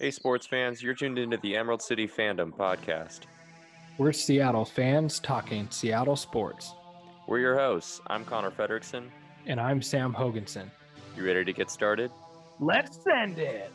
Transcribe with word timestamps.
Hey, 0.00 0.10
sports 0.10 0.46
fans, 0.46 0.82
you're 0.82 0.94
tuned 0.94 1.18
into 1.18 1.36
the 1.36 1.54
Emerald 1.54 1.82
City 1.82 2.08
Fandom 2.08 2.56
podcast. 2.56 3.24
We're 3.98 4.14
Seattle 4.14 4.64
fans 4.64 5.20
talking 5.20 5.68
Seattle 5.68 6.16
sports. 6.16 6.72
We're 7.28 7.40
your 7.40 7.58
hosts. 7.58 8.00
I'm 8.06 8.24
Connor 8.24 8.50
Frederickson. 8.50 9.10
And 9.44 9.60
I'm 9.60 9.82
Sam 9.82 10.14
Hoganson. 10.14 10.70
You 11.18 11.26
ready 11.26 11.44
to 11.44 11.52
get 11.52 11.70
started? 11.70 12.10
Let's 12.60 12.96
send 13.04 13.38
it. 13.38 13.70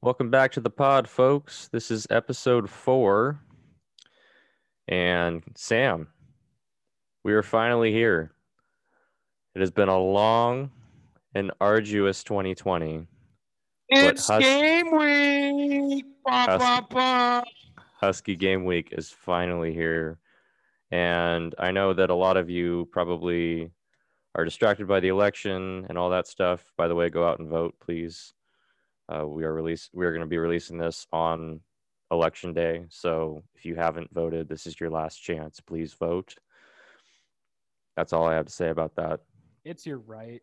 Welcome 0.00 0.30
back 0.30 0.52
to 0.52 0.60
the 0.60 0.70
pod, 0.70 1.06
folks. 1.06 1.68
This 1.68 1.90
is 1.90 2.06
episode 2.08 2.70
four. 2.70 3.38
And 4.88 5.42
Sam, 5.54 6.08
we 7.24 7.32
are 7.32 7.42
finally 7.42 7.92
here. 7.92 8.32
It 9.54 9.60
has 9.60 9.70
been 9.70 9.88
a 9.88 9.98
long 9.98 10.70
and 11.34 11.50
arduous 11.60 12.24
2020. 12.24 13.06
It's 13.88 14.28
Hus- 14.28 14.42
game 14.42 14.96
week. 14.96 16.06
Bah, 16.24 16.58
bah, 16.58 16.86
bah. 16.88 17.42
Husky 18.00 18.34
game 18.34 18.64
week 18.64 18.88
is 18.92 19.10
finally 19.10 19.72
here. 19.72 20.18
And 20.90 21.54
I 21.58 21.70
know 21.70 21.92
that 21.92 22.10
a 22.10 22.14
lot 22.14 22.36
of 22.36 22.50
you 22.50 22.88
probably 22.92 23.70
are 24.34 24.44
distracted 24.44 24.88
by 24.88 25.00
the 25.00 25.08
election 25.08 25.86
and 25.88 25.96
all 25.96 26.10
that 26.10 26.26
stuff. 26.26 26.72
By 26.76 26.88
the 26.88 26.94
way, 26.94 27.10
go 27.10 27.26
out 27.26 27.38
and 27.38 27.48
vote, 27.48 27.74
please. 27.80 28.34
Uh, 29.08 29.26
we 29.26 29.44
are 29.44 29.52
release 29.52 29.90
we 29.92 30.06
are 30.06 30.10
going 30.12 30.22
to 30.22 30.26
be 30.26 30.38
releasing 30.38 30.78
this 30.78 31.06
on 31.12 31.60
election 32.12 32.52
day. 32.52 32.84
So 32.90 33.42
if 33.56 33.64
you 33.64 33.74
haven't 33.74 34.12
voted, 34.12 34.48
this 34.48 34.66
is 34.66 34.78
your 34.78 34.90
last 34.90 35.16
chance. 35.16 35.58
Please 35.60 35.94
vote. 35.94 36.34
That's 37.96 38.12
all 38.12 38.26
I 38.26 38.34
have 38.34 38.46
to 38.46 38.52
say 38.52 38.68
about 38.68 38.94
that. 38.96 39.20
It's 39.64 39.86
your 39.86 39.98
right. 39.98 40.42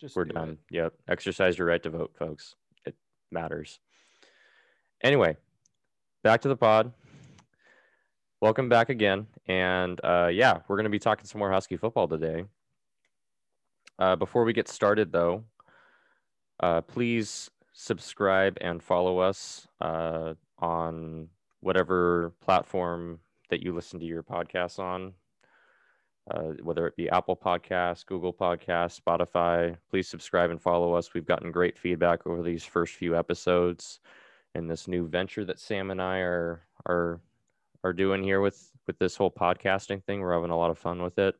Just 0.00 0.16
we're 0.16 0.24
done. 0.24 0.50
It. 0.50 0.76
Yep. 0.76 0.94
Exercise 1.08 1.58
your 1.58 1.66
right 1.66 1.82
to 1.82 1.90
vote, 1.90 2.12
folks. 2.18 2.56
It 2.86 2.94
matters. 3.30 3.78
Anyway, 5.02 5.36
back 6.22 6.40
to 6.42 6.48
the 6.48 6.56
pod. 6.56 6.92
Welcome 8.40 8.70
back 8.70 8.88
again. 8.88 9.26
And 9.46 10.00
uh, 10.02 10.30
yeah, 10.32 10.60
we're 10.66 10.76
going 10.76 10.84
to 10.84 10.90
be 10.90 10.98
talking 10.98 11.26
some 11.26 11.38
more 11.38 11.52
Husky 11.52 11.76
football 11.76 12.08
today. 12.08 12.44
Uh, 13.98 14.16
before 14.16 14.44
we 14.44 14.54
get 14.54 14.68
started, 14.68 15.12
though, 15.12 15.44
uh, 16.60 16.80
please 16.80 17.50
subscribe 17.74 18.56
and 18.62 18.82
follow 18.82 19.18
us 19.18 19.66
uh, 19.80 20.34
on 20.60 21.28
whatever 21.60 22.32
platform 22.40 23.18
that 23.50 23.62
you 23.62 23.74
listen 23.74 23.98
to 24.00 24.06
your 24.06 24.22
podcasts 24.22 24.78
on, 24.78 25.12
uh, 26.30 26.52
whether 26.62 26.86
it 26.86 26.96
be 26.96 27.10
Apple 27.10 27.36
Podcasts, 27.36 28.06
Google 28.06 28.32
Podcasts, 28.32 29.00
Spotify. 29.00 29.76
Please 29.90 30.08
subscribe 30.08 30.50
and 30.50 30.60
follow 30.60 30.94
us. 30.94 31.12
We've 31.14 31.26
gotten 31.26 31.50
great 31.50 31.78
feedback 31.78 32.26
over 32.26 32.42
these 32.42 32.64
first 32.64 32.94
few 32.94 33.16
episodes 33.16 34.00
and 34.54 34.70
this 34.70 34.88
new 34.88 35.06
venture 35.06 35.44
that 35.44 35.58
Sam 35.58 35.90
and 35.90 36.00
I 36.00 36.18
are 36.18 36.62
are 36.86 37.20
are 37.82 37.92
doing 37.92 38.22
here 38.22 38.40
with 38.40 38.70
with 38.86 38.98
this 38.98 39.16
whole 39.16 39.30
podcasting 39.30 40.02
thing. 40.04 40.20
We're 40.20 40.34
having 40.34 40.50
a 40.50 40.58
lot 40.58 40.70
of 40.70 40.78
fun 40.78 41.02
with 41.02 41.18
it. 41.18 41.34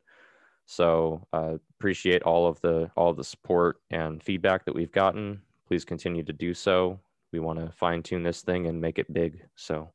So 0.67 1.27
uh, 1.33 1.55
appreciate 1.79 2.23
all 2.23 2.47
of 2.47 2.61
the 2.61 2.91
all 2.97 3.11
of 3.11 3.17
the 3.17 3.25
support 3.25 3.81
and 3.91 4.23
feedback 4.23 4.65
that 4.65 4.75
we've 4.75 4.93
gotten 4.93 5.43
please 5.71 5.85
continue 5.85 6.25
to 6.25 6.33
do 6.33 6.53
so. 6.53 6.99
We 7.33 7.39
want 7.39 7.59
to 7.59 7.73
fine 7.77 8.03
tune 8.03 8.23
this 8.23 8.43
thing 8.43 8.67
and 8.67 8.81
make 8.81 8.99
it 8.99 9.13
big. 9.13 9.43
So, 9.55 9.91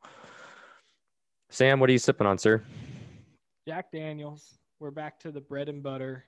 Sam, 1.49 1.79
what 1.79 1.89
are 1.89 1.93
you 1.93 1.99
sipping 1.99 2.27
on, 2.27 2.37
sir? 2.37 2.63
Jack 3.67 3.91
Daniels. 3.91 4.57
We're 4.79 4.91
back 4.91 5.19
to 5.21 5.31
the 5.31 5.41
bread 5.41 5.69
and 5.69 5.83
butter. 5.83 6.25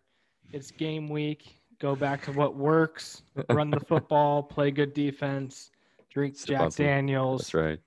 It's 0.51 0.71
game 0.71 1.09
week. 1.09 1.59
Go 1.79 1.95
back 1.95 2.23
to 2.25 2.31
what 2.31 2.55
works. 2.55 3.21
Run 3.49 3.69
the 3.69 3.79
football, 3.79 4.41
play 4.55 4.71
good 4.71 4.93
defense, 4.93 5.71
drink 6.09 6.35
Sip 6.35 6.47
Jack 6.47 6.73
Daniels. 6.73 7.41
That's 7.41 7.53
right. 7.53 7.79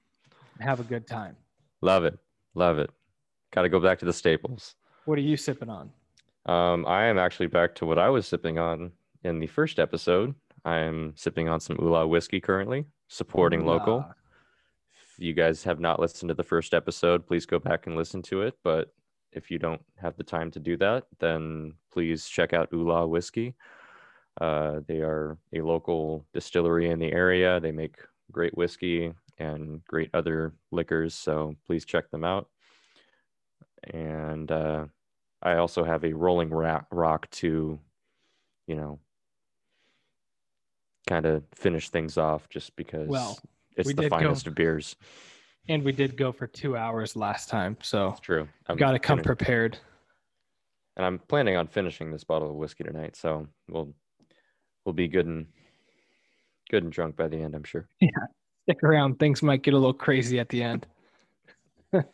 Have 0.61 0.81
a 0.81 0.85
good 0.85 1.07
time. 1.07 1.37
Love 1.81 2.05
it. 2.05 2.19
Love 2.55 2.79
it. 2.79 2.91
Got 3.53 3.63
to 3.63 3.69
go 3.69 3.81
back 3.81 3.99
to 4.01 4.05
the 4.05 4.13
staples. 4.13 4.77
What 5.07 5.19
are 5.19 5.23
you 5.23 5.37
sipping 5.37 5.71
on? 5.71 5.91
Um, 6.47 6.87
I 6.87 7.05
am 7.05 7.19
actually 7.19 7.49
back 7.49 7.75
to 7.77 7.87
what 7.87 7.99
I 7.99 8.09
was 8.09 8.27
sipping 8.27 8.59
on 8.59 8.93
in 9.25 9.39
the 9.39 9.47
first 9.47 9.79
episode, 9.79 10.35
I'm 10.65 11.15
sipping 11.17 11.49
on 11.49 11.61
some 11.61 11.77
OOLA 11.77 12.07
whiskey 12.09 12.41
currently, 12.41 12.87
supporting 13.11 13.67
local. 13.67 14.07
If 14.93 15.19
you 15.19 15.35
guys 15.35 15.65
have 15.65 15.81
not 15.81 15.99
listened 15.99 16.29
to 16.29 16.35
the 16.35 16.45
first 16.45 16.73
episode, 16.73 17.27
please 17.27 17.45
go 17.45 17.59
back 17.59 17.87
and 17.87 17.97
listen 17.97 18.23
to 18.23 18.43
it. 18.43 18.55
But 18.63 18.95
if 19.33 19.51
you 19.51 19.59
don't 19.59 19.83
have 19.97 20.17
the 20.17 20.23
time 20.23 20.51
to 20.53 20.61
do 20.61 20.77
that, 20.79 21.05
then 21.19 21.75
please 21.93 22.27
check 22.29 22.53
out 22.53 22.71
OOLA 22.71 23.09
Whiskey. 23.09 23.55
Uh, 24.41 24.81
they 24.87 25.01
are 25.01 25.37
a 25.53 25.61
local 25.61 26.25
distillery 26.33 26.89
in 26.89 27.01
the 27.01 27.13
area. 27.13 27.59
They 27.59 27.73
make 27.73 27.97
great 28.31 28.57
whiskey 28.57 29.13
and 29.39 29.85
great 29.87 30.11
other 30.15 30.55
liquors. 30.71 31.15
So 31.15 31.57
please 31.67 31.85
check 31.85 32.11
them 32.11 32.25
out. 32.25 32.49
And 33.93 34.51
uh, 34.53 34.87
I 35.43 35.57
also 35.57 35.83
have 35.83 36.05
a 36.05 36.13
Rolling 36.13 36.51
Rock, 36.51 36.87
rock 36.93 37.29
to, 37.33 37.81
you 38.69 38.77
know, 38.77 39.01
kind 41.07 41.27
of 41.27 41.43
finish 41.55 41.91
things 41.91 42.17
off 42.17 42.49
just 42.49 42.75
because 42.77 43.09
well, 43.09 43.39
it's 43.77 43.93
the 43.93 44.09
finest 44.09 44.45
go, 44.45 44.51
of 44.51 44.55
beers. 44.55 44.97
And 45.69 45.83
we 45.85 45.93
did 45.93 46.17
go 46.17 46.33
for 46.33 46.47
two 46.47 46.77
hours 46.77 47.17
last 47.17 47.49
time. 47.49 47.77
So 47.83 48.09
it's 48.09 48.21
true. 48.21 48.49
I've 48.67 48.79
got 48.79 48.93
to 48.93 48.99
come 48.99 49.19
gonna, 49.19 49.27
prepared. 49.27 49.79
And 50.97 51.07
I'm 51.07 51.19
planning 51.19 51.57
on 51.57 51.67
finishing 51.67 52.11
this 52.11 52.25
bottle 52.25 52.51
of 52.51 52.57
whiskey 52.57 52.85
tonight. 52.85 53.17
So 53.17 53.47
we'll 53.69 53.95
we'll 54.85 54.93
be 54.93 55.09
good 55.09 55.27
and 55.27 55.47
good 56.71 56.85
and 56.85 56.93
drunk 56.93 57.17
by 57.17 57.29
the 57.29 57.37
end, 57.37 57.55
I'm 57.55 57.65
sure. 57.65 57.87
Yeah. 58.01 58.09
Stick 58.65 58.83
around. 58.85 59.19
Things 59.19 59.43
might 59.43 59.63
get 59.63 59.75
a 59.75 59.79
little 59.79 59.95
crazy 59.95 60.39
at 60.39 60.49
the 60.51 60.63
end. 60.63 60.87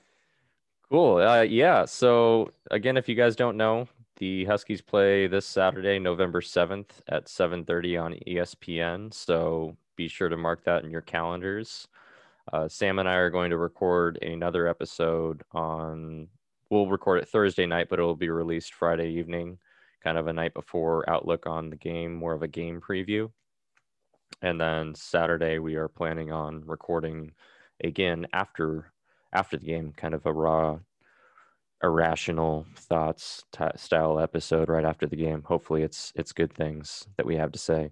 cool. 0.90 1.16
Uh, 1.16 1.42
yeah. 1.42 1.84
So 1.84 2.52
again, 2.70 2.96
if 2.96 3.08
you 3.08 3.14
guys 3.14 3.36
don't 3.36 3.56
know, 3.56 3.88
the 4.16 4.44
Huskies 4.46 4.80
play 4.80 5.26
this 5.26 5.46
Saturday, 5.46 5.98
November 5.98 6.40
7th 6.40 7.02
at 7.08 7.28
7:30 7.28 7.96
on 7.96 8.14
ESPN. 8.26 9.12
So 9.12 9.76
be 9.96 10.08
sure 10.08 10.28
to 10.28 10.36
mark 10.36 10.64
that 10.64 10.84
in 10.84 10.90
your 10.90 11.02
calendars. 11.02 11.88
Uh, 12.52 12.68
Sam 12.68 12.98
and 12.98 13.08
I 13.08 13.14
are 13.14 13.30
going 13.30 13.50
to 13.50 13.56
record 13.56 14.18
another 14.22 14.66
episode 14.66 15.42
on. 15.52 16.28
We'll 16.70 16.88
record 16.88 17.22
it 17.22 17.28
Thursday 17.28 17.66
night, 17.66 17.88
but 17.88 17.98
it 17.98 18.02
will 18.02 18.16
be 18.16 18.30
released 18.30 18.74
Friday 18.74 19.10
evening, 19.10 19.58
kind 20.02 20.18
of 20.18 20.26
a 20.26 20.32
night 20.32 20.54
before 20.54 21.08
outlook 21.08 21.46
on 21.46 21.70
the 21.70 21.76
game, 21.76 22.14
more 22.14 22.32
of 22.32 22.42
a 22.42 22.48
game 22.48 22.80
preview. 22.80 23.30
And 24.42 24.60
then 24.60 24.94
Saturday 24.94 25.58
we 25.58 25.76
are 25.76 25.88
planning 25.88 26.32
on 26.32 26.64
recording 26.66 27.32
again 27.82 28.26
after 28.32 28.92
after 29.32 29.56
the 29.58 29.66
game, 29.66 29.92
kind 29.96 30.14
of 30.14 30.24
a 30.26 30.32
raw 30.32 30.78
irrational 31.82 32.66
thoughts 32.76 33.44
t- 33.52 33.64
style 33.76 34.18
episode 34.18 34.68
right 34.68 34.84
after 34.84 35.06
the 35.06 35.16
game. 35.16 35.42
Hopefully, 35.42 35.82
it's 35.82 36.12
it's 36.16 36.32
good 36.32 36.52
things 36.52 37.06
that 37.16 37.26
we 37.26 37.36
have 37.36 37.52
to 37.52 37.58
say. 37.58 37.90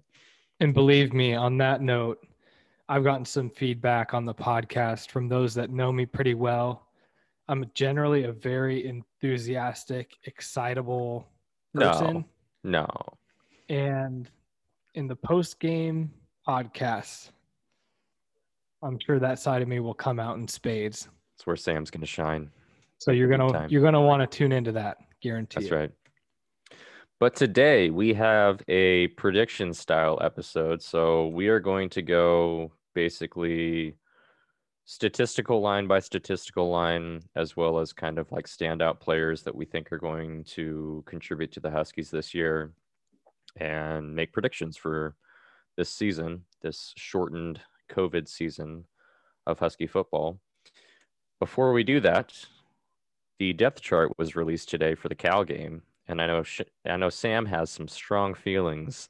And 0.59 0.73
believe 0.73 1.13
me, 1.13 1.33
on 1.33 1.57
that 1.57 1.81
note, 1.81 2.19
I've 2.87 3.03
gotten 3.03 3.25
some 3.25 3.49
feedback 3.49 4.13
on 4.13 4.25
the 4.25 4.33
podcast 4.33 5.09
from 5.09 5.27
those 5.27 5.53
that 5.55 5.69
know 5.69 5.91
me 5.91 6.05
pretty 6.05 6.33
well. 6.33 6.87
I'm 7.47 7.65
generally 7.73 8.23
a 8.23 8.31
very 8.31 8.87
enthusiastic, 8.87 10.11
excitable 10.23 11.27
person. 11.73 12.25
No. 12.63 12.81
no. 12.81 13.75
And 13.75 14.29
in 14.95 15.07
the 15.07 15.15
post 15.15 15.59
game 15.59 16.11
podcast, 16.47 17.29
I'm 18.81 18.99
sure 18.99 19.19
that 19.19 19.39
side 19.39 19.61
of 19.61 19.67
me 19.67 19.79
will 19.79 19.93
come 19.93 20.19
out 20.19 20.37
in 20.37 20.47
spades. 20.47 21.09
It's 21.35 21.45
where 21.45 21.55
Sam's 21.55 21.91
going 21.91 22.01
to 22.01 22.07
shine. 22.07 22.49
So 22.99 23.11
you're 23.11 23.27
gonna 23.27 23.51
time. 23.51 23.69
you're 23.69 23.81
gonna 23.81 24.01
want 24.01 24.21
to 24.21 24.37
tune 24.37 24.51
into 24.51 24.71
that, 24.73 24.97
guarantee. 25.21 25.61
That's 25.61 25.71
it. 25.71 25.75
right. 25.75 25.91
But 27.19 27.35
today 27.35 27.89
we 27.89 28.13
have 28.13 28.61
a 28.67 29.07
prediction 29.09 29.73
style 29.73 30.19
episode. 30.21 30.81
So 30.81 31.27
we 31.27 31.47
are 31.47 31.61
going 31.61 31.89
to 31.91 32.01
go 32.01 32.73
basically 32.93 33.95
statistical 34.85 35.61
line 35.61 35.87
by 35.87 35.99
statistical 35.99 36.69
line, 36.69 37.21
as 37.35 37.55
well 37.55 37.79
as 37.79 37.93
kind 37.93 38.19
of 38.19 38.31
like 38.31 38.47
standout 38.47 38.99
players 38.99 39.43
that 39.43 39.55
we 39.55 39.65
think 39.65 39.91
are 39.91 39.97
going 39.97 40.43
to 40.43 41.03
contribute 41.05 41.51
to 41.53 41.59
the 41.59 41.71
Huskies 41.71 42.11
this 42.11 42.33
year 42.33 42.73
and 43.57 44.13
make 44.13 44.33
predictions 44.33 44.75
for 44.77 45.15
this 45.77 45.89
season, 45.89 46.43
this 46.61 46.93
shortened 46.97 47.61
COVID 47.89 48.27
season 48.27 48.85
of 49.47 49.59
Husky 49.59 49.87
football. 49.87 50.39
Before 51.39 51.73
we 51.73 51.83
do 51.83 51.99
that, 52.01 52.33
the 53.39 53.53
depth 53.53 53.81
chart 53.81 54.17
was 54.17 54.35
released 54.35 54.69
today 54.69 54.95
for 54.95 55.09
the 55.09 55.15
Cal 55.15 55.43
game, 55.43 55.81
and 56.07 56.21
I 56.21 56.27
know 56.27 56.43
I 56.85 56.97
know 56.97 57.09
Sam 57.09 57.45
has 57.45 57.69
some 57.69 57.87
strong 57.87 58.33
feelings 58.33 59.09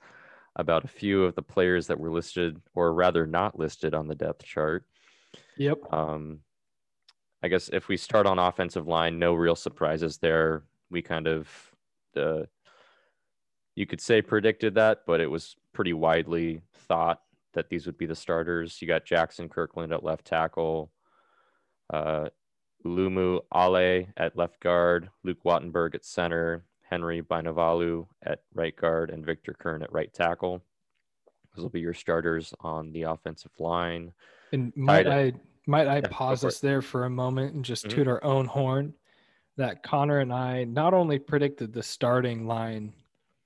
about 0.56 0.86
a 0.86 0.89
few 0.89 1.24
of 1.24 1.36
the 1.36 1.42
players 1.42 1.88
that 1.88 2.00
were 2.00 2.12
listed, 2.12 2.62
or 2.74 2.94
rather 2.94 3.27
not 3.27 3.60
listed, 3.60 3.94
on 3.94 4.07
the 4.07 4.16
depth 4.16 4.44
chart. 4.44 4.86
Yep. 5.57 5.94
Um, 5.94 6.39
I 7.44 7.48
guess 7.48 7.69
if 7.72 7.88
we 7.88 7.98
start 7.98 8.25
on 8.25 8.39
offensive 8.39 8.88
line, 8.88 9.19
no 9.19 9.33
real 9.33 9.56
surprises 9.56 10.18
there. 10.18 10.63
We 10.89 11.01
kind 11.01 11.28
of 11.28 11.50
the 12.13 12.48
you 13.75 13.86
could 13.86 14.01
say 14.01 14.21
predicted 14.21 14.75
that, 14.75 15.01
but 15.06 15.19
it 15.19 15.30
was 15.30 15.56
pretty 15.74 15.94
widely 15.94 16.62
thought 16.74 17.21
that 17.54 17.69
these 17.69 17.86
would 17.86 17.98
be 17.98 18.06
the 18.06 18.16
starters. 18.16 18.81
You 18.81 18.88
got 18.88 19.06
Jaxson 19.06 19.50
Kirkland 19.50 19.94
at 19.94 20.04
left 20.04 20.25
tackle, 20.25 20.92
uh, 21.94 22.30
Lumu 22.86 23.42
Ale 23.54 24.08
at 24.18 24.38
left 24.38 24.60
guard, 24.60 25.10
Luke 25.24 25.44
Wattenberg 25.44 25.96
at 25.96 26.06
center, 26.06 26.64
Henry 26.84 27.22
Bainivalu 27.22 28.08
at 28.24 28.44
right 28.54 28.76
guard, 28.76 29.10
and 29.10 29.26
Victor 29.26 29.54
Curne 29.54 29.82
at 29.82 29.92
right 29.92 30.14
tackle. 30.14 30.64
Those 31.56 31.64
will 31.64 31.70
be 31.70 31.80
your 31.82 31.94
starters 31.94 32.54
on 32.60 32.92
the 32.92 33.04
offensive 33.04 33.52
line. 33.60 34.14
And 34.52 34.72
might 34.76 35.08
I 35.08 35.34
might 35.68 35.88
I 35.88 35.98
Yeah, 35.98 36.08
pause 36.10 36.46
us 36.46 36.60
there 36.60 36.82
for 36.82 37.06
a 37.06 37.10
moment 37.10 37.56
and 37.56 37.66
just 37.66 37.86
Mhm. 37.86 37.90
toot 37.90 38.08
our 38.08 38.24
own 38.24 38.46
horn 38.46 38.94
that 39.58 39.81
Connor 39.84 40.20
and 40.20 40.31
I 40.31 40.66
not 40.66 40.94
only 40.94 41.18
predicted 41.18 41.74
the 41.74 41.81
starting 41.81 42.46
line 42.46 42.94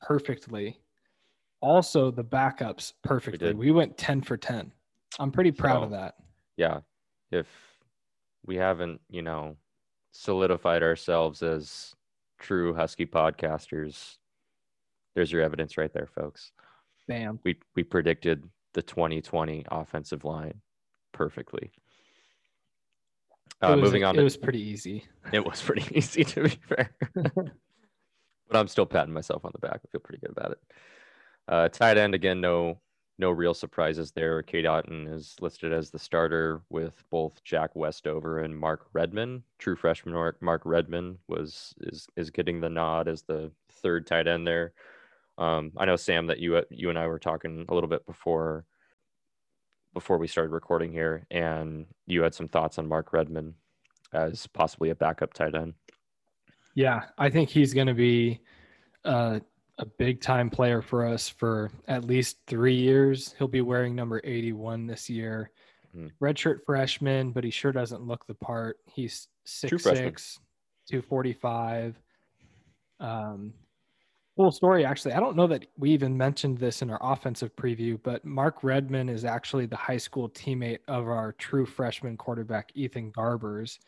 perfectly, 0.02 0.82
also 1.62 2.12
the 2.12 2.24
backups 2.24 2.94
perfectly. 3.04 3.50
did. 3.50 3.58
We, 3.58 3.72
went 3.72 3.98
10 3.98 4.22
for 4.22 4.36
10. 4.38 4.72
I'm 5.20 5.32
pretty 5.32 5.52
proud 5.52 5.84
of 5.84 5.92
that. 5.92 6.16
Yeah, 6.58 6.82
if 7.32 7.48
we 8.46 8.56
haven't, 8.56 9.02
you 9.10 9.22
know, 9.22 9.58
solidified 10.12 10.84
ourselves 10.84 11.44
as 11.44 11.96
true 12.40 12.74
Husky 12.74 13.06
podcasters, 13.06 14.18
there's 15.16 15.32
your 15.32 15.42
evidence 15.42 15.78
right 15.78 15.94
there, 15.94 16.08
folks. 16.08 16.52
Bam. 17.08 17.40
We 17.44 17.58
we 17.76 17.84
predicted 17.84 18.44
the 18.74 18.82
2020 18.82 19.66
offensive 19.70 20.24
line 20.24 20.62
perfectly. 21.12 21.72
Uh, 23.62 23.76
was, 23.76 23.82
moving 23.82 24.04
on 24.04 24.16
It 24.16 24.20
to 24.20 24.24
was 24.24 24.38
pretty 24.38 24.62
easy. 24.62 25.04
It 25.34 25.46
was 25.46 25.62
pretty 25.62 25.86
easy 25.98 26.24
to 26.24 26.44
be 26.44 26.50
fair. 26.50 26.92
but 27.14 28.56
I'm 28.56 28.68
still 28.68 28.86
patting 28.86 29.14
myself 29.14 29.44
on 29.44 29.52
the 29.54 29.60
back. 29.60 29.82
I 29.84 29.88
feel 29.92 30.02
pretty 30.02 30.22
good 30.22 30.32
about 30.32 30.52
it. 30.52 30.60
Uh, 31.48 31.68
tight 31.70 31.98
end 31.98 32.16
again, 32.16 32.42
no 32.42 32.80
no 33.20 33.30
real 33.32 33.54
surprises 33.54 34.12
there. 34.12 34.42
Cade 34.42 34.66
Otton 34.66 35.14
is 35.14 35.36
listed 35.42 35.74
as 35.74 35.92
the 35.92 36.00
starter 36.00 36.62
with 36.70 37.04
both 37.12 37.44
Jack 37.44 37.76
Westover 37.76 38.40
and 38.40 38.58
Mark 38.58 38.88
Redman. 38.94 39.44
True 39.60 39.76
freshman 39.76 40.16
Mark, 40.40 40.62
Redman 40.66 41.20
was 41.28 41.76
is 41.82 42.08
is 42.16 42.30
getting 42.30 42.62
the 42.62 42.70
nod 42.70 43.10
as 43.10 43.22
the 43.24 43.52
third 43.70 44.08
tight 44.08 44.28
end 44.28 44.48
there. 44.48 44.72
Um, 45.38 45.74
I 45.78 45.86
know 45.86 45.98
Sam 45.98 46.28
that 46.28 46.40
you 46.40 46.64
you 46.72 46.90
and 46.90 46.98
I 46.98 47.08
were 47.08 47.20
talking 47.20 47.66
a 47.68 47.74
little 47.74 47.90
bit 47.90 48.06
before 48.06 48.66
before 49.94 50.18
we 50.18 50.28
started 50.28 50.52
recording 50.52 50.94
here, 50.94 51.26
and 51.30 51.88
you 52.08 52.24
had 52.24 52.34
some 52.34 52.48
thoughts 52.48 52.78
on 52.80 52.88
Mark 52.88 53.12
Redman 53.12 53.54
as 54.14 54.48
possibly 54.48 54.92
a 54.92 54.96
backup 54.96 55.34
tight 55.34 55.56
end. 55.56 55.74
Yeah, 56.74 57.02
I 57.18 57.30
think 57.30 57.50
he's 57.50 57.74
going 57.74 57.88
to 57.88 57.94
be 57.94 58.40
uh, 59.04 59.42
a 59.80 59.86
big 59.86 60.22
time 60.22 60.50
player 60.50 60.82
for 60.82 61.06
us 61.06 61.28
for 61.30 61.72
at 61.88 62.04
least 62.06 62.38
three 62.48 62.76
years. 62.76 63.34
He'll 63.38 63.48
be 63.48 63.62
wearing 63.62 63.96
number 63.96 64.22
81 64.24 64.86
this 64.86 65.10
year. 65.10 65.52
Mhm. 65.96 66.12
Redshirt 66.22 66.64
freshman, 66.66 67.32
but 67.32 67.44
he 67.44 67.50
sure 67.50 67.72
doesn't 67.72 68.04
look 68.04 68.28
the 68.28 68.36
part. 68.36 68.78
He's 68.86 69.28
True 69.46 69.80
6'6, 69.80 69.82
freshman. 69.82 70.14
245. 70.88 71.96
Um, 73.00 73.54
full 74.36 74.52
story, 74.52 74.86
actually. 74.86 75.14
I 75.14 75.20
don't 75.20 75.36
know 75.38 75.48
that 75.48 75.66
we 75.78 75.92
even 75.92 76.16
mentioned 76.18 76.58
this 76.58 76.82
in 76.82 76.90
our 76.90 77.00
offensive 77.02 77.56
preview, 77.56 77.98
but 78.04 78.24
Mark 78.26 78.64
Redman 78.64 79.08
is 79.10 79.24
actually 79.26 79.66
the 79.66 79.76
high 79.78 79.98
school 79.98 80.30
teammate 80.30 80.80
of 80.88 81.08
our 81.08 81.32
true 81.34 81.66
freshman 81.66 82.18
quarterback, 82.18 82.72
Ethan 82.76 83.12
Garbers. 83.14 83.80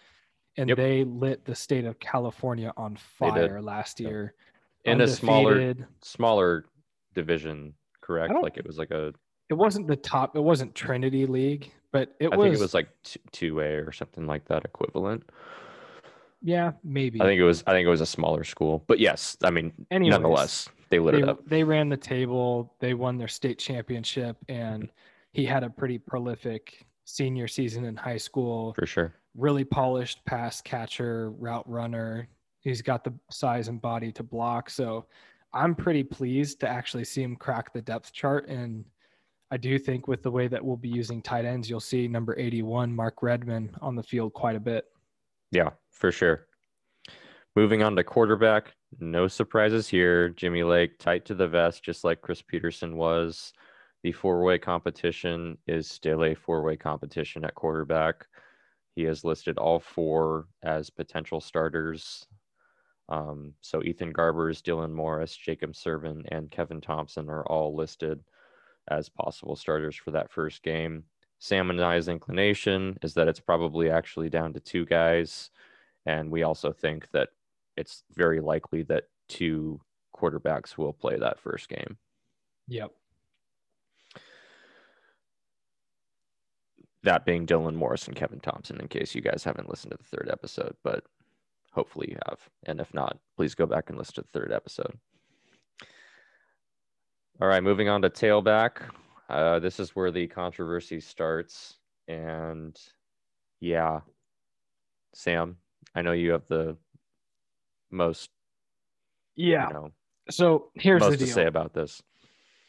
And 0.58 0.70
Yep. 0.70 0.78
they 0.78 1.04
lit 1.04 1.46
the 1.46 1.56
state 1.56 1.86
of 1.86 2.00
California 2.00 2.74
on 2.78 2.96
fire 2.96 3.62
last 3.62 4.00
Yep. 4.00 4.10
In 4.86 5.02
a 5.02 5.08
smaller 5.08 5.76
smaller 6.02 6.66
division, 7.14 7.74
correct? 8.02 8.34
Like 8.42 8.58
it 8.58 8.66
was 8.66 8.78
like 8.78 8.92
a 8.92 9.14
It 9.50 9.54
wasn't 9.54 9.88
the 9.88 9.96
top. 9.96 10.36
It 10.36 10.42
wasn't 10.42 10.74
Trinity 10.76 11.26
League, 11.26 11.72
but 11.92 12.16
it 12.20 12.32
I 12.32 12.36
was. 12.36 12.46
I 12.46 12.50
think 12.50 12.60
it 12.60 12.62
was 12.62 12.74
like 12.74 12.90
two 13.32 13.60
A 13.60 13.76
or 13.82 13.92
something 13.92 14.26
like 14.28 14.46
that 14.48 14.66
equivalent. 14.66 15.24
yeah, 16.42 16.72
maybe. 16.84 17.22
I 17.22 17.26
think 17.26 17.40
it 17.40 17.44
was 17.44 17.64
I 17.68 17.72
think 17.72 17.86
it 17.86 17.90
was 17.90 18.02
a 18.02 18.06
smaller 18.06 18.44
school, 18.44 18.84
but 18.88 19.00
yes, 19.00 19.38
I 19.44 19.52
mean 19.52 19.72
Anyways, 19.92 20.12
nonetheless 20.12 20.70
they 20.90 21.00
lit 21.00 21.16
they, 21.16 21.22
it 21.22 21.30
up. 21.30 21.46
they 21.48 21.64
ran 21.64 21.90
the 21.90 21.98
table. 21.98 22.76
They 22.80 22.94
won 22.94 23.18
their 23.18 23.28
state 23.28 23.60
championship, 23.60 24.38
and 24.50 24.90
he 25.32 25.46
had 25.46 25.64
a 25.64 25.70
pretty 25.70 25.98
prolific 25.98 26.86
senior 27.06 27.48
season 27.48 27.86
in 27.86 27.96
high 27.96 28.18
school. 28.18 28.74
For 28.74 28.86
sure. 28.86 29.14
Really 29.36 29.64
polished 29.64 30.26
pass 30.26 30.62
catcher, 30.62 31.32
route 31.32 31.70
runner. 31.70 32.28
He's 32.62 32.82
got 32.82 33.04
the 33.04 33.14
size 33.30 33.68
and 33.68 33.82
body 33.82 34.12
to 34.14 34.24
block. 34.24 34.70
So 34.70 35.06
I'm 35.54 35.76
pretty 35.76 36.04
pleased 36.04 36.60
to 36.62 36.70
actually 36.70 37.04
see 37.04 37.24
him 37.24 37.36
crack 37.36 37.74
the 37.74 37.82
depth 37.82 38.14
chart. 38.14 38.48
And 38.48 38.86
I 39.52 39.58
do 39.58 39.78
think 39.78 40.08
with 40.08 40.24
the 40.24 40.32
way 40.32 40.48
that 40.48 40.64
we'll 40.64 40.78
be 40.78 40.90
using 40.90 41.22
tight 41.22 41.44
ends, 41.44 41.70
you'll 41.70 41.80
see 41.80 42.08
number 42.08 42.38
81, 42.38 42.96
Mark 42.96 43.22
Redman, 43.22 43.76
on 43.82 43.96
the 43.96 44.04
field 44.04 44.34
quite 44.34 44.56
a 44.56 44.62
bit. 44.62 44.86
Yeah, 45.52 45.72
for 45.92 46.12
sure. 46.12 46.48
Moving 47.58 47.84
on 47.84 47.98
to 47.98 48.04
quarterback, 48.04 48.74
no 49.00 49.28
surprises 49.28 49.90
here. 49.90 50.30
Jimmy 50.30 50.64
Lake 50.64 50.98
tight 51.00 51.26
to 51.26 51.36
the 51.36 51.50
vest, 51.50 51.84
just 51.84 52.06
like 52.06 52.22
Chris 52.22 52.42
Petersen 52.42 52.96
was. 52.96 53.52
The 54.04 54.14
four 54.14 54.44
way 54.44 54.58
competition 54.58 55.58
is 55.68 55.88
still 55.90 56.24
a 56.24 56.34
four 56.34 56.64
way 56.64 56.78
competition 56.78 57.44
at 57.44 57.54
quarterback. 57.56 58.26
He 58.96 59.04
has 59.04 59.26
listed 59.26 59.58
all 59.58 59.80
four 59.80 60.48
as 60.64 60.90
potential 60.90 61.42
starters. 61.42 62.26
Um, 63.12 63.54
so 63.60 63.84
Ethan 63.84 64.14
Garbers, 64.14 64.62
Dylan 64.62 64.94
Morris, 64.94 65.36
Jacob 65.36 65.74
Sirmon, 65.74 66.24
and 66.32 66.50
Kevin 66.50 66.80
Thomson 66.80 67.30
are 67.30 67.46
all 67.46 67.76
listed 67.76 68.24
as 68.88 69.10
possible 69.10 69.58
starters 69.58 69.98
for 69.98 70.12
that 70.12 70.32
first 70.32 70.64
game. 70.64 71.04
Sam 71.38 71.70
and 71.70 71.82
I's 71.82 72.08
inclination 72.08 72.98
is 73.02 73.14
that 73.16 73.28
it's 73.28 73.40
probably 73.40 73.92
actually 73.92 74.30
down 74.30 74.54
to 74.54 74.62
two 74.62 74.86
guys. 74.86 75.52
And 76.06 76.32
we 76.32 76.44
also 76.44 76.72
think 76.72 77.12
that 77.12 77.30
it's 77.76 78.04
very 78.14 78.40
likely 78.40 78.84
that 78.84 79.10
two 79.28 79.82
quarterbacks 80.16 80.78
will 80.78 80.94
play 80.94 81.18
that 81.20 81.40
first 81.40 81.68
game. 81.68 81.98
Yep. 82.70 82.92
That 87.04 87.26
being 87.26 87.46
Dylan 87.46 87.76
Morris 87.76 88.08
and 88.08 88.16
Kevin 88.16 88.40
Thomson, 88.40 88.80
in 88.80 88.88
case 88.88 89.14
you 89.16 89.22
guys 89.22 89.44
haven't 89.44 89.70
listened 89.70 89.92
to 89.92 89.98
the 89.98 90.04
third 90.04 90.30
episode, 90.32 90.76
but 90.84 91.04
hopefully 91.72 92.08
you 92.10 92.18
have. 92.28 92.40
And 92.66 92.80
if 92.80 92.94
not, 92.94 93.18
please 93.36 93.56
go 93.56 93.66
back 93.66 93.90
and 93.90 93.98
listen 93.98 94.16
to 94.16 94.22
the 94.22 94.40
third 94.40 94.52
episode. 94.52 94.98
All 97.42 97.48
right, 97.48 97.64
moving 97.64 97.90
on 97.90 98.02
to 98.04 98.10
tailback. 98.10 98.82
Uh, 99.30 99.60
this 99.60 99.80
is 99.80 99.96
where 99.96 100.12
the 100.12 100.28
controversy 100.28 101.00
starts. 101.00 101.78
And 102.08 102.80
yeah, 103.60 104.02
Sam, 105.14 105.58
I 105.96 106.02
know 106.02 106.12
you 106.12 106.32
have 106.32 106.48
the 106.48 106.78
most, 107.90 108.30
Yeah. 109.36 109.68
you 109.68 109.74
know, 109.74 109.92
So 110.30 110.72
here's 110.76 111.00
most 111.02 111.20
the 111.20 111.26
to 111.26 111.32
say 111.32 111.46
about 111.48 111.74
this. 111.74 112.02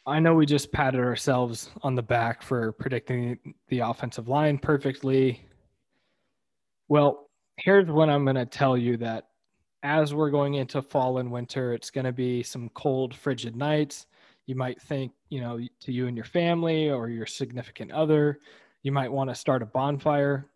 I 0.06 0.18
know 0.18 0.34
we 0.34 0.46
just 0.46 0.72
patted 0.72 1.00
ourselves 1.00 1.70
on 1.82 1.94
the 1.94 2.02
back 2.02 2.42
for 2.42 2.72
predicting 2.72 3.54
the 3.68 3.80
offensive 3.80 4.28
line 4.28 4.58
perfectly. 4.58 5.46
Well, 6.88 7.30
here's 7.62 7.88
what 7.88 8.10
I'm 8.10 8.24
going 8.24 8.36
to 8.36 8.46
tell 8.46 8.76
you 8.76 8.96
that 8.96 9.28
as 9.84 10.12
we're 10.14 10.30
going 10.30 10.54
into 10.54 10.82
fall 10.82 11.18
and 11.18 11.30
winter, 11.30 11.72
it's 11.72 11.90
going 11.90 12.04
to 12.04 12.12
be 12.12 12.42
some 12.42 12.68
cold, 12.70 13.14
frigid 13.14 13.54
nights. 13.54 14.06
You 14.46 14.56
might 14.56 14.82
think, 14.82 15.12
you 15.28 15.40
know, 15.40 15.60
to 15.80 15.92
you 15.92 16.08
and 16.08 16.16
your 16.16 16.26
family 16.26 16.90
or 16.90 17.08
your 17.08 17.26
significant 17.26 17.92
other, 17.92 18.40
you 18.82 18.90
might 18.90 19.12
want 19.12 19.30
to 19.30 19.34
start 19.34 19.62
a 19.62 19.66
bonfire. 19.66 20.46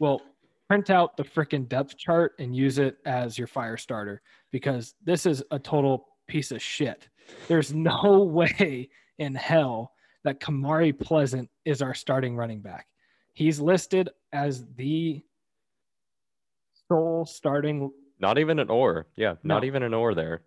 Well, 0.00 0.22
print 0.68 0.90
out 0.90 1.16
the 1.16 1.22
freaking 1.22 1.68
depth 1.68 1.96
chart 1.96 2.32
and 2.40 2.54
use 2.54 2.78
it 2.78 2.98
as 3.04 3.38
your 3.38 3.46
fire 3.46 3.76
starter 3.76 4.20
because 4.50 4.94
this 5.04 5.26
is 5.26 5.44
a 5.52 5.58
total 5.58 6.08
piece 6.26 6.50
of 6.50 6.60
shit. 6.60 7.08
There's 7.46 7.72
no 7.74 8.24
way 8.24 8.88
in 9.18 9.36
hell 9.36 9.92
that 10.24 10.40
Kamari 10.40 10.98
Pleasant 10.98 11.48
is 11.64 11.80
our 11.80 11.94
starting 11.94 12.34
running 12.34 12.60
back. 12.60 12.86
He's 13.34 13.60
listed 13.60 14.10
as 14.32 14.66
the 14.74 15.22
sole 16.90 17.24
starting. 17.24 17.90
Not 18.18 18.38
even 18.38 18.58
an 18.58 18.68
or. 18.68 19.06
Yeah, 19.16 19.34
not 19.42 19.62
No. 19.62 19.66
even 19.66 19.82
an 19.82 19.94
or 19.94 20.14
there. 20.14 20.42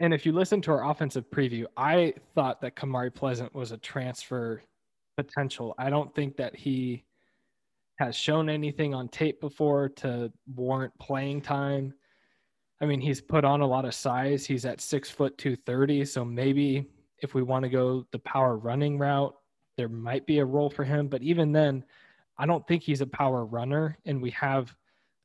And 0.00 0.12
if 0.12 0.26
you 0.26 0.32
listen 0.32 0.60
to 0.62 0.72
our 0.72 0.90
offensive 0.90 1.30
preview, 1.30 1.64
I 1.76 2.14
thought 2.34 2.60
that 2.62 2.74
Kamari 2.74 3.14
Pleasant 3.14 3.54
was 3.54 3.70
a 3.72 3.78
transfer 3.78 4.62
potential. 5.16 5.74
I 5.78 5.90
don't 5.90 6.12
think 6.14 6.36
that 6.38 6.56
he 6.56 7.04
has 7.98 8.16
shown 8.16 8.48
anything 8.48 8.94
on 8.94 9.08
tape 9.08 9.40
before 9.40 9.88
to 9.90 10.32
warrant 10.54 10.92
playing 10.98 11.40
time. 11.42 11.94
I 12.80 12.86
mean, 12.86 13.00
he's 13.00 13.20
put 13.20 13.44
on 13.44 13.60
a 13.60 13.66
lot 13.66 13.84
of 13.84 13.94
size. 13.94 14.44
He's 14.44 14.64
at 14.64 14.80
six 14.80 15.08
foot 15.08 15.38
two 15.38 15.54
thirty. 15.54 16.04
So 16.04 16.24
maybe 16.24 16.90
if 17.18 17.32
we 17.34 17.42
want 17.42 17.62
to 17.62 17.68
go 17.68 18.04
the 18.10 18.18
power 18.20 18.56
running 18.56 18.98
route, 18.98 19.36
there 19.76 19.88
might 19.88 20.26
be 20.26 20.40
a 20.40 20.44
role 20.44 20.68
for 20.68 20.82
him. 20.82 21.06
But 21.06 21.22
even 21.22 21.52
then, 21.52 21.84
I 22.38 22.46
don't 22.46 22.66
think 22.66 22.82
he's 22.82 23.02
a 23.02 23.06
power 23.06 23.44
runner. 23.44 23.96
And 24.04 24.20
we 24.20 24.30
have 24.30 24.74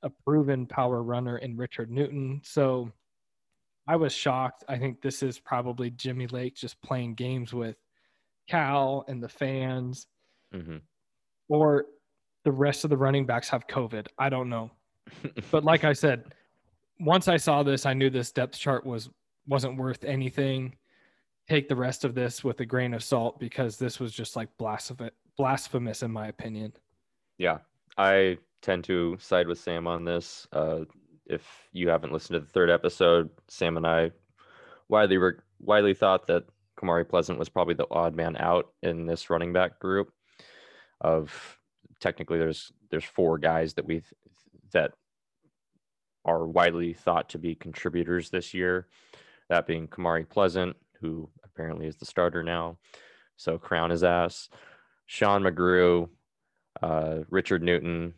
a 0.04 0.10
proven 0.26 0.66
power 0.66 1.04
runner 1.04 1.38
in 1.38 1.58
Richard 1.58 1.92
Newton. 1.92 2.42
So 2.44 2.92
I 3.88 3.96
was 3.96 4.14
shocked. 4.14 4.64
I 4.68 4.78
think 4.78 5.02
this 5.02 5.24
is 5.24 5.40
probably 5.40 5.90
Jimmy 5.92 6.28
Lake 6.28 6.56
just 6.56 6.82
playing 6.82 7.16
games 7.16 7.54
with 7.54 7.78
Cal 8.50 9.06
and 9.08 9.22
the 9.22 9.30
fans, 9.30 10.08
hmm 10.54 10.78
or 11.50 11.86
the 12.44 12.52
rest 12.52 12.84
of 12.84 12.90
the 12.90 12.98
running 12.98 13.26
backs 13.26 13.48
have 13.50 13.68
COVID. 13.68 14.08
I 14.20 14.30
don't 14.30 14.50
know. 14.50 14.72
But 15.52 15.64
like 15.64 15.86
I 15.86 15.94
said, 15.94 16.34
once 17.00 17.30
I 17.30 17.38
saw 17.38 17.64
this, 17.64 17.86
I 17.86 17.94
knew 17.94 18.10
this 18.10 18.34
depth 18.34 18.58
chart 18.58 18.86
was 18.86 19.10
wasn't 19.48 19.78
worth 19.78 20.04
anything. 20.04 20.76
Take 21.50 21.70
the 21.70 21.76
rest 21.76 22.04
of 22.04 22.14
this 22.14 22.44
with 22.44 22.60
a 22.60 22.66
grain 22.66 22.94
of 22.94 23.04
salt 23.04 23.40
because 23.40 23.78
this 23.78 24.00
was 24.00 24.12
just 24.12 24.36
like 24.36 24.50
blasphemous, 24.58 25.14
blasphemous 25.38 26.04
in 26.04 26.12
my 26.12 26.28
opinion. 26.28 26.74
Yeah, 27.38 27.60
I 27.98 28.38
tend 28.62 28.84
to 28.86 29.18
side 29.20 29.48
with 29.48 29.60
Sam 29.60 29.88
on 29.88 30.06
this. 30.06 30.48
Uh, 30.52 30.82
if 31.26 31.46
you 31.72 31.90
haven't 31.90 32.14
listened 32.14 32.36
to 32.36 32.40
the 32.40 32.52
third 32.52 32.70
episode, 32.70 33.30
Sam 33.48 33.78
and 33.78 33.86
I 33.86 34.12
widely 34.90 35.18
were 35.18 35.44
widely 35.60 35.94
thought 35.94 36.28
that 36.28 36.46
Kamari 36.80 37.08
Pleasant 37.08 37.40
was 37.40 37.50
probably 37.50 37.74
the 37.74 37.88
odd 37.92 38.16
man 38.16 38.38
out 38.38 38.68
in 38.84 39.06
this 39.06 39.30
running 39.30 39.54
back 39.54 39.80
group. 39.80 40.12
Of 41.02 41.60
technically, 42.00 42.38
there's 42.38 42.72
there's 42.90 43.04
four 43.04 43.38
guys 43.38 43.74
that 43.76 43.86
we 43.86 44.04
that 44.74 44.92
are 46.26 46.48
widely 46.48 46.94
thought 46.94 47.30
to 47.30 47.40
be 47.40 47.56
contributors 47.56 48.30
this 48.30 48.54
year. 48.54 48.88
That 49.50 49.68
being 49.68 49.88
Kamari 49.88 50.28
Pleasant, 50.28 50.76
who 51.00 51.30
apparently 51.44 51.88
is 51.88 51.96
the 51.96 52.06
starter 52.06 52.44
now. 52.44 52.78
So 53.38 53.58
crown 53.58 53.92
his 53.92 54.04
ass. 54.04 54.50
Sean 55.06 55.44
McGrew, 55.44 56.10
uh, 56.82 57.20
Richard 57.30 57.64
Newton, 57.64 58.14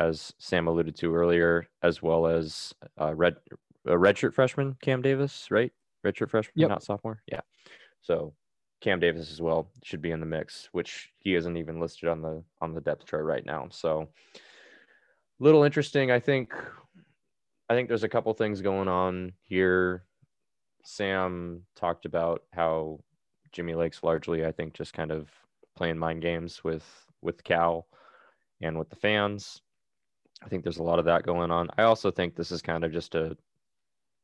as 0.00 0.32
Sam 0.38 0.66
alluded 0.66 0.96
to 0.96 1.14
earlier, 1.14 1.66
as 1.82 2.02
well 2.02 2.26
as 2.26 2.74
uh, 3.00 3.14
red 3.14 3.36
a 3.86 3.92
redshirt 3.92 4.32
freshman 4.34 4.76
Cam 4.82 5.02
Davis, 5.02 5.48
right? 5.50 5.72
Redshirt 6.04 6.30
freshman, 6.30 6.52
Yep. 6.56 6.68
not 6.70 6.82
sophomore. 6.82 7.22
Yeah. 7.26 7.40
So 8.00 8.34
Cam 8.80 8.98
Davis 9.00 9.30
as 9.30 9.40
well 9.40 9.68
should 9.82 10.02
be 10.02 10.10
in 10.10 10.20
the 10.20 10.26
mix, 10.26 10.68
which 10.72 11.10
he 11.18 11.34
isn't 11.34 11.56
even 11.56 11.80
listed 11.80 12.08
on 12.08 12.20
the 12.22 12.42
on 12.60 12.74
the 12.74 12.80
depth 12.80 13.06
chart 13.06 13.24
right 13.24 13.44
now. 13.44 13.68
So 13.70 14.08
little 15.38 15.62
interesting. 15.64 16.10
I 16.10 16.20
think 16.20 16.52
I 17.68 17.74
think 17.74 17.88
there's 17.88 18.04
a 18.04 18.08
couple 18.08 18.32
things 18.34 18.60
going 18.60 18.88
on 18.88 19.32
here. 19.42 20.04
Sam 20.84 21.62
talked 21.76 22.04
about 22.04 22.42
how 22.52 23.00
Jimmy 23.52 23.74
Lake's 23.74 24.02
largely, 24.02 24.44
I 24.44 24.52
think, 24.52 24.74
just 24.74 24.92
kind 24.92 25.10
of 25.10 25.30
playing 25.76 25.98
mind 25.98 26.22
games 26.22 26.62
with 26.64 26.84
with 27.22 27.42
Cal 27.44 27.86
and 28.60 28.78
with 28.78 28.90
the 28.90 28.96
fans. 28.96 29.62
I 30.44 30.48
think 30.48 30.62
there's 30.62 30.78
a 30.78 30.82
lot 30.82 30.98
of 30.98 31.06
that 31.06 31.24
going 31.24 31.50
on. 31.50 31.68
I 31.78 31.84
also 31.84 32.10
think 32.10 32.34
this 32.34 32.52
is 32.52 32.60
kind 32.60 32.84
of 32.84 32.92
just 32.92 33.14
a 33.14 33.36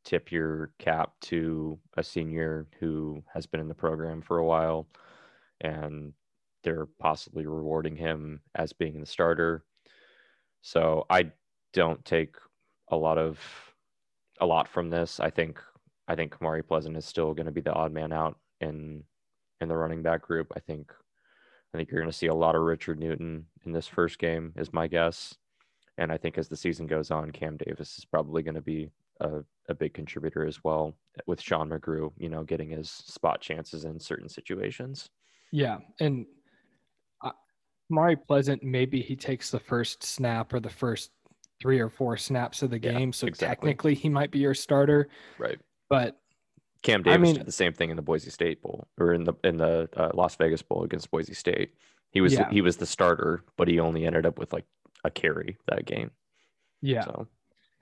tip 0.04 0.30
your 0.30 0.72
cap 0.78 1.12
to 1.20 1.78
a 1.96 2.02
senior 2.02 2.66
who 2.78 3.22
has 3.32 3.46
been 3.46 3.60
in 3.60 3.68
the 3.68 3.74
program 3.74 4.20
for 4.20 4.38
a 4.38 4.44
while 4.44 4.86
and 5.60 6.12
they're 6.62 6.86
possibly 6.98 7.46
rewarding 7.46 7.96
him 7.96 8.40
as 8.54 8.72
being 8.72 9.00
the 9.00 9.06
starter. 9.06 9.64
So 10.62 11.06
I 11.08 11.32
don't 11.72 12.04
take 12.04 12.36
a 12.88 12.96
lot 12.96 13.18
of 13.18 13.38
a 14.40 14.46
lot 14.46 14.68
from 14.68 14.90
this. 14.90 15.20
I 15.20 15.30
think 15.30 15.60
I 16.08 16.14
think 16.14 16.32
Kamari 16.32 16.66
Pleasant 16.66 16.96
is 16.96 17.04
still 17.04 17.34
going 17.34 17.46
to 17.46 17.52
be 17.52 17.60
the 17.60 17.72
odd 17.72 17.92
man 17.92 18.12
out 18.12 18.38
in 18.60 19.04
in 19.60 19.68
the 19.68 19.76
running 19.76 20.02
back 20.02 20.22
group. 20.22 20.52
I 20.56 20.60
think 20.60 20.92
I 21.72 21.78
think 21.78 21.90
you're 21.90 22.00
going 22.00 22.10
to 22.10 22.16
see 22.16 22.26
a 22.26 22.34
lot 22.34 22.56
of 22.56 22.62
Richard 22.62 22.98
Newton 22.98 23.46
in 23.64 23.72
this 23.72 23.86
first 23.86 24.18
game, 24.18 24.52
is 24.56 24.72
my 24.72 24.88
guess. 24.88 25.36
And 26.00 26.10
I 26.10 26.16
think 26.16 26.38
as 26.38 26.48
the 26.48 26.56
season 26.56 26.86
goes 26.86 27.10
on, 27.10 27.30
Cam 27.30 27.58
Davis 27.58 27.98
is 27.98 28.06
probably 28.06 28.42
going 28.42 28.54
to 28.54 28.62
be 28.62 28.90
a, 29.20 29.40
a 29.68 29.74
big 29.74 29.92
contributor 29.92 30.46
as 30.46 30.64
well, 30.64 30.96
with 31.26 31.42
Sean 31.42 31.68
McGrew, 31.68 32.10
you 32.16 32.30
know, 32.30 32.42
getting 32.42 32.70
his 32.70 32.90
spot 32.90 33.42
chances 33.42 33.84
in 33.84 34.00
certain 34.00 34.28
situations. 34.30 35.10
Yeah, 35.52 35.76
and 36.00 36.24
uh, 37.22 37.32
Mari 37.90 38.16
Pleasant, 38.16 38.62
maybe 38.62 39.02
he 39.02 39.14
takes 39.14 39.50
the 39.50 39.60
first 39.60 40.02
snap 40.02 40.54
or 40.54 40.60
the 40.60 40.70
first 40.70 41.10
three 41.60 41.78
or 41.80 41.90
four 41.90 42.16
snaps 42.16 42.62
of 42.62 42.70
the 42.70 42.80
Yeah, 42.82 42.92
game, 42.92 43.12
so 43.12 43.26
exactly. 43.26 43.68
technically 43.68 43.94
he 43.94 44.08
might 44.08 44.30
be 44.30 44.38
your 44.38 44.54
starter. 44.54 45.08
Right. 45.38 45.58
But 45.90 46.18
Cam 46.82 47.02
Davis 47.02 47.14
I 47.14 47.18
mean- 47.20 47.34
did 47.36 47.46
the 47.46 47.52
same 47.52 47.74
thing 47.74 47.90
in 47.90 47.96
the 47.96 48.02
Boise 48.02 48.30
State 48.30 48.62
Bowl 48.62 48.88
or 48.98 49.12
in 49.12 49.24
the 49.24 49.34
in 49.44 49.58
the 49.58 49.90
uh, 49.94 50.12
Las 50.14 50.34
Vegas 50.36 50.62
Bowl 50.62 50.82
against 50.82 51.10
Boise 51.10 51.34
State. 51.34 51.74
He 52.10 52.22
was 52.22 52.32
Yeah. 52.32 52.48
he 52.50 52.62
was 52.62 52.78
the 52.78 52.86
starter, 52.86 53.44
but 53.58 53.68
he 53.68 53.78
only 53.78 54.06
ended 54.06 54.24
up 54.24 54.38
with 54.38 54.54
like 54.54 54.64
a 55.04 55.10
carry 55.10 55.56
that 55.68 55.84
game. 55.86 56.10
yeah, 56.82 57.04
So 57.04 57.26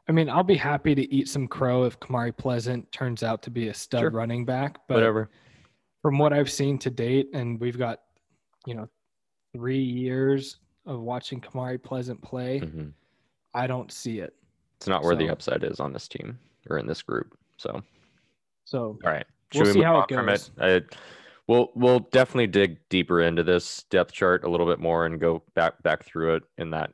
I 0.09 0.13
mean, 0.13 0.31
I'll 0.31 0.43
be 0.43 0.57
happy 0.57 0.95
to 0.95 1.15
eat 1.15 1.29
some 1.29 1.47
crow 1.47 1.85
if 1.85 2.01
Kamari 2.01 2.35
Pleasant 2.37 2.91
turns 2.93 3.23
out 3.23 3.43
to 3.43 3.51
be 3.51 3.69
a 3.69 3.75
stud 3.75 4.01
Sure. 4.01 4.11
running 4.11 4.45
back. 4.47 4.79
But 4.89 4.95
whatever. 4.95 5.31
from 6.03 6.19
what 6.19 6.33
I've 6.33 6.51
seen 6.51 6.79
to 6.79 6.91
date, 6.91 7.29
and 7.35 7.61
we've 7.61 7.77
got, 7.77 8.01
you 8.67 8.75
know, 8.75 8.89
three 9.53 9.83
years 9.83 10.59
of 10.87 11.01
watching 11.01 11.41
Kamari 11.41 11.83
Pleasant 11.83 12.23
play, 12.23 12.61
Mhm. 12.61 12.93
I 13.53 13.67
don't 13.67 13.93
see 13.93 14.21
it. 14.21 14.35
It's 14.77 14.87
not 14.89 15.03
where 15.03 15.17
the 15.17 15.29
upside 15.29 15.65
is 15.65 15.81
on 15.81 15.93
this 15.93 16.09
team 16.09 16.39
or 16.71 16.79
in 16.79 16.87
this 16.87 17.03
group. 17.03 17.37
So 17.59 17.83
So 18.65 18.99
all 19.05 19.11
right, 19.11 19.27
We'll 19.55 19.65
we 19.65 19.73
see 19.73 19.83
how 19.83 20.01
it 20.01 20.09
goes. 20.09 20.51
I, 20.59 20.83
we'll 21.49 21.71
we'll 21.75 22.01
definitely 22.01 22.47
dig 22.49 22.79
deeper 22.91 23.21
into 23.23 23.43
this 23.43 23.83
depth 23.85 24.13
chart 24.13 24.45
a 24.45 24.49
little 24.49 24.67
bit 24.67 24.79
more 24.79 25.05
and 25.07 25.19
go 25.21 25.43
back 25.55 25.83
back 25.83 26.05
through 26.05 26.37
it 26.37 26.43
in 26.59 26.71
that 26.71 26.93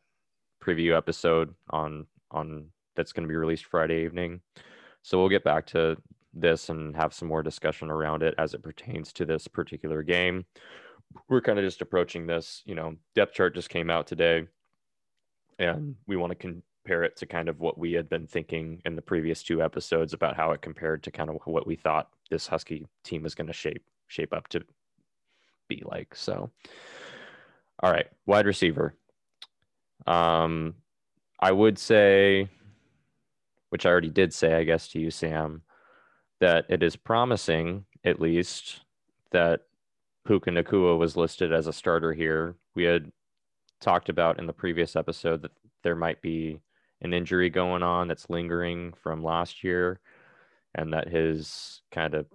preview 0.64 0.96
episode 0.96 1.54
on 1.70 2.06
on 2.30 2.66
that's 2.96 3.12
going 3.12 3.24
to 3.24 3.28
be 3.28 3.36
released 3.36 3.66
Friday 3.66 4.04
evening. 4.04 4.40
So 5.02 5.18
we'll 5.18 5.28
get 5.28 5.44
back 5.44 5.66
to 5.68 5.96
this 6.32 6.68
and 6.68 6.96
have 6.96 7.14
some 7.14 7.28
more 7.28 7.42
discussion 7.42 7.90
around 7.90 8.22
it 8.22 8.34
as 8.38 8.54
it 8.54 8.62
pertains 8.62 9.12
to 9.14 9.24
this 9.24 9.46
particular 9.46 10.02
game. 10.02 10.44
We're 11.28 11.40
kind 11.40 11.58
of 11.58 11.64
just 11.64 11.82
approaching 11.82 12.26
this, 12.26 12.62
you 12.64 12.74
know, 12.74 12.96
depth 13.14 13.34
chart 13.34 13.54
just 13.54 13.70
came 13.70 13.90
out 13.90 14.06
today 14.06 14.46
and 15.58 15.94
we 16.06 16.16
want 16.16 16.30
to 16.30 16.34
compare 16.36 17.04
it 17.04 17.16
to 17.16 17.26
kind 17.26 17.48
of 17.48 17.60
what 17.60 17.78
we 17.78 17.92
had 17.92 18.08
been 18.08 18.26
thinking 18.26 18.80
in 18.84 18.96
the 18.96 19.02
previous 19.02 19.42
two 19.42 19.62
episodes 19.62 20.12
about 20.12 20.36
how 20.36 20.50
it 20.52 20.62
compared 20.62 21.02
to 21.04 21.10
kind 21.10 21.30
of 21.30 21.36
what 21.44 21.66
we 21.66 21.76
thought 21.76 22.08
this 22.30 22.46
Husky 22.46 22.86
team 23.04 23.22
was 23.22 23.34
going 23.34 23.46
to 23.46 23.52
shape 23.52 23.84
shape 24.08 24.32
up 24.32 24.48
to 24.48 24.62
be 25.68 25.82
like. 25.84 26.14
So, 26.14 26.50
all 27.82 27.90
right, 27.90 28.06
wide 28.26 28.46
receiver. 28.46 28.94
Um, 30.06 30.74
I 31.40 31.52
would 31.52 31.78
say, 31.78 32.48
which 33.70 33.86
I 33.86 33.90
already 33.90 34.10
did 34.10 34.32
say, 34.32 34.54
I 34.54 34.64
guess 34.64 34.88
to 34.88 35.00
you, 35.00 35.10
Sam, 35.10 35.62
that 36.40 36.66
it 36.68 36.82
is 36.82 36.96
promising, 36.96 37.84
at 38.04 38.20
least, 38.20 38.80
that 39.32 39.62
Puka 40.26 40.50
Nacua 40.50 40.98
was 40.98 41.16
listed 41.16 41.52
as 41.52 41.66
a 41.66 41.72
starter 41.72 42.12
here. 42.12 42.54
We 42.74 42.84
had 42.84 43.10
talked 43.80 44.08
about 44.08 44.38
in 44.38 44.46
the 44.46 44.52
previous 44.52 44.96
episode 44.96 45.42
that 45.42 45.52
there 45.82 45.96
might 45.96 46.22
be 46.22 46.60
an 47.02 47.12
injury 47.12 47.50
going 47.50 47.82
on 47.82 48.08
that's 48.08 48.30
lingering 48.30 48.94
from 49.02 49.22
last 49.22 49.62
year 49.62 50.00
and 50.74 50.92
that 50.92 51.08
his 51.08 51.82
kind 51.92 52.14
of 52.14 52.26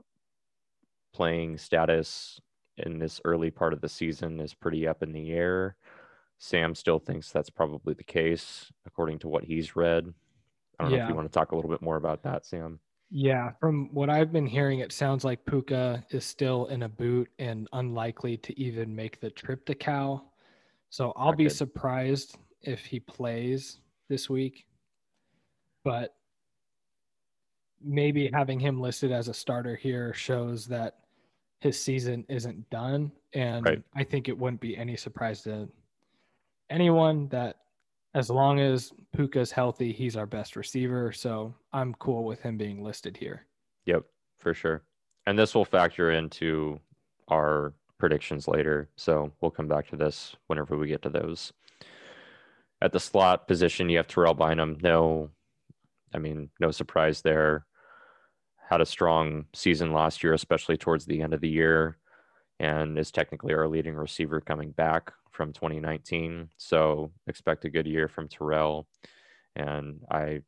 playing 1.14 1.58
status 1.58 2.40
in 2.78 3.00
this 3.00 3.20
early 3.26 3.50
part 3.50 3.74
of 3.74 3.82
the 3.82 3.90
season 3.90 4.40
is 4.40 4.54
pretty 4.54 4.88
up 4.88 5.04
in 5.04 5.12
the 5.12 5.32
air. 5.32 5.76
Sam 6.40 6.74
still 6.74 7.00
thinks 7.00 7.32
that's 7.32 7.50
probably 7.50 7.94
the 7.94 8.04
case 8.04 8.72
according 8.86 9.20
to 9.20 9.28
what 9.28 9.44
he's 9.44 9.76
read. 9.76 10.12
I 10.80 10.84
don't 10.84 10.94
know 10.94 11.04
if 11.04 11.10
you 11.10 11.16
want 11.16 11.28
to 11.32 11.38
talk 11.38 11.52
a 11.52 11.56
little 11.56 11.70
bit 11.70 11.82
more 11.82 11.98
about 11.98 12.24
that, 12.24 12.46
Sam. 12.46 12.80
Yeah, 13.12 13.52
from 13.60 13.94
what 13.94 14.10
I've 14.10 14.32
been 14.32 14.46
hearing, 14.46 14.80
it 14.80 14.94
sounds 14.94 15.26
like 15.26 15.46
Puka 15.46 16.06
is 16.12 16.24
still 16.24 16.68
in 16.68 16.84
a 16.84 16.90
boot 16.90 17.30
and 17.40 17.68
unlikely 17.74 18.38
to 18.38 18.58
even 18.58 18.96
make 18.96 19.20
the 19.20 19.30
trip 19.30 19.66
to 19.66 19.76
Cal. 19.76 20.32
So 20.90 21.12
I'll 21.18 21.32
Not 21.32 21.38
be 21.38 21.44
good. 21.46 21.52
surprised 21.52 22.38
if 22.62 22.86
he 22.86 23.00
plays 23.02 23.80
this 24.08 24.30
week. 24.30 24.66
But 25.84 26.16
maybe 27.82 28.30
having 28.34 28.60
him 28.60 28.80
listed 28.80 29.12
as 29.12 29.28
a 29.28 29.34
starter 29.34 29.76
here 29.76 30.14
shows 30.14 30.68
that 30.68 31.00
his 31.60 31.82
season 31.82 32.26
isn't 32.30 32.70
done. 32.70 33.12
And 33.34 33.66
Right. 33.66 33.84
I 33.94 34.04
think 34.06 34.30
it 34.30 34.38
wouldn't 34.38 34.62
be 34.62 34.78
any 34.78 34.96
surprise 34.96 35.42
to 35.44 35.68
anyone 36.70 37.28
that 37.30 37.58
as 38.14 38.30
long 38.30 38.60
as 38.60 38.92
Puka's 39.16 39.52
healthy, 39.52 39.92
he's 39.92 40.16
our 40.16 40.26
best 40.26 40.56
receiver. 40.56 41.12
So 41.12 41.54
I'm 41.74 41.94
cool 41.96 42.24
with 42.24 42.42
him 42.42 42.58
being 42.58 42.84
listed 42.84 43.18
here. 43.18 43.46
Yep, 43.86 44.04
for 44.40 44.54
sure. 44.54 44.84
And 45.26 45.38
this 45.38 45.54
will 45.54 45.66
factor 45.66 46.12
into 46.12 46.80
our 47.28 47.74
predictions 47.98 48.48
later. 48.48 48.90
So 48.96 49.32
we'll 49.42 49.52
come 49.52 49.68
back 49.68 49.88
to 49.90 49.96
this 49.96 50.36
whenever 50.48 50.78
we 50.78 50.88
get 50.88 51.02
to 51.04 51.10
those. 51.10 51.54
At 52.82 52.94
the 52.94 53.00
slot 53.00 53.48
position, 53.48 53.90
you 53.90 53.98
have 53.98 54.08
Terrell 54.08 54.34
Bynum. 54.34 54.78
No, 54.82 55.30
I 56.14 56.18
mean, 56.18 56.50
no 56.60 56.72
surprise 56.72 57.22
there. 57.22 57.66
Had 58.70 58.82
a 58.82 58.86
strong 58.86 59.46
season 59.54 59.92
last 59.92 60.24
year, 60.24 60.34
especially 60.34 60.78
towards 60.78 61.06
the 61.06 61.22
end 61.22 61.34
of 61.34 61.42
the 61.42 61.50
year, 61.50 61.98
and 62.60 62.98
is 62.98 63.12
technically 63.12 63.54
our 63.54 63.68
leading 63.68 63.96
receiver 63.96 64.40
coming 64.40 64.72
back 64.72 65.12
from 65.32 65.54
2019. 65.54 66.50
So 66.58 67.12
expect 67.28 67.66
a 67.66 67.70
good 67.70 67.88
year 67.88 68.08
from 68.08 68.28
Terrell. 68.28 68.88
And 69.56 70.04
I 70.12 70.42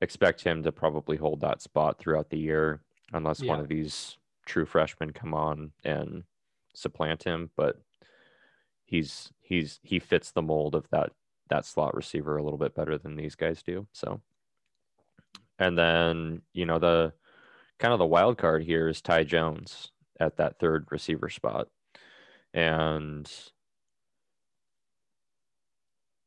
expect 0.00 0.42
him 0.42 0.62
to 0.62 0.72
probably 0.72 1.16
hold 1.16 1.40
that 1.40 1.62
spot 1.62 1.98
throughout 1.98 2.30
the 2.30 2.38
year 2.38 2.80
unless 3.12 3.40
Yeah. 3.40 3.50
one 3.52 3.60
of 3.60 3.68
these 3.68 4.18
true 4.46 4.66
freshmen 4.66 5.12
come 5.12 5.34
on 5.34 5.72
and 5.84 6.24
supplant 6.74 7.22
him. 7.24 7.50
But 7.56 7.80
he's 8.84 9.32
he's 9.40 9.80
he 9.82 9.98
fits 9.98 10.30
the 10.32 10.42
mold 10.42 10.74
of 10.74 10.88
that 10.90 11.12
that 11.48 11.64
slot 11.64 11.94
receiver 11.94 12.36
a 12.36 12.42
little 12.42 12.58
bit 12.58 12.74
better 12.74 12.98
than 12.98 13.16
these 13.16 13.34
guys 13.34 13.62
do. 13.62 13.86
So 13.92 14.20
and 15.58 15.76
then, 15.78 16.42
you 16.52 16.66
know, 16.66 16.78
the 16.78 17.14
kind 17.78 17.92
of 17.92 17.98
the 17.98 18.06
wild 18.06 18.36
card 18.38 18.62
here 18.62 18.88
is 18.88 19.00
Ty 19.00 19.24
Jones 19.24 19.90
at 20.20 20.36
that 20.36 20.58
third 20.58 20.86
receiver 20.90 21.28
spot. 21.30 21.68
And 22.52 23.30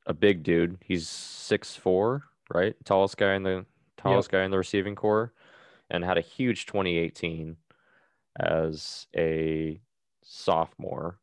a 0.10 0.14
big 0.14 0.44
dude. 0.44 0.78
He's 0.84 1.08
six 1.08 1.76
four, 1.76 2.24
right? 2.54 2.76
Tallest 2.84 3.16
guy 3.16 3.36
in 3.36 3.44
the 3.44 3.66
tallest 3.96 4.32
guy 4.32 4.44
in 4.44 4.52
the 4.52 4.58
receiving 4.58 4.96
core, 4.96 5.34
and 5.90 6.04
had 6.04 6.18
a 6.18 6.22
huge 6.22 6.66
2018 6.66 7.56
as 8.38 9.08
a 9.16 9.80
sophomore, 10.24 11.20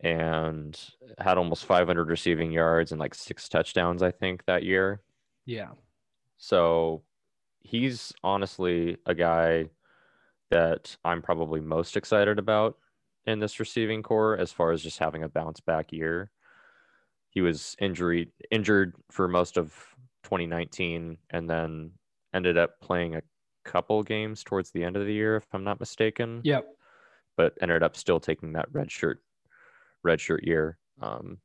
and 0.00 0.78
had 1.18 1.36
almost 1.36 1.66
500 1.66 2.08
receiving 2.08 2.52
yards 2.52 2.92
and 2.92 3.00
like 3.00 3.14
six 3.14 3.48
touchdowns, 3.48 4.02
I 4.02 4.12
think, 4.12 4.44
that 4.46 4.62
year. 4.62 5.02
Yeah. 5.44 5.70
So 6.38 7.02
he's 7.60 8.12
honestly 8.22 8.98
a 9.06 9.14
guy 9.14 9.70
that 10.50 10.96
I'm 11.04 11.22
probably 11.22 11.60
most 11.60 11.96
excited 11.96 12.38
about 12.38 12.78
in 13.26 13.40
this 13.40 13.58
receiving 13.58 14.02
core 14.02 14.36
as 14.36 14.52
far 14.52 14.70
as 14.70 14.82
just 14.82 14.98
having 14.98 15.24
a 15.24 15.28
bounce 15.28 15.60
back 15.60 15.92
year. 15.92 16.30
He 17.36 17.42
was 17.42 17.76
injury 17.78 18.32
injured 18.50 18.94
for 19.10 19.28
most 19.28 19.58
of 19.58 19.74
2019 20.22 21.18
and 21.28 21.50
then 21.50 21.90
ended 22.32 22.56
up 22.56 22.80
playing 22.80 23.14
a 23.14 23.20
couple 23.62 24.02
games 24.02 24.42
towards 24.42 24.70
the 24.70 24.82
end 24.82 24.96
of 24.96 25.04
the 25.04 25.12
year 25.12 25.36
if 25.36 25.44
I'm 25.52 25.62
not 25.62 25.78
mistaken. 25.78 26.40
Yep. 26.44 26.66
But 27.36 27.52
ended 27.60 27.82
up 27.82 27.94
still 27.94 28.20
taking 28.20 28.54
that 28.54 28.72
red 28.72 28.90
shirt 28.90 29.20
red 30.02 30.18
shirt 30.18 30.44
year. 30.44 30.78
Um, 31.02 31.36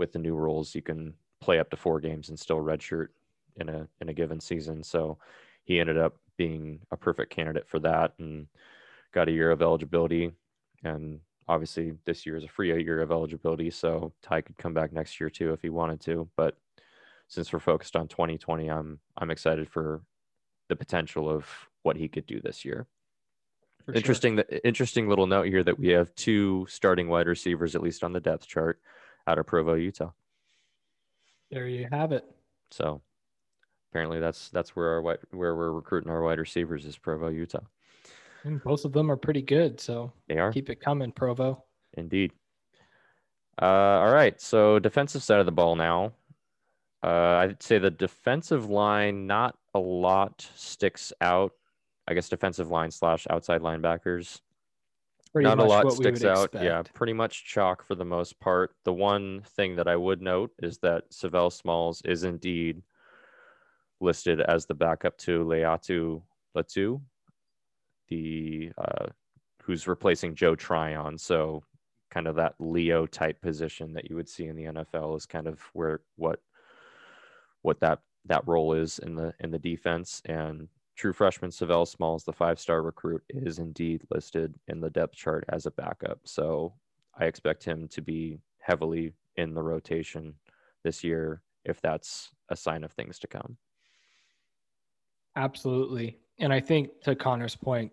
with 0.00 0.10
the 0.10 0.18
new 0.18 0.34
rules, 0.34 0.74
you 0.74 0.82
can 0.82 1.14
play 1.40 1.60
up 1.60 1.70
to 1.70 1.76
four 1.76 2.00
games 2.00 2.28
and 2.28 2.36
still 2.36 2.58
redshirt 2.58 3.10
in 3.54 3.68
a 3.68 3.86
in 4.00 4.08
a 4.08 4.12
given 4.12 4.40
season. 4.40 4.82
So 4.82 5.16
he 5.62 5.78
ended 5.78 5.96
up 5.96 6.16
being 6.38 6.80
a 6.90 6.96
perfect 6.96 7.32
candidate 7.32 7.68
for 7.68 7.78
that 7.78 8.14
and 8.18 8.48
got 9.14 9.28
a 9.28 9.32
year 9.32 9.52
of 9.52 9.62
eligibility. 9.62 10.32
And 10.82 11.20
obviously, 11.48 11.92
this 12.04 12.26
year 12.26 12.36
is 12.36 12.44
a 12.44 12.48
free 12.48 12.68
year 12.82 13.00
of 13.00 13.10
eligibility, 13.10 13.70
so 13.70 14.12
Ty 14.22 14.42
could 14.42 14.56
come 14.58 14.74
back 14.74 14.92
next 14.92 15.20
year 15.20 15.30
too 15.30 15.52
if 15.52 15.62
he 15.62 15.68
wanted 15.68 16.00
to. 16.02 16.28
But 16.36 16.56
since 17.28 17.52
we're 17.52 17.60
focused 17.60 17.96
on 17.96 18.08
2020, 18.08 18.68
I'm 18.68 18.98
I'm 19.16 19.30
excited 19.30 19.68
for 19.68 20.02
the 20.68 20.76
potential 20.76 21.28
of 21.28 21.46
what 21.82 21.96
he 21.96 22.08
could 22.08 22.26
do 22.26 22.40
this 22.40 22.64
year. 22.64 22.86
for 23.84 23.92
sure. 23.92 23.96
interesting 23.96 24.36
that 24.36 24.66
interesting 24.66 25.08
little 25.08 25.26
note 25.26 25.46
here 25.46 25.64
that 25.64 25.78
we 25.78 25.88
have 25.88 26.14
two 26.14 26.66
starting 26.68 27.08
wide 27.08 27.26
receivers 27.26 27.74
at 27.74 27.82
least 27.82 28.04
on 28.04 28.12
the 28.12 28.20
depth 28.20 28.46
chart 28.46 28.80
out 29.26 29.38
of 29.38 29.46
Provo, 29.46 29.74
Utah. 29.74 30.10
There 31.50 31.66
you 31.66 31.88
have 31.90 32.12
it. 32.12 32.24
So 32.70 33.02
apparently 33.90 34.20
that's 34.20 34.50
that's 34.50 34.76
where 34.76 34.90
our 34.90 35.02
where 35.02 35.54
we're 35.54 35.72
recruiting 35.72 36.10
our 36.10 36.22
wide 36.22 36.38
receivers 36.38 36.84
is 36.84 36.96
Provo, 36.96 37.28
Utah. 37.28 37.60
And 38.44 38.62
both 38.62 38.84
of 38.84 38.92
them 38.92 39.10
are 39.10 39.16
pretty 39.16 39.42
good. 39.42 39.80
So 39.80 40.12
They 40.28 40.38
are 40.38 40.52
keep 40.52 40.70
it 40.70 40.80
coming, 40.80 41.12
Provo. 41.12 41.64
indeed. 41.94 42.32
Uh, 43.60 43.64
all 43.66 44.12
right, 44.12 44.40
so 44.40 44.78
defensive 44.78 45.22
side 45.22 45.40
of 45.40 45.46
the 45.46 45.52
ball 45.52 45.76
now. 45.76 46.12
Uh, 47.02 47.36
I'd 47.42 47.62
say 47.62 47.78
the 47.78 47.90
defensive 47.90 48.70
line, 48.70 49.26
not 49.26 49.58
a 49.74 49.78
lot 49.78 50.46
sticks 50.54 51.12
out. 51.20 51.52
I 52.08 52.14
guess 52.14 52.28
defensive 52.28 52.70
line 52.70 52.90
slash 52.90 53.26
outside 53.30 53.60
linebackers. 53.60 54.40
Pretty 55.32 55.48
not 55.48 55.58
a 55.60 55.64
lot 55.64 55.92
sticks 55.92 56.24
out. 56.24 56.50
Yeah, 56.54 56.82
pretty 56.94 57.12
much 57.12 57.44
chalk 57.44 57.86
for 57.86 57.94
the 57.94 58.04
most 58.04 58.40
part. 58.40 58.74
The 58.84 58.92
one 58.92 59.42
thing 59.56 59.76
that 59.76 59.86
I 59.86 59.94
would 59.94 60.20
note 60.20 60.50
is 60.62 60.78
that 60.78 61.04
Savell 61.10 61.50
Smalls 61.50 62.02
is 62.04 62.24
indeed 62.24 62.82
listed 64.00 64.40
as 64.40 64.66
the 64.66 64.74
backup 64.74 65.16
to 65.18 65.44
Laiatu 65.44 66.22
Latu, 66.56 67.00
the 68.10 68.72
uh, 68.76 69.06
who's 69.62 69.86
replacing 69.86 70.34
Joe 70.34 70.54
Tryon. 70.54 71.16
So 71.16 71.62
kind 72.10 72.26
of 72.26 72.36
that 72.36 72.54
Leo 72.58 73.06
type 73.06 73.40
position 73.40 73.92
that 73.94 74.10
you 74.10 74.16
would 74.16 74.28
see 74.28 74.46
in 74.46 74.56
the 74.56 74.64
NFL 74.64 75.16
is 75.16 75.26
kind 75.26 75.46
of 75.46 75.60
where 75.72 76.00
what 76.16 76.40
what 77.62 77.80
that 77.80 78.00
that 78.26 78.46
role 78.46 78.74
is 78.74 78.98
in 78.98 79.14
the 79.14 79.32
in 79.40 79.50
the 79.50 79.58
defense 79.58 80.20
and 80.26 80.68
true 80.96 81.12
freshman 81.12 81.50
Savell 81.50 81.86
Smalls, 81.86 82.24
the 82.24 82.32
five 82.32 82.60
star 82.60 82.82
recruit, 82.82 83.22
is 83.30 83.58
indeed 83.58 84.02
listed 84.10 84.54
in 84.68 84.80
the 84.80 84.90
depth 84.90 85.14
chart 85.14 85.44
as 85.48 85.66
a 85.66 85.70
backup. 85.70 86.18
So 86.24 86.74
I 87.18 87.24
expect 87.24 87.64
him 87.64 87.88
to 87.88 88.02
be 88.02 88.40
heavily 88.58 89.14
in 89.36 89.54
the 89.54 89.62
rotation 89.62 90.34
this 90.82 91.02
year 91.02 91.42
if 91.64 91.80
that's 91.80 92.30
a 92.50 92.56
sign 92.56 92.84
of 92.84 92.92
things 92.92 93.18
to 93.20 93.26
come. 93.26 93.56
Absolutely. 95.36 96.18
And 96.38 96.52
I 96.52 96.60
think 96.60 97.00
to 97.02 97.14
Connor's 97.14 97.56
point, 97.56 97.92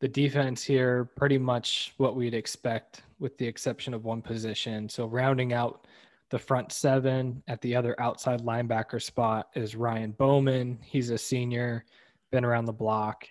the 0.00 0.08
defense 0.08 0.62
here 0.62 1.06
pretty 1.16 1.38
much 1.38 1.94
what 1.96 2.14
we'd 2.14 2.34
expect 2.34 3.02
with 3.18 3.36
the 3.38 3.46
exception 3.46 3.94
of 3.94 4.04
one 4.04 4.22
position. 4.22 4.88
So 4.88 5.06
rounding 5.06 5.52
out 5.52 5.86
the 6.30 6.38
front 6.38 6.72
seven 6.72 7.42
at 7.48 7.60
the 7.62 7.74
other 7.74 8.00
outside 8.00 8.42
linebacker 8.42 9.02
spot 9.02 9.48
is 9.54 9.74
Ryan 9.74 10.12
Bowman. 10.12 10.78
He's 10.82 11.10
a 11.10 11.18
senior, 11.18 11.84
been 12.30 12.44
around 12.44 12.66
the 12.66 12.72
block 12.72 13.26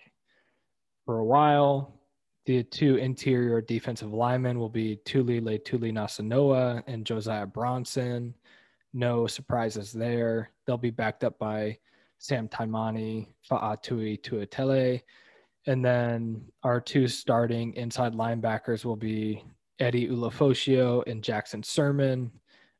for 1.06 1.18
a 1.18 1.24
while. 1.24 1.94
The 2.44 2.62
two 2.64 2.96
interior 2.96 3.60
defensive 3.60 4.12
linemen 4.12 4.58
will 4.58 4.68
be 4.68 4.96
Tuli 5.04 5.40
Letuligasenoa 5.40 6.82
and 6.86 7.04
Josiah 7.04 7.46
Bronson. 7.46 8.34
No 8.92 9.26
surprises 9.26 9.92
there. 9.92 10.50
They'll 10.66 10.76
be 10.76 10.90
backed 10.90 11.24
up 11.24 11.38
by 11.38 11.78
Sam 12.18 12.48
Taimani, 12.48 13.28
Fa'atui 13.48 14.20
Tuitele. 14.22 15.02
And 15.66 15.84
then 15.84 16.44
our 16.62 16.80
two 16.80 17.08
starting 17.08 17.74
inside 17.74 18.14
linebackers 18.14 18.84
will 18.84 18.96
be 18.96 19.44
Eddie 19.78 20.08
Ulofoshio 20.08 21.02
and 21.06 21.22
Jackson 21.22 21.62
Sirmon. 21.62 22.30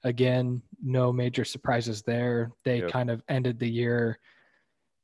Again, 0.05 0.63
no 0.83 1.13
major 1.13 1.45
surprises 1.45 2.03
there. 2.03 2.53
They 2.65 2.79
Yep. 2.79 2.91
kind 2.91 3.11
of 3.11 3.23
ended 3.29 3.59
the 3.59 3.69
year 3.69 4.19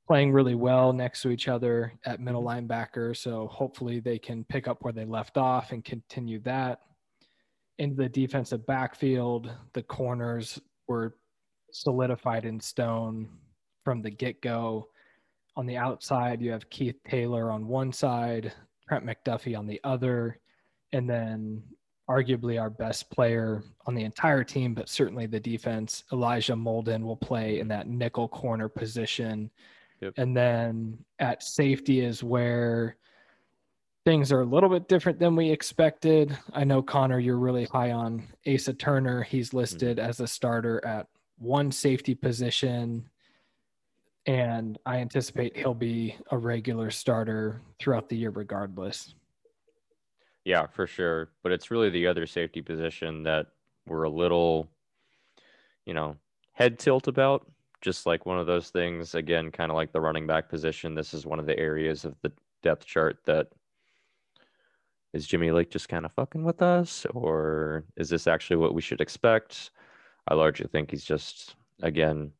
playing 0.07 0.33
really 0.33 0.55
well 0.55 0.93
next 0.93 1.23
to 1.23 1.31
each 1.31 1.49
other 1.49 1.93
at 2.05 2.21
middle 2.21 2.43
Mm-hmm. 2.43 2.71
linebacker. 2.71 3.17
So 3.17 3.49
hopefully 3.49 4.01
they 4.01 4.19
can 4.19 4.45
pick 4.45 4.69
up 4.69 4.83
where 4.83 4.93
they 4.93 5.05
left 5.05 5.37
off 5.37 5.73
and 5.73 5.85
continue 5.85 6.41
that. 6.41 6.81
Into 7.79 7.97
the 7.97 8.09
defensive 8.09 8.65
backfield, 8.67 9.51
the 9.73 9.83
corners 9.83 10.61
were 10.87 11.17
solidified 11.73 12.45
in 12.45 12.61
stone 12.61 13.29
from 13.85 14.01
the 14.01 14.11
get 14.11 14.41
go. 14.41 14.89
On 15.57 15.67
the 15.67 15.77
outside, 15.77 16.43
you 16.43 16.51
have 16.51 16.69
Keith 16.71 16.97
Taylor 17.09 17.51
on 17.51 17.69
one 17.69 17.93
side, 17.93 18.53
Trent 18.89 19.07
McDuffie 19.07 19.57
on 19.57 19.67
the 19.67 19.81
other, 19.85 20.41
and 20.93 21.09
then 21.09 21.63
arguably 22.09 22.61
our 22.61 22.71
best 22.71 23.11
player 23.11 23.63
on 23.87 23.95
the 23.95 24.05
entire 24.05 24.45
team, 24.45 24.75
but 24.75 24.89
certainly 24.89 25.27
the 25.27 25.41
defense, 25.41 26.05
Elijah 26.13 26.55
Molden 26.55 27.03
will 27.03 27.17
play 27.17 27.61
in 27.61 27.69
that 27.69 27.89
nickel 27.89 28.29
corner 28.29 28.69
position. 28.69 29.51
Yep. 30.01 30.15
And 30.17 30.37
then 30.37 30.99
at 31.19 31.43
safety 31.43 32.01
is 32.01 32.23
where 32.23 32.97
things 34.05 34.31
are 34.33 34.43
a 34.43 34.47
little 34.47 34.69
bit 34.69 34.87
different 34.87 35.19
than 35.19 35.35
we 35.35 35.51
expected. 35.51 36.37
I 36.53 36.65
know 36.65 36.83
Connor, 36.83 37.21
you're 37.21 37.39
really 37.39 37.65
high 37.65 37.93
on 37.93 38.23
Asa 38.47 38.75
Turner. 38.75 39.23
He's 39.23 39.49
mm-hmm. 39.49 39.59
listed 39.59 39.99
as 39.99 40.21
a 40.21 40.27
starter 40.27 40.85
at 40.85 41.07
one 41.39 41.73
safety 41.73 42.15
position. 42.15 43.09
And 44.27 44.79
I 44.87 44.99
anticipate 44.99 45.57
he'll 45.57 45.75
be 45.75 46.17
a 46.31 46.39
regular 46.39 46.91
starter 46.91 47.61
throughout 47.79 48.09
the 48.09 48.17
year, 48.17 48.31
regardless. 48.31 49.15
Yeah, 50.45 50.67
for 50.67 50.87
sure. 50.87 51.31
But 51.43 51.53
it's 51.53 51.71
really 51.71 51.91
the 51.91 52.07
other 52.07 52.27
safety 52.27 52.63
position 52.63 53.23
that 53.25 53.49
we're 53.87 54.05
a 54.05 54.11
little, 54.11 54.69
you 55.85 55.95
know, 55.95 56.17
head 56.53 56.79
tilt 56.79 57.09
about. 57.09 57.47
Just 57.83 58.07
like 58.07 58.25
one 58.25 58.39
of 58.39 58.47
those 58.47 58.71
things, 58.71 59.15
again, 59.15 59.51
kind 59.51 59.71
of 59.71 59.77
like 59.77 59.93
the 59.93 60.01
running 60.01 60.27
back 60.27 60.49
position. 60.49 60.95
This 60.95 61.13
is 61.13 61.27
one 61.27 61.39
of 61.39 61.45
the 61.45 61.59
areas 61.59 62.07
of 62.07 62.15
the 62.23 62.33
depth 62.63 62.87
chart 62.87 63.19
that 63.27 63.49
is 65.13 65.27
Jimmy 65.27 65.51
Lake 65.51 65.71
just 65.71 65.91
kind 65.91 66.07
of 66.07 66.13
fucking 66.13 66.45
with 66.45 66.63
us, 66.63 67.05
or 67.11 67.85
is 67.99 68.09
this 68.09 68.27
actually 68.27 68.57
what 68.57 68.75
we 68.75 68.81
should 68.81 69.03
expect? 69.03 69.71
I 70.27 70.33
largely 70.33 70.67
think 70.67 70.91
he's 70.91 71.05
just, 71.05 71.57
again, 71.83 72.33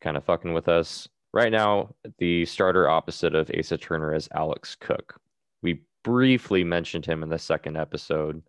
kind 0.00 0.16
of 0.16 0.24
fucking 0.24 0.52
with 0.52 0.68
us. 0.68 1.08
Right 1.32 1.52
now, 1.52 1.94
the 2.18 2.44
starter 2.46 2.88
opposite 2.88 3.34
of 3.34 3.50
Asa 3.56 3.76
Turner 3.76 4.14
is 4.14 4.28
Alex 4.34 4.76
Cook. 4.78 5.20
We 5.62 5.82
briefly 6.02 6.64
mentioned 6.64 7.04
him 7.04 7.22
in 7.22 7.28
the 7.28 7.38
second 7.38 7.76
episode. 7.76 8.42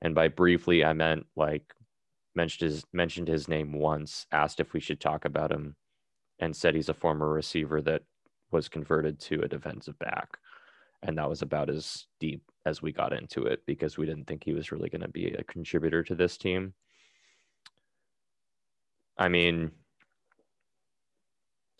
And 0.00 0.14
by 0.14 0.28
briefly, 0.28 0.84
I 0.84 0.92
meant 0.92 1.26
like 1.36 1.74
mentioned 2.34 2.70
his 2.70 2.84
mentioned 2.92 3.28
his 3.28 3.48
name 3.48 3.72
once, 3.72 4.26
asked 4.32 4.60
if 4.60 4.72
we 4.72 4.80
should 4.80 5.00
talk 5.00 5.24
about 5.24 5.52
him, 5.52 5.76
and 6.38 6.56
said 6.56 6.74
he's 6.74 6.88
a 6.88 6.94
former 6.94 7.28
receiver 7.28 7.82
that 7.82 8.02
was 8.50 8.68
converted 8.68 9.20
to 9.20 9.42
a 9.42 9.48
defensive 9.48 9.98
back. 9.98 10.38
And 11.02 11.18
that 11.18 11.28
was 11.28 11.42
about 11.42 11.68
as 11.68 12.06
deep 12.20 12.42
as 12.64 12.80
we 12.80 12.92
got 12.92 13.12
into 13.12 13.44
it 13.44 13.60
because 13.66 13.98
we 13.98 14.06
didn't 14.06 14.26
think 14.26 14.44
he 14.44 14.52
was 14.52 14.70
really 14.70 14.88
going 14.88 15.02
to 15.02 15.08
be 15.08 15.32
a 15.32 15.44
contributor 15.44 16.02
to 16.04 16.14
this 16.14 16.36
team. 16.36 16.74
I 19.18 19.28
mean, 19.28 19.72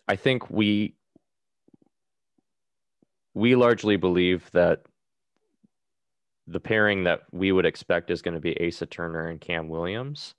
I 0.07 0.15
think 0.15 0.49
we 0.49 0.95
we 3.33 3.55
largely 3.55 3.95
believe 3.97 4.49
that 4.51 4.83
the 6.45 6.59
pairing 6.59 7.05
that 7.05 7.21
we 7.31 7.51
would 7.51 7.65
expect 7.65 8.11
is 8.11 8.21
going 8.21 8.35
to 8.35 8.41
be 8.41 8.67
Asa 8.67 8.85
Turner 8.85 9.27
and 9.27 9.39
Cam 9.39 9.69
Williams. 9.69 10.35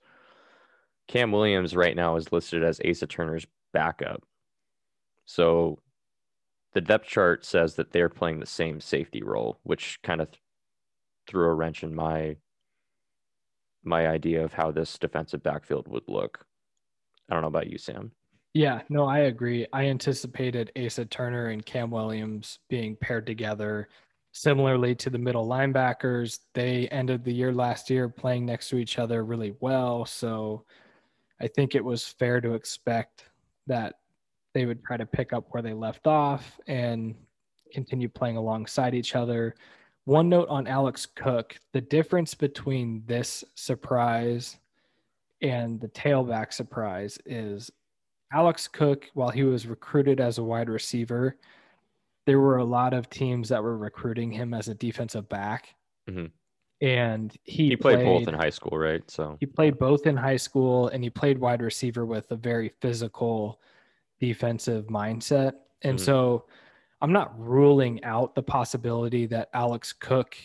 Cam 1.07 1.31
Williams 1.31 1.75
right 1.75 1.95
now 1.95 2.15
is 2.15 2.31
listed 2.31 2.63
as 2.63 2.79
Asa 2.87 3.07
Turner's 3.07 3.45
backup. 3.73 4.23
So 5.25 5.79
the 6.73 6.81
depth 6.81 7.07
chart 7.07 7.45
says 7.45 7.75
that 7.75 7.91
they're 7.91 8.09
playing 8.09 8.39
the 8.39 8.45
same 8.45 8.79
safety 8.79 9.23
role, 9.23 9.59
which 9.63 9.99
kind 10.03 10.21
of 10.21 10.31
th- 10.31 10.41
threw 11.27 11.47
a 11.47 11.53
wrench 11.53 11.83
in 11.83 11.95
my 11.95 12.37
my 13.83 14.07
idea 14.07 14.43
of 14.43 14.53
how 14.53 14.71
this 14.71 14.97
defensive 14.97 15.43
backfield 15.43 15.87
would 15.87 16.07
look. 16.07 16.45
I 17.29 17.33
don't 17.33 17.41
know 17.41 17.47
about 17.47 17.69
you, 17.69 17.77
Sam. 17.77 18.11
Yeah, 18.55 18.83
no, 18.87 19.03
I 19.05 19.19
agree. 19.19 19.67
I 19.73 19.87
anticipated 19.87 20.71
Asa 20.81 21.03
Turner 21.03 21.47
and 21.47 21.65
Cam 21.65 21.91
Williams 21.91 22.59
being 22.69 22.95
paired 22.95 23.25
together 23.25 23.89
similarly 24.31 24.95
to 24.95 25.09
the 25.09 25.17
middle 25.17 25.45
linebackers. 25.45 26.39
They 26.53 26.87
ended 26.87 27.25
the 27.25 27.33
year 27.33 27.51
last 27.51 27.89
year 27.89 28.07
playing 28.07 28.45
next 28.45 28.69
to 28.69 28.77
each 28.77 28.97
other 28.97 29.25
really 29.25 29.55
well. 29.59 30.05
So 30.05 30.63
I 31.41 31.47
think 31.47 31.75
it 31.75 31.83
was 31.83 32.07
fair 32.07 32.39
to 32.39 32.53
expect 32.53 33.25
that 33.67 33.95
they 34.53 34.65
would 34.65 34.85
try 34.85 34.95
to 34.95 35.05
pick 35.05 35.33
up 35.33 35.47
where 35.49 35.61
they 35.61 35.73
left 35.73 36.07
off 36.07 36.57
and 36.65 37.13
continue 37.73 38.07
playing 38.07 38.37
alongside 38.37 38.95
each 38.95 39.15
other. 39.15 39.53
One 40.05 40.29
note 40.29 40.47
on 40.47 40.65
Alex 40.65 41.05
Cook 41.05 41.57
the 41.73 41.81
difference 41.81 42.33
between 42.33 43.03
this 43.05 43.43
surprise 43.55 44.55
and 45.41 45.81
the 45.81 45.89
tailback 45.89 46.53
surprise 46.53 47.19
is 47.25 47.69
Alex 48.31 48.67
Cook, 48.67 49.09
while 49.13 49.29
he 49.29 49.43
was 49.43 49.67
recruited 49.67 50.19
as 50.19 50.37
a 50.37 50.43
wide 50.43 50.69
receiver, 50.69 51.37
there 52.25 52.39
were 52.39 52.57
a 52.57 52.63
lot 52.65 52.93
of 52.93 53.09
teams 53.09 53.49
that 53.49 53.61
were 53.61 53.77
recruiting 53.77 54.31
him 54.31 54.53
as 54.53 54.67
a 54.67 54.73
defensive 54.73 55.29
back. 55.29 55.75
Mhm. 56.09 56.31
And 56.81 57.35
he, 57.43 57.69
He 57.69 57.75
played, 57.77 58.03
both 58.03 58.27
in 58.27 58.33
high 58.33 58.49
school, 58.49 58.77
right? 58.77 59.09
So 59.09 59.37
he 59.39 59.45
played 59.45 59.77
both 59.77 60.05
in 60.07 60.17
high 60.17 60.35
school 60.37 60.89
and 60.89 61.03
he 61.03 61.09
played 61.09 61.37
wide 61.37 61.61
receiver 61.61 62.05
with 62.05 62.29
a 62.31 62.35
very 62.35 62.69
physical 62.81 63.61
defensive 64.19 64.87
mindset. 64.87 65.53
And 65.83 65.97
Mhm. 65.97 66.01
so 66.01 66.45
I'm 67.01 67.13
not 67.13 67.37
ruling 67.39 68.03
out 68.03 68.35
the 68.35 68.43
possibility 68.43 69.25
that 69.27 69.49
Alex 69.53 69.93
Cook 69.93 70.35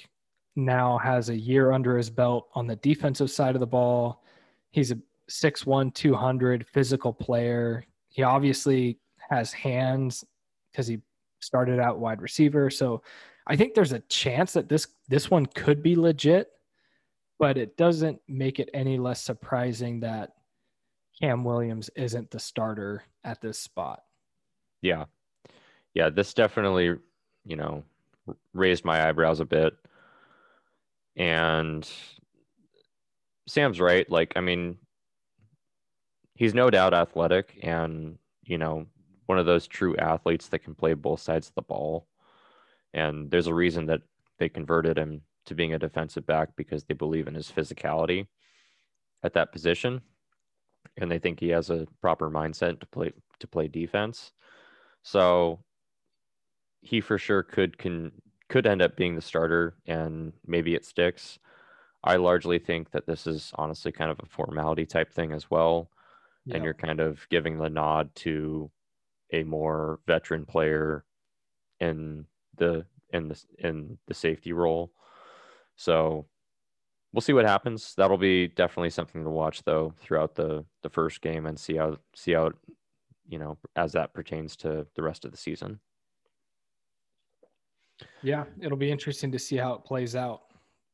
now 0.56 0.98
has 0.98 1.30
a 1.30 1.36
year 1.36 1.72
under 1.72 1.96
his 1.96 2.10
belt 2.10 2.48
on 2.54 2.66
the 2.66 2.76
defensive 2.76 3.30
side 3.30 3.56
of 3.56 3.60
the 3.60 3.66
ball. 3.66 4.22
He's 4.70 4.92
a 4.92 4.98
6'1, 5.30 5.94
200 5.94 6.66
physical 6.66 7.12
player. 7.12 7.84
He 8.08 8.22
obviously 8.22 8.98
has 9.30 9.52
hands 9.52 10.24
because 10.70 10.86
he 10.86 11.00
started 11.40 11.78
out 11.78 11.98
wide 11.98 12.20
receiver. 12.20 12.68
So 12.70 13.02
I 13.46 13.56
think 13.56 13.74
there's 13.74 13.92
a 13.92 14.00
chance 14.00 14.52
that 14.52 14.68
this 14.68 14.86
this 15.08 15.30
one 15.30 15.46
could 15.46 15.82
be 15.82 15.96
legit, 15.96 16.50
but 17.38 17.56
it 17.56 17.76
doesn't 17.76 18.20
make 18.28 18.60
it 18.60 18.68
any 18.74 18.98
less 18.98 19.22
surprising 19.22 20.00
that 20.00 20.32
Cam 21.20 21.44
Williams 21.44 21.90
isn't 21.96 22.30
the 22.30 22.38
starter 22.38 23.02
at 23.24 23.40
this 23.40 23.58
spot. 23.58 24.02
yeah, 24.82 25.04
yeah, 25.94 26.08
this 26.10 26.34
definitely, 26.34 26.96
you 27.44 27.56
know, 27.56 27.84
raised 28.54 28.84
my 28.84 29.08
eyebrows 29.08 29.40
a 29.40 29.44
bit. 29.44 29.74
And 31.16 31.88
Sam's 33.46 33.80
right. 33.80 34.08
Like, 34.08 34.32
I 34.36 34.40
mean, 34.40 34.78
he's 36.40 36.54
no 36.54 36.70
doubt 36.70 36.94
athletic 36.94 37.58
and, 37.62 38.16
you 38.44 38.56
know, 38.56 38.86
one 39.26 39.38
of 39.38 39.44
those 39.44 39.66
true 39.66 39.94
athletes 39.98 40.48
that 40.48 40.60
can 40.60 40.74
play 40.74 40.94
both 40.94 41.20
sides 41.20 41.48
of 41.48 41.54
the 41.54 41.60
ball. 41.60 42.06
And 42.94 43.30
there's 43.30 43.46
a 43.46 43.52
reason 43.52 43.84
that 43.86 44.00
they 44.38 44.48
converted 44.48 44.96
him 44.96 45.20
to 45.44 45.54
being 45.54 45.74
a 45.74 45.78
defensive 45.78 46.24
back 46.24 46.56
because 46.56 46.82
they 46.82 46.94
believe 46.94 47.28
in 47.28 47.34
his 47.34 47.52
physicality 47.52 48.26
at 49.22 49.34
that 49.34 49.52
position. 49.52 50.00
And 50.96 51.10
they 51.10 51.18
think 51.18 51.40
he 51.40 51.50
has 51.50 51.68
a 51.68 51.86
proper 52.00 52.30
mindset 52.30 52.80
to 52.80 52.86
play 52.86 53.12
to 53.40 53.46
play 53.46 53.68
defense. 53.68 54.32
So 55.02 55.60
he 56.80 57.02
for 57.02 57.18
sure 57.18 57.42
could 57.42 57.76
can 57.76 58.12
could 58.48 58.66
end 58.66 58.80
up 58.80 58.96
being 58.96 59.14
the 59.14 59.20
starter 59.20 59.74
and 59.86 60.32
maybe 60.46 60.74
it 60.74 60.86
sticks. 60.86 61.38
I 62.02 62.16
largely 62.16 62.58
think 62.58 62.92
that 62.92 63.06
this 63.06 63.26
is 63.26 63.52
honestly 63.56 63.92
kind 63.92 64.10
of 64.10 64.18
a 64.20 64.26
formality 64.26 64.86
type 64.86 65.12
thing 65.12 65.32
as 65.32 65.50
well. 65.50 65.90
And 66.54 66.64
you're 66.64 66.74
kind 66.74 67.00
of 67.00 67.26
giving 67.30 67.58
the 67.58 67.68
nod 67.70 68.14
to 68.16 68.70
a 69.32 69.44
more 69.44 70.00
veteran 70.06 70.44
player 70.44 71.04
in 71.80 72.26
the 72.56 72.84
in 73.12 73.28
the 73.28 73.42
in 73.58 73.98
the 74.06 74.14
safety 74.14 74.52
role. 74.52 74.92
So 75.76 76.26
we'll 77.12 77.20
see 77.20 77.32
what 77.32 77.46
happens. 77.46 77.94
That'll 77.96 78.18
be 78.18 78.48
definitely 78.48 78.90
something 78.90 79.24
to 79.24 79.30
watch 79.30 79.62
though 79.64 79.94
throughout 80.00 80.34
the 80.34 80.64
the 80.82 80.90
first 80.90 81.20
game 81.20 81.46
and 81.46 81.58
see 81.58 81.76
how 81.76 81.96
see 82.14 82.32
how 82.32 82.52
you 83.28 83.38
know 83.38 83.58
as 83.76 83.92
that 83.92 84.12
pertains 84.14 84.56
to 84.56 84.86
the 84.94 85.02
rest 85.02 85.24
of 85.24 85.30
the 85.30 85.36
season. 85.36 85.80
Yeah, 88.22 88.44
it'll 88.60 88.78
be 88.78 88.90
interesting 88.90 89.30
to 89.32 89.38
see 89.38 89.56
how 89.56 89.74
it 89.74 89.84
plays 89.84 90.16
out. 90.16 90.42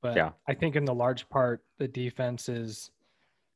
But 0.03 0.16
Yeah. 0.16 0.33
I 0.49 0.55
think 0.55 0.77
in 0.77 0.85
the 0.85 0.95
large 0.95 1.29
part, 1.29 1.64
the 1.79 1.88
defense 1.88 2.49
is 2.49 2.90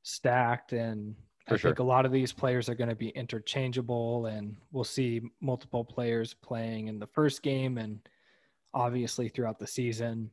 stacked, 0.03 0.73
and 0.73 1.15
For 1.51 1.55
I 1.55 1.59
sure. 1.59 1.71
think 1.71 1.81
a 1.81 1.85
lot 1.85 2.07
of 2.07 2.13
these 2.13 2.33
players 2.33 2.69
are 2.69 2.77
going 2.77 2.91
to 2.91 2.95
be 2.95 3.09
interchangeable, 3.09 4.27
and 4.27 4.57
we'll 4.71 4.85
see 4.85 5.21
multiple 5.41 5.85
players 5.85 6.33
playing 6.33 6.87
in 6.87 7.01
the 7.01 7.09
first 7.09 7.43
game 7.43 7.77
and 7.77 7.99
obviously 8.73 9.29
throughout 9.29 9.59
the 9.59 9.67
season. 9.67 10.31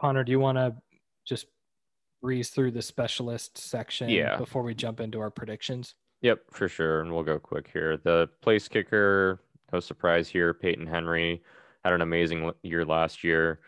Connor, 0.00 0.24
do 0.24 0.32
you 0.32 0.40
want 0.40 0.58
to 0.58 0.74
just 1.24 1.46
breeze 2.20 2.50
through 2.50 2.72
the 2.72 2.82
specialist 2.82 3.56
section 3.56 4.08
Yeah. 4.08 4.36
before 4.36 4.64
we 4.64 4.74
jump 4.74 4.98
into 4.98 5.20
our 5.20 5.30
predictions? 5.30 5.94
Yep, 6.22 6.40
for 6.50 6.68
sure. 6.68 7.02
And 7.02 7.12
we'll 7.12 7.22
go 7.22 7.38
quick 7.38 7.70
here. 7.72 7.96
The 7.96 8.28
place 8.42 8.66
kicker, 8.66 9.40
no 9.72 9.78
surprise 9.78 10.28
here. 10.28 10.52
Peyton 10.52 10.88
Henry 10.88 11.40
had 11.84 11.92
an 11.92 12.00
amazing 12.02 12.50
year 12.62 12.84
last 12.84 13.22
year 13.22 13.60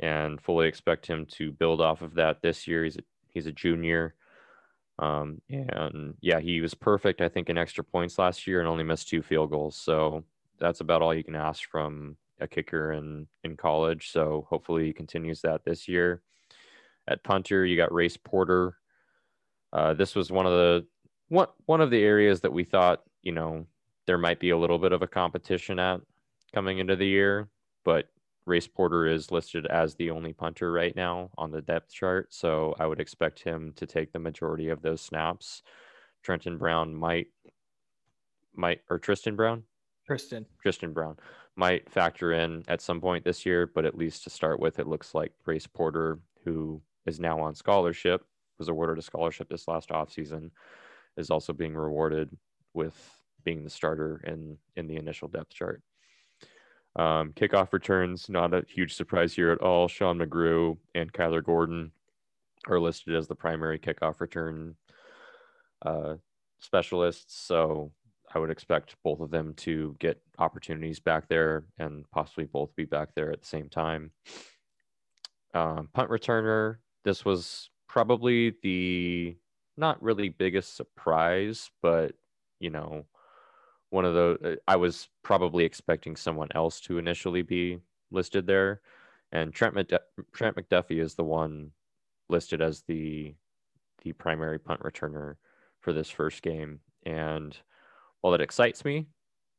and 0.00 0.38
fully 0.42 0.68
expect 0.68 1.06
him 1.06 1.24
to 1.24 1.52
build 1.52 1.80
off 1.80 2.02
of 2.02 2.12
that 2.16 2.42
this 2.42 2.68
year. 2.68 2.84
He's 2.84 2.98
a, 2.98 3.02
he's 3.28 3.46
a 3.46 3.52
junior. 3.52 4.14
Um, 4.98 5.40
and 5.50 6.14
yeah, 6.20 6.40
he 6.40 6.60
was 6.60 6.74
perfect, 6.74 7.20
I 7.20 7.28
think, 7.28 7.50
in 7.50 7.58
extra 7.58 7.84
points 7.84 8.18
last 8.18 8.46
year 8.46 8.60
and 8.60 8.68
only 8.68 8.84
missed 8.84 9.08
two 9.08 9.22
field 9.22 9.50
goals. 9.50 9.76
So 9.76 10.24
that's 10.58 10.80
about 10.80 11.02
all 11.02 11.14
you 11.14 11.24
can 11.24 11.36
ask 11.36 11.68
from 11.68 12.16
a 12.40 12.48
kicker 12.48 12.92
in, 12.92 13.26
in 13.44 13.56
college. 13.56 14.10
So 14.10 14.46
hopefully 14.48 14.86
he 14.86 14.92
continues 14.92 15.42
that 15.42 15.64
this 15.64 15.86
year. 15.86 16.22
At 17.08 17.22
punter, 17.22 17.64
you 17.64 17.76
got 17.76 17.92
Race 17.92 18.16
Porter. 18.16 18.78
Uh, 19.72 19.94
this 19.94 20.14
was 20.14 20.32
one 20.32 20.46
of 20.46 20.52
the 20.52 20.86
one 21.28 21.48
one 21.66 21.80
of 21.80 21.90
the 21.90 22.02
areas 22.02 22.40
that 22.40 22.52
we 22.52 22.64
thought 22.64 23.02
you 23.22 23.32
know 23.32 23.66
there 24.06 24.18
might 24.18 24.40
be 24.40 24.50
a 24.50 24.56
little 24.56 24.78
bit 24.78 24.92
of 24.92 25.02
a 25.02 25.06
competition 25.06 25.78
at 25.78 26.00
coming 26.54 26.78
into 26.78 26.96
the 26.96 27.06
year, 27.06 27.48
but 27.84 28.08
Race 28.46 28.68
Porter 28.68 29.06
is 29.06 29.32
listed 29.32 29.66
as 29.66 29.94
the 29.94 30.10
only 30.10 30.32
punter 30.32 30.70
right 30.70 30.94
now 30.94 31.30
on 31.36 31.50
the 31.50 31.60
depth 31.60 31.92
chart, 31.92 32.32
so 32.32 32.74
I 32.78 32.86
would 32.86 33.00
expect 33.00 33.42
him 33.42 33.72
to 33.76 33.86
take 33.86 34.12
the 34.12 34.20
majority 34.20 34.68
of 34.68 34.82
those 34.82 35.00
snaps. 35.00 35.62
Trenton 36.22 36.56
Brown 36.56 36.94
might 36.94 37.26
might 38.54 38.80
or 38.88 38.98
Tristan 38.98 39.36
Brown 39.36 39.64
Tristan. 40.06 40.46
Tristan 40.62 40.92
Brown 40.92 41.16
might 41.56 41.90
factor 41.90 42.32
in 42.32 42.64
at 42.68 42.80
some 42.80 43.00
point 43.00 43.24
this 43.24 43.44
year, 43.44 43.66
but 43.66 43.84
at 43.84 43.98
least 43.98 44.24
to 44.24 44.30
start 44.30 44.60
with, 44.60 44.78
it 44.78 44.86
looks 44.86 45.14
like 45.14 45.32
Race 45.44 45.66
Porter, 45.66 46.20
who 46.44 46.80
is 47.04 47.18
now 47.18 47.40
on 47.40 47.54
scholarship, 47.54 48.24
was 48.58 48.68
awarded 48.68 48.98
a 48.98 49.02
scholarship 49.02 49.48
this 49.48 49.66
last 49.66 49.88
offseason, 49.88 50.50
is 51.16 51.30
also 51.30 51.52
being 51.52 51.74
rewarded 51.74 52.30
with 52.74 52.94
being 53.44 53.64
the 53.64 53.70
starter 53.70 54.20
in 54.24 54.56
in 54.76 54.86
the 54.86 54.96
initial 54.96 55.26
depth 55.26 55.52
chart. 55.52 55.82
Um, 56.96 57.32
kickoff 57.34 57.72
returns, 57.72 58.28
not 58.30 58.54
a 58.54 58.64
huge 58.66 58.94
surprise 58.94 59.34
here 59.34 59.50
at 59.50 59.60
all. 59.60 59.86
Sean 59.86 60.18
McGrew 60.18 60.78
and 60.94 61.12
Kyler 61.12 61.44
Gordon 61.44 61.92
are 62.68 62.80
listed 62.80 63.14
as 63.14 63.28
the 63.28 63.34
primary 63.34 63.78
kickoff 63.78 64.20
return 64.20 64.76
uh, 65.82 66.14
specialists. 66.58 67.38
So 67.38 67.92
I 68.34 68.38
would 68.38 68.50
expect 68.50 68.96
both 69.04 69.20
of 69.20 69.30
them 69.30 69.52
to 69.58 69.94
get 69.98 70.20
opportunities 70.38 70.98
back 70.98 71.28
there 71.28 71.64
and 71.78 72.10
possibly 72.10 72.44
both 72.44 72.74
be 72.76 72.86
back 72.86 73.10
there 73.14 73.30
at 73.30 73.40
the 73.40 73.46
same 73.46 73.68
time. 73.68 74.10
Um, 75.54 75.88
punt 75.92 76.10
returner, 76.10 76.76
this 77.04 77.24
was 77.24 77.70
probably 77.88 78.54
the 78.62 79.36
not 79.76 80.02
really 80.02 80.30
biggest 80.30 80.76
surprise, 80.76 81.70
but 81.82 82.12
you 82.58 82.70
know, 82.70 83.04
one 83.90 84.04
of 84.04 84.14
the 84.14 84.38
uh, 84.44 84.56
I 84.66 84.76
was 84.76 85.08
probably 85.22 85.64
expecting 85.64 86.16
someone 86.16 86.48
else 86.54 86.80
to 86.82 86.98
initially 86.98 87.42
be 87.42 87.78
listed 88.10 88.46
there, 88.46 88.80
and 89.32 89.52
Trent 89.52 89.74
Trent 90.32 90.56
McDuffie 90.56 91.00
is 91.00 91.14
the 91.14 91.24
one 91.24 91.70
listed 92.28 92.60
as 92.60 92.82
the 92.82 93.34
the 94.02 94.12
primary 94.12 94.58
punt 94.58 94.80
returner 94.80 95.36
for 95.80 95.92
this 95.92 96.10
first 96.10 96.42
game. 96.42 96.80
And 97.04 97.56
while 98.20 98.32
that 98.32 98.40
excites 98.40 98.84
me, 98.84 99.06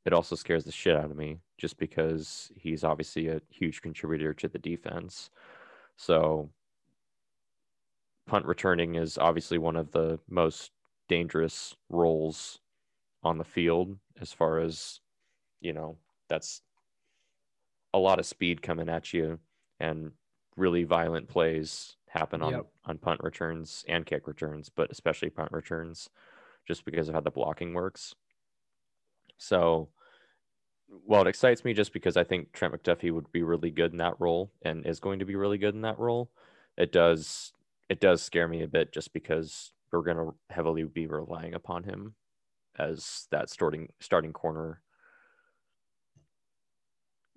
it 0.05 0.13
also 0.13 0.35
scares 0.35 0.63
the 0.63 0.71
shit 0.71 0.95
out 0.95 1.11
of 1.11 1.17
me 1.17 1.39
just 1.57 1.77
because 1.77 2.51
he's 2.55 2.83
obviously 2.83 3.27
a 3.27 3.41
huge 3.49 3.81
contributor 3.81 4.33
to 4.33 4.47
the 4.47 4.59
defense. 4.59 5.29
So 5.95 6.49
punt 8.27 8.45
returning 8.45 8.95
is 8.95 9.17
obviously 9.17 9.57
one 9.57 9.75
of 9.75 9.91
the 9.91 10.19
most 10.29 10.71
dangerous 11.07 11.75
roles 11.89 12.59
on 13.27 13.37
the 13.37 13.43
field 13.43 13.97
as 14.19 14.31
far 14.31 14.59
as 14.59 15.01
you 15.61 15.73
know 15.73 15.97
that's 16.29 16.61
a 17.93 17.99
lot 17.99 18.19
of 18.19 18.25
speed 18.25 18.61
coming 18.61 18.89
at 18.89 19.13
you 19.13 19.39
and 19.79 20.11
really 20.55 20.83
violent 20.83 21.27
plays 21.27 21.95
happen 22.07 22.41
on 22.41 22.51
yep. 22.51 22.65
on 22.85 22.97
punt 22.97 23.19
returns 23.23 23.85
and 23.87 24.05
kick 24.05 24.27
returns 24.27 24.69
but 24.69 24.89
especially 24.91 25.29
punt 25.29 25.51
returns 25.51 26.09
just 26.67 26.85
because 26.85 27.07
of 27.07 27.15
how 27.15 27.21
the 27.21 27.29
blocking 27.29 27.73
works 27.73 28.15
so 29.37 29.89
well 31.05 31.21
it 31.21 31.27
excites 31.27 31.65
me 31.65 31.73
just 31.73 31.93
because 31.93 32.17
i 32.17 32.23
think 32.23 32.51
trent 32.53 32.73
mcduffie 32.73 33.11
would 33.11 33.31
be 33.31 33.43
really 33.43 33.69
good 33.69 33.91
in 33.91 33.97
that 33.97 34.19
role 34.19 34.51
and 34.63 34.85
is 34.85 34.99
going 34.99 35.19
to 35.19 35.25
be 35.25 35.35
really 35.35 35.57
good 35.57 35.75
in 35.75 35.81
that 35.81 35.99
role 35.99 36.31
it 36.77 36.91
does 36.91 37.51
it 37.89 37.99
does 37.99 38.21
scare 38.21 38.47
me 38.47 38.63
a 38.63 38.67
bit 38.67 38.91
just 38.93 39.13
because 39.13 39.73
we're 39.91 40.01
going 40.01 40.17
to 40.17 40.33
heavily 40.49 40.83
be 40.83 41.07
relying 41.07 41.53
upon 41.53 41.83
him 41.83 42.15
as 42.79 43.27
that 43.31 43.49
starting 43.49 43.89
starting 43.99 44.33
corner. 44.33 44.81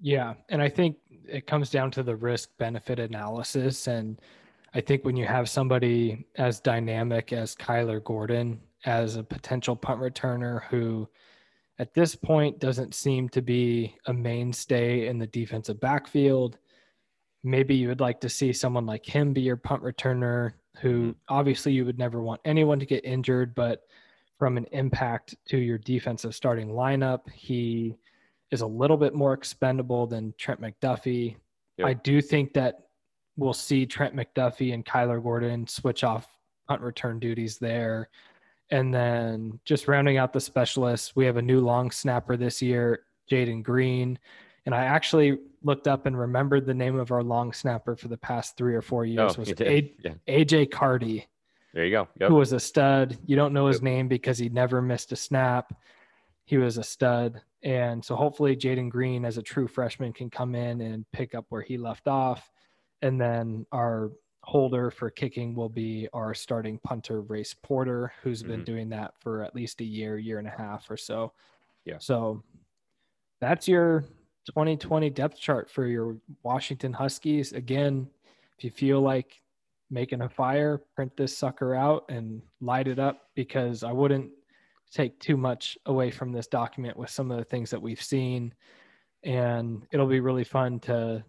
Yeah, 0.00 0.35
and 0.48 0.62
I 0.62 0.68
think 0.68 0.96
it 1.29 1.46
comes 1.46 1.70
down 1.70 1.90
to 1.92 2.03
the 2.03 2.16
risk 2.16 2.50
benefit 2.59 2.98
analysis 2.98 3.87
and 3.87 4.20
I 4.72 4.81
think 4.81 5.05
when 5.05 5.16
you 5.16 5.26
have 5.26 5.48
somebody 5.48 6.26
as 6.37 6.61
dynamic 6.61 7.33
as 7.33 7.57
Kyler 7.57 8.03
Gordon 8.03 8.61
as 8.85 9.16
a 9.16 9.22
potential 9.22 9.74
punt 9.74 10.00
returner 10.00 10.62
who 10.70 11.09
at 11.79 11.92
this 11.92 12.14
point 12.14 12.61
doesn't 12.61 12.94
seem 12.94 13.29
to 13.31 13.42
be 13.42 13.96
a 14.07 14.12
mainstay 14.12 15.09
in 15.09 15.18
the 15.18 15.26
defensive 15.26 15.81
backfield, 15.81 16.59
maybe 17.42 17.74
you 17.74 17.88
would 17.88 18.00
like 18.00 18.20
to 18.20 18.29
see 18.29 18.53
someone 18.53 18.87
like 18.87 19.05
him 19.05 19.33
be 19.33 19.40
your 19.40 19.57
punt 19.57 19.83
returner 19.83 20.53
who 20.81 21.00
mm-hmm. 21.00 21.11
obviously 21.29 21.72
you 21.72 21.85
would 21.85 21.98
never 21.98 22.22
want 22.22 22.40
anyone 22.44 22.79
to 22.79 22.87
get 22.87 23.05
injured, 23.05 23.55
but 23.55 23.83
from 24.40 24.57
an 24.57 24.64
impact 24.72 25.37
to 25.44 25.59
your 25.59 25.76
defensive 25.76 26.35
starting 26.35 26.70
lineup. 26.70 27.29
He 27.31 27.94
is 28.50 28.62
a 28.62 28.66
little 28.66 28.96
bit 28.96 29.14
more 29.14 29.35
expendable 29.35 30.07
than 30.07 30.33
Trent 30.38 30.62
McDuffie. 30.62 31.37
Yep. 31.76 31.87
I 31.87 31.92
do 31.92 32.22
think 32.22 32.55
that 32.55 32.87
we'll 33.37 33.53
see 33.53 33.85
Trent 33.85 34.16
McDuffie 34.16 34.72
and 34.72 34.85
Kyler 34.85 35.22
Gordon 35.22 35.66
switch 35.66 36.05
off 36.05 36.26
punt 36.66 36.81
return 36.81 37.18
duties 37.18 37.59
there. 37.59 38.09
And 38.70 38.94
then 38.94 39.61
just 39.66 39.87
rounding 39.88 40.16
out 40.16 40.33
the 40.33 40.40
specialists, 40.40 41.14
we 41.14 41.26
have 41.26 41.37
a 41.37 41.42
new 41.42 41.61
long 41.61 41.90
snapper 41.90 42.38
this 42.38 42.62
year, 42.62 43.00
Jaden 43.31 43.62
Green. 43.62 44.18
And 44.64 44.74
I 44.74 44.85
actually 44.85 45.38
looked 45.62 45.87
up 45.87 46.07
and 46.07 46.18
remembered 46.18 46.64
the 46.64 46.72
name 46.72 46.98
of 46.98 47.12
our 47.12 47.22
long 47.22 47.53
snapper 47.53 47.94
for 47.94 48.09
the 48.09 48.16
past 48.16 48.57
three 48.57 48.74
or 48.74 48.81
four 48.81 49.05
years 49.05 49.35
oh, 49.37 49.40
was 49.40 49.50
a- 49.50 49.92
yeah. 50.03 50.12
AJ 50.26 50.70
Carty. 50.70 51.26
There 51.73 51.85
you 51.85 51.91
go. 51.91 52.09
Yep. 52.21 52.29
Who 52.31 52.35
was 52.37 52.53
a 52.53 52.61
stud. 52.61 53.19
You 53.27 53.37
don't 53.37 53.53
know 53.53 53.67
his 53.67 53.77
yep. 53.77 53.85
name 53.85 54.09
because 54.09 54.39
he 54.39 54.49
never 54.49 54.83
missed 54.83 55.13
a 55.13 55.17
snap. 55.17 55.73
He 56.45 56.59
was 56.59 56.79
a 56.79 56.83
stud. 56.83 57.41
And 57.63 58.05
so 58.05 58.17
hopefully 58.17 58.57
Jaden 58.57 58.91
Green 58.91 59.25
as 59.25 59.37
a 59.37 59.43
true 59.43 59.69
freshman 59.69 60.13
can 60.13 60.31
come 60.31 60.55
in 60.55 60.81
and 60.81 61.05
pick 61.13 61.35
up 61.35 61.47
where 61.49 61.63
he 61.63 61.77
left 61.77 62.09
off. 62.09 62.51
And 63.03 63.21
then 63.21 63.67
our 63.73 64.11
holder 64.43 64.91
for 64.91 65.11
kicking 65.11 65.55
will 65.55 65.69
be 65.69 66.09
our 66.13 66.35
starting 66.35 66.79
punter, 66.79 67.21
Race 67.21 67.55
Porter, 67.63 68.13
who's 68.23 68.43
mm-hmm. 68.43 68.53
been 68.53 68.65
doing 68.65 68.89
that 68.91 69.15
for 69.21 69.45
at 69.45 69.55
least 69.55 69.81
a 69.81 69.85
year, 69.85 70.19
year 70.19 70.39
and 70.39 70.49
a 70.49 70.51
half 70.51 70.91
or 70.91 70.97
so. 70.97 71.33
Yeah. 71.85 71.99
So 71.99 72.43
that's 73.41 73.69
your 73.69 74.05
2020 74.47 75.11
depth 75.11 75.39
chart 75.39 75.71
for 75.71 75.87
your 75.87 76.17
Washington 76.43 76.93
Huskies. 76.93 77.53
Again, 77.53 78.09
if 78.59 78.65
you 78.65 78.71
feel 78.71 79.01
like 79.01 79.41
making 79.90 80.22
a 80.22 80.29
fire, 80.29 80.83
print 80.94 81.12
this 81.16 81.37
sucker 81.37 81.74
out 81.74 82.05
and 82.09 82.40
light 82.61 82.88
it 82.88 82.98
up 82.98 83.29
because 83.35 83.83
I 83.83 83.92
wouldn't 83.92 84.31
take 84.90 85.18
too 85.20 85.37
much 85.37 85.79
away 85.87 86.11
from 86.11 86.33
this 86.33 86.46
document 86.46 86.96
with 86.96 87.11
some 87.11 87.31
of 87.31 87.38
the 87.38 87.44
things 87.44 87.70
that 87.70 87.83
we've 87.83 88.03
seen. 88.03 88.55
And 89.24 89.87
it'll 89.92 90.07
be 90.07 90.20
really 90.20 90.44
fun 90.44 90.81
to 90.81 91.24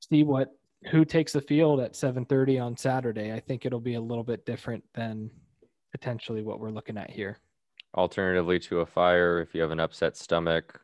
see 0.00 0.22
what 0.24 0.54
who 0.90 1.04
takes 1.04 1.32
the 1.32 1.40
field 1.40 1.80
at 1.80 1.94
7:30 1.94 2.58
on 2.58 2.76
Saturday. 2.76 3.32
I 3.32 3.40
think 3.40 3.66
it'll 3.66 3.80
be 3.80 3.94
a 3.94 4.00
little 4.00 4.24
bit 4.24 4.46
different 4.46 4.82
than 4.94 5.30
potentially 5.92 6.42
what 6.42 6.58
we're 6.58 6.70
looking 6.70 6.96
at 6.96 7.10
here. 7.10 7.38
Alternatively 7.96 8.58
to 8.60 8.80
a 8.80 8.86
fire, 8.86 9.40
if 9.40 9.54
you 9.54 9.60
have 9.60 9.72
an 9.72 9.80
upset 9.80 10.16
stomach, 10.16 10.80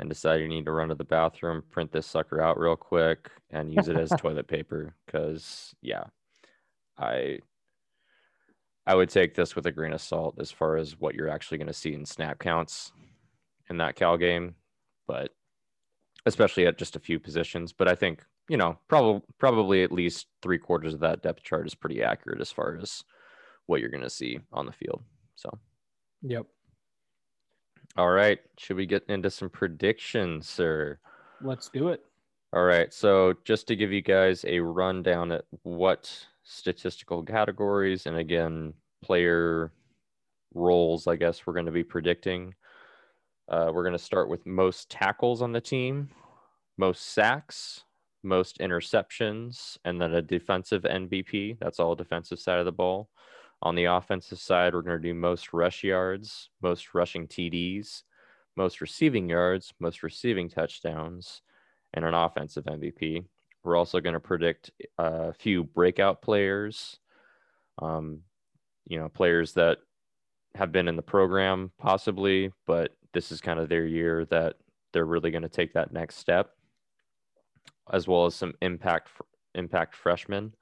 and 0.00 0.08
decide 0.08 0.40
you 0.40 0.48
need 0.48 0.64
to 0.64 0.72
run 0.72 0.88
to 0.88 0.94
the 0.94 1.04
bathroom, 1.04 1.62
print 1.70 1.92
this 1.92 2.06
sucker 2.06 2.40
out 2.40 2.58
real 2.58 2.74
quick 2.74 3.30
and 3.50 3.72
use 3.72 3.86
it 3.86 3.98
as 3.98 4.08
toilet 4.18 4.48
paper. 4.48 4.94
Cause 5.06 5.74
yeah, 5.82 6.04
I 6.98 7.38
I 8.86 8.94
would 8.94 9.10
take 9.10 9.34
this 9.34 9.54
with 9.54 9.66
a 9.66 9.72
grain 9.72 9.92
of 9.92 10.00
salt 10.00 10.36
as 10.40 10.50
far 10.50 10.78
as 10.78 10.98
what 10.98 11.14
you're 11.14 11.28
actually 11.28 11.58
going 11.58 11.68
to 11.68 11.74
see 11.74 11.92
in 11.92 12.06
snap 12.06 12.38
counts 12.38 12.92
in 13.68 13.76
that 13.76 13.94
Cal 13.94 14.16
game, 14.16 14.54
but 15.06 15.32
especially 16.24 16.66
at 16.66 16.78
just 16.78 16.96
a 16.96 17.00
few 17.00 17.20
positions. 17.20 17.72
But 17.72 17.86
I 17.86 17.94
think 17.94 18.24
you 18.48 18.56
know 18.56 18.78
probably 18.88 19.20
probably 19.38 19.82
at 19.82 19.92
least 19.92 20.28
three 20.40 20.58
quarters 20.58 20.94
of 20.94 21.00
that 21.00 21.22
depth 21.22 21.42
chart 21.42 21.66
is 21.66 21.74
pretty 21.74 22.02
accurate 22.02 22.40
as 22.40 22.50
far 22.50 22.78
as 22.80 23.04
what 23.66 23.80
you're 23.80 23.90
going 23.90 24.02
to 24.02 24.08
see 24.08 24.40
on 24.50 24.64
the 24.64 24.72
field. 24.72 25.02
So, 25.36 25.50
yep. 26.22 26.46
All 27.96 28.10
right. 28.10 28.38
Should 28.58 28.76
we 28.76 28.86
get 28.86 29.04
into 29.08 29.30
some 29.30 29.50
predictions, 29.50 30.48
sir? 30.48 30.98
Let's 31.42 31.68
do 31.68 31.88
it. 31.88 32.04
All 32.52 32.64
right. 32.64 32.92
So, 32.92 33.34
just 33.44 33.66
to 33.68 33.76
give 33.76 33.92
you 33.92 34.02
guys 34.02 34.44
a 34.46 34.60
rundown 34.60 35.32
at 35.32 35.44
what 35.62 36.12
statistical 36.42 37.22
categories 37.22 38.06
and 38.06 38.16
again, 38.16 38.74
player 39.02 39.72
roles, 40.54 41.06
I 41.06 41.16
guess, 41.16 41.46
we're 41.46 41.54
going 41.54 41.66
to 41.66 41.72
be 41.72 41.84
predicting. 41.84 42.54
Uh, 43.48 43.70
we're 43.72 43.82
going 43.82 43.92
to 43.92 43.98
start 43.98 44.28
with 44.28 44.46
most 44.46 44.90
tackles 44.90 45.42
on 45.42 45.52
the 45.52 45.60
team, 45.60 46.08
most 46.78 47.12
sacks, 47.12 47.82
most 48.22 48.58
interceptions, 48.58 49.78
and 49.84 50.00
then 50.00 50.14
a 50.14 50.22
defensive 50.22 50.82
MVP. 50.82 51.58
That's 51.60 51.80
all 51.80 51.94
defensive 51.94 52.38
side 52.38 52.58
of 52.58 52.64
the 52.64 52.72
ball. 52.72 53.09
On 53.62 53.74
the 53.74 53.84
offensive 53.84 54.38
side, 54.38 54.74
we're 54.74 54.82
going 54.82 55.00
to 55.00 55.08
do 55.08 55.14
most 55.14 55.52
rush 55.52 55.84
yards, 55.84 56.48
most 56.62 56.94
rushing 56.94 57.26
TDs, 57.26 58.02
most 58.56 58.80
receiving 58.80 59.28
yards, 59.28 59.74
most 59.80 60.02
receiving 60.02 60.48
touchdowns, 60.48 61.42
and 61.94 62.04
an 62.04 62.14
offensive 62.14 62.64
MVP. 62.64 63.24
We're 63.62 63.76
also 63.76 64.00
going 64.00 64.14
to 64.14 64.20
predict 64.20 64.70
a 64.98 65.34
few 65.34 65.64
breakout 65.64 66.22
players, 66.22 66.98
um, 67.82 68.20
you 68.86 68.98
know, 68.98 69.08
players 69.08 69.52
that 69.54 69.78
have 70.54 70.72
been 70.72 70.88
in 70.88 70.96
the 70.96 71.02
program 71.02 71.70
possibly, 71.78 72.50
but 72.66 72.96
this 73.12 73.30
is 73.30 73.40
kind 73.40 73.60
of 73.60 73.68
their 73.68 73.86
year 73.86 74.24
that 74.26 74.56
they're 74.92 75.04
really 75.04 75.30
going 75.30 75.42
to 75.42 75.48
take 75.48 75.74
that 75.74 75.92
next 75.92 76.16
step, 76.16 76.50
as 77.92 78.08
well 78.08 78.26
as 78.26 78.34
some 78.34 78.54
impact 78.62 79.08
impact 79.54 79.94
freshmen. 79.94 80.54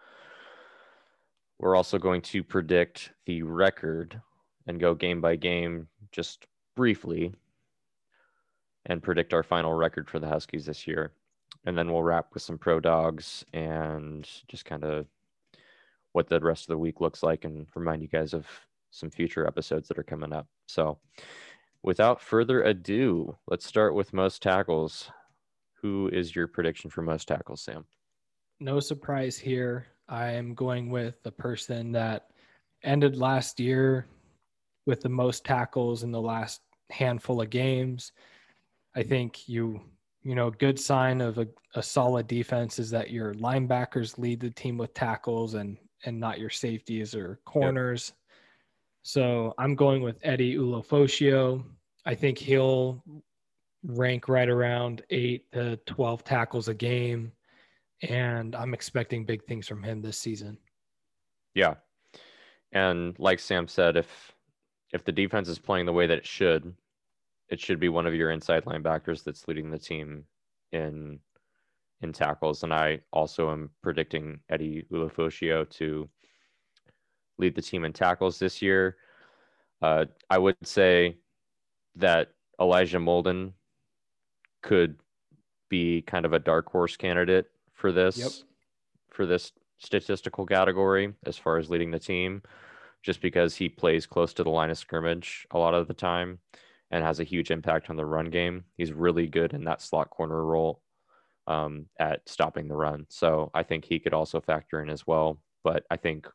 We're 1.58 1.76
also 1.76 1.98
going 1.98 2.22
to 2.22 2.42
predict 2.44 3.12
the 3.26 3.42
record 3.42 4.20
and 4.66 4.78
go 4.78 4.94
game 4.94 5.20
by 5.20 5.36
game 5.36 5.88
just 6.12 6.46
briefly 6.76 7.34
and 8.86 9.02
predict 9.02 9.34
our 9.34 9.42
final 9.42 9.72
record 9.72 10.08
for 10.08 10.18
the 10.18 10.28
Huskies 10.28 10.66
this 10.66 10.86
year. 10.86 11.12
And 11.66 11.76
then 11.76 11.90
we'll 11.90 12.02
wrap 12.02 12.28
with 12.32 12.42
some 12.42 12.58
pro 12.58 12.78
dogs 12.78 13.44
and 13.52 14.28
just 14.46 14.64
kind 14.64 14.84
of 14.84 15.06
what 16.12 16.28
the 16.28 16.40
rest 16.40 16.64
of 16.64 16.68
the 16.68 16.78
week 16.78 17.00
looks 17.00 17.22
like 17.22 17.44
and 17.44 17.66
remind 17.74 18.02
you 18.02 18.08
guys 18.08 18.34
of 18.34 18.46
some 18.90 19.10
future 19.10 19.46
episodes 19.46 19.88
that 19.88 19.98
are 19.98 20.04
coming 20.04 20.32
up. 20.32 20.46
So, 20.66 20.98
without 21.82 22.20
further 22.20 22.62
ado, 22.62 23.36
let's 23.46 23.66
start 23.66 23.94
with 23.94 24.12
most 24.12 24.42
tackles. 24.42 25.10
Who 25.82 26.08
is 26.12 26.34
your 26.34 26.46
prediction 26.48 26.90
for 26.90 27.02
most 27.02 27.28
tackles, 27.28 27.62
Sam? 27.62 27.84
No 28.60 28.80
surprise 28.80 29.38
here. 29.38 29.86
I 30.08 30.32
am 30.32 30.54
going 30.54 30.90
with 30.90 31.22
the 31.22 31.32
person 31.32 31.92
that 31.92 32.30
ended 32.82 33.16
last 33.16 33.60
year 33.60 34.06
with 34.86 35.02
the 35.02 35.08
most 35.08 35.44
tackles 35.44 36.02
in 36.02 36.10
the 36.10 36.20
last 36.20 36.62
handful 36.90 37.42
of 37.42 37.50
games. 37.50 38.12
I 38.96 39.02
think 39.02 39.48
you, 39.48 39.80
you 40.22 40.34
know, 40.34 40.48
a 40.48 40.52
good 40.52 40.80
sign 40.80 41.20
of 41.20 41.38
a, 41.38 41.46
a 41.74 41.82
solid 41.82 42.26
defense 42.26 42.78
is 42.78 42.90
that 42.90 43.10
your 43.10 43.34
linebackers 43.34 44.18
lead 44.18 44.40
the 44.40 44.50
team 44.50 44.78
with 44.78 44.94
tackles 44.94 45.54
and 45.54 45.76
and 46.04 46.18
not 46.18 46.38
your 46.38 46.50
safeties 46.50 47.14
or 47.14 47.40
corners. 47.44 48.12
Yep. 48.12 48.16
So 49.02 49.54
I'm 49.58 49.74
going 49.74 50.02
with 50.02 50.18
Eddie 50.22 50.56
Ulofoshio. 50.56 51.64
I 52.06 52.14
think 52.14 52.38
he'll 52.38 53.02
rank 53.84 54.28
right 54.28 54.48
around 54.48 55.02
eight 55.10 55.50
to 55.52 55.76
12 55.86 56.24
tackles 56.24 56.68
a 56.68 56.74
game. 56.74 57.32
And 58.02 58.54
I'm 58.54 58.74
expecting 58.74 59.24
big 59.24 59.44
things 59.44 59.66
from 59.66 59.82
him 59.82 60.00
this 60.00 60.18
season. 60.18 60.58
Yeah. 61.54 61.74
And 62.72 63.18
like 63.18 63.40
Sam 63.40 63.66
said, 63.66 63.96
if 63.96 64.32
if 64.92 65.04
the 65.04 65.12
defense 65.12 65.48
is 65.48 65.58
playing 65.58 65.86
the 65.86 65.92
way 65.92 66.06
that 66.06 66.18
it 66.18 66.26
should, 66.26 66.74
it 67.48 67.60
should 67.60 67.80
be 67.80 67.88
one 67.88 68.06
of 68.06 68.14
your 68.14 68.30
inside 68.30 68.64
linebackers 68.64 69.22
that's 69.24 69.48
leading 69.48 69.70
the 69.70 69.78
team 69.78 70.24
in 70.72 71.18
in 72.00 72.12
tackles. 72.12 72.62
And 72.62 72.72
I 72.72 73.00
also 73.12 73.50
am 73.50 73.70
predicting 73.82 74.40
Eddie 74.48 74.86
Ulofoshio 74.92 75.68
to 75.70 76.08
lead 77.38 77.54
the 77.54 77.62
team 77.62 77.84
in 77.84 77.92
tackles 77.92 78.38
this 78.38 78.62
year. 78.62 78.96
Uh, 79.82 80.06
I 80.30 80.38
would 80.38 80.56
say 80.62 81.16
that 81.96 82.32
Elijah 82.60 82.98
Molden 82.98 83.52
could 84.62 84.96
be 85.68 86.02
kind 86.02 86.24
of 86.24 86.32
a 86.32 86.38
dark 86.38 86.70
horse 86.70 86.96
candidate 86.96 87.46
for 87.78 87.92
this 87.92 88.18
yep. 88.18 88.30
for 89.10 89.24
this 89.24 89.52
statistical 89.78 90.44
category 90.44 91.14
as 91.24 91.38
far 91.38 91.56
as 91.56 91.70
leading 91.70 91.90
the 91.90 91.98
team 91.98 92.42
just 93.02 93.20
because 93.20 93.54
he 93.54 93.68
plays 93.68 94.06
close 94.06 94.34
to 94.34 94.42
the 94.42 94.50
line 94.50 94.70
of 94.70 94.76
scrimmage 94.76 95.46
a 95.52 95.58
lot 95.58 95.72
of 95.72 95.86
the 95.86 95.94
time 95.94 96.38
and 96.90 97.04
has 97.04 97.20
a 97.20 97.24
huge 97.24 97.50
impact 97.50 97.90
on 97.90 97.96
the 97.96 98.04
run 98.04 98.30
game. 98.30 98.64
He's 98.76 98.92
really 98.92 99.26
good 99.26 99.52
in 99.52 99.64
that 99.64 99.82
slot 99.82 100.10
corner 100.10 100.44
role 100.44 100.82
um, 101.46 101.86
at 102.00 102.28
stopping 102.28 102.66
the 102.66 102.76
run. 102.76 103.06
So 103.08 103.50
I 103.54 103.62
think 103.62 103.84
he 103.84 103.98
could 103.98 104.14
also 104.14 104.40
factor 104.40 104.82
in 104.82 104.90
as 104.90 105.06
well. 105.06 105.38
But 105.62 105.84
I 105.90 105.96
think 105.96 106.26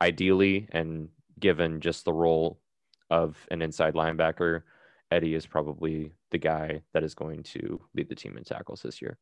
ideally, 0.00 0.68
and 0.72 1.08
given 1.38 1.80
just 1.80 2.04
the 2.04 2.12
role 2.12 2.60
of 3.08 3.36
an 3.50 3.62
inside 3.62 3.94
linebacker, 3.94 4.62
Eddie 5.10 5.34
is 5.34 5.46
probably 5.46 6.12
the 6.30 6.38
guy 6.38 6.82
that 6.92 7.02
is 7.02 7.14
going 7.14 7.42
to 7.42 7.80
lead 7.94 8.08
the 8.08 8.14
team 8.14 8.36
in 8.36 8.44
tackles 8.44 8.82
this 8.82 9.02
year. 9.02 9.18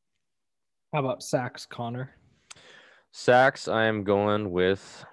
How 0.92 1.00
about 1.00 1.22
sacks, 1.22 1.66
Connor? 1.66 2.10
Sacks, 3.12 3.68
I 3.68 3.84
am 3.84 4.04
going 4.04 4.50
with 4.50 5.04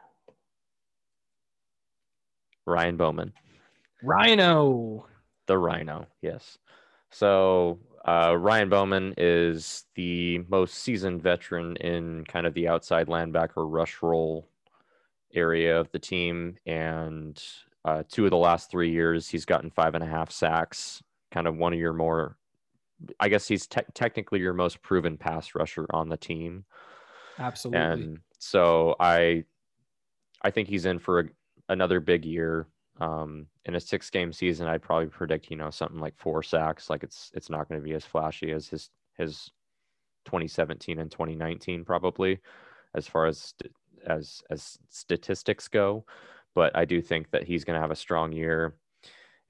Ryan 2.66 2.96
Bowman. 2.96 3.34
Rhino. 4.02 5.06
The 5.48 5.58
Rhino, 5.58 6.08
yes. 6.22 6.58
So 7.12 7.80
uh, 8.08 8.36
Ryan 8.38 8.70
Bowman 8.70 9.14
is 9.18 9.84
the 9.96 10.40
most 10.48 10.76
seasoned 10.76 11.22
veteran 11.22 11.76
in 11.78 12.24
kind 12.26 12.48
of 12.48 12.54
the 12.54 12.68
outside 12.68 13.08
linebacker 13.08 13.66
rush 13.70 13.98
role 14.02 14.48
area 15.34 15.78
of 15.80 15.92
the 15.92 16.00
team. 16.00 16.56
And 16.66 17.42
uh, 17.84 18.04
two 18.10 18.24
of 18.26 18.32
the 18.32 18.38
last 18.38 18.72
three 18.72 18.92
years, 18.92 19.28
he's 19.28 19.46
gotten 19.46 19.72
five 19.72 19.94
and 19.94 20.04
a 20.04 20.08
half 20.08 20.32
sacks, 20.32 21.04
kind 21.32 21.48
of 21.48 21.58
one 21.58 21.74
of 21.74 21.80
your 21.80 21.94
more, 21.94 22.38
I 23.20 23.30
guess 23.30 23.48
he's 23.48 23.68
te- 23.68 23.82
technically 23.94 24.40
your 24.40 24.54
most 24.54 24.82
proven 24.82 25.18
pass 25.18 25.56
rusher 25.56 25.86
on 25.92 26.10
the 26.10 26.18
team. 26.18 26.66
Absolutely. 27.40 27.82
And 27.82 28.20
so 28.40 28.96
I, 29.00 29.44
I 30.42 30.52
think 30.52 30.68
he's 30.68 30.86
in 30.86 31.00
for 31.00 31.20
a, 31.20 31.26
another 31.70 32.00
big 32.00 32.26
year. 32.26 32.68
Um, 33.02 33.48
in 33.66 33.76
a 33.76 33.80
six 33.80 34.10
game 34.10 34.32
season, 34.32 34.68
I'd 34.68 34.82
probably 34.82 35.08
predict, 35.08 35.52
you 35.52 35.58
know, 35.58 35.70
something 35.70 36.00
like 36.00 36.18
four 36.18 36.42
sacks. 36.42 36.90
Like 36.90 37.04
it's, 37.04 37.32
it's 37.34 37.50
not 37.50 37.68
going 37.68 37.82
to 37.82 37.84
be 37.84 37.94
as 37.94 38.06
flashy 38.06 38.52
as 38.52 38.70
his, 38.70 38.90
his 39.18 39.52
2017 40.26 41.00
and 41.00 41.12
2019, 41.12 41.84
probably 41.84 42.40
as 42.96 43.06
far 43.06 43.26
as, 43.26 43.54
as, 44.08 44.42
as 44.50 44.78
statistics 44.90 45.68
go 45.68 46.06
but 46.56 46.76
I 46.76 46.86
do 46.86 47.02
think 47.02 47.30
that 47.32 47.44
he's 47.44 47.66
going 47.66 47.76
to 47.76 47.82
have 47.82 47.92
a 47.92 47.96
strong 47.96 48.32
year 48.32 48.76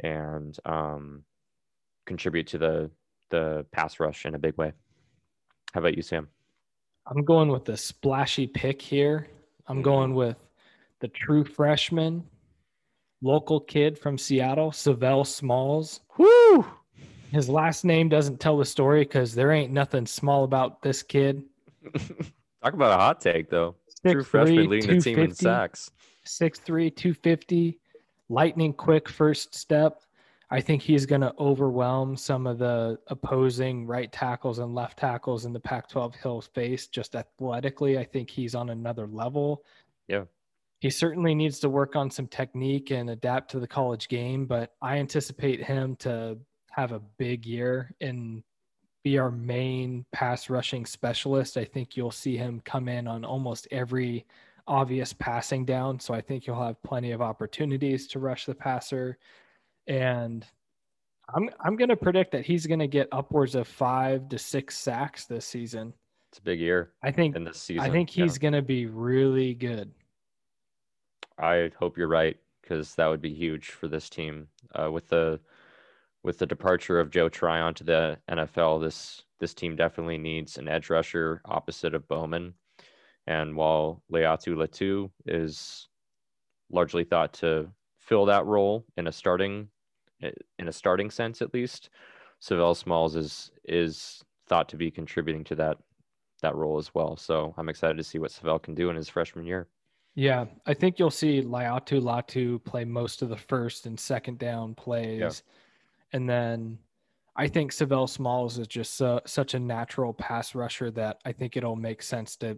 and 0.01 0.57
um, 0.65 1.23
contribute 2.05 2.47
to 2.47 2.57
the 2.57 2.91
the 3.29 3.65
pass 3.71 3.99
rush 3.99 4.25
in 4.25 4.35
a 4.35 4.39
big 4.39 4.57
way. 4.57 4.71
How 5.73 5.79
about 5.79 5.95
you, 5.95 6.01
Sam? 6.01 6.27
I'm 7.07 7.23
going 7.23 7.49
with 7.49 7.65
the 7.65 7.77
splashy 7.77 8.47
pick 8.47 8.81
here. 8.81 9.27
I'm 9.67 9.81
going 9.81 10.13
with 10.13 10.37
the 10.99 11.07
true 11.09 11.43
freshman, 11.43 12.23
local 13.21 13.59
kid 13.59 13.97
from 13.97 14.17
Seattle, 14.17 14.71
Sav'ell 14.71 15.25
Smalls. 15.25 16.01
Whoo! 16.17 16.65
His 17.31 17.49
last 17.49 17.83
name 17.83 18.09
doesn't 18.09 18.39
tell 18.39 18.57
the 18.57 18.65
story 18.65 19.01
because 19.01 19.35
there 19.35 19.51
ain't 19.51 19.71
nothing 19.71 20.05
small 20.05 20.43
about 20.45 20.81
this 20.81 21.03
kid. 21.03 21.43
Talk 22.63 22.73
about 22.73 22.93
a 22.93 23.01
hot 23.01 23.21
take, 23.21 23.49
though. 23.49 23.75
Six, 23.87 24.13
true 24.13 24.23
freshman 24.23 24.69
leading 24.69 24.95
the 24.97 25.01
team 25.01 25.19
in 25.19 25.35
sacks. 25.35 25.91
6'3, 26.25 26.95
250, 26.95 27.79
lightning 28.29 28.73
quick 28.73 29.09
first 29.09 29.53
step. 29.53 30.01
I 30.51 30.61
think 30.61 30.81
he's 30.81 31.05
going 31.05 31.21
to 31.21 31.33
overwhelm 31.39 32.15
some 32.15 32.45
of 32.45 32.59
the 32.59 32.99
opposing 33.07 33.87
right 33.87 34.11
tackles 34.11 34.59
and 34.59 34.75
left 34.75 34.99
tackles 34.99 35.45
in 35.45 35.53
the 35.53 35.59
Pac 35.59 35.89
12 35.89 36.15
Hill 36.15 36.41
face 36.41 36.87
just 36.87 37.15
athletically. 37.15 37.97
I 37.97 38.03
think 38.03 38.29
he's 38.29 38.53
on 38.53 38.69
another 38.69 39.07
level. 39.07 39.63
Yeah. 40.07 40.25
He 40.79 40.89
certainly 40.91 41.33
needs 41.33 41.59
to 41.59 41.69
work 41.69 41.95
on 41.95 42.11
some 42.11 42.27
technique 42.27 42.91
and 42.91 43.09
adapt 43.09 43.49
to 43.51 43.59
the 43.59 43.67
college 43.67 44.07
game, 44.07 44.45
but 44.45 44.73
I 44.81 44.97
anticipate 44.97 45.63
him 45.63 45.95
to 45.97 46.37
have 46.71 46.91
a 46.91 47.01
big 47.17 47.45
year 47.45 47.95
and 48.01 48.43
be 49.03 49.17
our 49.17 49.31
main 49.31 50.05
pass 50.11 50.49
rushing 50.49 50.85
specialist. 50.85 51.57
I 51.57 51.65
think 51.65 51.95
you'll 51.95 52.11
see 52.11 52.37
him 52.37 52.61
come 52.65 52.87
in 52.87 53.07
on 53.07 53.23
almost 53.23 53.67
every 53.71 54.25
obvious 54.67 55.13
passing 55.13 55.65
down. 55.65 55.99
So 55.99 56.13
I 56.13 56.21
think 56.21 56.45
you'll 56.45 56.61
have 56.61 56.81
plenty 56.83 57.11
of 57.11 57.21
opportunities 57.21 58.07
to 58.07 58.19
rush 58.19 58.45
the 58.45 58.55
passer. 58.55 59.17
And 59.87 60.45
I'm 61.33 61.49
I'm 61.59 61.75
gonna 61.75 61.95
predict 61.95 62.31
that 62.31 62.45
he's 62.45 62.65
gonna 62.65 62.87
get 62.87 63.07
upwards 63.11 63.55
of 63.55 63.67
five 63.67 64.29
to 64.29 64.37
six 64.37 64.77
sacks 64.77 65.25
this 65.25 65.45
season. 65.45 65.93
It's 66.31 66.39
a 66.39 66.43
big 66.43 66.59
year. 66.59 66.91
I 67.03 67.11
think 67.11 67.35
in 67.35 67.43
this 67.43 67.59
season. 67.59 67.81
I 67.81 67.89
think 67.89 68.09
he's 68.09 68.35
yeah. 68.35 68.41
gonna 68.41 68.61
be 68.61 68.85
really 68.85 69.53
good. 69.53 69.91
I 71.37 71.71
hope 71.79 71.97
you're 71.97 72.07
right 72.07 72.37
because 72.61 72.95
that 72.95 73.07
would 73.07 73.21
be 73.21 73.33
huge 73.33 73.69
for 73.69 73.87
this 73.87 74.09
team. 74.09 74.47
Uh, 74.73 74.91
with 74.91 75.07
the 75.09 75.39
with 76.23 76.39
the 76.39 76.45
departure 76.45 76.99
of 76.99 77.11
Joe 77.11 77.29
Tryon 77.29 77.73
to 77.75 77.83
the 77.83 78.17
NFL, 78.29 78.81
this 78.81 79.23
this 79.39 79.53
team 79.53 79.75
definitely 79.75 80.17
needs 80.17 80.57
an 80.57 80.67
edge 80.67 80.89
rusher 80.89 81.41
opposite 81.45 81.93
of 81.93 82.07
Bowman. 82.07 82.53
And 83.27 83.55
while 83.55 84.03
Laiatu 84.11 84.55
Latu 84.55 85.09
is 85.25 85.87
largely 86.71 87.03
thought 87.03 87.33
to 87.33 87.67
fill 87.99 88.25
that 88.25 88.45
role 88.45 88.85
in 88.97 89.07
a 89.07 89.11
starting 89.11 89.67
Eh, 90.21 90.31
in 90.59 90.67
a 90.67 90.73
starting 90.73 91.09
sense 91.09 91.41
at 91.41 91.53
least, 91.53 91.89
Sav'ell 92.41 92.75
Smalls 92.75 93.15
is 93.15 93.51
is 93.65 94.23
thought 94.47 94.69
to 94.69 94.77
be 94.77 94.91
contributing 94.91 95.43
to 95.45 95.55
that 95.55 95.77
that 96.41 96.55
role 96.55 96.77
as 96.77 96.93
well. 96.93 97.17
So 97.17 97.53
I'm 97.57 97.69
excited 97.69 97.97
to 97.97 98.03
see 98.03 98.19
what 98.19 98.31
Sav'ell 98.31 98.61
can 98.61 98.75
do 98.75 98.89
in 98.89 98.95
his 98.95 99.09
freshman 99.09 99.45
year. 99.45 99.67
Yeah, 100.15 100.45
I 100.65 100.73
think 100.73 100.97
you'll 100.97 101.11
see 101.11 101.41
Laiatu 101.41 102.01
Latu 102.01 102.63
play 102.63 102.85
most 102.85 103.21
of 103.21 103.29
the 103.29 103.37
first 103.37 103.85
and 103.85 103.99
second 103.99 104.39
down 104.39 104.73
plays. 104.73 105.19
Yeah. 105.19 105.31
And 106.13 106.29
then 106.29 106.77
I 107.35 107.47
think 107.47 107.71
Sav'ell 107.71 108.07
Smalls 108.07 108.57
is 108.57 108.67
just 108.67 109.01
such 109.25 109.53
a 109.53 109.59
natural 109.59 110.13
pass 110.13 110.55
rusher 110.55 110.89
that 110.91 111.19
I 111.25 111.33
think 111.33 111.57
it'll 111.57 111.75
make 111.75 112.01
sense 112.01 112.37
to 112.37 112.57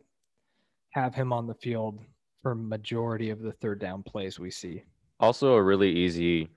have 0.91 1.15
him 1.15 1.33
on 1.33 1.47
the 1.47 1.55
field 1.55 1.99
for 2.41 2.53
majority 2.53 3.31
of 3.31 3.41
the 3.41 3.51
third 3.51 3.79
down 3.79 4.03
plays 4.03 4.39
we 4.39 4.51
see. 4.51 4.83
Also, 5.19 5.53
a 5.55 5.63
really 5.63 5.89
easy 5.89 6.47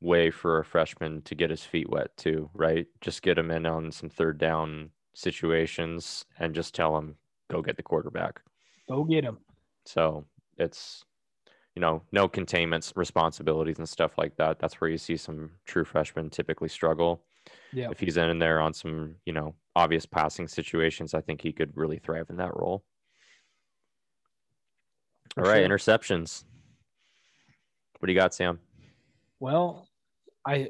way 0.00 0.30
for 0.30 0.58
a 0.58 0.64
freshman 0.64 1.22
to 1.22 1.34
get 1.34 1.50
his 1.50 1.64
feet 1.64 1.88
wet 1.90 2.16
too, 2.16 2.50
right? 2.54 2.86
Just 3.00 3.22
get 3.22 3.38
him 3.38 3.50
in 3.50 3.66
on 3.66 3.90
some 3.90 4.08
third 4.08 4.38
down 4.38 4.90
situations 5.14 6.24
and 6.38 6.54
just 6.54 6.74
tell 6.74 6.96
him 6.96 7.16
go 7.50 7.62
get 7.62 7.76
the 7.76 7.82
quarterback. 7.82 8.40
Go 8.88 9.04
get 9.04 9.24
him. 9.24 9.38
So 9.84 10.24
it's 10.56 11.04
you 11.74 11.80
know 11.80 12.02
no 12.12 12.28
containment 12.28 12.92
responsibilities 12.94 13.78
and 13.78 13.88
stuff 13.88 14.18
like 14.18 14.36
that. 14.36 14.58
That's 14.58 14.80
where 14.80 14.90
you 14.90 14.98
see 14.98 15.16
some 15.16 15.50
true 15.66 15.84
freshmen 15.84 16.30
typically 16.30 16.68
struggle. 16.68 17.22
Yeah. 17.72 17.88
If 17.90 18.00
he's 18.00 18.16
in 18.16 18.38
there 18.38 18.60
on 18.60 18.72
some 18.72 19.16
you 19.26 19.32
know 19.32 19.54
obvious 19.74 20.06
passing 20.06 20.46
situations, 20.46 21.14
I 21.14 21.20
think 21.20 21.40
he 21.40 21.52
could 21.52 21.76
really 21.76 21.98
thrive 21.98 22.30
in 22.30 22.36
that 22.36 22.56
role. 22.56 22.84
All 25.36 25.44
right, 25.44 25.58
sure. 25.58 25.68
interceptions. 25.68 26.44
What 27.98 28.06
do 28.06 28.12
you 28.12 28.18
got, 28.18 28.34
Sam? 28.34 28.60
Well, 29.40 29.87
I 30.46 30.68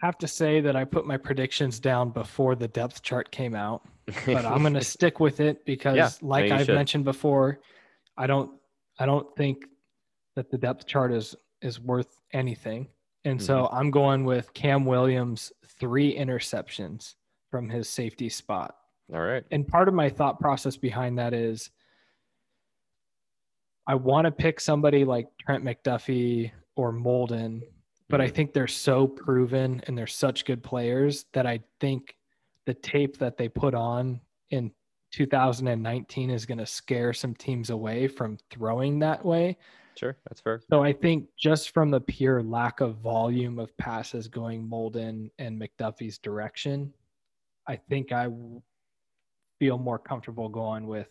have 0.00 0.18
to 0.18 0.28
say 0.28 0.60
that 0.60 0.76
I 0.76 0.84
put 0.84 1.06
my 1.06 1.16
predictions 1.16 1.80
down 1.80 2.10
before 2.10 2.54
the 2.54 2.68
depth 2.68 3.02
chart 3.02 3.30
came 3.30 3.54
out, 3.54 3.86
but 4.24 4.44
I'm 4.44 4.62
going 4.62 4.74
to 4.74 4.84
stick 4.84 5.20
with 5.20 5.40
it 5.40 5.64
because, 5.64 5.96
yeah, 5.96 6.10
like 6.22 6.50
I've 6.50 6.66
should. 6.66 6.74
mentioned 6.74 7.04
before, 7.04 7.60
I 8.16 8.26
don't, 8.26 8.50
I 8.98 9.06
don't 9.06 9.34
think 9.36 9.66
that 10.34 10.50
the 10.50 10.58
depth 10.58 10.86
chart 10.86 11.12
is 11.12 11.34
is 11.62 11.80
worth 11.80 12.20
anything, 12.32 12.88
and 13.24 13.38
mm-hmm. 13.38 13.46
so 13.46 13.68
I'm 13.72 13.90
going 13.90 14.24
with 14.24 14.52
Cam 14.54 14.84
Williams 14.84 15.52
three 15.78 16.16
interceptions 16.16 17.14
from 17.50 17.68
his 17.68 17.88
safety 17.88 18.28
spot. 18.28 18.76
All 19.12 19.20
right. 19.20 19.44
And 19.50 19.66
part 19.66 19.88
of 19.88 19.94
my 19.94 20.08
thought 20.08 20.40
process 20.40 20.76
behind 20.76 21.18
that 21.18 21.32
is 21.32 21.70
I 23.86 23.94
want 23.94 24.24
to 24.24 24.32
pick 24.32 24.60
somebody 24.60 25.04
like 25.04 25.28
Trent 25.38 25.64
McDuffie 25.64 26.50
or 26.74 26.92
Molden, 26.92 27.62
but 28.08 28.20
I 28.20 28.28
Mhm. 28.28 28.34
think 28.34 28.52
they're 28.52 28.66
so 28.66 29.06
proven 29.06 29.80
and 29.86 29.96
they're 29.96 30.06
such 30.06 30.44
good 30.44 30.62
players 30.62 31.24
that 31.32 31.46
I 31.46 31.60
think 31.80 32.16
the 32.64 32.74
tape 32.74 33.16
that 33.18 33.36
they 33.36 33.48
put 33.48 33.74
on 33.74 34.20
in 34.50 34.72
2019 35.10 36.30
is 36.30 36.46
going 36.46 36.58
to 36.58 36.66
scare 36.66 37.12
some 37.12 37.34
teams 37.34 37.70
away 37.70 38.08
from 38.08 38.36
throwing 38.50 38.98
that 39.00 39.24
way. 39.24 39.56
Sure, 39.96 40.16
that's 40.28 40.40
fair. 40.40 40.60
So 40.70 40.82
I 40.82 40.92
think 40.92 41.34
just 41.36 41.70
from 41.70 41.90
the 41.90 42.00
pure 42.00 42.42
lack 42.42 42.80
of 42.80 42.96
volume 42.98 43.58
of 43.58 43.74
passes 43.78 44.28
going 44.28 44.68
Molden 44.68 45.30
and 45.38 45.58
McDuffie's 45.60 46.18
direction, 46.18 46.92
I 47.66 47.76
think 47.76 48.12
I 48.12 48.28
feel 49.58 49.78
more 49.78 49.98
comfortable 49.98 50.48
going 50.50 50.86
with 50.86 51.08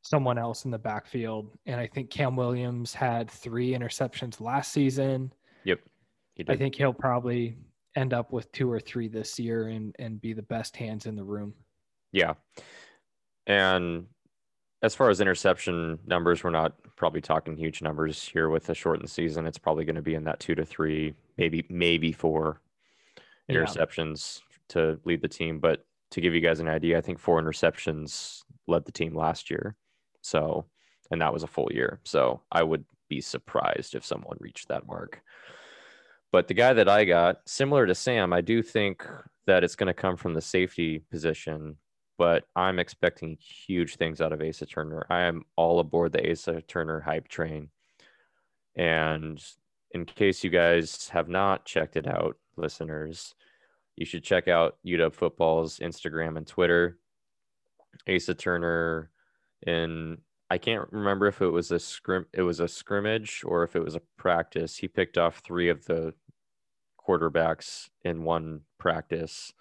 someone 0.00 0.38
else 0.38 0.64
in 0.64 0.70
the 0.70 0.78
backfield. 0.78 1.50
And 1.66 1.78
I 1.78 1.86
think 1.86 2.08
Cam 2.10 2.34
Williams 2.34 2.94
had 2.94 3.30
three 3.30 3.72
interceptions 3.72 4.40
last 4.40 4.72
season. 4.72 5.32
Yep, 5.64 5.80
I 6.48 6.56
think 6.56 6.74
he'll 6.74 6.92
probably 6.92 7.56
end 7.94 8.14
up 8.14 8.32
with 8.32 8.50
two 8.52 8.70
or 8.70 8.80
three 8.80 9.08
this 9.08 9.38
year 9.38 9.68
and, 9.68 9.94
and 9.98 10.20
be 10.20 10.32
the 10.32 10.42
best 10.42 10.76
hands 10.76 11.06
in 11.06 11.14
the 11.14 11.24
room. 11.24 11.54
Yeah. 12.10 12.34
And 13.46 14.06
as 14.82 14.94
far 14.94 15.10
as 15.10 15.20
interception 15.20 15.98
numbers, 16.06 16.42
we're 16.42 16.50
not 16.50 16.74
probably 16.96 17.20
talking 17.20 17.56
huge 17.56 17.82
numbers 17.82 18.22
here 18.22 18.48
with 18.48 18.68
a 18.70 18.74
shortened 18.74 19.10
season. 19.10 19.46
It's 19.46 19.58
probably 19.58 19.84
going 19.84 19.96
to 19.96 20.02
be 20.02 20.14
in 20.14 20.24
that 20.24 20.40
two 20.40 20.54
to 20.54 20.64
three, 20.64 21.14
maybe 21.36 21.64
maybe 21.68 22.12
four 22.12 22.60
Yeah. 23.48 23.56
interceptions 23.56 24.40
to 24.68 24.98
lead 25.04 25.22
the 25.22 25.28
team. 25.28 25.58
But 25.58 25.84
to 26.12 26.20
give 26.20 26.34
you 26.34 26.40
guys 26.40 26.60
an 26.60 26.68
idea, 26.68 26.98
I 26.98 27.00
think 27.00 27.18
four 27.18 27.40
interceptions 27.40 28.42
led 28.66 28.84
the 28.84 28.92
team 28.92 29.14
last 29.14 29.50
year. 29.50 29.76
So, 30.22 30.66
and 31.10 31.20
that 31.20 31.32
was 31.32 31.42
a 31.42 31.48
full 31.48 31.68
year. 31.72 32.00
So 32.04 32.40
I 32.50 32.62
would 32.62 32.84
be 33.08 33.20
surprised 33.20 33.94
if 33.94 34.04
someone 34.04 34.36
reached 34.40 34.68
that 34.68 34.86
mark. 34.86 35.22
But 36.32 36.48
the 36.48 36.54
guy 36.54 36.72
that 36.72 36.88
I 36.88 37.04
got, 37.04 37.42
similar 37.46 37.86
to 37.86 37.94
Sam, 37.94 38.32
I 38.32 38.40
do 38.40 38.62
think 38.62 39.06
that 39.46 39.62
it's 39.62 39.76
going 39.76 39.88
to 39.88 39.94
come 39.94 40.16
from 40.16 40.34
the 40.34 40.40
safety 40.40 40.98
position 40.98 41.76
but 42.22 42.44
I'm 42.54 42.78
expecting 42.78 43.36
huge 43.40 43.96
things 43.96 44.20
out 44.20 44.32
of 44.32 44.40
Asa 44.40 44.64
Turner. 44.66 45.04
I 45.10 45.22
am 45.22 45.42
all 45.56 45.80
aboard 45.80 46.12
the 46.12 46.30
Asa 46.30 46.62
Turner 46.62 47.00
hype 47.00 47.26
train. 47.26 47.70
And 48.76 49.42
in 49.90 50.04
case 50.04 50.44
you 50.44 50.50
guys 50.50 51.08
have 51.08 51.28
not 51.28 51.64
checked 51.64 51.96
it 51.96 52.06
out, 52.06 52.36
listeners, 52.56 53.34
you 53.96 54.06
should 54.06 54.22
check 54.22 54.46
out 54.46 54.76
UW 54.86 55.12
Football's 55.12 55.80
Instagram 55.80 56.36
and 56.36 56.46
Twitter. 56.46 56.98
Asa 58.08 58.34
Turner 58.34 59.10
in 59.66 60.18
I 60.48 60.58
can't 60.58 60.86
remember 60.92 61.26
if 61.26 61.40
it 61.40 61.48
was 61.48 61.72
a 61.72 61.78
scrim 61.78 62.26
it 62.32 62.42
was 62.42 62.60
a 62.60 62.68
scrimmage 62.68 63.42
or 63.44 63.64
if 63.64 63.74
it 63.74 63.82
was 63.82 63.96
a 63.96 64.02
practice. 64.16 64.76
He 64.76 64.86
picked 64.86 65.18
off 65.18 65.38
three 65.38 65.70
of 65.70 65.84
the 65.86 66.14
quarterbacks 67.06 67.88
in 68.04 68.24
one 68.24 68.60
practice. 68.78 69.52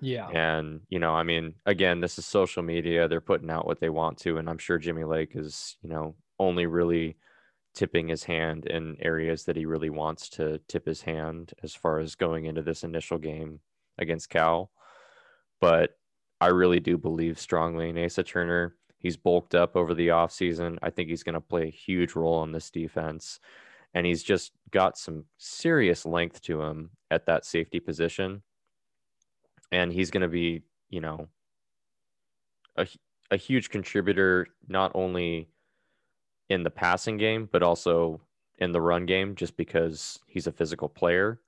Yeah. 0.00 0.28
And, 0.28 0.80
you 0.88 0.98
know, 0.98 1.12
I 1.12 1.22
mean, 1.22 1.54
again, 1.64 2.00
this 2.00 2.18
is 2.18 2.26
social 2.26 2.62
media. 2.62 3.06
They're 3.06 3.20
putting 3.20 3.50
out 3.50 3.66
what 3.66 3.78
they 3.80 3.88
want 3.88 4.18
to. 4.18 4.38
And 4.38 4.50
I'm 4.50 4.58
sure 4.58 4.78
Jimmy 4.78 5.04
Lake 5.04 5.32
is, 5.34 5.76
you 5.82 5.88
know, 5.88 6.16
only 6.38 6.66
really 6.66 7.16
tipping 7.74 8.08
his 8.08 8.24
hand 8.24 8.66
in 8.66 8.96
areas 9.00 9.44
that 9.44 9.56
he 9.56 9.64
really 9.64 9.90
wants 9.90 10.28
to 10.30 10.58
tip 10.68 10.84
his 10.86 11.02
hand 11.02 11.52
as 11.62 11.74
far 11.74 12.00
as 12.00 12.14
going 12.16 12.46
into 12.46 12.62
this 12.62 12.84
initial 12.84 13.18
game 13.18 13.60
against 13.98 14.28
Cal. 14.28 14.70
But 15.60 15.96
I 16.40 16.48
really 16.48 16.80
do 16.80 16.98
believe 16.98 17.38
strongly 17.38 17.88
in 17.88 18.04
Asa 18.04 18.24
Turner. 18.24 18.74
He's 18.98 19.16
bulked 19.16 19.54
up 19.54 19.76
over 19.76 19.94
the 19.94 20.08
offseason. 20.08 20.78
I 20.82 20.90
think 20.90 21.08
he's 21.08 21.22
going 21.22 21.34
to 21.34 21.40
play 21.40 21.68
a 21.68 21.70
huge 21.70 22.14
role 22.14 22.42
in 22.42 22.52
this 22.52 22.70
defense. 22.70 23.38
And 23.94 24.06
he's 24.06 24.22
just 24.22 24.52
got 24.70 24.96
some 24.96 25.24
serious 25.38 26.06
length 26.06 26.40
to 26.42 26.62
him 26.62 26.90
at 27.10 27.26
that 27.26 27.44
safety 27.44 27.78
position 27.78 28.42
and 29.72 29.92
he's 29.92 30.10
going 30.10 30.22
to 30.22 30.28
be, 30.28 30.62
you 30.90 31.00
know, 31.00 31.26
a, 32.76 32.86
a 33.30 33.36
huge 33.36 33.70
contributor 33.70 34.46
not 34.68 34.92
only 34.94 35.48
in 36.48 36.62
the 36.62 36.70
passing 36.70 37.16
game 37.16 37.48
but 37.50 37.62
also 37.62 38.20
in 38.58 38.72
the 38.72 38.80
run 38.80 39.06
game 39.06 39.34
just 39.34 39.56
because 39.56 40.18
he's 40.26 40.46
a 40.46 40.52
physical 40.52 40.88
player. 40.88 41.40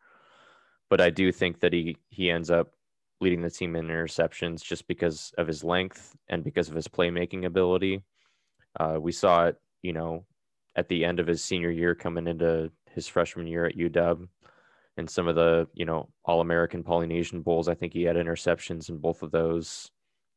But 0.91 1.01
I 1.01 1.11
do 1.11 1.31
think 1.31 1.61
that 1.61 1.73
he 1.73 1.97
he 2.09 2.31
ends 2.31 2.51
up 2.51 2.73
leading 3.21 3.43
the 3.43 3.51
team 3.51 3.77
in 3.77 3.87
interceptions 3.87 4.63
just 4.63 4.87
because 4.87 5.33
of 5.39 5.47
his 5.47 5.65
length 5.65 6.17
and 6.29 6.43
because 6.43 6.69
of 6.69 6.75
his 6.75 6.89
playmaking 6.89 7.47
ability. 7.47 8.03
Uh, 8.79 8.99
we 9.01 9.13
saw 9.13 9.47
it, 9.47 9.57
you 9.83 9.93
know, 9.93 10.25
at 10.77 10.89
the 10.89 11.05
end 11.05 11.21
of 11.21 11.27
his 11.27 11.43
senior 11.43 11.71
year 11.71 11.95
coming 11.95 12.27
into 12.27 12.71
his 12.91 13.07
freshman 13.07 13.47
year 13.47 13.67
at 13.67 13.77
UW 13.77 14.29
and 14.97 15.09
some 15.09 15.27
of 15.27 15.35
the 15.35 15.67
you 15.75 15.85
know 15.85 16.09
all 16.25 16.41
american 16.41 16.83
polynesian 16.83 17.43
bowls. 17.43 17.69
I 17.69 17.75
think 17.75 17.93
he 17.93 18.03
had 18.03 18.17
interceptions 18.17 18.89
in 18.89 18.99
both 18.99 19.23
of 19.23 19.31
those 19.31 19.91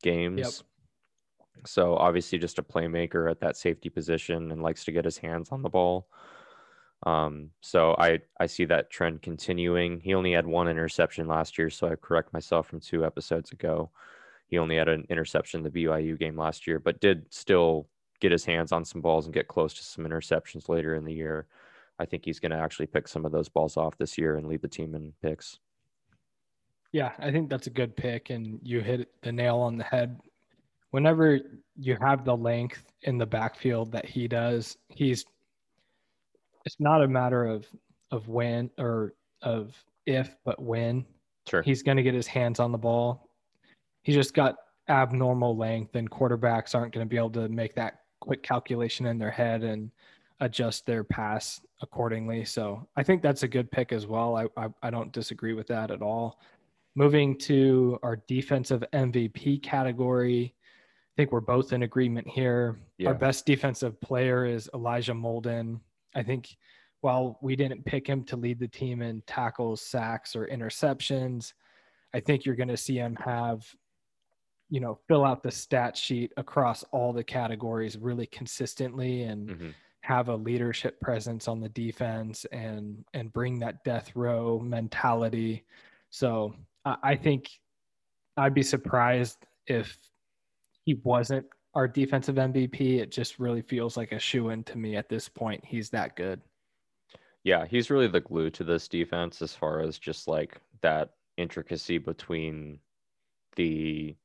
games. 0.04 0.40
Yep. 0.40 1.66
so 1.66 1.96
obviously 1.96 2.38
just 2.38 2.60
a 2.60 2.64
playmaker 2.64 3.30
at 3.30 3.40
that 3.42 3.58
safety 3.58 3.90
position 3.90 4.52
and 4.52 4.62
likes 4.62 4.84
to 4.86 4.92
get 4.92 5.06
his 5.06 5.18
hands 5.18 5.50
on 5.52 5.62
the 5.62 5.70
ball. 5.70 6.08
Um, 7.06 7.52
so 7.62 7.96
i 8.00 8.20
i 8.40 8.48
see 8.48 8.66
that 8.66 8.90
trend 8.90 9.22
continuing. 9.22 10.00
He 10.00 10.16
only 10.16 10.34
had 10.34 10.48
one 10.48 10.68
interception 10.68 11.28
last 11.28 11.58
year 11.58 11.70
so 11.70 11.88
i 11.88 11.96
correct 11.96 12.34
myself 12.34 12.68
from 12.68 12.80
two 12.80 13.06
episodes 13.06 13.52
ago. 13.52 13.92
He 14.48 14.58
only 14.58 14.78
had 14.78 14.88
an 14.88 15.06
interception 15.10 15.60
in 15.60 15.64
the 15.64 15.86
byu 15.86 16.18
game 16.18 16.38
last 16.38 16.66
year 16.66 16.80
but 16.80 17.00
did 17.00 17.26
still 17.30 17.88
get 18.20 18.32
his 18.32 18.46
hands 18.46 18.72
on 18.72 18.84
some 18.84 19.02
balls 19.02 19.26
and 19.26 19.34
get 19.34 19.48
close 19.48 19.74
to 19.74 19.84
some 19.84 20.06
interceptions 20.06 20.70
later 20.70 20.96
in 20.96 21.06
the 21.06 21.14
year 21.14 21.48
I 22.00 22.06
think 22.06 22.26
he's 22.26 22.40
going 22.40 22.52
to 22.52 22.58
actually 22.58 22.88
pick 22.88 23.08
some 23.08 23.26
of 23.26 23.32
those 23.32 23.50
balls 23.50 23.78
off 23.78 23.98
this 23.98 24.18
year 24.18 24.38
and 24.38 24.48
lead 24.48 24.62
the 24.62 24.68
team 24.68 24.94
in 24.96 25.14
picks. 25.22 25.60
Yeah, 26.92 27.12
I 27.20 27.32
think 27.32 27.50
that's 27.50 27.68
a 27.68 27.72
good 27.72 27.96
pick, 27.96 28.30
and 28.30 28.60
you 28.64 28.82
hit 28.82 29.10
the 29.22 29.32
nail 29.32 29.58
on 29.58 29.78
the 29.78 29.84
head. 29.84 30.20
Whenever 30.92 31.40
you 31.76 31.98
have 32.00 32.24
the 32.24 32.36
length 32.36 32.84
in 33.02 33.18
the 33.18 33.26
backfield 33.26 33.92
that 33.92 34.06
he 34.06 34.28
does, 34.28 34.78
he's 34.90 35.26
it's 36.66 36.80
not 36.80 37.04
a 37.04 37.08
matter 37.08 37.46
of 37.46 37.66
of 38.12 38.28
when 38.28 38.70
or 38.78 39.14
of 39.42 39.76
if, 40.06 40.36
but 40.46 40.62
when 40.62 41.06
Sure. 41.48 41.62
he's 41.62 41.82
going 41.82 41.98
to 41.98 42.04
get 42.04 42.14
his 42.14 42.28
hands 42.28 42.60
on 42.60 42.72
the 42.74 42.78
ball. 42.78 43.30
He's 44.04 44.16
just 44.16 44.34
got 44.34 44.56
abnormal 44.90 45.58
length, 45.58 45.96
and 45.96 46.10
quarterbacks 46.10 46.76
aren't 46.76 46.94
going 46.94 47.06
to 47.06 47.10
be 47.10 47.18
able 47.18 47.32
to 47.32 47.50
make 47.50 47.74
that 47.76 48.02
quick 48.20 48.44
calculation 48.44 49.06
in 49.06 49.18
their 49.18 49.32
head 49.32 49.64
and 49.64 49.92
adjust 50.40 50.86
their 50.86 51.04
pass 51.04 51.62
accordingly. 51.82 52.46
So 52.46 52.88
I 52.96 53.04
think 53.04 53.22
that's 53.22 53.44
a 53.44 53.48
good 53.48 53.72
pick 53.72 53.92
as 53.92 54.06
well. 54.06 54.36
I, 54.36 54.48
I, 54.56 54.68
I 54.84 54.90
don't 54.90 55.12
disagree 55.12 55.54
with 55.54 55.68
that 55.68 55.92
at 55.92 56.02
all. 56.02 56.40
Moving 56.96 57.38
to 57.40 58.00
our 58.04 58.18
defensive 58.28 58.84
MVP 58.94 59.62
category, 59.62 60.54
I 60.56 61.14
think 61.16 61.32
we're 61.32 61.42
both 61.42 61.74
in 61.74 61.84
agreement 61.84 62.28
here. 62.28 62.78
Yeah. 62.98 63.10
Our 63.10 63.16
best 63.16 63.46
defensive 63.46 64.00
player 64.02 64.46
is 64.46 64.70
Elijah 64.74 65.14
Molden. 65.14 65.80
I 66.16 66.24
think 66.24 66.56
while 67.02 67.38
we 67.42 67.56
didn't 67.56 67.86
pick 67.86 68.08
him 68.08 68.24
to 68.26 68.36
lead 68.36 68.60
the 68.60 68.68
team 68.68 69.02
in 69.02 69.22
tackles, 69.28 69.82
sacks, 69.82 70.36
or 70.36 70.48
interceptions, 70.48 71.54
I 72.14 72.20
think 72.20 72.46
you're 72.46 72.56
going 72.56 72.68
to 72.70 72.78
see 72.78 72.98
him 72.98 73.16
have, 73.18 73.68
you 74.70 74.80
know, 74.80 75.00
fill 75.08 75.24
out 75.26 75.44
the 75.44 75.52
stat 75.52 75.96
sheet 75.98 76.34
across 76.38 76.84
all 76.92 77.14
the 77.14 77.24
categories 77.24 77.98
really 77.98 78.26
consistently 78.28 79.24
and 79.24 79.50
Mhm. 79.50 79.76
have 80.02 80.30
a 80.30 80.36
leadership 80.36 81.00
presence 81.02 81.48
on 81.48 81.60
the 81.62 81.70
defense 81.70 82.46
and 82.46 83.06
and 83.14 83.32
bring 83.34 83.60
that 83.60 83.84
death 83.84 84.16
row 84.16 84.60
mentality. 84.60 85.66
So 86.10 86.56
I, 86.86 86.98
I 87.04 87.16
think 87.16 87.50
I'd 88.38 88.54
be 88.54 88.64
surprised 88.64 89.46
if 89.68 89.98
he 90.86 90.96
wasn't 90.96 91.46
our 91.74 91.88
defensive 91.88 92.36
MVP. 92.38 93.00
It 93.00 93.12
just 93.12 93.40
really 93.40 93.62
feels 93.62 93.98
like 93.98 94.12
a 94.12 94.20
shoe 94.20 94.50
in 94.50 94.64
to 94.66 94.78
me 94.78 94.96
at 94.96 95.10
this 95.10 95.28
point. 95.30 95.64
He's 95.66 95.90
that 95.92 96.16
good. 96.16 96.42
Yeah, 97.44 97.66
he's 97.66 97.90
really 97.90 98.08
the 98.08 98.20
glue 98.22 98.50
to 98.52 98.64
this 98.64 98.88
defense 98.88 99.42
as 99.42 99.56
far 99.56 99.80
as 99.82 99.98
just 100.00 100.28
like 100.28 100.60
that 100.82 101.16
intricacy 101.38 101.98
between 101.98 102.80
the 103.56 104.16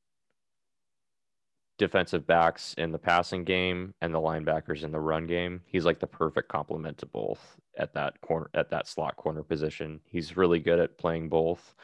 defensive 1.83 2.25
backs 2.25 2.73
in 2.77 2.93
the 2.93 2.97
passing 2.97 3.43
game 3.43 3.93
and 3.99 4.13
the 4.13 4.21
linebackers 4.21 4.83
in 4.83 4.91
the 4.93 4.99
run 5.01 5.27
game. 5.27 5.61
He's 5.65 5.83
like 5.83 5.99
the 5.99 6.07
perfect 6.07 6.47
complement 6.47 6.97
to 6.99 7.05
both 7.05 7.57
at 7.77 7.93
that 7.93 8.21
corner 8.21 8.49
at 8.53 8.69
that 8.69 8.87
slot 8.87 9.17
corner 9.17 9.43
position. 9.43 9.99
He's 10.05 10.37
really 10.37 10.59
good 10.59 10.79
at 10.79 10.97
playing 10.97 11.27
both. 11.27 11.75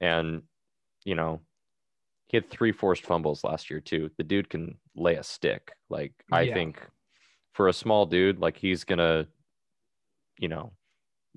And 0.00 0.42
you 1.04 1.14
know, 1.14 1.42
he 2.26 2.36
had 2.36 2.50
three 2.50 2.72
forced 2.72 3.04
fumbles 3.04 3.44
last 3.44 3.70
year 3.70 3.80
too. 3.80 4.10
The 4.18 4.24
dude 4.24 4.50
can 4.50 4.78
lay 4.96 5.14
a 5.14 5.22
stick. 5.22 5.70
Like 5.88 6.12
I 6.32 6.44
Yeah. 6.46 6.54
think 6.54 6.82
for 7.52 7.68
a 7.68 7.72
small 7.72 8.04
dude, 8.04 8.40
like 8.40 8.56
he's 8.56 8.82
gonna, 8.82 9.28
you 10.40 10.48
know, 10.48 10.72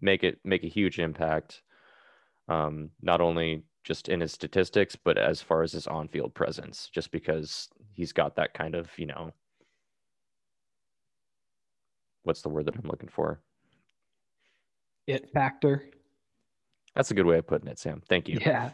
make 0.02 0.24
it 0.24 0.40
make 0.44 0.64
a 0.64 0.68
huge 0.80 0.98
impact. 1.00 1.62
Um, 2.48 2.90
not 3.02 3.22
only 3.22 3.66
just 3.84 4.10
in 4.10 4.22
his 4.22 4.32
statistics, 4.34 4.96
but 4.96 5.18
as 5.18 5.42
far 5.42 5.64
as 5.64 5.72
his 5.72 5.88
on-field 5.88 6.34
presence, 6.34 6.90
just 6.90 7.12
because 7.12 7.70
he's 8.00 8.14
got 8.14 8.38
that 8.38 8.54
kind 8.54 8.76
of, 8.76 8.90
you 8.98 9.06
know, 9.06 9.34
what's 12.24 12.42
the 12.42 12.50
word 12.50 12.66
that 12.66 12.76
I'm 12.76 12.90
looking 12.90 13.10
for? 13.10 13.42
It 15.06 15.30
factor. 15.34 15.90
That's 16.96 17.12
a 17.12 17.14
good 17.14 17.26
way 17.26 17.40
of 17.40 17.48
putting 17.48 17.68
it, 17.68 17.78
Sam. 17.78 18.02
Thank 18.08 18.30
you. 18.30 18.40
Yeah. 18.40 18.72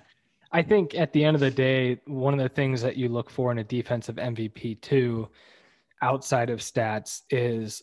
I 0.51 0.61
think 0.61 0.93
at 0.93 1.11
the 1.11 1.25
end 1.25 1.33
of 1.33 1.41
the 1.41 1.49
day, 1.49 1.99
one 2.05 2.33
of 2.33 2.39
the 2.39 2.49
things 2.49 2.83
that 2.83 2.97
you 2.97 3.09
look 3.09 3.31
for 3.31 3.51
in 3.51 3.57
a 3.57 3.63
defensive 3.63 4.17
MVP 4.17 4.81
too, 4.81 5.27
outside 6.03 6.51
of 6.51 6.59
stats, 6.59 7.23
is 7.31 7.81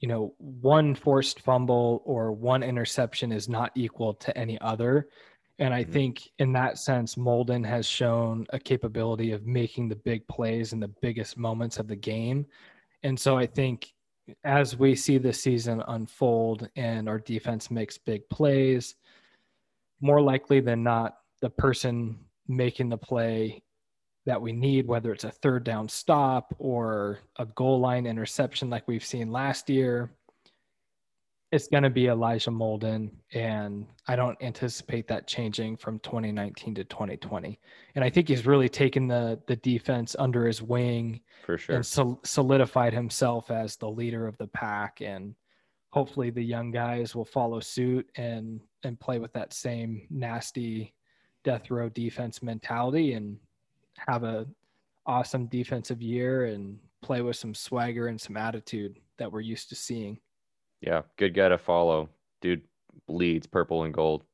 you 0.00 0.08
know, 0.08 0.34
one 0.38 0.94
forced 0.94 1.40
fumble 1.40 2.02
or 2.06 2.32
one 2.32 2.62
interception 2.62 3.32
is 3.32 3.50
not 3.50 3.70
equal 3.74 4.14
to 4.14 4.36
any 4.36 4.58
other. 4.62 5.08
And 5.60 5.74
I 5.74 5.82
mm-hmm. 5.82 5.92
think 5.92 6.30
in 6.38 6.52
that 6.54 6.78
sense, 6.78 7.14
Molden 7.14 7.64
has 7.66 7.86
shown 7.86 8.46
a 8.50 8.58
capability 8.58 9.30
of 9.32 9.46
making 9.46 9.88
the 9.88 9.96
big 9.96 10.26
plays 10.26 10.72
in 10.72 10.80
the 10.80 10.88
biggest 10.88 11.36
moments 11.36 11.78
of 11.78 11.86
the 11.86 11.96
game. 11.96 12.46
And 13.02 13.18
so 13.18 13.36
I 13.36 13.46
think 13.46 13.92
as 14.44 14.76
we 14.76 14.94
see 14.96 15.18
the 15.18 15.32
season 15.32 15.82
unfold 15.88 16.68
and 16.76 17.08
our 17.08 17.18
defense 17.18 17.70
makes 17.70 17.98
big 17.98 18.28
plays, 18.30 18.96
more 20.00 20.22
likely 20.22 20.60
than 20.60 20.82
not, 20.82 21.18
the 21.42 21.50
person 21.50 22.18
making 22.48 22.88
the 22.88 22.96
play 22.96 23.62
that 24.26 24.40
we 24.40 24.52
need, 24.52 24.86
whether 24.86 25.12
it's 25.12 25.24
a 25.24 25.30
third 25.30 25.64
down 25.64 25.88
stop 25.88 26.54
or 26.58 27.18
a 27.36 27.46
goal 27.46 27.80
line 27.80 28.06
interception 28.06 28.70
like 28.70 28.86
we've 28.86 29.04
seen 29.04 29.32
last 29.32 29.68
year, 29.68 30.10
it's 31.52 31.66
going 31.66 31.82
to 31.82 31.90
be 31.90 32.06
Elijah 32.06 32.50
Molden. 32.50 33.10
And 33.32 33.86
I 34.06 34.14
don't 34.14 34.40
anticipate 34.40 35.08
that 35.08 35.26
changing 35.26 35.76
from 35.76 35.98
2019 36.00 36.76
to 36.76 36.84
2020. 36.84 37.58
And 37.94 38.04
I 38.04 38.10
think 38.10 38.28
he's 38.28 38.46
really 38.46 38.68
taken 38.68 39.08
the, 39.08 39.40
the 39.46 39.56
defense 39.56 40.14
under 40.18 40.46
his 40.46 40.62
wing 40.62 41.20
for 41.44 41.58
sure 41.58 41.76
and 41.76 41.86
sol- 41.86 42.20
solidified 42.24 42.92
himself 42.92 43.50
as 43.50 43.76
the 43.76 43.90
leader 43.90 44.26
of 44.26 44.36
the 44.38 44.46
pack. 44.48 45.00
And 45.00 45.34
hopefully 45.90 46.30
the 46.30 46.42
young 46.42 46.70
guys 46.70 47.16
will 47.16 47.24
follow 47.24 47.58
suit 47.58 48.08
and, 48.14 48.60
and 48.84 49.00
play 49.00 49.18
with 49.18 49.32
that 49.32 49.52
same 49.52 50.06
nasty 50.08 50.94
death 51.42 51.70
row 51.70 51.88
defense 51.88 52.42
mentality 52.42 53.14
and 53.14 53.38
have 53.96 54.22
a 54.22 54.46
awesome 55.06 55.46
defensive 55.46 56.00
year 56.00 56.44
and 56.44 56.78
play 57.02 57.22
with 57.22 57.34
some 57.34 57.54
swagger 57.54 58.06
and 58.06 58.20
some 58.20 58.36
attitude 58.36 59.00
that 59.18 59.32
we're 59.32 59.40
used 59.40 59.68
to 59.68 59.74
seeing. 59.74 60.18
Yeah, 60.80 61.02
good 61.16 61.34
guy 61.34 61.48
to 61.48 61.58
follow. 61.58 62.08
Dude 62.40 62.62
bleeds 63.06 63.46
purple 63.46 63.84
and 63.84 63.94
gold. 63.94 64.24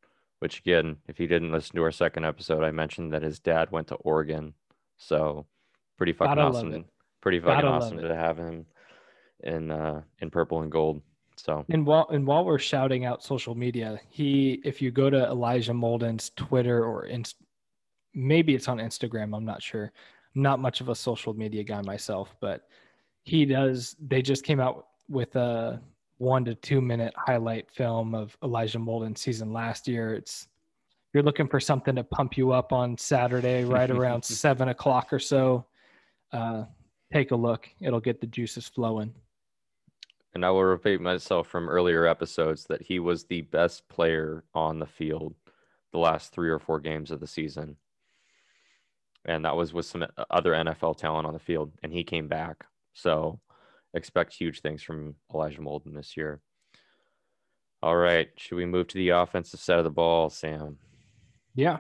Which 0.41 0.61
again, 0.61 0.97
if 1.09 1.19
you 1.19 1.27
didn't 1.27 1.51
listen 1.51 1.77
to 1.77 1.83
our 1.83 1.91
second 1.91 2.27
episode, 2.27 2.63
I 2.63 2.71
mentioned 2.71 3.13
that 3.15 3.23
his 3.23 3.39
dad 3.39 3.71
went 3.71 3.89
to 3.89 3.95
Oregon. 3.97 4.53
So 4.99 5.47
pretty 5.97 6.13
fucking 6.13 6.35
Gotta 6.35 6.57
awesome. 6.59 6.85
Pretty 7.23 7.41
fucking 7.41 7.63
Gotta 7.63 7.69
awesome 7.69 7.99
to 7.99 8.15
have 8.15 8.37
him 8.37 8.67
in 9.43 9.71
uh 9.71 10.03
in 10.21 10.31
purple 10.31 10.63
and 10.63 10.71
gold. 10.71 11.01
So 11.37 11.65
and 11.69 11.87
while 11.87 12.07
and 12.11 12.27
while 12.27 12.45
we're 12.45 12.59
shouting 12.59 13.07
out 13.07 13.23
social 13.23 13.55
media, 13.55 13.99
he 14.11 14.61
if 14.65 14.83
you 14.83 14.91
go 14.91 15.09
to 15.11 15.25
Elijah 15.27 15.73
Molden's 15.73 16.31
Twitter 16.37 16.85
or 16.85 17.07
inst- 17.07 17.37
maybe 18.15 18.55
it's 18.55 18.69
on 18.69 18.79
Instagram. 18.79 19.37
I'm 19.37 19.45
not 19.45 19.63
sure. 19.63 19.93
I'm 20.35 20.43
not 20.43 20.61
much 20.61 20.81
of 20.81 20.89
a 20.89 20.95
social 20.95 21.35
media 21.35 21.65
guy 21.65 21.81
myself, 21.83 22.35
but 22.41 22.69
he 23.25 23.45
does. 23.45 23.97
They 24.01 24.23
just 24.23 24.45
came 24.45 24.61
out 24.61 24.87
with 25.09 25.35
a 25.37 25.81
one 26.19 26.45
to 26.45 26.55
two 26.55 26.81
minute 26.81 27.15
highlight 27.17 27.71
film 27.71 28.15
of 28.15 28.37
Elijah 28.43 28.79
Molden's 28.79 29.21
season 29.21 29.53
last 29.53 29.87
year. 29.89 30.15
It's 30.15 30.49
you're 31.13 31.23
looking 31.23 31.49
for 31.49 31.61
something 31.61 31.95
to 31.95 32.05
pump 32.05 32.37
you 32.37 32.53
up 32.53 32.73
on 32.73 32.99
Saturday, 32.99 33.65
right 33.65 33.91
around 33.91 34.25
seven 34.25 34.69
o'clock 34.69 35.13
or 35.13 35.19
so. 35.19 35.67
Uh, 36.33 36.65
take 37.13 37.31
a 37.31 37.37
look. 37.37 37.69
It'll 37.81 38.01
get 38.01 38.21
the 38.21 38.27
juices 38.27 38.69
flowing. 38.69 39.15
And 40.35 40.45
I 40.45 40.51
will 40.51 40.65
repeat 40.65 41.01
myself 41.01 41.49
from 41.49 41.69
earlier 41.69 42.07
episodes 42.07 42.65
that 42.65 42.83
he 42.83 42.99
was 42.99 43.25
the 43.25 43.43
best 43.43 43.89
player 43.89 44.45
on 44.55 44.79
the 44.79 44.87
field 44.87 45.35
the 45.93 45.99
last 45.99 46.33
three 46.33 46.51
or 46.51 46.59
four 46.59 46.79
games 46.79 47.11
of 47.11 47.21
the 47.21 47.27
season 47.27 47.77
and 49.27 49.45
that 49.45 49.57
was 49.57 49.75
with 49.75 49.85
some 49.85 50.07
other 50.31 50.53
NFL 50.53 50.97
talent 50.97 51.27
on 51.27 51.35
the 51.35 51.39
field, 51.39 51.73
and 51.83 51.93
he 51.93 52.05
came 52.05 52.29
back. 52.29 52.65
So 52.95 53.41
expect 53.97 54.35
huge 54.35 54.61
things 54.61 54.83
from 54.83 55.15
Elijah 55.35 55.61
Molden 55.61 55.95
this 55.95 56.17
year. 56.17 56.41
All 57.83 57.97
right, 57.97 58.29
should 58.37 58.57
we 58.57 58.67
move 58.67 58.89
to 58.89 58.95
the 58.95 59.11
offensive 59.11 59.61
side 59.61 59.79
of 59.79 59.85
the 59.85 59.91
ball, 59.91 60.31
Sam? 60.31 60.79
Yeah. 61.55 61.79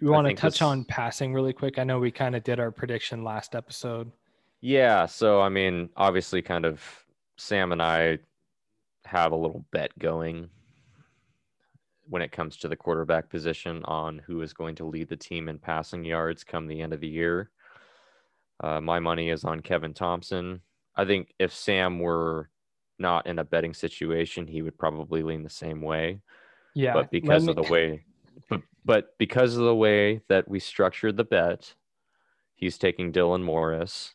You 0.00 0.10
want 0.10 0.28
to 0.28 0.34
touch 0.34 0.54
this... 0.54 0.62
on 0.62 0.84
passing 0.84 1.32
really 1.32 1.52
quick? 1.52 1.78
I 1.78 1.84
know 1.84 1.98
we 1.98 2.10
kind 2.10 2.36
of 2.36 2.44
did 2.44 2.60
our 2.60 2.70
prediction 2.70 3.24
last 3.24 3.54
episode. 3.54 4.12
Yeah, 4.60 5.06
so 5.06 5.40
I 5.40 5.48
mean, 5.48 5.88
obviously 5.96 6.42
kind 6.42 6.64
of 6.64 6.82
Sam 7.36 7.72
and 7.72 7.82
I 7.82 8.18
have 9.04 9.32
a 9.32 9.36
little 9.36 9.64
bet 9.72 9.96
going 9.98 10.50
when 12.08 12.22
it 12.22 12.32
comes 12.32 12.56
to 12.58 12.68
the 12.68 12.76
quarterback 12.76 13.28
position 13.30 13.82
on 13.84 14.20
who 14.26 14.42
is 14.42 14.52
going 14.52 14.74
to 14.76 14.84
lead 14.84 15.08
the 15.08 15.16
team 15.16 15.48
in 15.48 15.58
passing 15.58 16.04
yards 16.04 16.44
come 16.44 16.66
the 16.66 16.80
end 16.80 16.92
of 16.92 17.00
the 17.00 17.08
year. 17.08 17.50
Uh, 18.62 18.80
my 18.80 19.00
money 19.00 19.30
is 19.30 19.44
on 19.44 19.60
Kevin 19.60 19.92
Thomson. 19.92 20.60
I 20.96 21.04
think 21.04 21.34
if 21.38 21.52
Sam 21.52 21.98
were 21.98 22.50
not 22.98 23.26
in 23.26 23.38
a 23.38 23.44
betting 23.44 23.74
situation, 23.74 24.46
he 24.46 24.62
would 24.62 24.78
probably 24.78 25.22
lean 25.22 25.42
the 25.42 25.50
same 25.50 25.80
way. 25.80 26.20
Yeah. 26.74 26.94
But 26.94 27.10
because 27.10 27.44
me... 27.44 27.50
of 27.50 27.56
the 27.56 27.70
way, 27.70 28.04
but, 28.48 28.62
but 28.84 29.18
because 29.18 29.56
of 29.56 29.64
the 29.64 29.74
way 29.74 30.22
that 30.28 30.48
we 30.48 30.58
structured 30.60 31.16
the 31.16 31.24
bet, 31.24 31.74
he's 32.54 32.78
taking 32.78 33.12
Dylan 33.12 33.42
Morris. 33.42 34.14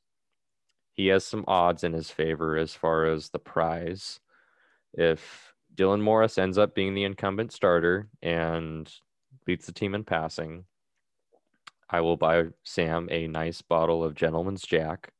He 0.93 1.07
has 1.07 1.25
some 1.25 1.45
odds 1.47 1.83
in 1.83 1.93
his 1.93 2.11
favor 2.11 2.57
as 2.57 2.73
far 2.73 3.05
as 3.05 3.29
the 3.29 3.39
prize. 3.39 4.19
If 4.93 5.53
Dylan 5.73 6.01
Morris 6.01 6.37
ends 6.37 6.57
up 6.57 6.75
being 6.75 6.93
the 6.93 7.05
incumbent 7.05 7.53
starter 7.53 8.09
and 8.21 8.91
leads 9.47 9.65
the 9.65 9.71
team 9.71 9.95
in 9.95 10.03
passing, 10.03 10.65
I 11.89 12.01
will 12.01 12.17
buy 12.17 12.45
Sam 12.63 13.07
a 13.11 13.27
nice 13.27 13.61
bottle 13.61 14.03
of 14.03 14.15
Gentleman's 14.15 14.63
Jack. 14.63 15.13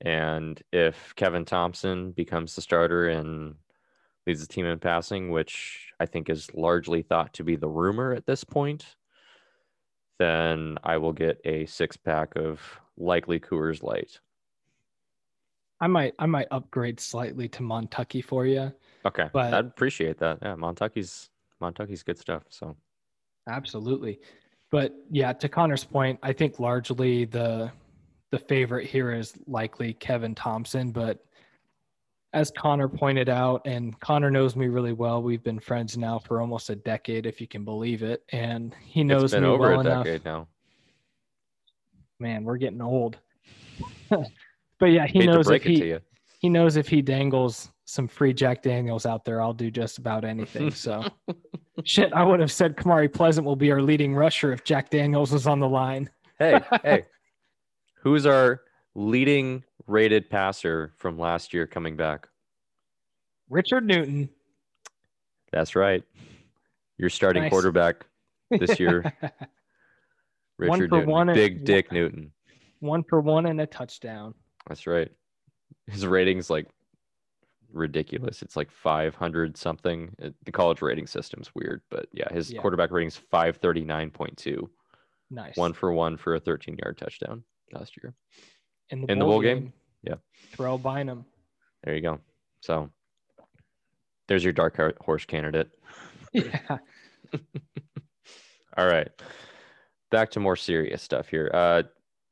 And 0.00 0.60
if 0.72 1.14
Kevin 1.16 1.44
Thomson 1.44 2.12
becomes 2.12 2.54
the 2.54 2.62
starter 2.62 3.08
and 3.08 3.56
leads 4.26 4.40
the 4.40 4.52
team 4.52 4.66
in 4.66 4.78
passing, 4.78 5.30
which 5.30 5.88
I 5.98 6.06
think 6.06 6.30
is 6.30 6.54
largely 6.54 7.02
thought 7.02 7.32
to 7.34 7.44
be 7.44 7.56
the 7.56 7.68
rumor 7.68 8.12
at 8.12 8.26
this 8.26 8.44
point, 8.44 8.84
then 10.18 10.76
I 10.84 10.98
will 10.98 11.12
get 11.12 11.40
a 11.44 11.66
six 11.66 11.96
pack 11.96 12.36
of 12.36 12.60
likely 12.96 13.40
Coors 13.40 13.82
Light. 13.82 14.20
I 15.80 15.86
might 15.86 16.14
I 16.18 16.26
might 16.26 16.48
upgrade 16.50 16.98
slightly 16.98 17.48
to 17.50 17.62
Montucky 17.62 18.24
for 18.24 18.46
you. 18.46 18.72
Okay, 19.04 19.28
but 19.32 19.54
I'd 19.54 19.66
appreciate 19.66 20.18
that. 20.18 20.38
Yeah, 20.42 20.54
Montucky's 20.54 21.30
Montucky's 21.62 22.02
good 22.02 22.18
stuff. 22.18 22.42
So 22.48 22.76
absolutely, 23.48 24.18
but 24.70 24.92
yeah, 25.10 25.32
to 25.34 25.48
Connor's 25.48 25.84
point, 25.84 26.18
I 26.22 26.32
think 26.32 26.58
largely 26.58 27.24
the 27.24 27.70
the 28.30 28.38
favorite 28.38 28.86
here 28.86 29.12
is 29.12 29.34
likely 29.46 29.94
Kevin 29.94 30.34
Thomson, 30.34 30.90
but 30.90 31.24
as 32.34 32.50
Connor 32.50 32.88
pointed 32.88 33.28
out, 33.28 33.62
and 33.66 33.98
Connor 34.00 34.30
knows 34.30 34.54
me 34.54 34.68
really 34.68 34.92
well. 34.92 35.22
We've 35.22 35.42
been 35.42 35.58
friends 35.58 35.96
now 35.96 36.18
for 36.18 36.40
almost 36.40 36.68
a 36.68 36.76
decade, 36.76 37.24
if 37.24 37.40
you 37.40 37.46
can 37.46 37.64
believe 37.64 38.02
it, 38.02 38.22
and 38.32 38.74
he 38.84 39.02
knows 39.02 39.24
it's 39.24 39.34
been 39.34 39.44
me 39.44 39.48
over 39.48 39.70
well 39.70 39.78
a 39.78 39.80
enough. 39.80 40.04
decade 40.04 40.24
now. 40.24 40.46
Man, 42.20 42.44
we're 42.44 42.58
getting 42.58 42.82
old. 42.82 43.16
but 44.10 44.86
yeah, 44.86 45.06
he 45.06 45.20
Hate 45.20 45.26
knows 45.26 45.50
if 45.50 45.62
he 45.62 45.96
he 46.40 46.48
knows 46.48 46.76
if 46.76 46.88
he 46.88 47.00
dangles 47.00 47.70
some 47.84 48.06
free 48.06 48.34
Jack 48.34 48.62
Daniels 48.62 49.06
out 49.06 49.24
there, 49.24 49.40
I'll 49.40 49.54
do 49.54 49.70
just 49.70 49.98
about 49.98 50.24
anything. 50.24 50.70
So, 50.70 51.04
shit, 51.84 52.12
I 52.12 52.22
would 52.22 52.40
have 52.40 52.52
said 52.52 52.76
Kamari 52.76 53.12
Pleasant 53.12 53.46
will 53.46 53.56
be 53.56 53.72
our 53.72 53.80
leading 53.80 54.14
rusher 54.14 54.52
if 54.52 54.64
Jack 54.64 54.90
Daniels 54.90 55.32
was 55.32 55.46
on 55.46 55.58
the 55.58 55.68
line. 55.68 56.10
hey, 56.38 56.60
hey, 56.84 57.04
who's 58.00 58.26
our 58.26 58.62
leading 58.94 59.64
rated 59.86 60.28
passer 60.30 60.92
from 60.96 61.18
last 61.18 61.54
year 61.54 61.66
coming 61.66 61.96
back? 61.96 62.28
Richard 63.48 63.86
Newton. 63.86 64.28
That's 65.52 65.74
right. 65.74 66.02
Your 66.98 67.10
starting 67.10 67.44
nice. 67.44 67.50
quarterback 67.50 68.06
this 68.50 68.78
year. 68.78 69.02
Richard 70.58 70.90
one 71.06 71.28
Newton. 71.28 71.34
Big 71.34 71.56
and, 71.58 71.66
Dick 71.66 71.92
Newton. 71.92 72.32
One 72.80 73.02
for 73.04 73.20
one 73.20 73.46
and 73.46 73.60
a 73.60 73.66
touchdown. 73.66 74.34
That's 74.68 74.86
right. 74.86 75.10
His 75.86 76.06
rating's 76.06 76.50
like 76.50 76.66
ridiculous. 77.72 78.42
It's 78.42 78.56
like 78.56 78.70
500 78.70 79.56
something. 79.56 80.14
The 80.44 80.52
college 80.52 80.82
rating 80.82 81.06
system's 81.06 81.50
weird, 81.54 81.82
but 81.90 82.06
yeah, 82.12 82.32
his 82.32 82.52
yeah. 82.52 82.60
quarterback 82.60 82.90
rating's 82.90 83.20
539.2. 83.32 84.68
Nice. 85.30 85.56
One 85.56 85.72
for 85.72 85.92
one 85.92 86.16
for 86.16 86.34
a 86.34 86.40
13 86.40 86.76
yard 86.82 86.98
touchdown 86.98 87.44
last 87.72 87.96
year. 88.02 88.14
In 88.90 89.02
the, 89.02 89.12
In 89.12 89.18
bowl, 89.18 89.28
the 89.28 89.32
bowl 89.32 89.42
game, 89.42 89.58
game, 89.58 89.72
yeah. 90.02 90.14
Terrell 90.56 90.78
Bynum. 90.78 91.24
There 91.84 91.94
you 91.94 92.00
go. 92.00 92.20
So 92.60 92.90
there's 94.26 94.44
your 94.44 94.52
dark 94.52 94.76
horse 95.00 95.24
candidate. 95.24 95.70
Yeah. 96.32 96.78
All 98.76 98.86
right. 98.86 99.08
Back 100.10 100.30
to 100.32 100.40
more 100.40 100.56
serious 100.56 101.02
stuff 101.02 101.28
here. 101.28 101.50
Uh, 101.52 101.82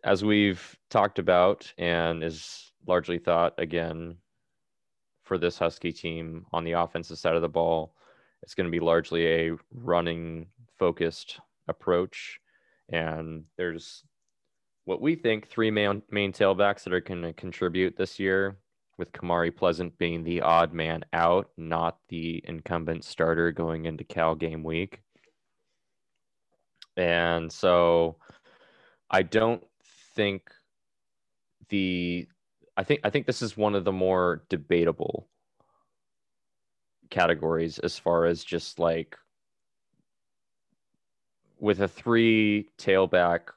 as 0.04 0.24
we've 0.24 0.76
talked 0.90 1.18
about 1.18 1.72
and 1.78 2.22
is 2.22 2.72
largely 2.86 3.18
thought 3.18 3.54
again 3.58 4.16
for 5.24 5.38
this 5.38 5.58
Husky 5.58 5.92
team 5.92 6.46
on 6.52 6.62
the 6.62 6.72
offensive 6.72 7.18
side 7.18 7.34
of 7.34 7.42
the 7.42 7.48
ball. 7.48 7.94
It's 8.42 8.54
going 8.54 8.66
to 8.66 8.70
be 8.70 8.80
largely 8.80 9.26
a 9.26 9.56
running 9.72 10.46
focused 10.78 11.40
approach. 11.66 12.38
And 12.90 13.44
there's 13.56 14.04
what 14.86 15.02
we 15.02 15.14
think 15.14 15.46
three 15.46 15.70
main, 15.70 16.00
main 16.10 16.32
tailbacks 16.32 16.84
that 16.84 16.92
are 16.94 17.00
going 17.00 17.22
to 17.22 17.32
contribute 17.34 17.96
this 17.96 18.18
year, 18.18 18.56
with 18.98 19.12
Kamari 19.12 19.54
Pleasant 19.54 19.96
being 19.98 20.24
the 20.24 20.40
odd 20.40 20.72
man 20.72 21.04
out, 21.12 21.50
not 21.56 21.98
the 22.08 22.42
incumbent 22.44 23.04
starter 23.04 23.52
going 23.52 23.84
into 23.84 24.04
Cal 24.04 24.34
game 24.34 24.62
week. 24.62 25.02
And 26.96 27.52
so 27.52 28.16
I 29.10 29.22
don't 29.22 29.62
think 30.14 30.50
the 31.68 32.26
I 32.76 32.84
think 32.84 33.00
I 33.04 33.10
think 33.10 33.26
this 33.26 33.42
is 33.42 33.56
one 33.56 33.74
of 33.74 33.84
the 33.84 33.92
more 33.92 34.44
debatable 34.48 35.28
categories 37.10 37.78
as 37.80 37.98
far 37.98 38.24
as 38.24 38.42
just 38.42 38.78
like 38.78 39.16
with 41.58 41.80
a 41.80 41.88
three 41.88 42.68
tailback 42.78 43.48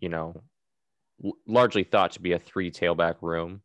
you 0.00 0.08
know 0.08 0.42
largely 1.46 1.84
thought 1.84 2.12
to 2.12 2.20
be 2.20 2.32
a 2.32 2.38
three 2.38 2.70
tailback 2.70 3.16
room 3.22 3.60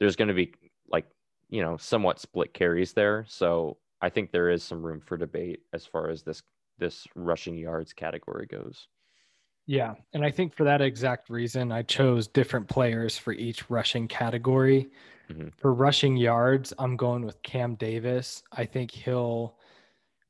there's 0.00 0.16
going 0.16 0.28
to 0.28 0.34
be 0.34 0.52
like 0.90 1.06
you 1.50 1.62
know 1.62 1.76
somewhat 1.76 2.18
split 2.18 2.54
carries 2.54 2.92
there 2.92 3.24
so 3.28 3.76
i 4.00 4.08
think 4.08 4.30
there 4.30 4.48
is 4.48 4.62
some 4.62 4.82
room 4.82 5.00
for 5.00 5.16
debate 5.16 5.60
as 5.72 5.84
far 5.84 6.08
as 6.08 6.22
this 6.22 6.42
this 6.78 7.06
rushing 7.14 7.56
yards 7.56 7.92
category 7.92 8.46
goes 8.46 8.88
yeah. 9.66 9.94
And 10.12 10.24
I 10.24 10.30
think 10.30 10.54
for 10.54 10.64
that 10.64 10.80
exact 10.80 11.30
reason, 11.30 11.70
I 11.70 11.82
chose 11.82 12.26
different 12.26 12.68
players 12.68 13.16
for 13.16 13.32
each 13.32 13.70
rushing 13.70 14.08
category. 14.08 14.88
Mm-hmm. 15.30 15.48
For 15.58 15.72
rushing 15.72 16.16
yards, 16.16 16.72
I'm 16.78 16.96
going 16.96 17.24
with 17.24 17.42
Cam 17.42 17.76
Davis. 17.76 18.42
I 18.52 18.64
think 18.64 18.90
he'll 18.90 19.56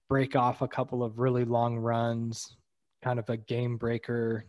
break 0.08 0.36
off 0.36 0.60
a 0.60 0.68
couple 0.68 1.02
of 1.02 1.18
really 1.18 1.44
long 1.44 1.78
runs, 1.78 2.56
kind 3.02 3.18
of 3.18 3.28
a 3.30 3.36
game 3.36 3.78
breaker 3.78 4.44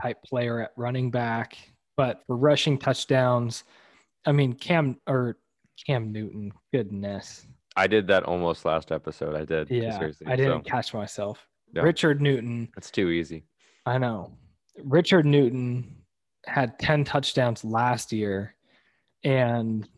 type 0.00 0.22
player 0.24 0.60
at 0.60 0.72
running 0.76 1.10
back. 1.10 1.56
But 1.96 2.22
for 2.26 2.36
rushing 2.36 2.78
touchdowns, 2.78 3.64
I 4.24 4.32
mean, 4.32 4.54
Cam 4.54 4.96
or 5.06 5.38
Cam 5.86 6.12
Newton, 6.12 6.52
goodness. 6.72 7.46
I 7.76 7.86
did 7.86 8.06
that 8.08 8.24
almost 8.24 8.64
last 8.64 8.92
episode. 8.92 9.34
I 9.34 9.44
did. 9.44 9.70
Yeah. 9.70 10.10
I 10.26 10.36
didn't 10.36 10.64
so. 10.64 10.70
catch 10.70 10.94
myself. 10.94 11.46
Richard 11.74 12.20
Newton. 12.20 12.68
That's 12.74 12.90
too 12.90 13.08
easy. 13.08 13.44
I 13.86 13.98
know. 13.98 14.32
Richard 14.82 15.26
Newton 15.26 15.96
had 16.46 16.78
10 16.78 17.04
touchdowns 17.04 17.64
last 17.64 18.12
year 18.12 18.54
and 19.24 19.88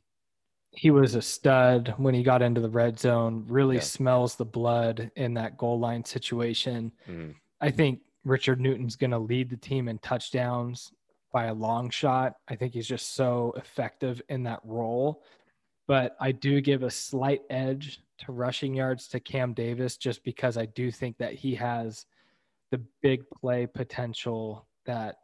he 0.70 0.90
was 0.90 1.14
a 1.14 1.22
stud 1.22 1.94
when 1.96 2.14
he 2.14 2.22
got 2.22 2.42
into 2.42 2.60
the 2.60 2.68
red 2.68 2.98
zone, 2.98 3.44
really 3.48 3.76
yeah. 3.76 3.82
smells 3.82 4.34
the 4.34 4.44
blood 4.44 5.10
in 5.16 5.34
that 5.34 5.56
goal 5.56 5.78
line 5.78 6.04
situation. 6.04 6.92
Mm. 7.08 7.34
I 7.60 7.70
think 7.70 8.00
Richard 8.24 8.60
Newton's 8.60 8.96
going 8.96 9.10
to 9.10 9.18
lead 9.18 9.50
the 9.50 9.56
team 9.56 9.88
in 9.88 9.98
touchdowns 9.98 10.92
by 11.32 11.46
a 11.46 11.54
long 11.54 11.90
shot. 11.90 12.34
I 12.48 12.56
think 12.56 12.74
he's 12.74 12.86
just 12.86 13.14
so 13.14 13.52
effective 13.56 14.22
in 14.28 14.44
that 14.44 14.60
role. 14.64 15.22
But 15.86 16.16
I 16.20 16.32
do 16.32 16.60
give 16.60 16.82
a 16.82 16.90
slight 16.90 17.42
edge 17.50 18.00
to 18.18 18.32
rushing 18.32 18.74
yards 18.74 19.08
to 19.08 19.20
Cam 19.20 19.52
Davis 19.52 19.96
just 19.96 20.24
because 20.24 20.56
I 20.56 20.66
do 20.66 20.90
think 20.90 21.18
that 21.18 21.34
he 21.34 21.54
has 21.56 22.06
the 22.70 22.80
big 23.02 23.28
play 23.40 23.66
potential 23.66 24.66
that 24.86 25.16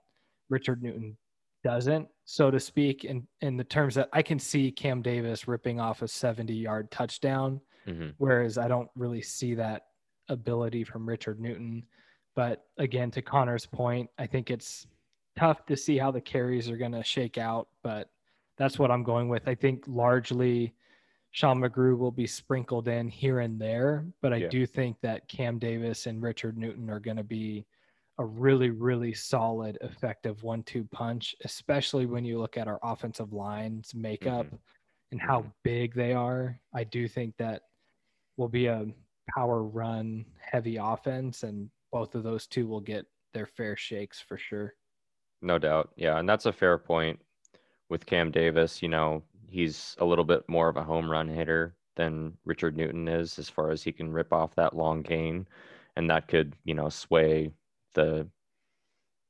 Richard 0.50 0.82
Newton 0.82 1.16
doesn't, 1.62 2.08
so 2.24 2.50
to 2.50 2.58
speak, 2.60 3.04
in, 3.04 3.26
in 3.40 3.56
the 3.56 3.64
terms 3.64 3.94
that 3.94 4.08
I 4.12 4.22
can 4.22 4.38
see 4.38 4.70
Cam 4.70 5.02
Davis 5.02 5.48
ripping 5.48 5.80
off 5.80 6.02
a 6.02 6.08
70 6.08 6.52
yard 6.52 6.90
touchdown, 6.90 7.60
mm-hmm. 7.86 8.10
whereas 8.18 8.58
I 8.58 8.68
don't 8.68 8.90
really 8.96 9.22
see 9.22 9.54
that 9.54 9.86
ability 10.28 10.84
from 10.84 11.08
Richard 11.08 11.40
Newton. 11.40 11.84
But 12.34 12.64
again, 12.78 13.10
to 13.12 13.22
Connor's 13.22 13.66
point, 13.66 14.08
I 14.18 14.26
think 14.26 14.50
it's 14.50 14.86
tough 15.36 15.66
to 15.66 15.76
see 15.76 15.98
how 15.98 16.10
the 16.10 16.20
carries 16.20 16.70
are 16.70 16.76
going 16.76 16.92
to 16.92 17.02
shake 17.02 17.38
out, 17.38 17.68
but 17.82 18.10
that's 18.56 18.78
what 18.78 18.90
I'm 18.90 19.02
going 19.02 19.28
with. 19.28 19.48
I 19.48 19.54
think 19.54 19.84
largely 19.86 20.74
Sean 21.32 21.60
McGrew 21.60 21.96
will 21.96 22.10
be 22.10 22.26
sprinkled 22.26 22.88
in 22.88 23.08
here 23.08 23.40
and 23.40 23.60
there, 23.60 24.04
but 24.20 24.32
I 24.32 24.36
yeah. 24.36 24.48
do 24.48 24.66
think 24.66 24.96
that 25.00 25.28
Cam 25.28 25.58
Davis 25.58 26.06
and 26.06 26.22
Richard 26.22 26.58
Newton 26.58 26.90
are 26.90 27.00
going 27.00 27.16
to 27.16 27.24
be 27.24 27.66
a 28.18 28.24
really, 28.24 28.70
really 28.70 29.14
solid, 29.14 29.78
effective 29.80 30.42
one 30.42 30.62
two 30.64 30.86
punch, 30.92 31.34
especially 31.44 32.04
when 32.04 32.24
you 32.24 32.38
look 32.38 32.58
at 32.58 32.68
our 32.68 32.78
offensive 32.82 33.32
lines 33.32 33.94
makeup 33.94 34.46
mm-hmm. 34.46 34.56
and 35.12 35.20
how 35.20 35.40
mm-hmm. 35.40 35.48
big 35.62 35.94
they 35.94 36.12
are. 36.12 36.60
I 36.74 36.84
do 36.84 37.08
think 37.08 37.34
that 37.38 37.62
will 38.36 38.48
be 38.48 38.66
a 38.66 38.86
power 39.34 39.62
run 39.62 40.26
heavy 40.38 40.76
offense, 40.76 41.44
and 41.44 41.70
both 41.92 42.14
of 42.14 42.22
those 42.22 42.46
two 42.46 42.66
will 42.66 42.80
get 42.80 43.06
their 43.32 43.46
fair 43.46 43.76
shakes 43.76 44.20
for 44.20 44.38
sure. 44.38 44.74
No 45.42 45.58
doubt. 45.58 45.90
Yeah. 45.96 46.18
And 46.18 46.28
that's 46.28 46.46
a 46.46 46.52
fair 46.52 46.78
point 46.78 47.18
with 47.88 48.06
Cam 48.06 48.30
Davis. 48.30 48.82
You 48.82 48.88
know, 48.88 49.22
he's 49.48 49.96
a 49.98 50.04
little 50.04 50.24
bit 50.24 50.48
more 50.48 50.68
of 50.68 50.76
a 50.76 50.82
home 50.82 51.10
run 51.10 51.28
hitter 51.28 51.74
than 51.96 52.36
Richard 52.44 52.76
Newton 52.76 53.08
is 53.08 53.38
as 53.38 53.48
far 53.48 53.70
as 53.70 53.82
he 53.82 53.92
can 53.92 54.12
rip 54.12 54.32
off 54.32 54.54
that 54.54 54.76
long 54.76 55.02
gain 55.02 55.46
and 55.96 56.08
that 56.10 56.28
could, 56.28 56.54
you 56.64 56.74
know, 56.74 56.88
sway 56.88 57.50
the 57.94 58.26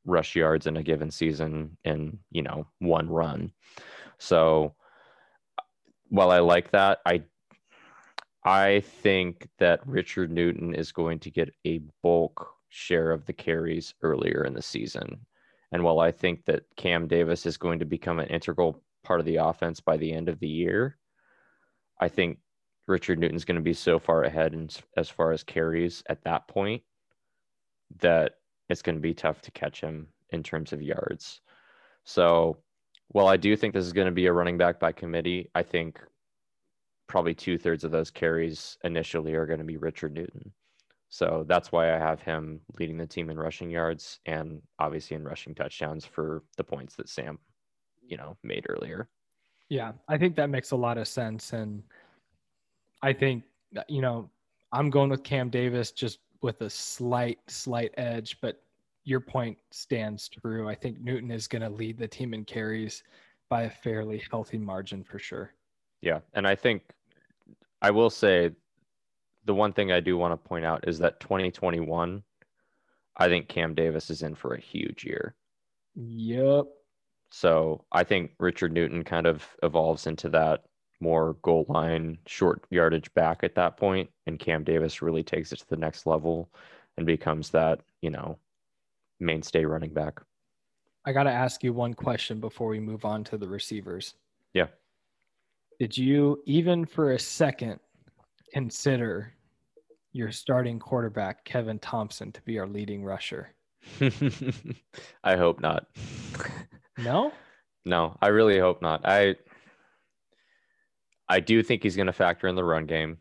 rush 0.04 0.36
yards 0.36 0.66
in 0.66 0.76
a 0.76 0.82
given 0.82 1.11
season 1.11 1.76
in, 1.84 2.18
you 2.30 2.42
know, 2.42 2.66
one 2.78 3.08
run. 3.08 3.52
So 4.18 4.74
while 6.08 6.30
I 6.30 6.40
like 6.40 6.70
that, 6.72 6.98
I 7.06 7.22
I 8.45 8.80
think 8.80 9.49
that 9.59 9.86
Richard 9.86 10.30
Newton 10.30 10.74
is 10.74 10.93
going 10.93 11.18
to 11.20 11.30
get 11.30 11.55
a 11.66 11.80
bulk 12.03 12.55
share 12.68 13.11
of 13.11 13.26
the 13.26 13.32
carries 13.32 13.95
earlier 14.03 14.45
in 14.45 14.55
the 14.55 14.62
season. 14.62 15.26
And 15.72 15.84
while 15.84 16.01
I 16.01 16.11
think 16.11 16.45
that 16.47 16.64
Cam 16.76 17.07
Davis 17.07 17.47
is 17.47 17.57
going 17.57 17.78
to 17.80 17.84
become 17.84 18.18
an 18.18 18.28
integral 18.28 18.82
part 19.03 19.20
of 19.20 19.26
the 19.26 19.36
offense 19.36 19.80
by 19.80 19.97
the 19.97 20.12
end 20.12 20.28
of 20.28 20.38
the 20.41 20.49
year. 20.49 20.97
I 22.01 22.09
think 22.09 22.38
Richard 22.86 23.18
Newton's 23.18 23.45
going 23.45 23.57
to 23.57 23.62
be 23.62 23.74
so 23.74 23.99
far 23.99 24.24
ahead 24.24 24.55
in, 24.55 24.68
as 24.97 25.09
far 25.09 25.32
as 25.32 25.43
carries 25.43 26.03
at 26.09 26.22
that 26.24 26.49
point 26.49 26.82
that 27.99 28.34
it's 28.68 28.82
going 28.82 28.97
to 28.97 29.03
be 29.03 29.14
tough 29.14 29.41
to 29.43 29.51
catch 29.51 29.80
him 29.80 30.09
in 30.30 30.43
terms 30.43 30.72
of 30.72 30.82
yards. 30.82 31.41
So, 32.05 32.59
while 33.09 33.26
I 33.26 33.36
do 33.36 33.57
think 33.57 33.74
this 33.74 33.84
is 33.84 33.93
going 33.93 34.07
to 34.07 34.12
be 34.12 34.26
a 34.26 34.32
running 34.32 34.57
back 34.57 34.78
by 34.78 34.93
committee, 34.93 35.51
I 35.55 35.64
think 35.64 36.01
probably 37.11 37.34
two 37.34 37.58
thirds 37.58 37.84
of 37.84 37.90
those 37.90 38.11
carries 38.11 38.78
initially 38.84 39.34
are 39.34 39.46
going 39.46 39.58
to 39.58 39.64
be 39.64 39.76
Richard 39.76 40.14
Newton. 40.14 40.52
So 41.08 41.44
that's 41.48 41.72
why 41.72 41.92
I 41.92 41.98
have 41.98 42.22
him 42.22 42.61
leading 42.78 42.96
the 42.96 43.06
team 43.06 43.30
in 43.30 43.38
rushing 43.38 43.68
yards 43.68 44.20
and 44.26 44.62
obviously 44.78 45.16
in 45.16 45.24
rushing 45.24 45.56
touchdowns 45.56 46.04
for 46.04 46.44
the 46.56 46.62
points 46.62 46.94
that 46.94 47.08
Sam 47.08 47.36
you 48.11 48.16
know 48.16 48.36
made 48.42 48.66
earlier. 48.68 49.08
Yeah, 49.68 49.92
I 50.08 50.18
think 50.18 50.36
that 50.36 50.50
makes 50.50 50.72
a 50.72 50.76
lot 50.76 50.98
of 50.98 51.08
sense, 51.08 51.52
and 51.52 51.82
I 53.02 53.12
think 53.12 53.44
you 53.88 54.02
know 54.02 54.28
I'm 54.72 54.90
going 54.90 55.11
with 55.11 55.22
Cam 55.22 55.48
Davis 55.48 55.90
just 55.92 56.18
with 56.42 56.61
a 56.61 56.70
slight 56.70 57.38
slight 57.48 57.92
edge, 57.96 58.38
but 58.40 58.62
your 59.04 59.20
point 59.20 59.56
stands 59.70 60.28
true. 60.28 60.68
I 60.68 60.74
think 60.74 61.00
Newton 61.00 61.30
is 61.30 61.48
going 61.48 61.62
to 61.62 61.70
lead 61.70 61.98
the 61.98 62.08
team 62.08 62.34
in 62.34 62.44
carries 62.44 63.02
by 63.48 63.62
a 63.62 63.70
fairly 63.70 64.22
healthy 64.30 64.58
margin 64.58 65.02
for 65.02 65.18
sure. 65.18 65.54
Yeah, 66.02 66.20
and 66.34 66.46
I 66.46 66.54
think 66.54 66.82
I 67.83 67.91
will 67.91 68.11
say 68.11 68.51
the 69.45 69.55
one 69.55 69.72
thing 69.72 69.91
I 69.91 70.01
do 70.01 70.16
want 70.16 70.33
to 70.33 70.49
point 70.49 70.64
out 70.64 70.87
is 70.87 70.99
that 70.99 71.20
2021 71.20 72.22
I 73.16 73.28
think 73.28 73.49
Cam 73.49 73.74
Davis 73.74 74.09
is 74.09 74.22
in 74.22 74.35
for 74.35 74.55
a 74.55 74.61
huge 74.61 75.05
year. 75.05 75.35
Yep. 75.95 76.66
So 77.31 77.85
I 77.93 78.03
think 78.03 78.33
Richard 78.39 78.72
Newton 78.72 79.05
kind 79.05 79.26
of 79.26 79.47
evolves 79.62 80.07
into 80.07 80.31
that 80.31 80.64
more 81.01 81.37
goal 81.43 81.66
line, 81.68 82.18
short 82.26 82.64
yardage 82.70 83.12
back 83.14 83.43
at 83.43 83.55
that 83.55 83.76
point, 83.76 84.11
and 84.26 84.39
Cam 84.39 84.64
Davis 84.64 85.03
really 85.03 85.22
takes 85.22 85.53
it 85.53 85.59
to 85.61 85.68
the 85.68 85.76
next 85.76 86.07
level 86.07 86.51
and 86.97 87.07
becomes 87.07 87.51
that, 87.51 87.81
you 88.01 88.11
know, 88.11 88.39
mainstay 89.18 89.64
running 89.64 89.93
back. 89.93 90.20
I 91.05 91.12
got 91.12 91.24
to 91.24 91.31
ask 91.31 91.62
you 91.62 91.72
one 91.72 91.95
question 91.95 92.41
before 92.41 92.68
we 92.68 92.81
move 92.81 93.05
on 93.05 93.24
to 93.24 93.39
the 93.39 93.49
receivers. 93.49 94.14
Yeah. 94.55 94.66
Did 95.81 95.97
you 95.97 96.43
even 96.45 96.85
for 96.85 97.12
a 97.12 97.18
second 97.18 97.81
consider 98.53 99.33
your 100.12 100.31
starting 100.31 100.78
quarterback, 100.78 101.43
Kevin 101.47 101.78
Thomson, 101.78 102.33
to 102.33 102.43
be 102.43 102.59
our 102.59 102.66
leading 102.66 103.03
rusher? 103.03 103.55
I 105.24 105.37
hope 105.37 105.59
not. 105.61 105.87
No? 106.99 107.33
No, 107.87 108.14
I 108.20 108.28
really 108.28 108.59
hope 108.59 108.83
not. 108.83 109.01
I 109.07 109.37
I 111.31 111.41
do 111.41 111.62
think 111.62 111.83
he's 111.83 111.97
going 111.97 112.09
to 112.09 112.12
factor 112.12 112.47
in 112.47 112.57
the 112.57 112.64
run 112.64 112.85
game. 112.85 113.16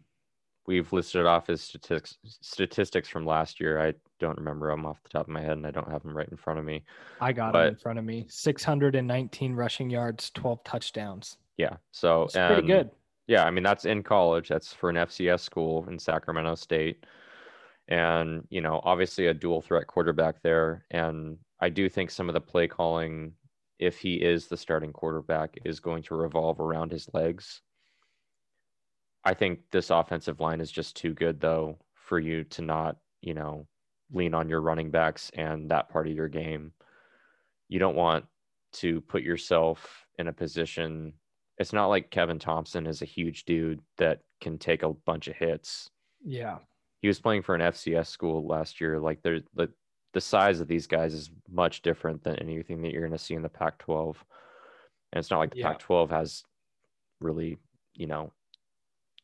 We've 0.68 0.91
listed 0.91 1.26
off 1.26 1.47
his 1.47 1.62
statistics 1.62 2.18
statistics 2.26 3.07
from 3.07 3.26
last 3.26 3.62
year. 3.62 3.80
I 3.80 3.93
don't 4.20 4.38
remember 4.38 4.70
them 4.70 4.86
off 4.86 5.01
the 5.01 5.10
top 5.10 5.28
of 5.28 5.34
my 5.34 5.41
head, 5.41 5.53
and 5.53 5.66
I 5.66 5.72
don't 5.72 5.89
have 5.89 6.03
them 6.03 6.16
right 6.16 6.28
in 6.28 6.36
front 6.36 6.60
of 6.60 6.66
me. 6.66 6.84
I 7.22 7.32
got 7.32 7.53
but, 7.53 7.64
them 7.64 7.74
in 7.76 7.80
front 7.80 7.99
of 7.99 8.05
me. 8.05 8.26
619 8.28 9.53
rushing 9.55 9.89
yards, 9.89 10.30
12 10.32 10.62
touchdowns. 10.66 11.38
Yeah. 11.60 11.76
So 11.91 12.24
It's 12.24 12.36
pretty 12.36 12.68
good. 12.68 12.89
Yeah, 13.28 13.43
I 13.43 13.51
mean 13.51 13.64
that's 13.64 13.84
in 13.84 14.01
college. 14.01 14.47
That's 14.47 14.74
for 14.74 14.89
an 14.89 14.95
FCS 14.95 15.41
school 15.41 15.86
in 15.89 15.99
Sacramento 15.99 16.55
State. 16.55 17.05
And, 17.89 18.47
you 18.49 18.62
know, 18.62 18.80
obviously 18.84 19.28
a 19.28 19.34
dual 19.34 19.62
threat 19.62 19.88
quarterback 19.88 20.41
there. 20.41 20.86
And 20.91 21.38
I 21.60 21.70
do 21.70 21.89
think 21.89 22.12
some 22.12 22.30
of 22.30 22.34
the 22.34 22.41
play 22.41 22.68
calling, 22.68 23.34
if 23.78 23.99
he 23.99 24.16
is 24.16 24.47
the 24.47 24.55
starting 24.55 24.93
quarterback, 24.93 25.57
is 25.66 25.80
going 25.80 26.03
to 26.03 26.16
revolve 26.16 26.62
around 26.62 26.91
his 26.91 27.10
legs. 27.14 27.62
I 29.26 29.34
think 29.34 29.60
this 29.72 29.89
offensive 29.89 30.39
line 30.39 30.62
is 30.62 30.72
just 30.72 30.95
too 30.95 31.14
good 31.14 31.41
though 31.41 31.78
for 31.93 32.20
you 32.20 32.45
to 32.45 32.62
not, 32.62 32.97
you 33.22 33.34
know, 33.34 33.68
lean 34.14 34.34
on 34.34 34.47
your 34.47 34.62
running 34.62 34.91
backs 34.91 35.30
and 35.34 35.70
that 35.72 35.89
part 35.89 36.07
of 36.07 36.14
your 36.14 36.30
game. 36.30 36.72
You 37.68 37.80
don't 37.80 37.97
want 37.97 38.26
to 38.74 39.01
put 39.01 39.24
yourself 39.24 40.05
in 40.18 40.28
a 40.28 40.34
position 40.34 41.14
it's 41.60 41.74
not 41.74 41.88
like 41.88 42.10
Kevin 42.10 42.39
Thomson 42.39 42.88
is 42.88 43.01
a 43.01 43.05
huge 43.05 43.43
dude 43.45 43.82
that 43.97 44.22
can 44.41 44.57
take 44.57 44.82
a 44.82 44.93
bunch 44.93 45.28
of 45.28 45.36
hits. 45.36 45.89
Yeah. 46.24 46.60
He 47.01 47.07
was 47.07 47.20
playing 47.20 47.43
for 47.43 47.53
an 47.53 47.62
FCS 47.62 48.07
school 48.07 48.47
last 48.47 48.80
year. 48.82 48.99
Like 48.99 49.22
there's 49.22 49.43
the 49.53 49.70
the 50.14 50.22
size 50.22 50.60
of 50.60 50.68
these 50.68 50.88
guys 50.88 51.14
is 51.14 51.30
much 51.49 51.82
different 51.84 52.24
than 52.24 52.38
anything 52.38 52.82
that 52.82 52.91
you're 52.91 53.05
going 53.05 53.12
to 53.12 53.24
see 53.24 53.36
in 53.36 53.43
the 53.43 53.49
Pac-12. 53.49 54.16
And 55.12 55.20
it's 55.20 55.30
not 55.30 55.38
like 55.38 55.51
the 55.51 55.60
Yeah. 55.60 55.68
Pac-12 55.68 56.10
has 56.10 56.43
really, 57.20 57.57
you 57.93 58.07
know, 58.07 58.32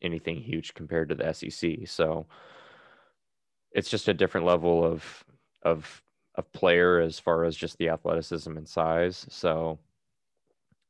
anything 0.03 0.39
huge 0.39 0.75
compared 0.75 1.09
to 1.09 1.15
the 1.15 1.33
SEC. 1.33 1.87
So 1.87 2.27
it's 3.71 3.89
just 3.89 4.07
a 4.09 4.13
different 4.13 4.45
level 4.45 4.83
of 4.83 5.23
of 5.63 6.01
of 6.35 6.51
player 6.51 6.99
as 6.99 7.17
far 7.17 7.45
as 7.45 7.55
just 7.55 7.77
the 7.77 7.89
athleticism 7.89 8.55
and 8.57 8.67
size. 8.67 9.25
So 9.29 9.79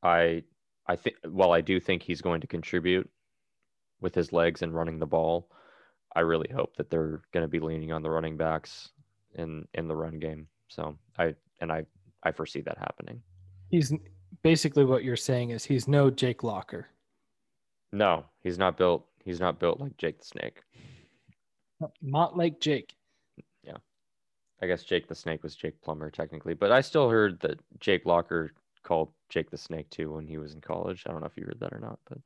I 0.02 0.42
I 0.88 0.96
think 0.96 1.16
while 1.24 1.52
I 1.52 1.60
do 1.60 1.80
think 1.80 2.02
he's 2.02 2.22
going 2.22 2.40
to 2.40 2.46
contribute 2.46 3.08
with 4.00 4.14
his 4.14 4.32
legs 4.32 4.62
and 4.62 4.74
running 4.74 4.98
the 4.98 5.06
ball, 5.06 5.50
I 6.14 6.20
really 6.20 6.50
hope 6.54 6.76
that 6.76 6.90
they're 6.90 7.22
going 7.32 7.44
to 7.44 7.48
be 7.48 7.60
leaning 7.60 7.92
on 7.92 8.02
the 8.02 8.10
running 8.10 8.36
backs 8.36 8.90
in 9.34 9.66
in 9.74 9.88
the 9.88 9.96
run 9.96 10.18
game. 10.18 10.46
So 10.68 10.96
I 11.18 11.34
and 11.60 11.72
I 11.72 11.84
I 12.22 12.32
foresee 12.32 12.60
that 12.62 12.78
happening. 12.78 13.22
He's 13.70 13.92
basically 14.42 14.84
what 14.84 15.04
you're 15.04 15.16
saying 15.16 15.50
is 15.50 15.64
he's 15.64 15.88
no 15.88 16.10
Jake 16.10 16.42
Locker. 16.42 16.86
No, 17.92 18.24
he's 18.42 18.58
not 18.58 18.76
built. 18.76 19.06
He's 19.24 19.40
not 19.40 19.58
built 19.58 19.80
like 19.80 19.96
Jake 19.96 20.18
the 20.18 20.24
Snake. 20.24 20.62
Not 22.00 22.36
like 22.36 22.60
Jake. 22.60 22.94
Yeah, 23.62 23.76
I 24.62 24.66
guess 24.66 24.84
Jake 24.84 25.08
the 25.08 25.14
Snake 25.14 25.42
was 25.42 25.54
Jake 25.54 25.80
Plummer 25.82 26.10
technically, 26.10 26.54
but 26.54 26.72
I 26.72 26.80
still 26.80 27.10
heard 27.10 27.40
that 27.40 27.60
Jake 27.80 28.06
Locker 28.06 28.52
called 28.86 29.10
Jake 29.28 29.50
the 29.50 29.58
Snake 29.58 29.90
too 29.90 30.12
when 30.14 30.26
he 30.26 30.38
was 30.38 30.54
in 30.54 30.60
college. 30.60 31.02
I 31.06 31.10
don't 31.10 31.20
know 31.20 31.26
if 31.26 31.36
you 31.36 31.44
heard 31.44 31.60
that 31.60 31.72
or 31.72 31.80
not, 31.80 31.98
but 32.08 32.18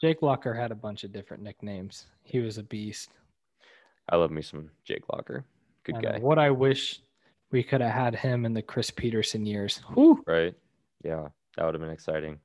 Jake 0.00 0.22
Locker 0.22 0.54
had 0.54 0.70
a 0.72 0.76
bunch 0.76 1.04
of 1.04 1.12
different 1.12 1.42
nicknames. 1.42 2.06
He 2.22 2.38
was 2.40 2.58
a 2.58 2.62
beast. 2.62 3.10
I 4.08 4.16
love 4.16 4.30
me 4.30 4.42
some 4.42 4.70
Jake 4.84 5.04
Locker. 5.12 5.44
Good 5.84 5.96
And 5.96 6.04
guy, 6.04 6.18
What 6.18 6.38
I 6.38 6.50
wish 6.50 7.00
we 7.50 7.62
could 7.62 7.80
have 7.80 7.92
had 7.92 8.14
him 8.14 8.44
in 8.46 8.54
the 8.54 8.62
Chris 8.62 8.90
Petersen 8.90 9.44
years. 9.44 9.82
Whew. 9.94 10.22
right? 10.26 10.54
Yeah, 11.04 11.28
that 11.56 11.64
would 11.64 11.74
have 11.74 11.80
been 11.80 11.90
exciting. 11.90 12.38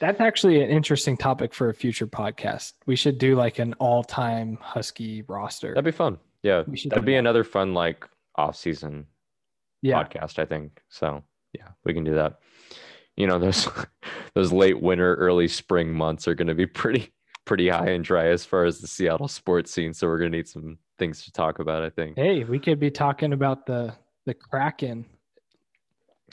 That's 0.00 0.20
actually 0.20 0.62
an 0.62 0.70
interesting 0.70 1.16
topic 1.16 1.54
for 1.54 1.68
a 1.68 1.74
future 1.74 2.06
podcast. 2.06 2.74
We 2.86 2.96
should 2.96 3.18
do 3.18 3.36
like 3.36 3.58
an 3.60 3.74
all-time 3.74 4.58
Husky 4.60 5.22
roster. 5.22 5.68
That'd 5.68 5.84
be 5.84 5.92
fun. 5.92 6.18
Yeah, 6.42 6.62
We 6.66 6.76
should 6.76 6.90
that'd 6.90 7.04
be 7.04 7.12
that. 7.12 7.18
another 7.18 7.44
fun 7.44 7.74
like 7.74 8.08
off-season 8.34 9.06
yeah. 9.82 10.02
podcast, 10.02 10.38
I 10.38 10.44
think. 10.44 10.82
So 10.88 11.22
yeah, 11.52 11.68
we 11.84 11.94
can 11.94 12.04
do 12.04 12.14
that. 12.14 12.40
You 13.16 13.26
know, 13.26 13.38
those 13.38 13.68
those 14.34 14.52
late 14.52 14.80
winter, 14.80 15.14
early 15.16 15.48
spring 15.48 15.92
months 15.92 16.28
are 16.28 16.34
going 16.34 16.48
to 16.48 16.54
be 16.54 16.66
pretty 16.66 17.12
pretty 17.44 17.68
high 17.68 17.90
and 17.90 18.04
dry 18.04 18.26
as 18.28 18.44
far 18.44 18.64
as 18.64 18.80
the 18.80 18.86
Seattle 18.86 19.28
sports 19.28 19.70
scene. 19.70 19.92
So 19.92 20.06
we're 20.06 20.18
going 20.18 20.32
to 20.32 20.38
need 20.38 20.48
some 20.48 20.78
things 20.98 21.24
to 21.24 21.32
talk 21.32 21.58
about. 21.58 21.82
I 21.82 21.90
think 21.90 22.16
Hey, 22.16 22.44
we 22.44 22.58
could 22.58 22.80
be 22.80 22.90
talking 22.90 23.32
about 23.32 23.66
the 23.66 23.94
the 24.26 24.34
Kraken 24.34 25.06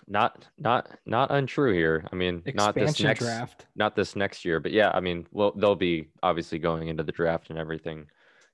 not 0.08 0.46
not 0.58 0.90
not 1.06 1.32
untrue 1.32 1.74
here. 1.74 2.06
I 2.12 2.16
mean, 2.16 2.44
not 2.54 2.76
this 2.76 3.00
next 3.00 3.22
draft. 3.22 3.66
not 3.76 3.96
this 3.96 4.16
next 4.16 4.44
year, 4.44 4.60
but 4.60 4.72
yeah, 4.72 4.92
I 4.94 5.00
mean, 5.00 5.26
well, 5.32 5.54
they'll 5.56 5.76
be 5.76 6.10
obviously 6.22 6.60
going 6.60 6.90
into 6.90 7.04
the 7.04 7.12
draft 7.14 7.50
and 7.50 7.58
everything 7.58 8.08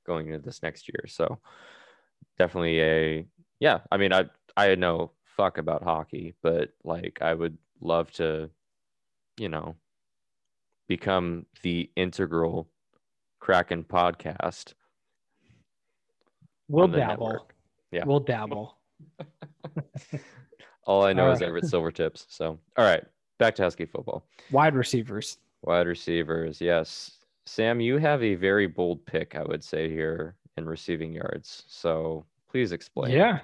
going 0.05 0.28
into 0.28 0.39
this 0.39 0.61
next 0.61 0.88
year. 0.88 1.05
So 1.07 1.39
definitely 2.38 2.82
a 2.82 3.28
yeah. 3.59 3.80
I 3.91 3.97
mean, 3.97 4.13
I 4.13 4.25
I 4.55 4.75
know 4.75 5.11
fuck 5.36 5.57
about 5.57 5.84
hockey, 5.84 6.36
but 6.43 6.69
like 6.84 7.19
I 7.21 7.34
would 7.34 7.57
love 7.82 8.11
to, 8.13 8.49
you 9.38 9.49
know, 9.49 9.75
become 10.88 11.45
the 11.61 11.89
integral 11.95 12.67
Kraken 13.39 13.84
podcast. 13.84 14.73
We'll 16.67 16.88
dabble. 16.88 17.07
network. 17.07 17.53
Yeah. 17.91 18.03
We'll 18.05 18.19
dabble. 18.19 18.78
All 20.86 21.03
I 21.03 21.13
know 21.13 21.28
All 21.28 21.34
is. 21.34 21.41
Uh, 21.41 21.45
Everett 21.45 21.65
Silvertips. 21.65 22.25
So 22.30 22.59
all 22.78 22.86
right, 22.86 23.03
back 23.39 23.55
to 23.55 23.63
Husky 23.63 23.86
football. 23.86 24.25
Wide 24.51 24.75
receivers. 24.75 25.38
Wide 25.61 25.88
receivers, 25.88 26.61
yes. 26.61 27.11
Sam, 27.45 27.80
you 27.80 27.97
have 27.97 28.23
a 28.23 28.36
very 28.36 28.67
bold 28.67 29.05
pick, 29.05 29.36
I 29.36 29.43
would 29.43 29.63
say, 29.63 29.89
here 29.89 30.36
in 30.57 30.65
receiving 30.67 31.13
yards. 31.13 31.63
So 31.67 32.25
please 32.49 32.71
explain. 32.71 33.11
Yeah. 33.11 33.39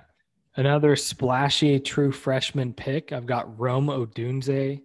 Another 0.56 0.96
splashy 0.96 1.80
true 1.80 2.12
freshman 2.12 2.74
pick. 2.74 3.12
I've 3.12 3.26
got 3.26 3.60
Rome 3.60 3.88
Odunze 3.88 4.82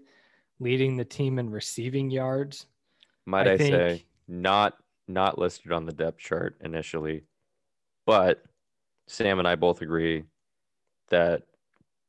leading 0.60 0.96
the 0.96 1.04
team 1.04 1.38
in 1.38 1.50
receiving 1.50 2.10
yards. 2.10 2.66
Might 3.26 3.46
I 3.48 3.52
I, 3.52 3.56
think- 3.58 3.74
say 3.74 4.04
not 4.26 4.76
not 5.06 5.38
listed 5.38 5.72
on 5.72 5.86
the 5.86 5.92
depth 5.92 6.18
chart 6.18 6.56
initially, 6.62 7.24
but 8.06 8.42
Sam 9.06 9.38
and 9.38 9.48
I 9.48 9.54
both 9.56 9.80
agree 9.80 10.24
that 11.08 11.44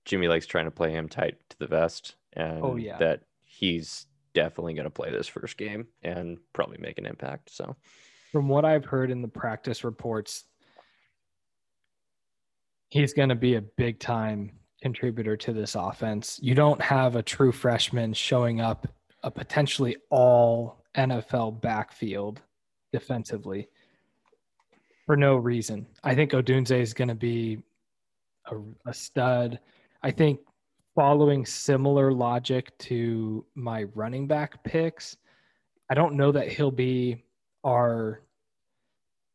Jimmy 0.06 0.28
likes 0.28 0.46
trying 0.46 0.66
to 0.66 0.72
play 0.72 0.92
him 0.92 1.08
tight 1.08 1.38
to 1.50 1.60
the 1.60 1.68
vest, 1.68 2.16
and 2.34 2.62
Oh, 2.64 2.76
yeah. 2.76 2.98
that 2.98 3.22
he's 3.44 4.08
definitely 4.34 4.74
going 4.74 4.84
to 4.86 4.90
play 4.90 5.10
this 5.12 5.28
first 5.28 5.56
game 5.58 5.88
and 6.04 6.38
probably 6.52 6.78
make 6.78 6.98
an 6.98 7.06
impact. 7.06 7.52
So 7.56 7.76
From 8.34 8.50
what 8.50 8.66
I've 8.66 8.84
heard 8.86 9.12
in 9.12 9.22
the 9.22 9.28
practice 9.30 9.84
reports, 9.86 10.44
he's 12.90 13.14
going 13.14 13.30
to 13.30 13.36
be 13.36 13.56
a 13.56 13.62
big 13.62 14.00
time 14.00 14.52
contributor 14.82 15.36
to 15.38 15.54
this 15.54 15.76
offense. 15.76 16.40
You 16.42 16.56
don't 16.56 16.82
have 16.82 17.16
a 17.16 17.24
true 17.24 17.52
freshman 17.52 18.14
showing 18.14 18.62
up 18.62 18.88
a 19.24 19.32
potentially 19.32 19.98
all 20.10 20.84
NFL 20.96 21.62
backfield 21.62 22.42
defensively 22.92 23.68
for 25.06 25.16
no 25.18 25.36
reason. 25.36 25.86
I 26.04 26.16
think 26.16 26.32
Odunze 26.32 26.72
is 26.72 26.94
going 26.94 27.08
to 27.08 27.16
be 27.16 27.62
a, 28.46 28.56
a 28.88 28.94
stud. 28.94 29.60
I 30.02 30.12
think 30.12 30.40
following 30.96 31.46
similar 31.46 32.12
logic 32.12 32.78
to 32.80 33.46
my 33.56 33.84
running 33.96 34.28
back 34.28 34.64
picks, 34.64 35.18
I 35.90 35.94
don't 35.94 36.16
know 36.16 36.32
that 36.32 36.52
he'll 36.52 36.72
be 36.72 37.24
our 37.64 38.22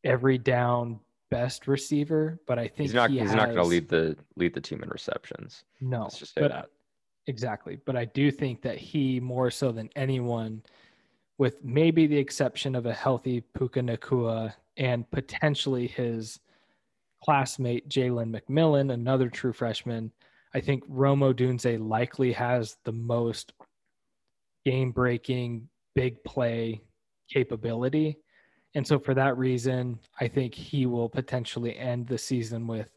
every 0.03 0.37
down 0.37 0.99
best 1.31 1.67
receiver, 1.67 2.39
but 2.47 2.59
I 2.59 2.67
think 2.67 2.89
he's 2.89 2.93
not 2.93 3.09
he 3.09 3.19
he's 3.19 3.33
not 3.33 3.45
going 3.47 3.57
to 3.57 3.63
lead 3.63 3.89
the 3.89 4.15
lead 4.35 4.53
the 4.53 4.61
team 4.61 4.83
in 4.83 4.89
receptions. 4.89 5.63
No, 5.81 6.03
Let's 6.03 6.19
just 6.19 6.33
say 6.33 6.41
but 6.41 6.51
that. 6.51 6.69
exactly. 7.27 7.79
But 7.85 7.95
I 7.95 8.05
do 8.05 8.31
think 8.31 8.61
that 8.61 8.77
he 8.77 9.19
more 9.19 9.49
so 9.51 9.71
than 9.71 9.89
anyone, 9.95 10.61
with 11.37 11.63
maybe 11.63 12.07
the 12.07 12.17
exception 12.17 12.75
of 12.75 12.85
a 12.85 12.93
healthy 12.93 13.41
Puka 13.41 13.81
Nacua 13.81 14.53
and 14.77 15.09
potentially 15.11 15.87
his 15.87 16.39
classmate 17.23 17.89
Jalen 17.89 18.39
McMillan, 18.39 18.93
another 18.93 19.29
true 19.29 19.53
freshman. 19.53 20.11
I 20.53 20.61
think 20.61 20.83
Rome 20.87 21.21
Odunze 21.21 21.79
likely 21.85 22.31
has 22.33 22.77
the 22.83 22.91
most 22.91 23.53
game 24.63 24.91
breaking 24.91 25.67
big 25.95 26.23
play 26.23 26.81
capability. 27.29 28.17
And 28.75 28.85
so 28.85 28.99
for 28.99 29.13
that 29.13 29.37
reason, 29.37 29.99
I 30.19 30.27
think 30.27 30.53
he 30.53 30.85
will 30.85 31.09
potentially 31.09 31.77
end 31.77 32.07
the 32.07 32.17
season 32.17 32.67
with 32.67 32.91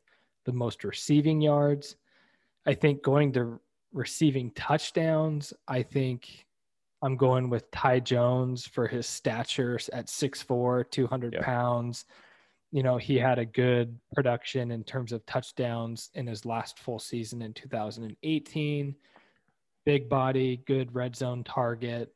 the 0.44 0.52
most 0.52 0.82
receiving 0.84 1.40
yards. 1.40 1.96
I 2.66 2.74
think 2.74 3.02
going 3.02 3.32
to 3.34 3.60
receiving 3.92 4.50
touchdowns, 4.52 5.54
I 5.68 5.82
think 5.82 6.46
I'm 7.00 7.16
going 7.16 7.48
with 7.48 7.70
Ty 7.70 8.00
Jones 8.00 8.66
for 8.66 8.88
his 8.88 9.06
stature 9.06 9.78
at 9.92 10.06
6'4, 10.08 10.90
200 10.90 11.34
Yeah. 11.34 11.42
pounds. 11.42 12.04
You 12.72 12.82
know, 12.82 12.96
he 12.98 13.16
had 13.16 13.38
a 13.38 13.46
good 13.46 13.98
production 14.14 14.72
in 14.72 14.82
terms 14.84 15.12
of 15.12 15.24
touchdowns 15.26 16.10
in 16.14 16.26
his 16.26 16.44
last 16.44 16.78
full 16.80 16.98
season 16.98 17.40
in 17.40 17.54
2018. 17.54 18.96
Big 19.86 20.08
body, 20.08 20.58
good 20.66 20.92
red 20.94 21.14
zone 21.16 21.44
target. 21.44 22.12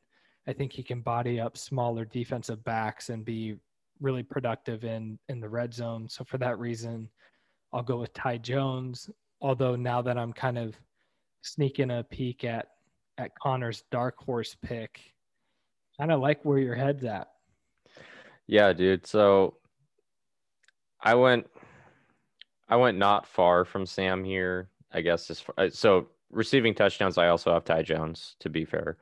I 0.47 0.53
think 0.53 0.73
he 0.73 0.83
can 0.83 1.01
body 1.01 1.39
up 1.39 1.57
smaller 1.57 2.05
defensive 2.05 2.63
backs 2.63 3.09
and 3.09 3.23
be 3.23 3.55
really 4.01 4.23
productive 4.23 4.83
in 4.83 5.17
in 5.29 5.39
the 5.39 5.49
red 5.49 5.73
zone. 5.73 6.09
So 6.09 6.23
for 6.23 6.37
that 6.39 6.59
reason, 6.59 7.09
I'll 7.71 7.83
go 7.83 7.97
with 7.97 8.13
Ty 8.13 8.39
Jones. 8.39 9.09
Although 9.41 9.75
now 9.75 10.01
that 10.01 10.17
I'm 10.17 10.33
kind 10.33 10.57
of 10.57 10.75
sneaking 11.41 11.91
a 11.91 12.03
peek 12.03 12.43
at 12.43 12.67
at 13.17 13.37
Connor's 13.39 13.83
dark 13.91 14.17
horse 14.17 14.55
pick, 14.61 15.13
Kind 15.97 16.11
of 16.11 16.21
like 16.21 16.43
where 16.43 16.59
your 16.59 16.75
head's 16.75 17.03
at. 17.03 17.29
Yeah, 18.47 18.73
dude. 18.73 19.05
So 19.05 19.57
I 21.01 21.15
went 21.15 21.47
I 22.67 22.75
went 22.75 22.97
not 22.97 23.27
far 23.27 23.65
from 23.65 23.85
Sam 23.85 24.23
here. 24.23 24.69
I 24.91 25.01
guess 25.01 25.29
as 25.29 25.39
far, 25.39 25.69
so 25.69 26.07
receiving 26.31 26.73
touchdowns, 26.73 27.17
I 27.17 27.27
also 27.27 27.53
have 27.53 27.63
Ty 27.63 27.83
Jones. 27.83 28.35
To 28.39 28.49
be 28.49 28.65
fair, 28.65 28.97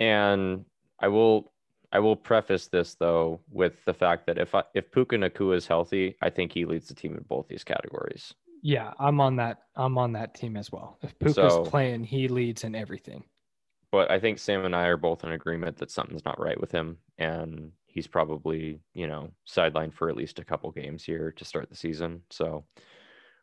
and 0.00 0.64
I 0.98 1.08
will 1.08 1.52
I 1.92 1.98
will 2.00 2.16
preface 2.16 2.66
this 2.68 2.94
though 2.94 3.40
with 3.50 3.84
the 3.84 3.94
fact 3.94 4.26
that 4.26 4.38
if 4.38 4.54
I, 4.54 4.62
if 4.74 4.90
Puka 4.90 5.16
Nacua 5.16 5.56
is 5.56 5.66
healthy, 5.66 6.16
I 6.22 6.30
think 6.30 6.52
he 6.52 6.64
leads 6.64 6.88
the 6.88 6.94
team 6.94 7.16
in 7.16 7.24
both 7.28 7.46
these 7.48 7.64
categories. 7.64 8.32
Yeah, 8.62 8.92
I'm 8.98 9.20
on 9.20 9.36
that. 9.36 9.62
I'm 9.76 9.96
on 9.98 10.12
that 10.12 10.34
team 10.34 10.56
as 10.56 10.70
well. 10.70 10.98
If 11.02 11.18
Puka's 11.18 11.34
So- 11.54 11.64
playing, 11.64 12.04
he 12.04 12.28
leads 12.28 12.64
in 12.64 12.74
everything. 12.74 13.24
But 13.92 14.08
I 14.08 14.20
think 14.20 14.38
Sam 14.38 14.64
and 14.64 14.76
I 14.76 14.84
are 14.86 14.96
both 14.96 15.24
in 15.24 15.32
agreement 15.32 15.76
that 15.78 15.90
something's 15.90 16.24
not 16.24 16.38
right 16.38 16.60
with 16.60 16.70
him, 16.70 16.96
and 17.18 17.72
he's 17.86 18.06
probably 18.06 18.78
you 18.94 19.08
know 19.08 19.30
sidelined 19.48 19.94
for 19.94 20.08
at 20.08 20.16
least 20.16 20.38
a 20.38 20.44
couple 20.44 20.70
games 20.70 21.02
here 21.02 21.32
to 21.32 21.44
start 21.44 21.68
the 21.68 21.74
season. 21.76 22.22
So 22.30 22.64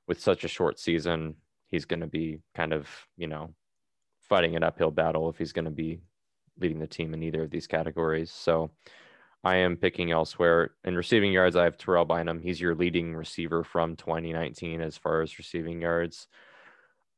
with 0.07 0.21
such 0.21 0.45
a 0.45 0.47
short 0.47 0.79
season, 0.79 1.35
he's 1.65 1.83
going 1.83 1.99
to 1.99 2.07
be 2.07 2.39
kind 2.55 2.71
of 2.71 2.87
you 3.17 3.27
know 3.27 3.53
fighting 4.21 4.55
an 4.55 4.63
uphill 4.63 4.91
battle 4.91 5.29
if 5.29 5.37
he's 5.37 5.51
going 5.51 5.65
to 5.65 5.71
be 5.71 5.99
leading 6.59 6.79
the 6.79 6.87
team 6.87 7.13
in 7.13 7.23
either 7.23 7.43
of 7.43 7.51
these 7.51 7.67
categories. 7.67 8.31
So 8.31 8.71
I 9.43 9.57
am 9.57 9.77
picking 9.77 10.11
elsewhere. 10.11 10.71
In 10.83 10.95
receiving 10.95 11.31
yards, 11.31 11.55
I 11.55 11.63
have 11.63 11.77
Terrell 11.77 12.05
Bynum. 12.05 12.41
He's 12.41 12.59
your 12.59 12.75
leading 12.75 13.15
receiver 13.15 13.63
from 13.63 13.95
2019 13.95 14.81
as 14.81 14.97
far 14.97 15.21
as 15.21 15.37
receiving 15.37 15.81
yards. 15.81 16.27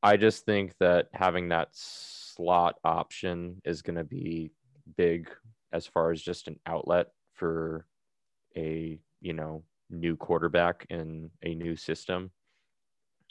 I 0.02 0.16
just 0.16 0.44
think 0.44 0.74
that 0.78 1.08
having 1.12 1.48
that 1.48 1.68
slot 1.72 2.76
option 2.84 3.60
is 3.64 3.82
going 3.82 3.96
to 3.96 4.04
be 4.04 4.52
big 4.96 5.28
as 5.72 5.86
far 5.86 6.10
as 6.10 6.22
just 6.22 6.48
an 6.48 6.58
outlet 6.66 7.08
for 7.34 7.86
a, 8.56 8.98
you 9.20 9.32
know, 9.32 9.62
new 9.90 10.16
quarterback 10.16 10.86
in 10.90 11.30
a 11.42 11.54
new 11.54 11.76
system. 11.76 12.30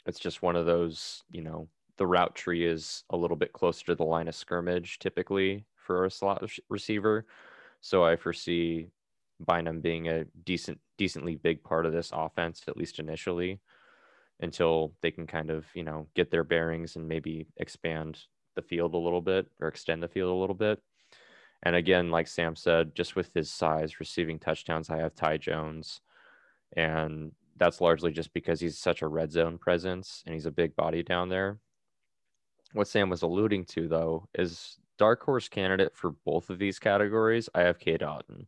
It's 0.06 0.20
just 0.20 0.42
one 0.42 0.56
of 0.56 0.66
those, 0.66 1.22
you 1.30 1.42
know, 1.42 1.68
the 1.96 2.06
route 2.06 2.34
tree 2.34 2.66
is 2.66 3.04
a 3.10 3.16
little 3.16 3.36
bit 3.36 3.52
closer 3.52 3.86
to 3.86 3.94
the 3.94 4.04
line 4.04 4.28
of 4.28 4.34
scrimmage 4.34 4.98
typically 4.98 5.66
for 5.90 6.04
a 6.04 6.10
slot 6.10 6.48
receiver. 6.68 7.26
So 7.80 8.04
I 8.04 8.14
foresee 8.14 8.86
Bynum 9.44 9.80
being 9.80 10.06
a 10.06 10.24
decent, 10.44 10.78
decently 10.98 11.34
big 11.34 11.64
part 11.64 11.84
of 11.84 11.92
this 11.92 12.12
offense, 12.14 12.62
at 12.68 12.76
least 12.76 13.00
initially, 13.00 13.58
until 14.38 14.92
they 15.02 15.10
can 15.10 15.26
kind 15.26 15.50
of, 15.50 15.66
you 15.74 15.82
know, 15.82 16.06
get 16.14 16.30
their 16.30 16.44
bearings 16.44 16.94
and 16.94 17.08
maybe 17.08 17.48
expand 17.56 18.20
the 18.54 18.62
field 18.62 18.94
a 18.94 18.98
little 18.98 19.20
bit 19.20 19.48
or 19.60 19.66
extend 19.66 20.00
the 20.00 20.06
field 20.06 20.30
a 20.30 20.40
little 20.40 20.54
bit. 20.54 20.80
And 21.64 21.74
again, 21.74 22.12
like 22.12 22.28
Sam 22.28 22.54
said, 22.54 22.94
just 22.94 23.16
with 23.16 23.34
his 23.34 23.50
size, 23.50 23.98
receiving 23.98 24.38
touchdowns, 24.38 24.90
I 24.90 24.98
have 24.98 25.16
Ty 25.16 25.38
Jones. 25.38 26.02
And 26.76 27.32
that's 27.56 27.80
largely 27.80 28.12
just 28.12 28.32
because 28.32 28.60
he's 28.60 28.78
such 28.78 29.02
a 29.02 29.08
red 29.08 29.32
zone 29.32 29.58
presence 29.58 30.22
and 30.24 30.34
he's 30.34 30.46
a 30.46 30.52
big 30.52 30.76
body 30.76 31.02
down 31.02 31.28
there. 31.28 31.58
What 32.74 32.86
Sam 32.86 33.10
was 33.10 33.22
alluding 33.22 33.64
to, 33.70 33.88
though, 33.88 34.28
is 34.34 34.78
dark 35.00 35.22
horse 35.22 35.48
candidate 35.48 35.96
for 35.96 36.12
both 36.26 36.50
of 36.50 36.58
these 36.58 36.78
categories. 36.78 37.48
I 37.54 37.62
have 37.62 37.78
Cade 37.78 38.02
Otton, 38.02 38.46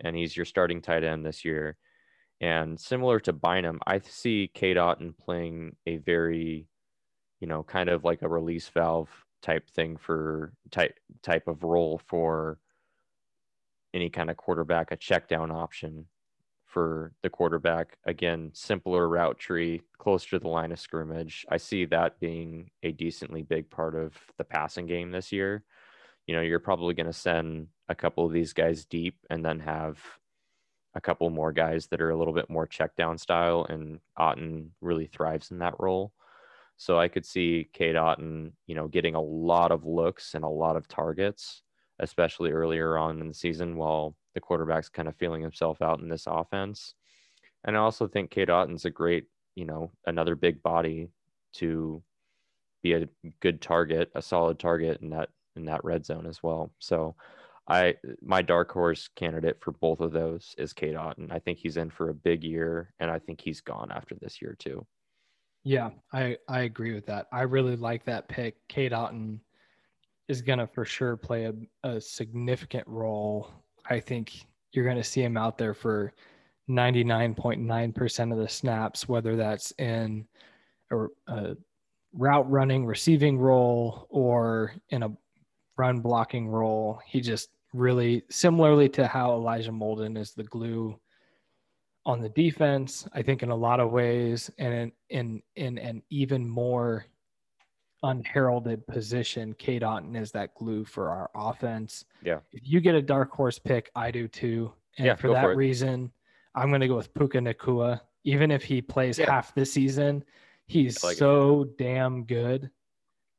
and 0.00 0.16
he's 0.16 0.36
your 0.36 0.44
starting 0.44 0.82
tight 0.82 1.04
end 1.04 1.24
this 1.24 1.44
year. 1.44 1.76
And 2.40 2.78
similar 2.80 3.20
to 3.20 3.32
Bynum, 3.32 3.78
I 3.86 4.00
see 4.00 4.50
Cade 4.52 4.76
Otton 4.76 5.16
playing 5.16 5.76
a 5.86 5.98
very, 5.98 6.66
you 7.38 7.46
know, 7.46 7.62
kind 7.62 7.88
of 7.88 8.02
like 8.02 8.22
a 8.22 8.28
release 8.28 8.68
valve 8.70 9.08
type 9.40 9.70
thing 9.70 9.96
for 9.96 10.52
type 10.72 10.98
type 11.22 11.46
of 11.46 11.62
role 11.62 12.00
for 12.08 12.58
any 13.94 14.10
kind 14.10 14.30
of 14.30 14.36
quarterback, 14.36 14.90
a 14.90 14.96
check 14.96 15.28
down 15.28 15.52
option 15.52 16.06
for 16.72 17.12
the 17.22 17.28
quarterback. 17.28 17.98
Again, 18.06 18.50
simpler 18.54 19.06
route 19.06 19.38
tree, 19.38 19.82
closer 19.98 20.30
to 20.30 20.38
the 20.38 20.48
line 20.48 20.72
of 20.72 20.80
scrimmage. 20.80 21.44
I 21.50 21.58
see 21.58 21.84
that 21.86 22.18
being 22.18 22.70
a 22.82 22.92
decently 22.92 23.42
big 23.42 23.68
part 23.70 23.94
of 23.94 24.16
the 24.38 24.44
passing 24.44 24.86
game 24.86 25.10
this 25.10 25.32
year. 25.32 25.64
You 26.26 26.34
know, 26.34 26.40
you're 26.40 26.58
probably 26.58 26.94
going 26.94 27.06
to 27.06 27.12
send 27.12 27.66
a 27.90 27.94
couple 27.94 28.24
of 28.24 28.32
these 28.32 28.54
guys 28.54 28.86
deep 28.86 29.16
and 29.28 29.44
then 29.44 29.60
have 29.60 29.98
a 30.94 31.00
couple 31.00 31.28
more 31.28 31.52
guys 31.52 31.88
that 31.88 32.00
are 32.00 32.10
a 32.10 32.16
little 32.16 32.32
bit 32.32 32.48
more 32.48 32.66
check 32.66 32.96
down 32.96 33.18
style, 33.18 33.66
and 33.68 34.00
Otton 34.18 34.68
really 34.80 35.06
thrives 35.06 35.50
in 35.50 35.58
that 35.58 35.74
role. 35.78 36.12
So 36.78 36.98
I 36.98 37.08
could 37.08 37.26
see 37.26 37.68
Cade 37.74 37.96
Otton, 37.96 38.52
you 38.66 38.74
know, 38.74 38.88
getting 38.88 39.14
a 39.14 39.20
lot 39.20 39.72
of 39.72 39.84
looks 39.84 40.34
and 40.34 40.42
a 40.42 40.48
lot 40.48 40.76
of 40.76 40.88
targets, 40.88 41.62
especially 41.98 42.50
earlier 42.50 42.96
on 42.96 43.20
in 43.20 43.28
the 43.28 43.34
season 43.34 43.76
while 43.76 44.16
the 44.34 44.40
quarterback's 44.40 44.88
kind 44.88 45.08
of 45.08 45.16
feeling 45.16 45.42
himself 45.42 45.82
out 45.82 46.00
in 46.00 46.08
this 46.08 46.24
offense. 46.26 46.94
And 47.64 47.76
I 47.76 47.80
also 47.80 48.06
think 48.08 48.30
Cade 48.30 48.50
Otton's 48.50 48.84
a 48.84 48.90
great, 48.90 49.26
you 49.54 49.64
know, 49.64 49.90
another 50.06 50.34
big 50.34 50.62
body 50.62 51.08
to 51.54 52.02
be 52.82 52.94
a 52.94 53.08
good 53.40 53.60
target, 53.60 54.10
a 54.14 54.22
solid 54.22 54.58
target 54.58 55.00
in 55.00 55.10
that 55.10 55.28
in 55.56 55.66
that 55.66 55.84
red 55.84 56.04
zone 56.04 56.26
as 56.26 56.42
well. 56.42 56.72
So 56.78 57.14
I 57.68 57.94
my 58.20 58.42
dark 58.42 58.72
horse 58.72 59.08
candidate 59.14 59.58
for 59.60 59.72
both 59.72 60.00
of 60.00 60.12
those 60.12 60.54
is 60.58 60.72
Cade 60.72 60.94
Otton. 60.94 61.30
I 61.30 61.38
think 61.38 61.58
he's 61.58 61.76
in 61.76 61.90
for 61.90 62.08
a 62.08 62.14
big 62.14 62.42
year 62.42 62.92
and 62.98 63.10
I 63.10 63.18
think 63.18 63.40
he's 63.40 63.60
gone 63.60 63.92
after 63.92 64.16
this 64.20 64.42
year 64.42 64.56
too. 64.58 64.86
Yeah, 65.64 65.90
I 66.12 66.38
I 66.48 66.62
agree 66.62 66.92
with 66.92 67.06
that. 67.06 67.26
I 67.32 67.42
really 67.42 67.76
like 67.76 68.04
that 68.04 68.28
pick. 68.28 68.56
Kate 68.68 68.92
Otten 68.92 69.40
is 70.28 70.42
gonna 70.42 70.66
for 70.66 70.84
sure 70.84 71.16
play 71.16 71.44
a, 71.44 71.54
a 71.88 72.00
significant 72.00 72.86
role. 72.88 73.48
I 73.88 74.00
think 74.00 74.46
you're 74.72 74.86
gonna 74.86 75.04
see 75.04 75.22
him 75.22 75.36
out 75.36 75.58
there 75.58 75.74
for 75.74 76.12
99.9% 76.68 78.32
of 78.32 78.38
the 78.38 78.48
snaps, 78.48 79.08
whether 79.08 79.36
that's 79.36 79.72
in 79.72 80.26
a, 80.90 81.06
a 81.26 81.56
route 82.12 82.50
running, 82.50 82.86
receiving 82.86 83.38
role, 83.38 84.06
or 84.10 84.74
in 84.90 85.02
a 85.02 85.12
run 85.76 86.00
blocking 86.00 86.48
role. 86.48 87.00
He 87.06 87.20
just 87.20 87.50
really 87.72 88.22
similarly 88.30 88.88
to 88.90 89.06
how 89.06 89.32
Elijah 89.32 89.72
Molden 89.72 90.18
is 90.18 90.32
the 90.32 90.44
glue 90.44 90.98
on 92.04 92.20
the 92.20 92.28
defense, 92.30 93.06
I 93.12 93.22
think 93.22 93.42
in 93.42 93.50
a 93.50 93.56
lot 93.56 93.80
of 93.80 93.92
ways, 93.92 94.50
and 94.58 94.74
in 94.74 94.92
in, 95.08 95.42
in 95.56 95.78
an 95.78 96.02
even 96.10 96.48
more 96.48 97.06
unheralded 98.02 98.86
position, 98.86 99.54
Cade 99.54 99.82
Otton 99.82 100.16
is 100.20 100.32
that 100.32 100.54
glue 100.54 100.84
for 100.84 101.08
our 101.10 101.30
offense. 101.34 102.04
Yeah. 102.22 102.40
If 102.52 102.62
you 102.64 102.80
get 102.80 102.94
a 102.94 103.02
dark 103.02 103.30
horse 103.30 103.58
pick, 103.58 103.90
I 103.94 104.10
do 104.10 104.28
too. 104.28 104.72
And 104.98 105.06
Yeah, 105.06 105.14
for 105.14 105.28
that 105.28 105.42
for 105.42 105.56
reason, 105.56 106.12
I'm 106.54 106.70
gonna 106.70 106.88
go 106.88 106.96
with 106.96 107.12
Puka 107.14 107.38
Nacua. 107.38 108.00
Even 108.24 108.50
if 108.50 108.62
he 108.62 108.82
plays 108.82 109.18
Yeah. 109.18 109.30
half 109.30 109.54
the 109.54 109.64
season, 109.64 110.24
he's 110.66 111.02
like 111.02 111.14
it. 111.14 111.18
so 111.18 111.64
damn 111.78 112.24
good 112.24 112.70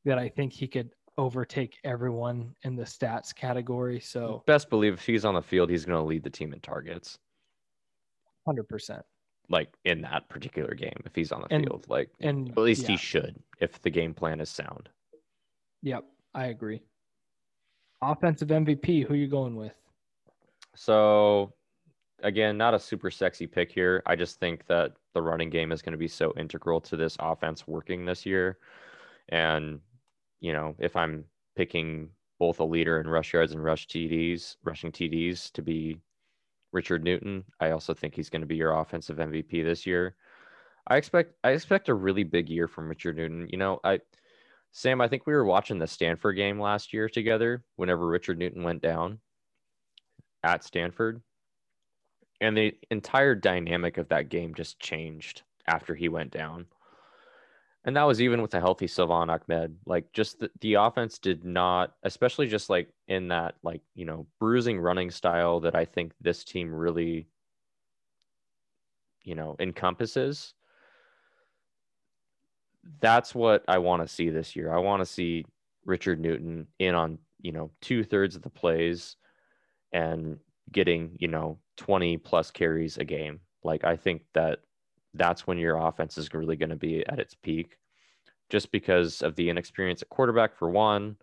that 0.05 0.17
I 0.17 0.27
think 0.29 0.51
he 0.53 0.67
could 0.67 0.91
overtake 1.17 1.77
everyone 1.83 2.55
in 2.63 2.75
the 2.75 2.83
stats 2.83 3.33
category. 3.35 3.99
So 3.99 4.43
Best 4.47 4.69
believe 4.69 4.93
if 4.93 5.05
he's 5.05 5.25
on 5.25 5.35
the 5.35 5.41
field, 5.41 5.69
he's 5.69 5.85
going 5.85 5.99
to 6.01 6.05
lead 6.05 6.23
the 6.23 6.29
team 6.29 6.53
in 6.53 6.59
targets, 6.59 7.19
hundred 8.45 8.67
percent. 8.67 9.05
Like 9.49 9.69
in 9.85 10.01
that 10.01 10.29
particular 10.29 10.73
game. 10.73 11.01
If 11.05 11.13
he's 11.15 11.31
on 11.31 11.41
the 11.41 11.53
And- 11.53 11.63
field, 11.65 11.85
like 11.89 12.09
And 12.21 12.49
at 12.49 12.57
least 12.57 12.83
yeah. 12.83 12.87
he 12.89 12.97
should, 12.97 13.41
if 13.59 13.81
the 13.81 13.89
game 13.89 14.13
plan 14.13 14.39
is 14.39 14.49
sound. 14.49 14.89
Yep, 15.81 16.05
I 16.33 16.47
agree. 16.47 16.81
Offensive 18.01 18.49
MVP, 18.49 19.05
who 19.05 19.13
you 19.15 19.27
going 19.27 19.55
with? 19.55 19.75
So, 20.75 21.53
again, 22.21 22.57
not 22.57 22.73
a 22.73 22.79
super 22.79 23.11
sexy 23.11 23.47
pick 23.47 23.71
here. 23.71 24.01
I 24.05 24.15
just 24.15 24.39
think 24.39 24.65
that 24.67 24.93
the 25.13 25.21
running 25.21 25.49
game 25.49 25.71
is 25.71 25.81
going 25.81 25.91
to 25.91 25.97
be 25.97 26.07
so 26.07 26.33
integral 26.37 26.81
to 26.81 26.95
this 26.97 27.15
offense 27.19 27.67
working 27.67 28.05
this 28.05 28.25
year. 28.25 28.57
And, 29.29 29.79
you 30.41 30.51
know, 30.53 30.75
if 30.79 30.95
I'm 30.95 31.25
picking 31.55 32.09
both 32.39 32.59
a 32.59 32.63
leader 32.63 32.99
in 32.99 33.07
rush 33.07 33.33
yards 33.33 33.51
and 33.53 33.63
rush 33.63 33.87
TDs, 33.87 34.57
rushing 34.63 34.91
TDs 34.91 35.51
to 35.53 35.61
be 35.61 35.97
Richard 36.73 37.03
Newton, 37.03 37.43
I 37.59 37.71
also 37.71 37.93
think 37.93 38.15
he's 38.15 38.29
going 38.29 38.41
to 38.41 38.47
be 38.47 38.55
your 38.55 38.79
offensive 38.79 39.17
MVP 39.17 39.63
this 39.63 39.85
year. 39.85 40.15
I 40.87 40.97
expect 40.97 41.35
I 41.43 41.51
expect 41.51 41.89
a 41.89 41.93
really 41.93 42.23
big 42.23 42.49
year 42.49 42.67
from 42.67 42.89
Richard 42.89 43.15
Newton. 43.15 43.47
You 43.49 43.57
know, 43.57 43.79
I 43.83 43.99
Sam, 44.73 45.01
I 45.01 45.07
think 45.07 45.25
we 45.25 45.33
were 45.33 45.45
watching 45.45 45.77
the 45.77 45.87
Stanford 45.87 46.35
game 46.35 46.59
last 46.59 46.93
year 46.93 47.07
together 47.07 47.63
whenever 47.75 48.07
Richard 48.07 48.39
Newton 48.39 48.63
went 48.63 48.81
down 48.81 49.19
at 50.43 50.63
Stanford. 50.63 51.21
And 52.41 52.57
the 52.57 52.75
entire 52.89 53.35
dynamic 53.35 53.97
of 53.97 54.09
that 54.09 54.29
game 54.29 54.55
just 54.55 54.79
changed 54.79 55.43
after 55.67 55.93
he 55.95 56.09
went 56.09 56.31
down. 56.31 56.65
And 57.85 57.97
that 57.97 58.03
was 58.03 58.21
even 58.21 58.41
with 58.41 58.53
a 58.53 58.59
healthy 58.59 58.87
Salvon 58.87 59.29
Ahmed. 59.29 59.75
Like 59.85 60.11
just 60.13 60.39
the, 60.39 60.49
the 60.61 60.75
offense 60.75 61.19
did 61.19 61.43
not, 61.43 61.95
especially 62.03 62.47
just 62.47 62.69
like 62.69 62.89
in 63.07 63.27
that 63.27 63.55
like, 63.61 63.81
you 63.93 64.05
know, 64.05 64.25
bruising 64.39 64.79
running 64.79 65.11
style 65.11 65.59
that 65.61 65.75
I 65.75 65.83
think 65.83 66.13
this 66.21 66.45
team 66.45 66.73
really, 66.73 67.27
you 69.23 69.35
know, 69.35 69.57
encompasses. 69.59 70.53
That's 73.01 73.35
what 73.35 73.63
I 73.67 73.79
want 73.79 74.01
to 74.01 74.13
see 74.13 74.29
this 74.29 74.55
year. 74.55 74.73
I 74.73 74.79
want 74.79 75.01
to 75.01 75.05
see 75.05 75.45
Richard 75.85 76.21
Newton 76.21 76.67
in 76.79 76.95
on 76.95 77.17
you 77.43 77.51
know, 77.51 77.69
two 77.81 78.03
thirds 78.03 78.35
of 78.35 78.41
the 78.41 78.49
plays 78.49 79.17
and 79.91 80.39
getting, 80.71 81.15
you 81.19 81.27
know, 81.27 81.59
20 81.77 82.17
plus 82.17 82.49
carries 82.49 82.97
a 82.97 83.03
game. 83.03 83.41
Like 83.63 83.83
I 83.83 83.95
think 83.95 84.23
that 84.33 84.59
that's 85.13 85.45
when 85.45 85.57
your 85.57 85.77
offense 85.77 86.17
is 86.17 86.33
really 86.33 86.55
going 86.55 86.69
to 86.69 86.75
be 86.75 87.05
at 87.07 87.19
its 87.19 87.35
peak 87.35 87.77
just 88.49 88.71
because 88.71 89.21
of 89.21 89.35
the 89.35 89.49
inexperience 89.49 90.01
at 90.01 90.09
quarterback 90.09 90.55
for 90.55 90.69
one. 90.69 91.15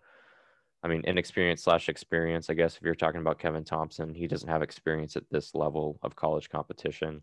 I 0.83 0.87
mean, 0.87 1.01
inexperience 1.01 1.63
slash 1.63 1.89
experience. 1.89 2.49
I 2.49 2.55
guess 2.55 2.75
if 2.75 2.81
you're 2.81 2.95
talking 2.95 3.21
about 3.21 3.39
Kevin 3.39 3.63
Thomson, 3.63 4.13
he 4.15 4.27
doesn't 4.27 4.49
have 4.49 4.63
experience 4.63 5.15
at 5.15 5.29
this 5.29 5.53
level 5.53 5.99
of 6.01 6.15
college 6.15 6.49
competition, 6.49 7.21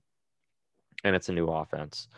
and 1.02 1.16
it's 1.16 1.28
a 1.28 1.32
new 1.32 1.48
offense. 1.48 2.08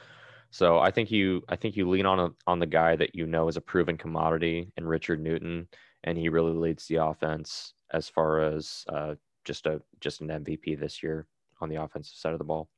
So 0.50 0.78
I 0.78 0.90
think 0.90 1.10
you, 1.10 1.42
I 1.48 1.56
think 1.56 1.76
you 1.76 1.88
lean 1.88 2.06
on 2.06 2.20
a, 2.20 2.28
on 2.46 2.58
the 2.58 2.66
guy 2.66 2.96
that 2.96 3.14
you 3.14 3.26
know 3.26 3.48
is 3.48 3.56
a 3.56 3.60
proven 3.60 3.96
commodity 3.96 4.70
in 4.76 4.86
Richard 4.86 5.20
Newton, 5.20 5.68
and 6.04 6.18
he 6.18 6.28
really 6.28 6.52
leads 6.52 6.86
the 6.86 6.96
offense 6.96 7.72
as 7.92 8.08
far 8.08 8.40
as 8.40 8.84
uh, 8.88 9.14
just 9.44 9.66
a 9.66 9.80
just 10.00 10.20
an 10.20 10.28
MVP 10.28 10.78
this 10.78 11.02
year 11.02 11.26
on 11.60 11.68
the 11.68 11.82
offensive 11.82 12.16
side 12.16 12.32
of 12.32 12.38
the 12.38 12.44
ball. 12.44 12.68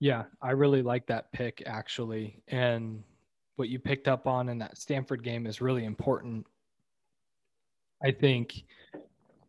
Yeah, 0.00 0.24
I 0.40 0.52
really 0.52 0.82
like 0.82 1.06
that 1.06 1.30
pick 1.32 1.62
actually. 1.66 2.42
And 2.48 3.04
what 3.56 3.68
you 3.68 3.78
picked 3.78 4.08
up 4.08 4.26
on 4.26 4.48
in 4.48 4.58
that 4.58 4.78
Stanford 4.78 5.22
game 5.22 5.46
is 5.46 5.60
really 5.60 5.84
important. 5.84 6.46
I 8.02 8.10
think 8.10 8.64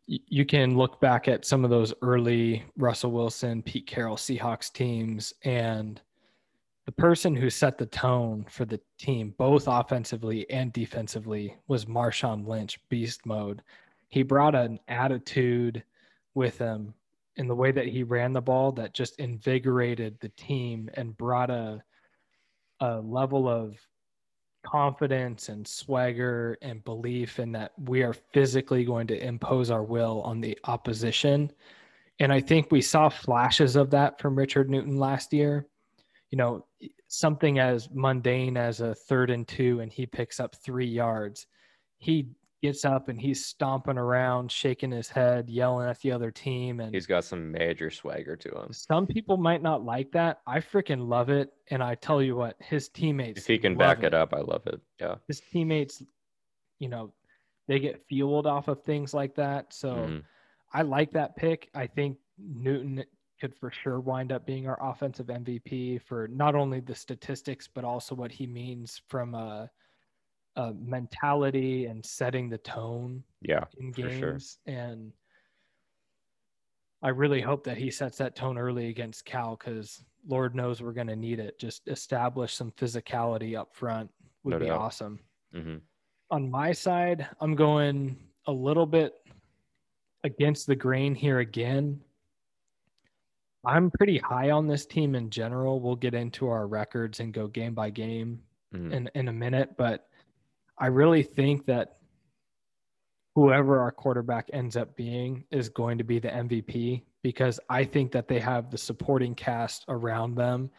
you 0.07 0.45
can 0.45 0.77
look 0.77 0.99
back 0.99 1.29
at 1.29 1.45
some 1.45 1.63
of 1.63 1.69
those 1.69 1.93
early 2.01 2.65
Russell 2.77 3.11
Wilson, 3.11 3.63
Pete 3.63 3.87
Carroll 3.87 4.17
Seahawks 4.17 4.71
teams, 4.71 5.33
and 5.45 6.01
the 6.85 6.91
person 6.91 7.33
who 7.33 7.49
set 7.49 7.77
the 7.77 7.85
tone 7.85 8.45
for 8.49 8.65
the 8.65 8.81
team, 8.97 9.33
both 9.37 9.69
offensively 9.69 10.49
and 10.49 10.73
defensively, 10.73 11.55
was 11.69 11.85
Marshawn 11.85 12.45
Lynch, 12.45 12.77
beast 12.89 13.25
mode. 13.25 13.61
He 14.09 14.23
brought 14.23 14.55
an 14.55 14.79
attitude 14.89 15.81
with 16.33 16.57
him 16.57 16.93
in 17.37 17.47
the 17.47 17.55
way 17.55 17.71
that 17.71 17.87
he 17.87 18.03
ran 18.03 18.33
the 18.33 18.41
ball 18.41 18.71
that 18.73 18.93
just 18.93 19.19
invigorated 19.19 20.17
the 20.19 20.29
team 20.29 20.89
and 20.95 21.17
brought 21.17 21.49
a 21.49 21.81
a 22.81 22.99
level 22.99 23.47
of 23.47 23.77
confidence 24.63 25.49
and 25.49 25.67
swagger 25.67 26.57
and 26.61 26.83
belief 26.83 27.39
in 27.39 27.51
that 27.51 27.71
we 27.85 28.03
are 28.03 28.13
physically 28.13 28.83
going 28.83 29.07
to 29.07 29.25
impose 29.25 29.71
our 29.71 29.83
will 29.83 30.21
on 30.23 30.41
the 30.41 30.57
opposition. 30.65 31.51
And 32.19 32.31
I 32.31 32.39
think 32.39 32.71
we 32.71 32.81
saw 32.81 33.09
flashes 33.09 33.75
of 33.75 33.89
that 33.91 34.19
from 34.19 34.37
Richard 34.37 34.69
Newton 34.69 34.97
last 34.97 35.33
year. 35.33 35.67
You 36.29 36.37
know, 36.37 36.65
something 37.07 37.59
as 37.59 37.89
mundane 37.91 38.57
as 38.57 38.81
a 38.81 38.95
third 38.95 39.29
and 39.29 39.47
two 39.47 39.79
and 39.79 39.91
he 39.91 40.05
picks 40.05 40.39
up 40.39 40.55
three 40.55 40.87
yards. 40.87 41.47
He 41.97 42.29
gets 42.61 42.85
up 42.85 43.09
and 43.09 43.19
he's 43.19 43.45
stomping 43.45 43.97
around, 43.97 44.51
shaking 44.51 44.91
his 44.91 45.09
head, 45.09 45.49
yelling 45.49 45.89
at 45.89 45.99
the 46.01 46.11
other 46.11 46.31
team. 46.31 46.79
And 46.79 46.93
he's 46.93 47.07
got 47.07 47.23
some 47.23 47.51
major 47.51 47.89
swagger 47.89 48.35
to 48.35 48.49
him. 48.49 48.71
Some 48.71 49.07
people 49.07 49.37
might 49.37 49.61
not 49.61 49.83
like 49.83 50.11
that. 50.11 50.41
I 50.45 50.59
freaking 50.59 51.07
love 51.07 51.29
it. 51.29 51.51
And 51.69 51.83
I 51.83 51.95
tell 51.95 52.21
you 52.21 52.35
what, 52.35 52.55
his 52.59 52.89
teammates. 52.89 53.41
If 53.41 53.47
he 53.47 53.57
can 53.57 53.75
back 53.75 53.99
it. 53.99 54.07
it 54.07 54.13
up, 54.13 54.33
I 54.33 54.41
love 54.41 54.61
it. 54.67 54.79
Yeah. 54.99 55.15
His 55.27 55.41
teammates, 55.51 56.03
you 56.79 56.89
know, 56.89 57.13
they 57.67 57.79
get 57.79 58.05
fueled 58.07 58.47
off 58.47 58.67
of 58.67 58.83
things 58.83 59.13
like 59.13 59.35
that. 59.35 59.73
So 59.73 59.93
mm-hmm. 59.93 60.19
I 60.73 60.83
like 60.83 61.11
that 61.13 61.35
pick. 61.35 61.69
I 61.73 61.87
think 61.87 62.17
Newton 62.37 63.03
could 63.39 63.55
for 63.55 63.71
sure 63.71 63.99
wind 63.99 64.31
up 64.31 64.45
being 64.45 64.67
our 64.67 64.77
offensive 64.81 65.27
MVP 65.27 66.01
for 66.03 66.27
not 66.27 66.53
only 66.53 66.79
the 66.79 66.93
statistics, 66.93 67.67
but 67.67 67.83
also 67.83 68.13
what 68.13 68.31
he 68.31 68.45
means 68.45 69.01
from 69.07 69.33
a 69.33 69.69
uh, 70.55 70.73
mentality 70.77 71.85
and 71.85 72.05
setting 72.05 72.49
the 72.49 72.57
tone 72.59 73.23
yeah 73.41 73.63
in 73.79 73.91
games 73.91 74.57
sure. 74.67 74.75
and 74.75 75.13
i 77.01 77.09
really 77.09 77.39
hope 77.39 77.63
that 77.63 77.77
he 77.77 77.89
sets 77.89 78.17
that 78.17 78.35
tone 78.35 78.57
early 78.57 78.89
against 78.89 79.23
cal 79.23 79.55
because 79.55 80.03
lord 80.27 80.53
knows 80.53 80.81
we're 80.81 80.91
going 80.91 81.07
to 81.07 81.15
need 81.15 81.39
it 81.39 81.57
just 81.57 81.87
establish 81.87 82.53
some 82.53 82.71
physicality 82.71 83.57
up 83.57 83.73
front 83.73 84.09
would 84.43 84.51
no 84.51 84.59
be 84.59 84.65
doubt. 84.65 84.79
awesome 84.79 85.19
mm-hmm. 85.55 85.77
on 86.31 86.51
my 86.51 86.71
side 86.71 87.27
i'm 87.39 87.55
going 87.55 88.17
a 88.47 88.51
little 88.51 88.85
bit 88.85 89.13
against 90.25 90.67
the 90.67 90.75
grain 90.75 91.15
here 91.15 91.39
again 91.39 91.97
i'm 93.65 93.89
pretty 93.89 94.17
high 94.17 94.51
on 94.51 94.67
this 94.67 94.85
team 94.85 95.15
in 95.15 95.29
general 95.29 95.79
we'll 95.79 95.95
get 95.95 96.13
into 96.13 96.49
our 96.49 96.67
records 96.67 97.21
and 97.21 97.33
go 97.33 97.47
game 97.47 97.73
by 97.73 97.89
game 97.89 98.41
mm-hmm. 98.75 98.91
in, 98.91 99.09
in 99.15 99.29
a 99.29 99.33
minute 99.33 99.69
but 99.77 100.07
I 100.81 100.87
really 100.87 101.21
think 101.21 101.67
that 101.67 101.97
whoever 103.35 103.79
our 103.79 103.91
quarterback 103.91 104.49
ends 104.51 104.75
up 104.75 104.95
being 104.95 105.45
is 105.51 105.69
going 105.69 105.99
to 105.99 106.03
be 106.03 106.17
the 106.17 106.29
MVP 106.29 107.03
because 107.21 107.59
I 107.69 107.83
think 107.85 108.11
that 108.11 108.27
they 108.27 108.39
have 108.39 108.71
the 108.71 108.79
supporting 108.79 109.35
cast 109.35 109.85
around 109.87 110.35
them 110.35 110.71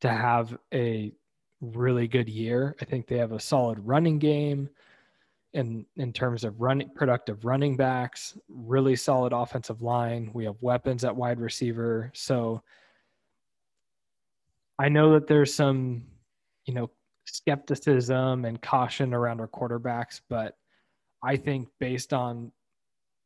to 0.00 0.08
have 0.08 0.56
a 0.72 1.12
really 1.60 2.08
good 2.08 2.28
year. 2.28 2.74
I 2.80 2.86
think 2.86 3.06
they 3.06 3.18
have 3.18 3.32
a 3.32 3.38
solid 3.38 3.78
running 3.86 4.18
game 4.18 4.70
in 5.52 5.84
in 5.96 6.12
terms 6.12 6.44
of 6.44 6.58
running 6.60 6.88
productive 6.94 7.44
running 7.44 7.76
backs, 7.76 8.38
really 8.48 8.96
solid 8.96 9.34
offensive 9.34 9.82
line. 9.82 10.30
We 10.32 10.46
have 10.46 10.56
weapons 10.62 11.04
at 11.04 11.14
wide 11.14 11.38
receiver. 11.38 12.10
So 12.14 12.62
I 14.78 14.88
know 14.88 15.12
that 15.12 15.26
there's 15.26 15.52
some, 15.52 16.04
you 16.64 16.72
know, 16.72 16.90
skepticism 17.24 18.44
and 18.44 18.60
caution 18.60 19.14
around 19.14 19.40
our 19.40 19.48
quarterbacks, 19.48 20.20
but 20.28 20.56
I 21.22 21.36
think 21.36 21.68
based 21.78 22.12
on 22.12 22.52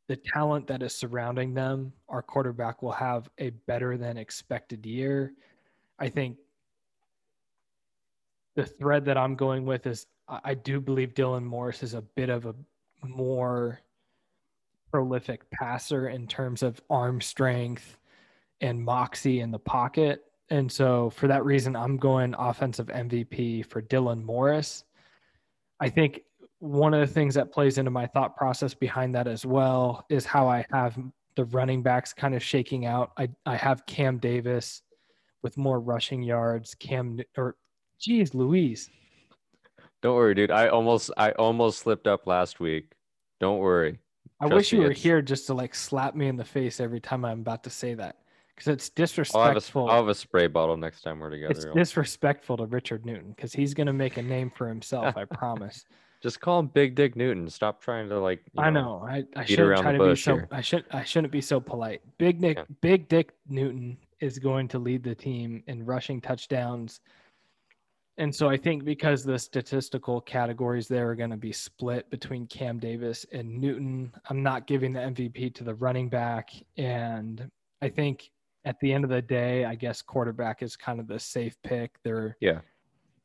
the 0.07 0.15
talent 0.15 0.67
that 0.67 0.83
is 0.83 0.95
surrounding 0.95 1.53
them, 1.53 1.91
our 2.09 2.21
quarterback 2.21 2.83
will 2.83 2.91
have 2.91 3.29
a 3.39 3.49
better 3.67 3.97
than 3.97 4.17
expected 4.17 4.85
year. 4.85 5.33
I 5.97 6.09
think 6.09 6.37
the 8.55 8.65
thread 8.65 9.05
that 9.05 9.17
I'm 9.17 9.35
going 9.35 9.65
with 9.65 9.87
is 9.87 10.07
I 10.27 10.53
do 10.53 10.79
believe 10.79 11.13
Dylan 11.13 11.43
Morris 11.43 11.83
is 11.83 11.93
a 11.93 12.01
bit 12.01 12.29
of 12.29 12.45
a 12.45 12.55
more 13.03 13.79
prolific 14.91 15.49
passer 15.51 16.07
in 16.07 16.27
terms 16.27 16.63
of 16.63 16.81
arm 16.89 17.21
strength 17.21 17.97
and 18.61 18.83
moxie 18.83 19.41
in 19.41 19.51
the 19.51 19.59
pocket. 19.59 20.24
And 20.49 20.71
so 20.71 21.09
for 21.09 21.27
that 21.27 21.43
reason, 21.43 21.75
I'm 21.75 21.97
going 21.97 22.35
offensive 22.37 22.87
MVP 22.87 23.65
for 23.65 23.81
Dylan 23.81 24.23
Morris. 24.23 24.83
I 25.79 25.89
think 25.89 26.21
one 26.59 26.93
of 26.93 26.99
the 26.99 27.13
things 27.13 27.33
that 27.35 27.51
plays 27.51 27.77
into 27.77 27.91
my 27.91 28.07
thought 28.07 28.35
process 28.35 28.73
behind 28.73 29.15
that 29.15 29.27
as 29.27 29.45
well 29.45 30.05
is 30.09 30.25
how 30.25 30.47
I 30.47 30.65
have 30.71 30.97
the 31.35 31.45
running 31.45 31.81
backs 31.81 32.13
kind 32.13 32.35
of 32.35 32.43
shaking 32.43 32.85
out. 32.85 33.11
I, 33.17 33.29
I 33.45 33.55
have 33.55 33.85
Cam 33.85 34.17
Davis 34.19 34.81
with 35.41 35.57
more 35.57 35.79
rushing 35.79 36.23
yards. 36.23 36.75
Cam 36.75 37.19
or 37.37 37.55
geez, 37.99 38.33
Louise. 38.33 38.89
Don't 40.01 40.15
worry, 40.15 40.35
dude. 40.35 40.51
I 40.51 40.67
almost 40.67 41.11
I 41.17 41.31
almost 41.31 41.79
slipped 41.79 42.07
up 42.07 42.27
last 42.27 42.59
week. 42.59 42.93
Don't 43.39 43.59
worry. 43.59 43.99
I 44.39 44.47
wish 44.47 44.71
you 44.71 44.81
were 44.81 44.91
here 44.91 45.21
just 45.21 45.47
to 45.47 45.53
like 45.53 45.73
slap 45.73 46.15
me 46.15 46.27
in 46.27 46.35
the 46.35 46.43
face 46.43 46.79
every 46.79 46.99
time 46.99 47.25
I'm 47.25 47.39
about 47.39 47.63
to 47.63 47.69
say 47.69 47.93
that 47.95 48.17
because 48.55 48.67
it's 48.69 48.89
disrespectful. 48.89 49.41
I'll 49.41 49.53
have, 49.53 49.75
a, 49.75 49.79
I'll 49.79 50.01
have, 50.03 50.07
a, 50.07 50.15
spray 50.15 50.47
bottle 50.47 50.77
next 50.77 51.01
time 51.01 51.19
we're 51.19 51.29
together. 51.29 51.51
It's 51.51 51.65
disrespectful 51.65 52.57
to 52.57 52.65
Richard 52.65 53.05
Newton 53.05 53.33
because 53.35 53.53
he's 53.53 53.73
going 53.73 53.87
to 53.87 53.93
make 53.93 54.17
a 54.17 54.21
name 54.21 54.51
for 54.55 54.67
himself. 54.67 55.15
I 55.17 55.25
promise. 55.25 55.85
Just 56.21 56.39
call 56.39 56.59
him 56.59 56.67
Big 56.67 56.95
Dick 56.95 57.15
Newton. 57.15 57.49
Stop 57.49 57.81
trying 57.81 58.09
to 58.09 58.19
like. 58.19 58.41
I 58.57 58.69
know. 58.69 58.99
know. 58.99 59.07
I, 59.07 59.23
I 59.35 59.45
shouldn't 59.45 59.79
try 59.79 59.91
to 59.91 60.09
be 60.09 60.15
so. 60.15 60.35
Here. 60.35 60.47
I 60.51 60.61
should. 60.61 60.85
I 60.91 61.03
shouldn't 61.03 61.31
be 61.31 61.41
so 61.41 61.59
polite. 61.59 62.01
Big 62.17 62.41
Nick. 62.41 62.57
Yeah. 62.57 62.63
Big 62.81 63.07
Dick 63.09 63.33
Newton 63.47 63.97
is 64.21 64.39
going 64.39 64.67
to 64.69 64.79
lead 64.79 65.03
the 65.03 65.13
team 65.13 65.63
in 65.67 65.85
rushing 65.85 66.21
touchdowns. 66.21 67.01
And 68.17 68.33
so 68.33 68.49
I 68.49 68.55
think 68.55 68.85
because 68.85 69.23
the 69.23 69.37
statistical 69.37 70.21
categories 70.21 70.87
there 70.87 71.09
are 71.09 71.15
going 71.15 71.31
to 71.31 71.37
be 71.37 71.51
split 71.51 72.09
between 72.09 72.47
Cam 72.47 72.79
Davis 72.79 73.25
and 73.33 73.59
Newton, 73.59 74.13
I'm 74.29 74.41
not 74.41 74.67
giving 74.67 74.93
the 74.93 75.01
MVP 75.01 75.53
to 75.55 75.65
the 75.65 75.75
running 75.75 76.07
back. 76.07 76.51
And 76.77 77.51
I 77.81 77.89
think 77.89 78.31
at 78.65 78.79
the 78.79 78.91
end 78.91 79.03
of 79.03 79.09
the 79.09 79.21
day, 79.21 79.63
I 79.63 79.75
guess 79.75 80.01
quarterback 80.01 80.61
is 80.61 80.75
kind 80.75 80.99
of 80.99 81.07
the 81.07 81.19
safe 81.19 81.55
pick. 81.63 81.95
They're 82.03 82.35
yeah, 82.41 82.61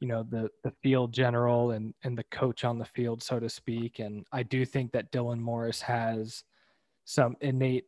you 0.01 0.09
know, 0.09 0.23
the 0.23 0.51
the 0.63 0.73
field 0.83 1.13
general 1.13 1.73
and 1.73 1.95
and 2.05 2.17
the 2.17 2.25
coach 2.25 2.65
on 2.65 2.79
the 2.79 2.85
field, 2.85 3.23
so 3.23 3.41
to 3.41 3.49
speak. 3.49 3.99
And 3.99 4.27
I 4.33 4.43
do 4.43 4.65
think 4.65 4.93
that 4.93 5.11
Dylan 5.11 5.41
Morris 5.41 5.81
has 5.81 6.45
some 7.05 7.37
innate 7.41 7.87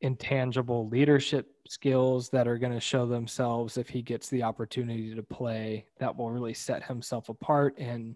intangible 0.00 0.88
leadership 0.88 1.48
skills 1.68 2.28
that 2.30 2.46
are 2.46 2.58
going 2.58 2.72
to 2.72 2.80
show 2.80 3.06
themselves 3.06 3.76
if 3.76 3.88
he 3.88 4.00
gets 4.00 4.28
the 4.28 4.42
opportunity 4.42 5.14
to 5.14 5.22
play 5.22 5.86
that 5.98 6.16
will 6.16 6.30
really 6.30 6.54
set 6.54 6.84
himself 6.84 7.28
apart 7.28 7.76
and 7.78 8.14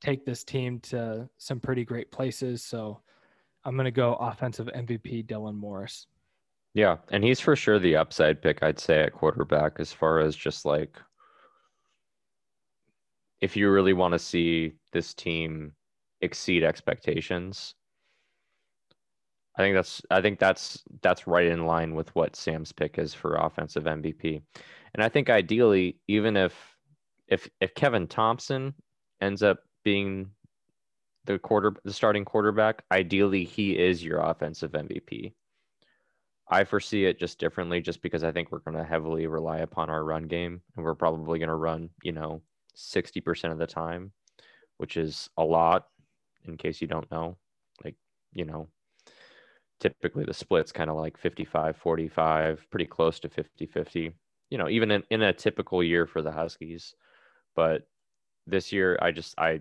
take 0.00 0.24
this 0.24 0.44
team 0.44 0.78
to 0.78 1.28
some 1.38 1.58
pretty 1.58 1.84
great 1.84 2.10
places. 2.12 2.62
So 2.62 3.00
I'm 3.64 3.74
going 3.74 3.86
to 3.86 3.90
go 3.90 4.14
offensive 4.14 4.68
MVP 4.68 5.26
Dylan 5.26 5.56
Morris. 5.56 6.06
Yeah, 6.76 6.98
and 7.10 7.24
he's 7.24 7.40
for 7.40 7.56
sure 7.56 7.78
the 7.78 7.96
upside 7.96 8.42
pick, 8.42 8.62
I'd 8.62 8.78
say, 8.78 9.00
at 9.00 9.14
quarterback, 9.14 9.80
as 9.80 9.94
far 9.94 10.20
as 10.20 10.36
just 10.36 10.66
like 10.66 10.98
if 13.40 13.56
you 13.56 13.70
really 13.70 13.94
want 13.94 14.12
to 14.12 14.18
see 14.18 14.74
this 14.92 15.14
team 15.14 15.72
exceed 16.20 16.62
expectations. 16.62 17.74
I 19.56 19.62
think 19.62 19.74
that's 19.74 20.02
I 20.10 20.20
think 20.20 20.38
that's 20.38 20.82
that's 21.00 21.26
right 21.26 21.46
in 21.46 21.64
line 21.64 21.94
with 21.94 22.14
what 22.14 22.36
Sam's 22.36 22.72
pick 22.72 22.98
is 22.98 23.14
for 23.14 23.36
offensive 23.36 23.84
MVP. 23.84 24.42
And 24.94 25.02
I 25.02 25.08
think 25.08 25.30
ideally, 25.30 25.98
even 26.08 26.36
if 26.36 26.54
if 27.26 27.48
if 27.62 27.74
Kevin 27.74 28.06
Thomson 28.06 28.74
ends 29.22 29.42
up 29.42 29.60
being 29.82 30.30
the 31.24 31.38
quarter 31.38 31.74
the 31.84 31.92
starting 31.94 32.26
quarterback, 32.26 32.84
ideally 32.92 33.44
he 33.44 33.78
is 33.78 34.04
your 34.04 34.18
offensive 34.18 34.72
MVP. 34.72 35.32
I 36.48 36.64
foresee 36.64 37.06
it 37.06 37.18
just 37.18 37.38
differently 37.38 37.80
just 37.80 38.02
because 38.02 38.22
I 38.22 38.32
think 38.32 38.52
we're 38.52 38.60
going 38.60 38.76
to 38.76 38.84
heavily 38.84 39.26
rely 39.26 39.58
upon 39.58 39.90
our 39.90 40.04
run 40.04 40.24
game 40.24 40.60
and 40.76 40.84
we're 40.84 40.94
probably 40.94 41.38
going 41.38 41.48
to 41.48 41.54
run, 41.54 41.90
you 42.02 42.12
know, 42.12 42.40
60% 42.76 43.52
of 43.52 43.58
the 43.58 43.66
time, 43.66 44.12
which 44.76 44.96
is 44.96 45.28
a 45.36 45.44
lot 45.44 45.88
in 46.44 46.56
case 46.56 46.80
you 46.80 46.86
don't 46.86 47.10
know. 47.10 47.36
Like, 47.84 47.96
you 48.32 48.44
know, 48.44 48.68
typically 49.80 50.24
the 50.24 50.34
split's 50.34 50.72
kind 50.72 50.90
of 50.90 50.96
like 50.96 51.18
55 51.18 51.76
45 51.76 52.66
pretty 52.70 52.86
close 52.86 53.20
to 53.20 53.28
50 53.28 53.66
50 53.66 54.12
you 54.50 54.58
know 54.58 54.68
even 54.68 54.90
in, 54.90 55.02
in 55.10 55.22
a 55.22 55.32
typical 55.32 55.82
year 55.82 56.06
for 56.06 56.22
the 56.22 56.32
huskies 56.32 56.94
but 57.54 57.86
this 58.46 58.72
year 58.72 58.98
i 59.02 59.10
just 59.10 59.34
i 59.38 59.60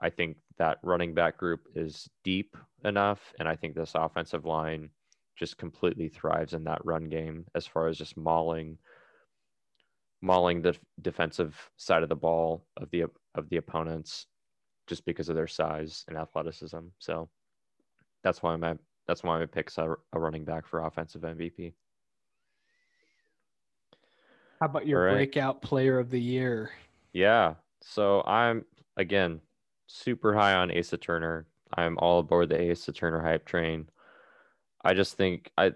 i 0.00 0.10
think 0.10 0.36
that 0.58 0.78
running 0.82 1.14
back 1.14 1.38
group 1.38 1.60
is 1.76 2.08
deep 2.24 2.56
enough 2.84 3.32
and 3.38 3.48
i 3.48 3.54
think 3.54 3.74
this 3.74 3.92
offensive 3.94 4.44
line 4.44 4.90
just 5.36 5.58
completely 5.58 6.08
thrives 6.08 6.54
in 6.54 6.64
that 6.64 6.84
run 6.84 7.04
game 7.04 7.44
as 7.54 7.66
far 7.66 7.88
as 7.88 7.98
just 7.98 8.16
mauling 8.16 8.78
mauling 10.20 10.62
the 10.62 10.76
defensive 11.00 11.70
side 11.76 12.02
of 12.02 12.08
the 12.08 12.14
ball 12.14 12.64
of 12.76 12.88
the 12.90 13.04
of 13.34 13.48
the 13.48 13.56
opponents 13.56 14.26
just 14.86 15.04
because 15.04 15.28
of 15.28 15.34
their 15.34 15.48
size 15.48 16.04
and 16.08 16.16
athleticism 16.16 16.78
so 16.98 17.28
that's 18.22 18.42
why 18.42 18.52
i'm 18.52 18.78
that's 19.06 19.22
why 19.22 19.38
my 19.38 19.46
pick's 19.46 19.78
a, 19.78 19.94
a 20.12 20.20
running 20.20 20.44
back 20.44 20.66
for 20.66 20.84
offensive 20.84 21.22
MVP. 21.22 21.72
How 24.60 24.66
about 24.66 24.86
your 24.86 25.04
right. 25.04 25.14
breakout 25.14 25.60
player 25.60 25.98
of 25.98 26.10
the 26.10 26.20
year? 26.20 26.70
Yeah. 27.12 27.54
So 27.80 28.22
I'm 28.22 28.64
again 28.96 29.40
super 29.88 30.34
high 30.34 30.54
on 30.54 30.76
Asa 30.76 30.96
Turner. 30.96 31.46
I'm 31.76 31.98
all 31.98 32.20
aboard 32.20 32.48
the 32.48 32.70
Asa 32.70 32.92
Turner 32.92 33.20
hype 33.20 33.44
train. 33.44 33.88
I 34.84 34.94
just 34.94 35.16
think 35.16 35.50
I 35.56 35.72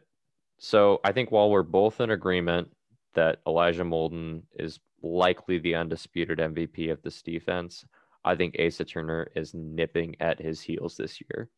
so 0.59 1.00
I 1.04 1.12
think 1.12 1.30
while 1.30 1.50
we're 1.50 1.62
both 1.62 2.00
in 2.00 2.11
agreement 2.11 2.68
that 3.14 3.40
Elijah 3.46 3.84
Molden 3.84 4.42
is 4.59 4.80
likely 5.02 5.59
the 5.59 5.74
undisputed 5.74 6.38
MVP 6.38 6.90
of 6.90 7.02
this 7.02 7.22
defense, 7.22 7.84
I 8.24 8.34
think 8.34 8.57
Asa 8.59 8.84
Turner 8.84 9.28
is 9.34 9.54
nipping 9.54 10.16
at 10.20 10.40
his 10.40 10.61
heels 10.61 10.96
this 10.96 11.20
year. 11.20 11.48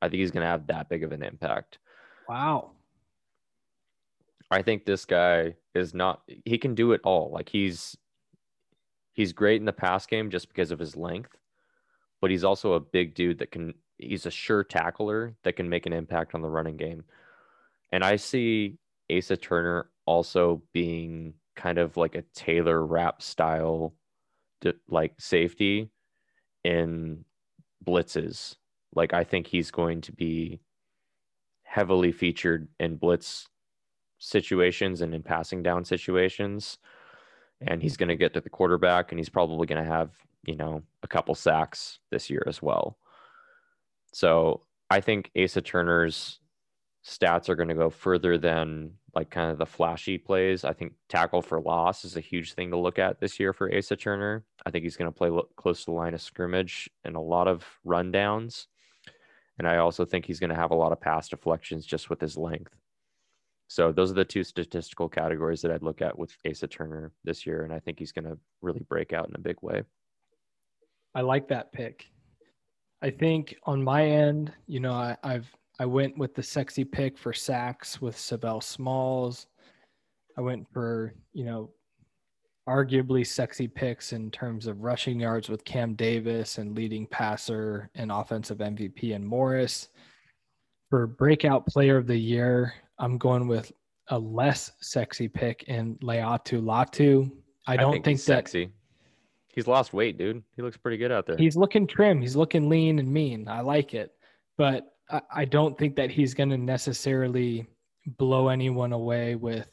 I 0.00 0.08
think 0.08 0.20
he's 0.20 0.30
going 0.30 0.44
to 0.44 0.50
have 0.50 0.66
that 0.66 0.88
big 0.88 1.04
of 1.04 1.12
an 1.12 1.22
impact. 1.22 1.78
Wow. 2.28 2.72
I 4.50 4.62
think 4.62 4.84
this 4.84 5.04
guy 5.04 5.54
is 5.74 5.94
not 5.94 6.22
he 6.44 6.58
can 6.58 6.74
do 6.74 6.92
it 6.92 7.00
all. 7.04 7.30
Like 7.30 7.48
he's 7.48 7.96
he's 9.12 9.32
great 9.32 9.60
in 9.60 9.64
the 9.64 9.72
pass 9.72 10.06
game 10.06 10.30
just 10.30 10.48
because 10.48 10.70
of 10.70 10.78
his 10.78 10.96
length, 10.96 11.36
but 12.20 12.30
he's 12.30 12.44
also 12.44 12.74
a 12.74 12.80
big 12.80 13.14
dude 13.14 13.38
that 13.38 13.50
can 13.50 13.74
he's 14.02 14.26
a 14.26 14.30
sure 14.30 14.64
tackler 14.64 15.34
that 15.44 15.56
can 15.56 15.68
make 15.68 15.86
an 15.86 15.92
impact 15.92 16.34
on 16.34 16.42
the 16.42 16.48
running 16.48 16.76
game. 16.76 17.04
And 17.92 18.04
I 18.04 18.16
see 18.16 18.78
Asa 19.14 19.36
Turner 19.36 19.90
also 20.06 20.62
being 20.72 21.34
kind 21.56 21.78
of 21.78 21.96
like 21.96 22.14
a 22.14 22.24
Taylor 22.34 22.84
Rapp 22.84 23.22
style 23.22 23.94
like 24.88 25.14
safety 25.18 25.90
in 26.64 27.24
blitzes 27.84 28.56
like 28.94 29.12
I 29.12 29.24
think 29.24 29.46
he's 29.46 29.70
going 29.70 30.00
to 30.02 30.12
be 30.12 30.60
heavily 31.62 32.12
featured 32.12 32.68
in 32.78 32.96
blitz 32.96 33.48
situations 34.18 35.00
and 35.00 35.14
in 35.14 35.22
passing 35.22 35.62
down 35.62 35.84
situations. 35.84 36.78
And 37.60 37.82
he's 37.82 37.96
going 37.96 38.08
to 38.08 38.16
get 38.16 38.34
to 38.34 38.40
the 38.40 38.50
quarterback 38.50 39.12
and 39.12 39.18
he's 39.18 39.28
probably 39.28 39.66
going 39.66 39.82
to 39.82 39.90
have, 39.90 40.10
you 40.44 40.56
know, 40.56 40.82
a 41.02 41.08
couple 41.08 41.34
sacks 41.34 42.00
this 42.10 42.28
year 42.28 42.42
as 42.46 42.60
well. 42.60 42.98
So 44.12 44.62
I 44.90 45.00
think 45.00 45.30
Asa 45.40 45.62
Turner's 45.62 46.38
stats 47.04 47.48
are 47.48 47.56
going 47.56 47.68
to 47.68 47.74
go 47.74 47.90
further 47.90 48.38
than 48.38 48.92
like 49.14 49.30
kind 49.30 49.50
of 49.50 49.58
the 49.58 49.66
flashy 49.66 50.18
plays. 50.18 50.64
I 50.64 50.72
think 50.72 50.92
tackle 51.08 51.42
for 51.42 51.60
loss 51.60 52.04
is 52.04 52.16
a 52.16 52.20
huge 52.20 52.54
thing 52.54 52.70
to 52.70 52.78
look 52.78 52.98
at 52.98 53.20
this 53.20 53.40
year 53.40 53.52
for 53.52 53.74
Asa 53.74 53.96
Turner. 53.96 54.44
I 54.64 54.70
think 54.70 54.84
he's 54.84 54.96
going 54.96 55.10
to 55.10 55.16
play 55.16 55.30
close 55.56 55.80
to 55.80 55.86
the 55.86 55.96
line 55.96 56.14
of 56.14 56.22
scrimmage 56.22 56.88
and 57.04 57.16
a 57.16 57.20
lot 57.20 57.48
of 57.48 57.66
rundowns. 57.86 58.66
And 59.58 59.68
I 59.68 59.78
also 59.78 60.04
think 60.04 60.24
he's 60.24 60.40
going 60.40 60.50
to 60.50 60.56
have 60.56 60.70
a 60.70 60.76
lot 60.76 60.92
of 60.92 61.00
pass 61.00 61.28
deflections 61.28 61.84
just 61.84 62.08
with 62.08 62.20
his 62.20 62.36
length. 62.36 62.74
So 63.68 63.92
those 63.92 64.10
are 64.10 64.14
the 64.14 64.24
two 64.24 64.44
statistical 64.44 65.08
categories 65.08 65.62
that 65.62 65.70
I'd 65.70 65.82
look 65.82 66.02
at 66.02 66.18
with 66.18 66.36
Asa 66.48 66.66
Turner 66.66 67.12
this 67.24 67.46
year. 67.46 67.64
And 67.64 67.72
I 67.72 67.78
think 67.78 67.98
he's 67.98 68.12
going 68.12 68.26
to 68.26 68.38
really 68.60 68.84
break 68.88 69.12
out 69.12 69.28
in 69.28 69.34
a 69.34 69.40
big 69.40 69.56
way. 69.62 69.82
I 71.14 71.22
like 71.22 71.48
that 71.48 71.72
pick. 71.72 72.11
I 73.02 73.10
think 73.10 73.56
on 73.64 73.82
my 73.82 74.06
end, 74.06 74.52
you 74.66 74.80
know, 74.80 74.92
I, 74.92 75.16
have 75.24 75.46
I 75.80 75.86
went 75.86 76.16
with 76.16 76.34
the 76.34 76.42
sexy 76.42 76.84
pick 76.84 77.18
for 77.18 77.32
sacks 77.32 78.00
with 78.00 78.16
Sav'ell 78.16 78.62
Smalls. 78.62 79.46
I 80.38 80.40
went 80.40 80.66
for, 80.72 81.12
you 81.32 81.44
know, 81.44 81.70
arguably 82.68 83.26
sexy 83.26 83.66
picks 83.66 84.12
in 84.12 84.30
terms 84.30 84.68
of 84.68 84.82
rushing 84.82 85.18
yards 85.18 85.48
with 85.48 85.64
Cam 85.64 85.94
Davis 85.94 86.58
and 86.58 86.76
leading 86.76 87.06
passer 87.06 87.90
and 87.96 88.12
offensive 88.12 88.58
MVP 88.58 89.14
and 89.14 89.26
Morris. 89.26 89.88
For 90.88 91.08
breakout 91.08 91.66
player 91.66 91.96
of 91.96 92.06
the 92.06 92.16
year, 92.16 92.72
I'm 92.98 93.18
going 93.18 93.48
with 93.48 93.72
a 94.08 94.18
less 94.18 94.70
sexy 94.80 95.26
pick 95.26 95.64
in 95.64 95.96
Laiatu 95.96 96.62
Latu. 96.62 97.30
I 97.66 97.76
don't 97.76 97.88
I 97.88 97.92
think, 97.94 98.04
think 98.04 98.18
that 98.20 98.24
sexy. 98.24 98.70
He's 99.52 99.66
lost 99.66 99.92
weight, 99.92 100.18
dude. 100.18 100.42
He 100.56 100.62
looks 100.62 100.76
pretty 100.76 100.96
good 100.96 101.12
out 101.12 101.26
there. 101.26 101.36
He's 101.36 101.56
looking 101.56 101.86
trim. 101.86 102.20
He's 102.20 102.36
looking 102.36 102.68
lean 102.68 102.98
and 102.98 103.12
mean. 103.12 103.48
I 103.48 103.60
like 103.60 103.94
it. 103.94 104.12
But 104.56 104.94
I, 105.10 105.20
I 105.34 105.44
don't 105.44 105.78
think 105.78 105.96
that 105.96 106.10
he's 106.10 106.34
going 106.34 106.50
to 106.50 106.58
necessarily 106.58 107.66
blow 108.18 108.48
anyone 108.48 108.92
away 108.92 109.34
with 109.34 109.68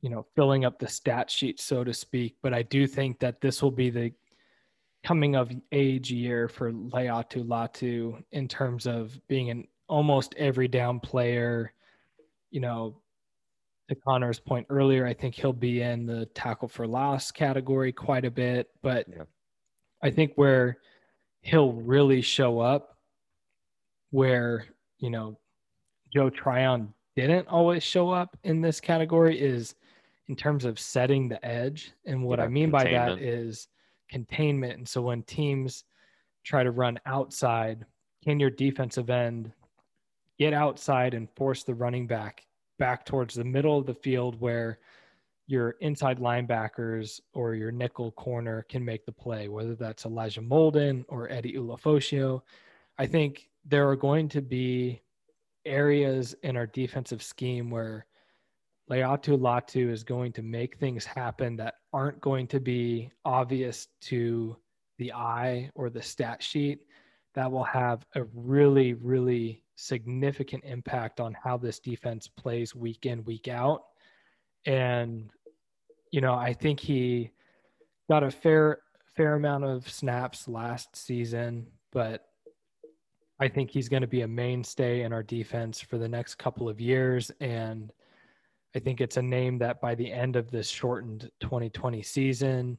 you 0.00 0.08
know, 0.08 0.26
filling 0.34 0.64
up 0.64 0.78
the 0.78 0.88
stat 0.88 1.30
sheet, 1.30 1.60
so 1.60 1.84
to 1.84 1.92
speak. 1.92 2.36
But 2.42 2.54
I 2.54 2.62
do 2.62 2.86
think 2.86 3.18
that 3.20 3.40
this 3.40 3.62
will 3.62 3.70
be 3.70 3.90
the 3.90 4.12
coming 5.04 5.36
of 5.36 5.50
age 5.72 6.10
year 6.10 6.48
for 6.48 6.72
Laiatu 6.72 7.44
Latu 7.44 8.22
in 8.32 8.48
terms 8.48 8.86
of 8.86 9.18
being 9.28 9.50
an 9.50 9.66
almost 9.88 10.34
every 10.36 10.68
down 10.68 11.00
player. 11.00 11.72
You 12.50 12.60
know, 12.60 13.00
to 13.90 13.96
Connor's 13.96 14.40
point 14.40 14.66
earlier, 14.70 15.04
I 15.04 15.12
think 15.12 15.34
he'll 15.34 15.52
be 15.52 15.82
in 15.82 16.06
the 16.06 16.26
tackle 16.26 16.68
for 16.68 16.86
loss 16.86 17.30
category 17.30 17.92
quite 17.92 18.24
a 18.24 18.30
bit. 18.30 18.68
But 18.82 19.06
yeah. 19.08 19.24
I 20.02 20.10
think 20.10 20.32
where 20.36 20.78
he'll 21.42 21.72
really 21.72 22.22
show 22.22 22.60
up, 22.60 22.96
where, 24.10 24.64
you 24.98 25.10
know, 25.10 25.38
Joe 26.14 26.30
Tryon 26.30 26.94
didn't 27.16 27.48
always 27.48 27.82
show 27.82 28.10
up 28.10 28.36
in 28.44 28.60
this 28.60 28.80
category 28.80 29.38
is 29.38 29.74
in 30.28 30.36
terms 30.36 30.64
of 30.64 30.78
setting 30.78 31.28
the 31.28 31.44
edge. 31.44 31.92
And 32.06 32.22
what 32.22 32.38
yeah, 32.38 32.44
I 32.44 32.48
mean 32.48 32.70
by 32.70 32.84
that 32.84 33.18
is 33.18 33.68
containment. 34.08 34.78
And 34.78 34.88
so 34.88 35.02
when 35.02 35.22
teams 35.24 35.84
try 36.44 36.62
to 36.62 36.70
run 36.70 36.98
outside, 37.06 37.84
can 38.22 38.38
your 38.38 38.50
defensive 38.50 39.10
end 39.10 39.52
get 40.38 40.52
outside 40.52 41.14
and 41.14 41.28
force 41.36 41.64
the 41.64 41.74
running 41.74 42.06
back 42.06 42.44
back 42.80 43.04
towards 43.04 43.34
the 43.34 43.44
middle 43.44 43.78
of 43.78 43.86
the 43.86 43.94
field 43.94 44.40
where 44.40 44.80
your 45.46 45.76
inside 45.80 46.18
linebackers 46.18 47.20
or 47.34 47.54
your 47.54 47.70
nickel 47.70 48.10
corner 48.12 48.64
can 48.68 48.84
make 48.84 49.04
the 49.04 49.12
play, 49.12 49.48
whether 49.48 49.74
that's 49.74 50.06
Elijah 50.06 50.40
Molden 50.40 51.04
or 51.08 51.30
Eddie 51.30 51.54
Ulofoshio. 51.54 52.40
I 52.98 53.06
think 53.06 53.48
there 53.64 53.88
are 53.88 53.96
going 53.96 54.28
to 54.30 54.40
be 54.40 55.02
areas 55.64 56.34
in 56.42 56.56
our 56.56 56.66
defensive 56.66 57.22
scheme 57.22 57.70
where 57.70 58.06
Laiatu 58.90 59.38
Latu 59.38 59.90
is 59.90 60.02
going 60.02 60.32
to 60.32 60.42
make 60.42 60.76
things 60.76 61.04
happen 61.04 61.56
that 61.56 61.74
aren't 61.92 62.20
going 62.20 62.46
to 62.48 62.58
be 62.58 63.10
obvious 63.24 63.88
to 64.02 64.56
the 64.98 65.12
eye 65.12 65.70
or 65.74 65.90
the 65.90 66.02
stat 66.02 66.42
sheet 66.42 66.80
that 67.34 67.50
will 67.50 67.64
have 67.64 68.04
a 68.14 68.24
really, 68.34 68.94
really 68.94 69.62
significant 69.76 70.64
impact 70.64 71.20
on 71.20 71.34
how 71.42 71.56
this 71.56 71.78
defense 71.78 72.28
plays 72.28 72.74
week 72.74 73.06
in, 73.06 73.24
week 73.24 73.48
out. 73.48 73.82
And, 74.66 75.30
you 76.10 76.20
know, 76.20 76.34
I 76.34 76.52
think 76.52 76.80
he 76.80 77.30
got 78.10 78.22
a 78.22 78.30
fair, 78.30 78.80
fair 79.16 79.34
amount 79.34 79.64
of 79.64 79.88
snaps 79.88 80.48
last 80.48 80.96
season, 80.96 81.66
but 81.92 82.26
I 83.38 83.48
think 83.48 83.70
he's 83.70 83.88
going 83.88 84.02
to 84.02 84.08
be 84.08 84.20
a 84.20 84.28
mainstay 84.28 85.02
in 85.02 85.12
our 85.12 85.22
defense 85.22 85.80
for 85.80 85.96
the 85.96 86.08
next 86.08 86.34
couple 86.34 86.68
of 86.68 86.80
years. 86.80 87.30
And 87.40 87.90
I 88.74 88.80
think 88.80 89.00
it's 89.00 89.16
a 89.16 89.22
name 89.22 89.58
that 89.58 89.80
by 89.80 89.94
the 89.94 90.12
end 90.12 90.36
of 90.36 90.50
this 90.50 90.68
shortened 90.68 91.30
2020 91.40 92.02
season, 92.02 92.76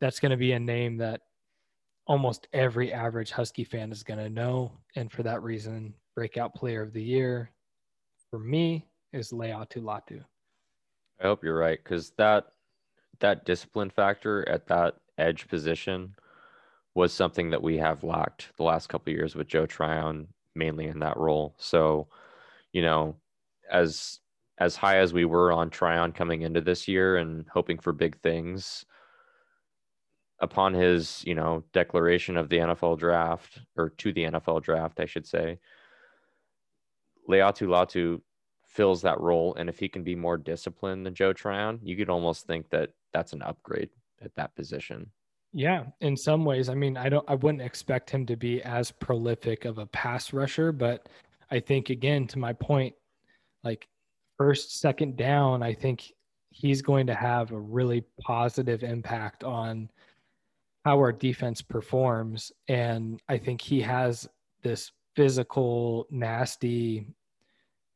that's 0.00 0.18
going 0.18 0.30
to 0.30 0.36
be 0.36 0.52
a 0.52 0.58
name 0.58 0.96
that 0.98 1.20
almost 2.06 2.48
every 2.52 2.92
average 2.92 3.30
Husky 3.30 3.64
fan 3.64 3.92
is 3.92 4.02
going 4.02 4.20
to 4.20 4.28
know. 4.28 4.72
And 4.96 5.10
for 5.10 5.22
that 5.22 5.42
reason, 5.42 5.94
breakout 6.14 6.54
player 6.54 6.82
of 6.82 6.92
the 6.92 7.02
year 7.02 7.50
for 8.30 8.38
me 8.38 8.86
is 9.12 9.30
Laiatu 9.30 9.78
Latu. 9.82 10.24
I 11.20 11.24
hope 11.24 11.44
you're 11.44 11.58
right 11.58 11.78
because 11.82 12.10
that 12.18 12.46
that 13.20 13.44
discipline 13.44 13.90
factor 13.90 14.48
at 14.48 14.66
that 14.66 14.96
edge 15.18 15.46
position 15.48 16.14
was 16.94 17.12
something 17.12 17.50
that 17.50 17.62
we 17.62 17.78
have 17.78 18.02
lacked 18.02 18.48
the 18.56 18.64
last 18.64 18.88
couple 18.88 19.12
years 19.12 19.34
with 19.34 19.46
Joe 19.46 19.66
Tryon 19.66 20.26
mainly 20.54 20.86
in 20.86 20.98
that 20.98 21.16
role. 21.16 21.54
So, 21.58 22.08
you 22.72 22.82
know, 22.82 23.16
as 23.70 24.18
as 24.58 24.76
high 24.76 24.98
as 24.98 25.12
we 25.12 25.24
were 25.24 25.52
on 25.52 25.70
Tryon 25.70 26.12
coming 26.12 26.42
into 26.42 26.60
this 26.60 26.86
year 26.86 27.16
and 27.16 27.46
hoping 27.52 27.78
for 27.78 27.92
big 27.92 28.20
things, 28.20 28.84
upon 30.42 30.74
his, 30.74 31.22
you 31.24 31.34
know, 31.34 31.64
declaration 31.72 32.36
of 32.36 32.48
the 32.48 32.58
NFL 32.58 32.98
draft 32.98 33.60
or 33.76 33.90
to 33.90 34.12
the 34.12 34.24
NFL 34.24 34.62
draft, 34.62 35.00
I 35.00 35.06
should 35.06 35.26
say, 35.26 35.58
Laiatu 37.30 37.68
Latu 37.68 38.20
fills 38.66 39.02
that 39.02 39.20
role. 39.20 39.54
And 39.54 39.68
if 39.68 39.78
he 39.78 39.88
can 39.88 40.02
be 40.02 40.16
more 40.16 40.36
disciplined 40.36 41.06
than 41.06 41.14
Joe 41.14 41.32
Tryon, 41.32 41.78
you 41.82 41.96
could 41.96 42.10
almost 42.10 42.46
think 42.46 42.68
that 42.70 42.90
that's 43.12 43.32
an 43.32 43.42
upgrade 43.42 43.90
at 44.20 44.34
that 44.34 44.54
position. 44.56 45.10
Yeah, 45.52 45.84
in 46.00 46.16
some 46.16 46.44
ways. 46.44 46.68
I 46.68 46.74
mean, 46.74 46.96
I 46.96 47.08
don't 47.08 47.28
I 47.28 47.34
wouldn't 47.34 47.62
expect 47.62 48.10
him 48.10 48.26
to 48.26 48.36
be 48.36 48.62
as 48.62 48.90
prolific 48.90 49.64
of 49.64 49.78
a 49.78 49.86
pass 49.86 50.32
rusher, 50.32 50.72
but 50.72 51.08
I 51.50 51.60
think 51.60 51.90
again 51.90 52.26
to 52.28 52.38
my 52.38 52.54
point, 52.54 52.94
like 53.62 53.86
first, 54.38 54.80
second 54.80 55.16
down, 55.16 55.62
I 55.62 55.74
think 55.74 56.10
he's 56.50 56.80
going 56.82 57.06
to 57.06 57.14
have 57.14 57.52
a 57.52 57.58
really 57.58 58.04
positive 58.22 58.82
impact 58.82 59.44
on 59.44 59.90
how 60.84 60.96
our 60.98 61.12
defense 61.12 61.62
performs. 61.62 62.52
And 62.68 63.20
I 63.28 63.38
think 63.38 63.60
he 63.60 63.80
has 63.82 64.28
this 64.62 64.90
physical, 65.14 66.06
nasty 66.10 67.06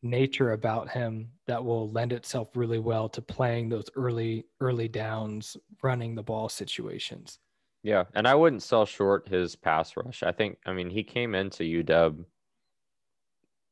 nature 0.02 0.52
about 0.52 0.88
him 0.88 1.28
that 1.46 1.64
will 1.64 1.90
lend 1.90 2.12
itself 2.12 2.48
really 2.54 2.78
well 2.78 3.08
to 3.08 3.22
playing 3.22 3.68
those 3.68 3.88
early 3.96 4.44
early 4.60 4.88
downs 4.88 5.56
running 5.82 6.14
the 6.14 6.22
ball 6.22 6.48
situations. 6.48 7.38
Yeah 7.82 8.04
and 8.14 8.28
i 8.28 8.34
wouldn't 8.34 8.62
sell 8.62 8.84
short 8.84 9.28
his 9.28 9.56
pass 9.56 9.96
rush. 9.96 10.22
I 10.22 10.32
think 10.32 10.58
i 10.66 10.72
mean 10.72 10.90
he 10.90 11.02
came 11.02 11.34
into 11.34 11.64
uw 11.64 12.24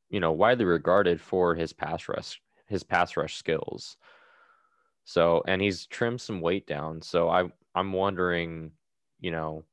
you 0.09 0.19
know 0.19 0.31
widely 0.31 0.65
regarded 0.65 1.21
for 1.21 1.55
his 1.55 1.73
pass 1.73 2.09
rush 2.09 2.41
his 2.67 2.83
pass 2.83 3.15
rush 3.15 3.35
skills. 3.35 3.97
So 5.05 5.43
and 5.47 5.61
he's 5.61 5.85
trimmed 5.85 6.21
some 6.21 6.41
weight 6.41 6.67
down. 6.67 7.01
So 7.01 7.29
i 7.29 7.49
i'm 7.75 7.93
wondering 7.93 8.71
you 9.19 9.31
know 9.31 9.63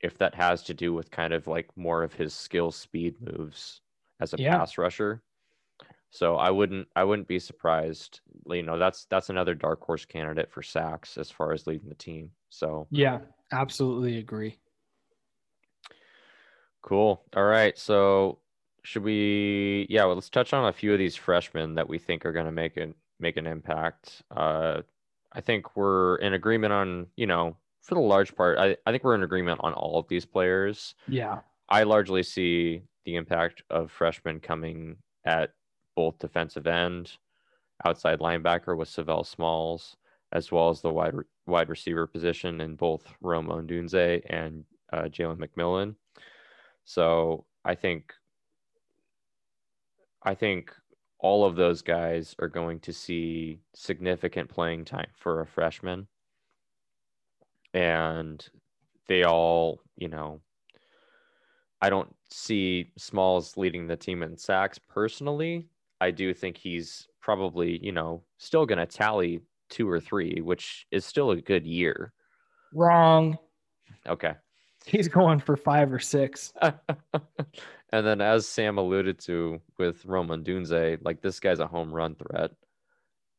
if 0.00 0.18
that 0.18 0.34
has 0.34 0.62
to 0.62 0.74
do 0.74 0.92
with 0.92 1.10
kind 1.10 1.32
of 1.32 1.46
like 1.46 1.68
more 1.76 2.02
of 2.02 2.12
his 2.12 2.34
skill 2.34 2.70
speed 2.70 3.16
moves 3.20 3.80
as 4.20 4.34
a 4.34 4.36
yeah. 4.38 4.58
pass 4.58 4.78
rusher 4.78 5.22
so 6.10 6.36
I 6.36 6.50
wouldn't 6.50 6.88
I 6.96 7.04
wouldn't 7.04 7.28
be 7.28 7.38
surprised. 7.38 8.20
You 8.48 8.62
know, 8.62 8.78
that's 8.78 9.06
that's 9.10 9.28
another 9.28 9.54
dark 9.54 9.82
horse 9.82 10.06
candidate 10.06 10.50
for 10.50 10.62
sacks 10.62 11.18
as 11.18 11.30
far 11.30 11.52
as 11.52 11.66
leading 11.66 11.88
the 11.88 11.94
team. 11.94 12.30
So 12.48 12.86
yeah, 12.90 13.18
absolutely 13.52 14.18
agree. 14.18 14.58
Cool. 16.80 17.22
All 17.36 17.44
right. 17.44 17.76
So 17.78 18.38
should 18.82 19.02
we 19.02 19.86
yeah, 19.90 20.04
well, 20.06 20.14
let's 20.14 20.30
touch 20.30 20.54
on 20.54 20.66
a 20.66 20.72
few 20.72 20.92
of 20.92 20.98
these 20.98 21.16
freshmen 21.16 21.74
that 21.74 21.88
we 21.88 21.98
think 21.98 22.24
are 22.24 22.32
gonna 22.32 22.52
make 22.52 22.78
it 22.78 22.94
make 23.20 23.36
an 23.36 23.46
impact. 23.46 24.22
Uh 24.34 24.82
I 25.32 25.42
think 25.42 25.76
we're 25.76 26.16
in 26.16 26.32
agreement 26.32 26.72
on, 26.72 27.08
you 27.14 27.26
know, 27.26 27.58
for 27.86 27.94
the 27.94 28.00
large 28.00 28.34
part, 28.34 28.58
I, 28.58 28.76
I 28.84 28.90
think 28.90 29.04
we're 29.04 29.14
in 29.14 29.22
agreement 29.22 29.60
on 29.62 29.72
all 29.72 29.98
of 29.98 30.08
these 30.08 30.26
players. 30.26 30.96
Yeah. 31.06 31.38
I 31.68 31.84
largely 31.84 32.24
see 32.24 32.82
the 33.04 33.14
impact 33.14 33.62
of 33.70 33.92
freshmen 33.92 34.40
coming 34.40 34.96
at 35.24 35.50
both 35.94 36.18
defensive 36.18 36.66
end, 36.66 37.12
outside 37.84 38.18
linebacker 38.18 38.76
with 38.76 38.88
Savell 38.88 39.22
Smalls, 39.22 39.96
as 40.32 40.50
well 40.50 40.68
as 40.68 40.80
the 40.80 40.90
wide 40.90 41.14
wide 41.46 41.68
receiver 41.68 42.08
position 42.08 42.60
in 42.60 42.74
both 42.74 43.06
Rome 43.20 43.46
Odunze 43.46 44.20
and 44.28 44.64
uh, 44.92 45.02
Jalen 45.02 45.38
McMillan. 45.38 45.94
So 46.84 47.44
I 47.64 47.76
think 47.76 48.12
I 50.24 50.34
think 50.34 50.72
all 51.20 51.44
of 51.44 51.54
those 51.54 51.82
guys 51.82 52.34
are 52.40 52.48
going 52.48 52.80
to 52.80 52.92
see 52.92 53.60
significant 53.74 54.50
playing 54.50 54.84
time 54.84 55.10
for 55.16 55.40
a 55.40 55.46
freshman. 55.46 56.08
And 57.76 58.44
they 59.06 59.24
all, 59.24 59.80
you 59.96 60.08
know, 60.08 60.40
I 61.82 61.90
don't 61.90 62.14
see 62.30 62.90
Smalls 62.96 63.56
leading 63.56 63.86
the 63.86 63.96
team 63.96 64.22
in 64.22 64.36
sacks 64.36 64.78
personally, 64.78 65.68
I 66.00 66.10
do 66.10 66.34
think 66.34 66.56
he's 66.56 67.06
probably, 67.20 67.78
you 67.84 67.92
know, 67.92 68.22
still 68.38 68.66
going 68.66 68.78
to 68.78 68.86
tally 68.86 69.40
two 69.68 69.88
or 69.88 70.00
three, 70.00 70.40
which 70.40 70.86
is 70.90 71.04
still 71.04 71.30
a 71.30 71.40
good 71.40 71.66
year. 71.66 72.12
Wrong. 72.72 73.38
Okay. 74.06 74.34
He's 74.84 75.08
going 75.08 75.40
for 75.40 75.56
five 75.56 75.92
or 75.92 75.98
six. 75.98 76.52
and 76.62 78.06
then, 78.06 78.20
as 78.20 78.46
Sam 78.46 78.78
alluded 78.78 79.18
to 79.20 79.60
with 79.78 80.04
Roman 80.04 80.44
Odunze, 80.44 80.98
like 81.02 81.20
this 81.22 81.40
guy's 81.40 81.58
a 81.58 81.66
home 81.66 81.92
run 81.92 82.14
threat, 82.14 82.52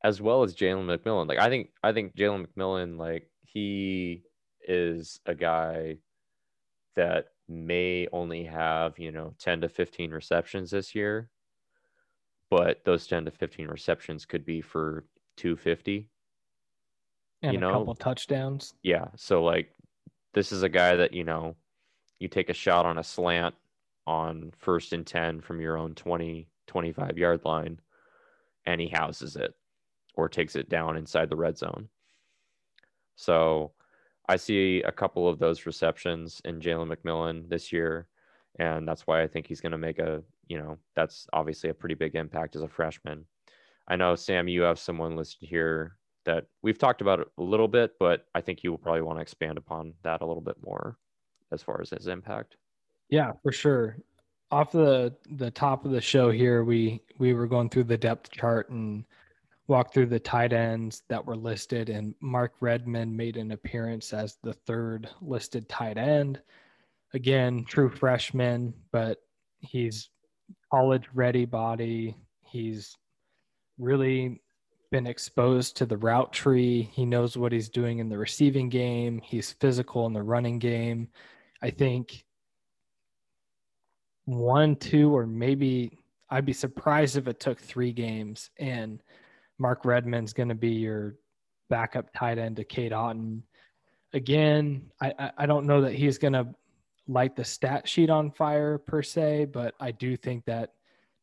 as 0.04 0.22
well 0.22 0.44
as 0.44 0.56
Jalen 0.56 0.86
McMillan. 0.86 1.28
Like 1.28 1.40
I 1.40 1.48
think, 1.48 1.70
I 1.84 1.94
think 1.94 2.16
Jalen 2.18 2.48
McMillan, 2.48 2.98
like 2.98 3.30
he 3.46 4.24
is 4.68 5.20
a 5.26 5.34
guy 5.34 5.98
that 6.96 7.30
may 7.48 8.08
only 8.12 8.44
have 8.44 9.00
you 9.00 9.12
know 9.12 9.34
10 9.40 9.62
to 9.62 9.70
15 9.70 10.12
receptions 10.12 10.72
this 10.72 10.94
year 10.94 11.30
but 12.50 12.84
those 12.86 13.08
10 13.08 13.26
to 13.26 13.32
15 13.32 13.68
receptions 13.68 14.26
could 14.26 14.46
be 14.46 14.62
for 14.62 15.06
250 15.38 16.10
and 17.42 17.54
you 17.54 17.60
know? 17.60 17.70
a 17.70 17.74
couple 17.74 17.96
touchdowns. 17.96 18.74
Yeah. 18.84 19.08
So 19.16 19.44
like 19.44 19.70
this 20.34 20.52
is 20.52 20.64
a 20.64 20.70
guy 20.70 20.96
that, 20.96 21.14
you 21.14 21.24
know, 21.24 21.56
you 22.20 22.28
take 22.28 22.50
a 22.50 22.54
shot 22.54 22.86
on 22.86 22.98
a 22.98 23.04
slant 23.04 23.56
on 24.06 24.52
first 24.58 24.94
and 24.94 25.06
10 25.06 25.42
from 25.42 25.62
your 25.62 25.78
own 25.78 25.94
20, 25.94 26.48
25 26.68 27.18
yard 27.18 27.42
line 27.44 27.80
and 28.66 28.82
he 28.82 28.88
houses 28.88 29.36
it 29.36 29.54
or 30.16 30.28
takes 30.28 30.56
it 30.56 30.70
down 30.70 30.98
inside 30.98 31.30
the 31.30 31.36
red 31.36 31.58
zone. 31.58 31.90
So 33.16 33.72
I 34.28 34.36
see 34.36 34.82
a 34.84 34.92
couple 34.92 35.28
of 35.28 35.40
those 35.40 35.66
receptions 35.66 36.42
in 36.46 36.60
Jalen 36.60 36.94
McMillan 36.94 37.50
this 37.50 37.72
year. 37.72 38.08
And 38.60 38.88
that's 38.88 39.06
why 39.06 39.22
I 39.22 39.28
think 39.28 39.48
he's 39.48 39.62
going 39.62 39.72
to 39.72 39.78
make 39.78 40.00
a 40.00 40.24
you 40.48 40.58
know, 40.58 40.78
that's 40.96 41.28
obviously 41.34 41.70
a 41.70 41.74
pretty 41.74 41.96
big 41.96 42.16
impact 42.16 42.56
as 42.56 42.62
a 42.62 42.68
freshman. 42.68 43.26
I 43.88 43.96
know, 43.96 44.16
Sam, 44.16 44.48
you 44.48 44.62
have 44.64 44.80
someone 44.80 45.16
listed 45.16 45.48
here 45.48 45.98
that 46.26 46.46
we've 46.62 46.78
talked 46.78 47.02
about 47.02 47.32
a 47.38 47.42
little 47.42 47.68
bit, 47.68 47.94
but 48.00 48.26
I 48.36 48.42
think 48.42 48.64
you 48.64 48.72
will 48.72 48.78
probably 48.78 49.02
want 49.02 49.18
to 49.18 49.22
expand 49.22 49.58
upon 49.58 49.94
that 50.04 50.22
a 50.22 50.26
little 50.26 50.42
bit 50.42 50.58
more 50.66 50.98
as 51.52 51.62
far 51.62 51.82
as 51.82 51.92
his 51.92 52.08
impact. 52.08 52.58
Yeah, 53.10 53.34
for 53.44 53.52
sure. 53.52 53.98
Off 54.52 54.72
the 54.72 55.14
the 55.30 55.52
top 55.52 55.86
of 55.86 55.92
the 55.92 56.02
show 56.02 56.32
here, 56.32 56.64
we 56.64 57.02
we 57.18 57.34
were 57.34 57.48
going 57.48 57.70
through 57.70 57.86
the 57.86 57.98
depth 57.98 58.32
chart 58.32 58.70
and 58.70 59.06
walked 59.68 59.94
through 59.94 60.06
the 60.08 60.20
tight 60.20 60.54
ends 60.54 61.04
that 61.10 61.26
were 61.26 61.36
listed, 61.36 61.90
and 61.90 62.16
Mark 62.22 62.54
Redmond 62.62 63.16
made 63.16 63.38
an 63.38 63.52
appearance 63.52 64.14
as 64.14 64.38
the 64.44 64.54
third 64.54 65.10
listed 65.22 65.68
tight 65.68 65.98
end. 65.98 66.42
Again, 67.14 67.66
true 67.68 67.90
freshman, 67.90 68.74
but 68.92 69.20
he's 69.60 70.10
college 70.72 71.08
ready 71.14 71.46
body. 71.46 72.16
He's 72.44 72.96
really 73.78 74.42
been 74.90 75.08
exposed 75.08 75.76
to 75.78 75.86
the 75.86 75.98
route 75.98 76.32
tree. 76.32 76.90
He 76.94 77.06
knows 77.06 77.38
what 77.38 77.52
he's 77.52 77.70
doing 77.70 78.00
in 78.00 78.10
the 78.10 78.18
receiving 78.18 78.70
game. 78.70 79.22
He's 79.24 79.52
physical 79.54 80.06
in 80.06 80.14
the 80.14 80.24
running 80.24 80.60
game. 80.60 81.10
I 81.62 81.72
think 81.72 82.24
one, 84.26 84.76
two, 84.78 85.16
or 85.16 85.26
maybe 85.26 85.98
I'd 86.30 86.46
be 86.46 86.54
surprised 86.54 87.18
if 87.18 87.28
it 87.28 87.40
took 87.40 87.60
three 87.60 87.92
games 87.92 88.50
and 88.58 89.02
Mark 89.60 89.86
Redmond's 89.86 90.34
going 90.34 90.50
to 90.50 90.56
be 90.56 90.72
your 90.72 91.16
backup 91.70 92.12
tight 92.14 92.38
end 92.38 92.58
to 92.58 92.64
Cade 92.64 92.92
Otton. 92.92 93.42
Again, 94.14 94.84
I, 95.02 95.32
I 95.38 95.46
don't 95.46 95.66
know 95.66 95.82
that 95.82 95.94
he's 95.94 96.18
going 96.18 96.34
to 96.34 96.48
light 97.08 97.36
the 97.36 97.44
stat 97.44 97.88
sheet 97.88 98.10
on 98.10 98.32
fire 98.32 98.78
per 98.78 99.02
se, 99.02 99.46
but 99.46 99.74
I 99.80 99.92
do 99.92 100.16
think 100.16 100.46
that 100.46 100.72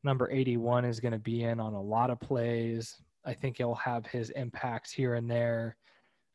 number 0.02 0.30
81 0.30 0.84
is 0.84 1.00
going 1.00 1.12
to 1.12 1.18
be 1.18 1.44
in 1.44 1.60
on 1.60 1.74
a 1.74 1.82
lot 1.82 2.10
of 2.10 2.20
plays. 2.20 3.00
I 3.24 3.32
think 3.34 3.56
he'll 3.56 3.74
have 3.74 4.06
his 4.06 4.30
impacts 4.30 4.92
here 4.92 5.14
and 5.14 5.30
there. 5.30 5.76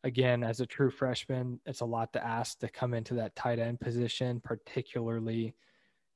Again, 0.03 0.43
as 0.43 0.59
a 0.59 0.65
true 0.65 0.89
freshman, 0.89 1.59
it's 1.65 1.81
a 1.81 1.85
lot 1.85 2.13
to 2.13 2.25
ask 2.25 2.59
to 2.59 2.69
come 2.69 2.93
into 2.93 3.13
that 3.15 3.35
tight 3.35 3.59
end 3.59 3.79
position, 3.79 4.41
particularly 4.43 5.55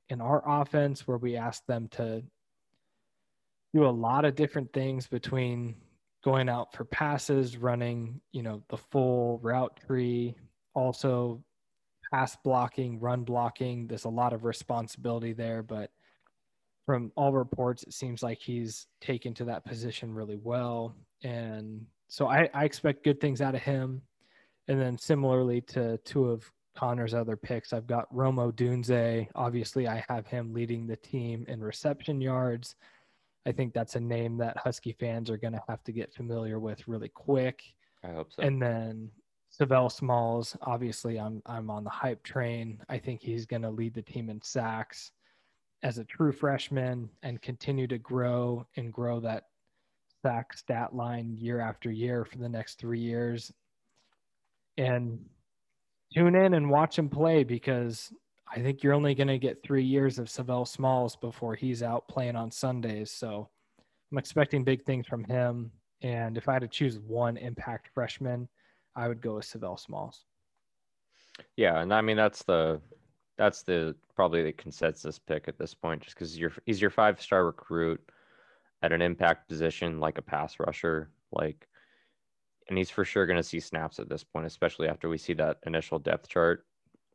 in 0.10 0.22
our 0.22 0.44
offense 0.48 1.08
where 1.08 1.18
we 1.18 1.36
ask 1.36 1.66
them 1.66 1.88
to 1.90 2.24
do 3.74 3.86
a 3.86 3.90
lot 3.90 4.26
of 4.26 4.36
different 4.36 4.72
things 4.74 5.08
between 5.08 5.76
going 6.24 6.48
out 6.48 6.74
for 6.74 6.86
passes, 6.86 7.58
running, 7.58 8.22
you 8.32 8.44
know, 8.44 8.64
the 8.70 8.78
full 8.78 9.40
route 9.40 9.80
tree, 9.86 10.36
also 10.74 11.44
pass 12.14 12.38
blocking, 12.44 13.00
run 13.00 13.24
blocking. 13.24 13.88
There's 13.88 14.06
a 14.06 14.10
lot 14.10 14.34
of 14.34 14.44
responsibility 14.46 15.34
there, 15.34 15.64
but 15.64 15.90
from 16.86 17.12
all 17.16 17.34
reports, 17.34 17.84
it 17.84 17.94
seems 17.94 18.22
like 18.22 18.40
he's 18.40 18.88
taken 19.02 19.34
to 19.36 19.46
that 19.46 19.66
position 19.66 20.14
really 20.14 20.38
well. 20.42 20.96
And 21.24 21.86
so 22.08 22.28
I, 22.28 22.50
I 22.54 22.66
expect 22.66 23.04
good 23.04 23.20
things 23.20 23.42
out 23.42 23.56
of 23.56 23.62
him. 23.62 24.02
And 24.68 24.80
then 24.80 24.98
similarly 24.98 25.62
to 25.62 25.98
two 26.00 26.30
of 26.30 26.50
Connor's 26.76 27.14
other 27.14 27.36
picks, 27.36 27.74
I've 27.74 27.88
got 27.88 28.14
Romo 28.14 28.52
Odunze. 28.52 29.28
Obviously, 29.36 29.88
I 29.88 30.04
have 30.08 30.28
him 30.28 30.54
leading 30.54 30.88
the 30.88 30.96
team 30.98 31.46
in 31.48 31.62
reception 31.62 32.22
yards. 32.22 32.76
I 33.46 33.52
think 33.52 33.74
that's 33.74 33.96
a 33.96 34.00
name 34.00 34.38
that 34.38 34.58
Husky 34.58 34.94
fans 34.94 35.30
are 35.30 35.38
going 35.38 35.54
to 35.54 35.64
have 35.68 35.84
to 35.84 35.92
get 35.92 36.14
familiar 36.14 36.60
with 36.60 36.88
really 36.88 37.10
quick. 37.10 37.64
I 38.04 38.12
hope 38.12 38.32
so. 38.32 38.42
And 38.42 38.62
then 38.62 39.12
Savell 39.50 39.90
Smalls, 39.90 40.58
obviously, 40.62 41.20
I'm 41.20 41.42
I'm 41.46 41.70
on 41.70 41.84
the 41.84 41.90
hype 41.90 42.24
train. 42.24 42.82
I 42.90 42.98
think 42.98 43.22
he's 43.22 43.46
going 43.46 43.62
to 43.62 43.70
lead 43.70 43.94
the 43.94 44.02
team 44.02 44.30
in 44.30 44.42
sacks 44.42 45.12
as 45.84 45.98
a 45.98 46.06
true 46.06 46.32
freshman 46.32 47.10
and 47.22 47.42
continue 47.42 47.88
to 47.88 47.98
grow 47.98 48.66
and 48.78 48.92
grow 48.92 49.20
that 49.20 49.48
sack 50.22 50.54
stat 50.54 50.96
line 50.96 51.36
year 51.38 51.60
after 51.60 51.92
year 51.92 52.24
for 52.24 52.38
the 52.38 52.50
next 52.50 52.80
three 52.80 53.02
years. 53.02 53.52
And 54.78 55.20
tune 56.14 56.36
in 56.36 56.54
and 56.54 56.70
watch 56.70 56.98
him 56.98 57.10
play 57.10 57.44
because 57.44 58.12
I 58.48 58.60
think 58.62 58.84
you're 58.84 58.94
only 58.94 59.16
going 59.16 59.28
to 59.28 59.40
get 59.40 59.64
three 59.64 59.84
years 59.84 60.20
of 60.20 60.30
Savell 60.30 60.66
Smalls 60.66 61.16
before 61.16 61.56
he's 61.56 61.82
out 61.82 62.08
playing 62.08 62.36
on 62.36 62.52
Sundays. 62.52 63.12
So 63.12 63.50
I'm 64.12 64.18
expecting 64.18 64.64
big 64.64 64.86
things 64.86 65.08
from 65.08 65.24
him. 65.24 65.72
And 66.02 66.38
if 66.38 66.50
I 66.50 66.54
had 66.54 66.62
to 66.62 66.68
choose 66.68 67.00
one 67.00 67.38
impact 67.38 67.90
freshman, 67.94 68.48
I 68.96 69.08
would 69.08 69.22
go 69.22 69.36
with 69.36 69.46
Savell 69.46 69.78
Smalls. 69.78 70.26
Yeah, 71.56 71.82
and 71.82 71.94
I 71.94 72.02
mean 72.02 72.18
that's 72.18 72.44
the 72.44 72.80
that's 73.38 73.64
the 73.64 73.96
probably 74.16 74.44
the 74.44 74.52
consensus 74.54 75.18
pick 75.18 75.48
at 75.48 75.58
this 75.58 75.74
point, 75.74 76.04
just 76.04 76.16
because 76.16 76.38
you're 76.38 76.54
he's 76.66 76.82
your 76.82 76.92
five 76.92 77.20
star 77.22 77.46
recruit 77.46 78.02
at 78.84 78.92
an 78.92 79.02
impact 79.02 79.48
position 79.48 80.00
like 80.00 80.18
a 80.18 80.22
pass 80.22 80.60
rusher, 80.60 81.10
like, 81.32 81.68
and 82.70 82.78
he's 82.78 82.90
for 82.90 83.06
sure 83.06 83.26
going 83.26 83.38
to 83.38 83.44
see 83.44 83.60
snaps 83.60 83.98
at 83.98 84.10
this 84.10 84.24
point, 84.24 84.46
especially 84.46 84.88
after 84.88 85.10
we 85.10 85.18
see 85.18 85.34
that 85.34 85.58
initial 85.66 85.98
depth 85.98 86.28
chart. 86.28 86.66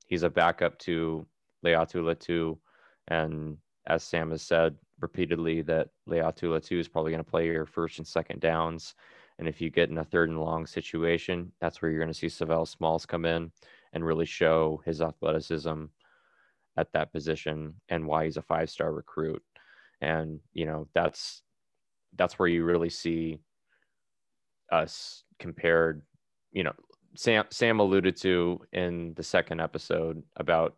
He's 0.09 0.25
a 0.25 0.31
backup 0.31 0.79
to 0.81 1.27
Laiatu 1.65 2.03
Latu, 2.03 2.59
and 3.09 3.57
as 3.87 4.03
Sam 4.03 4.31
has 4.31 4.43
said 4.43 4.77
repeatedly, 5.01 5.63
that 5.63 5.89
Laiatu 6.09 6.45
Latu 6.45 6.79
is 6.79 6.89
probably 6.89 7.13
going 7.13 7.25
to 7.25 7.31
play 7.31 7.47
your 7.47 7.67
first 7.67 7.99
and 7.99 8.07
second 8.07 8.41
downs. 8.41 8.95
And 9.39 9.47
if 9.47 9.61
you 9.61 9.71
get 9.71 9.91
in 9.91 9.99
a 9.99 10.05
third 10.05 10.31
and 10.31 10.41
long 10.41 10.67
situation, 10.67 11.53
that's 11.61 11.81
where 11.81 11.91
you're 11.91 12.01
going 12.01 12.13
to 12.13 12.19
see 12.19 12.29
Savell 12.29 12.67
Smalls 12.67 13.07
come 13.07 13.25
in 13.25 13.53
and 13.93 14.05
really 14.05 14.27
show 14.27 14.83
his 14.85 15.01
athleticism 15.01 15.85
at 16.77 16.93
that 16.93 17.13
position 17.13 17.75
and 17.89 18.07
why 18.07 18.25
he's 18.25 18.37
a 18.37 18.43
five 18.43 18.69
star 18.69 18.93
recruit. 18.93 19.43
And, 20.01 20.41
you 20.53 20.67
know, 20.67 20.89
that's 20.95 21.43
that's 22.17 22.39
where 22.39 22.49
you 22.49 22.65
really 22.65 22.91
see 22.91 23.39
us 24.71 25.25
compared, 25.39 26.03
you 26.53 26.65
know, 26.65 26.73
Sam 27.19 27.47
Sam 27.51 27.81
alluded 27.81 28.17
to 28.19 28.61
in 28.73 29.13
the 29.15 29.25
second 29.25 29.61
episode 29.61 30.23
about 30.37 30.77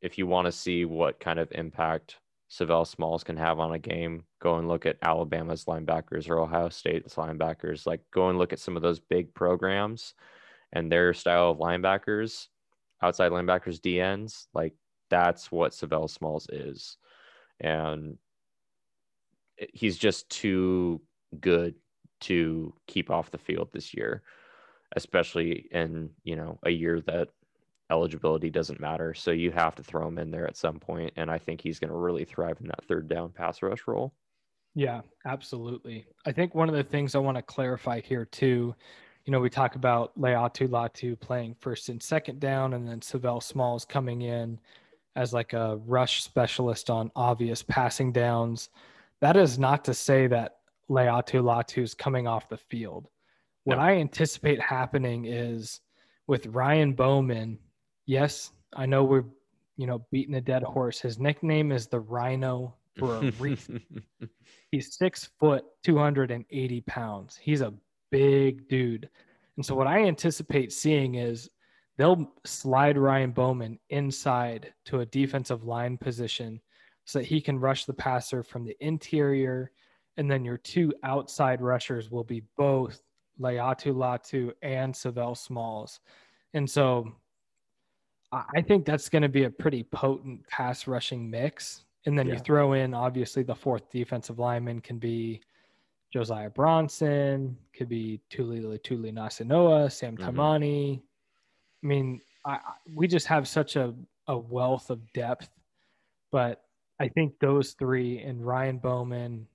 if 0.00 0.16
you 0.16 0.26
want 0.26 0.46
to 0.46 0.52
see 0.52 0.86
what 0.86 1.20
kind 1.20 1.38
of 1.38 1.52
impact 1.52 2.16
Savell 2.48 2.86
Smalls 2.86 3.22
can 3.22 3.36
have 3.36 3.58
on 3.58 3.74
a 3.74 3.78
game, 3.78 4.24
go 4.40 4.56
and 4.56 4.68
look 4.68 4.86
at 4.86 4.96
Alabama's 5.02 5.66
linebackers 5.66 6.30
or 6.30 6.38
Ohio 6.40 6.70
State's 6.70 7.16
linebackers. 7.16 7.86
Like 7.86 8.00
go 8.10 8.30
and 8.30 8.38
look 8.38 8.54
at 8.54 8.58
some 8.58 8.74
of 8.74 8.80
those 8.80 9.00
big 9.00 9.34
programs 9.34 10.14
and 10.72 10.90
their 10.90 11.12
style 11.12 11.50
of 11.50 11.58
linebackers, 11.58 12.46
outside 13.02 13.30
linebackers, 13.30 13.80
DNs. 13.80 14.46
Like 14.54 14.72
that's 15.10 15.52
what 15.52 15.74
Savell 15.74 16.08
Smalls 16.08 16.48
is. 16.50 16.96
And 17.60 18.16
he's 19.74 19.98
just 19.98 20.30
too 20.30 21.02
good 21.38 21.74
to 22.20 22.72
keep 22.86 23.10
off 23.10 23.30
the 23.30 23.36
field 23.36 23.68
this 23.74 23.92
year, 23.92 24.22
especially 24.96 25.68
in, 25.70 26.10
you 26.24 26.36
know, 26.36 26.58
a 26.64 26.70
year 26.70 27.00
that 27.02 27.28
eligibility 27.90 28.50
doesn't 28.50 28.80
matter. 28.80 29.14
So 29.14 29.30
you 29.30 29.50
have 29.50 29.74
to 29.76 29.82
throw 29.82 30.06
him 30.06 30.18
in 30.18 30.30
there 30.30 30.46
at 30.46 30.56
some 30.56 30.78
point, 30.78 31.12
and 31.16 31.30
I 31.30 31.38
think 31.38 31.60
he's 31.60 31.78
going 31.78 31.90
to 31.90 31.96
really 31.96 32.24
thrive 32.24 32.58
in 32.60 32.68
that 32.68 32.84
third 32.86 33.08
down 33.08 33.30
pass 33.30 33.62
rush 33.62 33.86
role. 33.86 34.12
Yeah, 34.74 35.00
absolutely. 35.26 36.06
I 36.24 36.32
think 36.32 36.54
one 36.54 36.68
of 36.68 36.76
the 36.76 36.84
things 36.84 37.14
I 37.14 37.18
want 37.18 37.36
to 37.36 37.42
clarify 37.42 38.00
here 38.00 38.24
too, 38.24 38.74
you 39.24 39.32
know, 39.32 39.40
we 39.40 39.50
talk 39.50 39.74
about 39.74 40.18
Laiatu 40.18 40.68
Latu 40.68 41.18
playing 41.18 41.56
first 41.58 41.88
and 41.88 42.02
second 42.02 42.40
down, 42.40 42.74
and 42.74 42.88
then 42.88 43.02
Savell 43.02 43.40
Smalls 43.40 43.84
coming 43.84 44.22
in 44.22 44.58
as 45.16 45.32
like 45.32 45.52
a 45.52 45.80
rush 45.86 46.22
specialist 46.22 46.88
on 46.88 47.10
obvious 47.16 47.62
passing 47.62 48.12
downs. 48.12 48.70
That 49.20 49.36
is 49.36 49.58
not 49.58 49.84
to 49.86 49.94
say 49.94 50.28
that 50.28 50.58
Laiatu 50.88 51.42
Latu 51.42 51.82
is 51.82 51.94
coming 51.94 52.26
off 52.28 52.48
the 52.48 52.56
field. 52.56 53.08
What 53.64 53.76
no. 53.76 53.82
I 53.82 53.92
anticipate 53.92 54.60
happening 54.60 55.26
is 55.26 55.80
with 56.26 56.46
Ryan 56.46 56.94
Bowman 56.94 57.58
yes, 58.10 58.50
I 58.74 58.86
know 58.86 59.04
we're 59.04 59.24
you 59.76 59.86
know 59.86 60.04
beating 60.10 60.34
a 60.34 60.40
dead 60.40 60.62
horse. 60.62 61.00
His 61.00 61.18
nickname 61.18 61.72
is 61.72 61.86
the 61.86 62.00
Rhino 62.00 62.74
for 62.98 63.16
a 63.16 63.30
reason. 63.38 63.82
He's 64.70 64.96
six 64.96 65.30
foot, 65.38 65.64
two 65.82 65.96
hundred 65.96 66.30
and 66.30 66.44
eighty 66.50 66.82
pounds. 66.82 67.38
He's 67.40 67.60
a 67.60 67.72
big 68.10 68.68
dude, 68.68 69.08
and 69.56 69.64
so 69.64 69.74
what 69.74 69.86
I 69.86 70.04
anticipate 70.04 70.72
seeing 70.72 71.14
is 71.14 71.48
they'll 71.96 72.32
slide 72.44 72.98
Ryan 72.98 73.30
Bowman 73.30 73.78
inside 73.90 74.72
to 74.86 75.00
a 75.00 75.06
defensive 75.06 75.64
line 75.64 75.96
position 75.96 76.60
so 77.04 77.20
that 77.20 77.26
he 77.26 77.40
can 77.40 77.58
rush 77.58 77.84
the 77.84 77.94
passer 77.94 78.42
from 78.42 78.64
the 78.64 78.76
interior. 78.80 79.70
And 80.16 80.30
then 80.30 80.44
your 80.44 80.58
two 80.58 80.92
outside 81.02 81.62
rushers 81.62 82.10
will 82.10 82.24
be 82.24 82.42
both 82.56 83.00
Laiatu 83.40 83.94
Latu 83.94 84.52
and 84.62 84.94
Savell 84.94 85.34
Smalls. 85.34 86.00
And 86.54 86.68
so 86.68 87.12
I 88.32 88.62
think 88.62 88.84
that's 88.84 89.08
going 89.08 89.22
to 89.22 89.28
be 89.28 89.44
a 89.44 89.50
pretty 89.50 89.82
potent 89.82 90.46
pass 90.46 90.86
rushing 90.86 91.28
mix. 91.28 91.84
And 92.06 92.18
then 92.18 92.28
yeah. 92.28 92.34
you 92.34 92.38
throw 92.40 92.74
in 92.74 92.94
obviously 92.94 93.42
the 93.42 93.54
fourth 93.54 93.90
defensive 93.90 94.38
lineman 94.38 94.80
can 94.80 94.98
be 94.98 95.40
Josiah 96.12 96.50
Bronson, 96.50 97.56
could 97.76 97.88
be 97.88 98.20
Tuli 98.30 98.60
Tuli 98.60 98.78
Letuligasenoa, 99.12 99.90
Sam 99.90 100.16
mm-hmm. 100.16 100.38
Taimani. 100.38 101.00
I 101.82 101.86
mean, 101.86 102.20
I, 102.44 102.58
we 102.94 103.06
just 103.06 103.26
have 103.26 103.46
such 103.48 103.76
a, 103.76 103.94
a 104.26 104.36
wealth 104.36 104.90
of 104.90 105.12
depth, 105.12 105.50
but 106.30 106.62
I 107.00 107.08
think 107.08 107.38
those 107.40 107.72
three 107.72 108.18
and 108.18 108.44
Ryan 108.44 108.78
Bowman, 108.78 109.46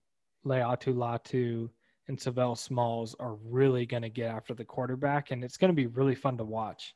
Laiatu 0.45 0.93
Latu, 0.93 1.69
and 2.07 2.19
Savell 2.19 2.55
Smalls 2.55 3.15
are 3.19 3.35
really 3.45 3.85
going 3.85 4.03
to 4.03 4.09
get 4.09 4.29
after 4.29 4.53
the 4.53 4.65
quarterback, 4.65 5.31
and 5.31 5.43
it's 5.43 5.57
going 5.57 5.69
to 5.69 5.75
be 5.75 5.87
really 5.87 6.15
fun 6.15 6.37
to 6.37 6.43
watch 6.43 6.95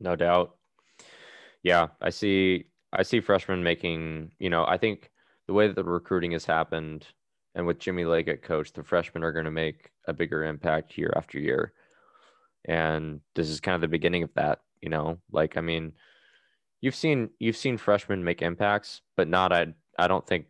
no 0.00 0.16
doubt. 0.16 0.56
Yeah, 1.62 1.88
I 2.00 2.10
see. 2.10 2.66
I 2.92 3.02
see 3.02 3.20
freshmen 3.20 3.62
making. 3.62 4.32
You 4.38 4.50
know, 4.50 4.64
I 4.66 4.76
think 4.76 5.10
the 5.46 5.52
way 5.52 5.66
that 5.66 5.74
the 5.74 5.84
recruiting 5.84 6.32
has 6.32 6.44
happened, 6.44 7.06
and 7.54 7.66
with 7.66 7.78
Jimmy 7.78 8.04
Leggett 8.04 8.42
coach, 8.42 8.72
the 8.72 8.84
freshmen 8.84 9.24
are 9.24 9.32
going 9.32 9.46
to 9.46 9.50
make 9.50 9.90
a 10.06 10.12
bigger 10.12 10.44
impact 10.44 10.98
year 10.98 11.12
after 11.16 11.38
year. 11.38 11.72
And 12.66 13.20
this 13.34 13.48
is 13.48 13.60
kind 13.60 13.74
of 13.74 13.80
the 13.80 13.88
beginning 13.88 14.22
of 14.22 14.30
that. 14.34 14.60
You 14.80 14.90
know, 14.90 15.18
like 15.32 15.56
I 15.56 15.60
mean, 15.60 15.92
you've 16.80 16.94
seen 16.94 17.30
you've 17.38 17.56
seen 17.56 17.78
freshmen 17.78 18.22
make 18.22 18.42
impacts, 18.42 19.00
but 19.16 19.28
not 19.28 19.52
I. 19.52 19.74
I 19.98 20.08
don't 20.08 20.26
think 20.26 20.46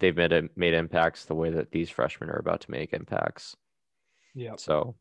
they've 0.00 0.16
made 0.16 0.48
made 0.56 0.74
impacts 0.74 1.24
the 1.24 1.34
way 1.34 1.50
that 1.50 1.70
these 1.70 1.90
freshmen 1.90 2.30
are 2.30 2.38
about 2.38 2.60
to 2.62 2.70
make 2.70 2.92
impacts. 2.92 3.56
Yeah. 4.34 4.54
So 4.56 4.96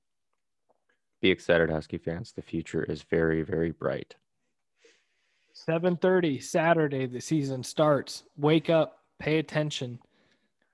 be 1.22 1.32
excited, 1.32 1.70
Husky 1.70 1.98
fans. 1.98 2.34
The 2.34 2.42
future 2.42 2.84
is 2.84 3.04
very, 3.04 3.42
very 3.42 3.72
bright. 3.72 4.16
7:30 5.54 6.42
Saturday, 6.42 7.06
the 7.06 7.22
season 7.22 7.64
starts. 7.64 8.24
Wake 8.38 8.70
up, 8.70 9.00
pay 9.20 9.40
attention. 9.40 10.00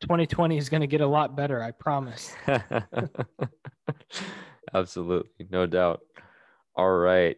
2020 0.02 0.58
is 0.58 0.70
going 0.70 0.82
to 0.82 0.88
get 0.88 1.02
a 1.02 1.08
lot 1.08 1.36
better, 1.36 1.62
I 1.62 1.72
promise. 1.72 2.34
Absolutely, 4.74 5.48
no 5.50 5.66
doubt. 5.66 6.02
All 6.76 6.90
right. 6.90 7.38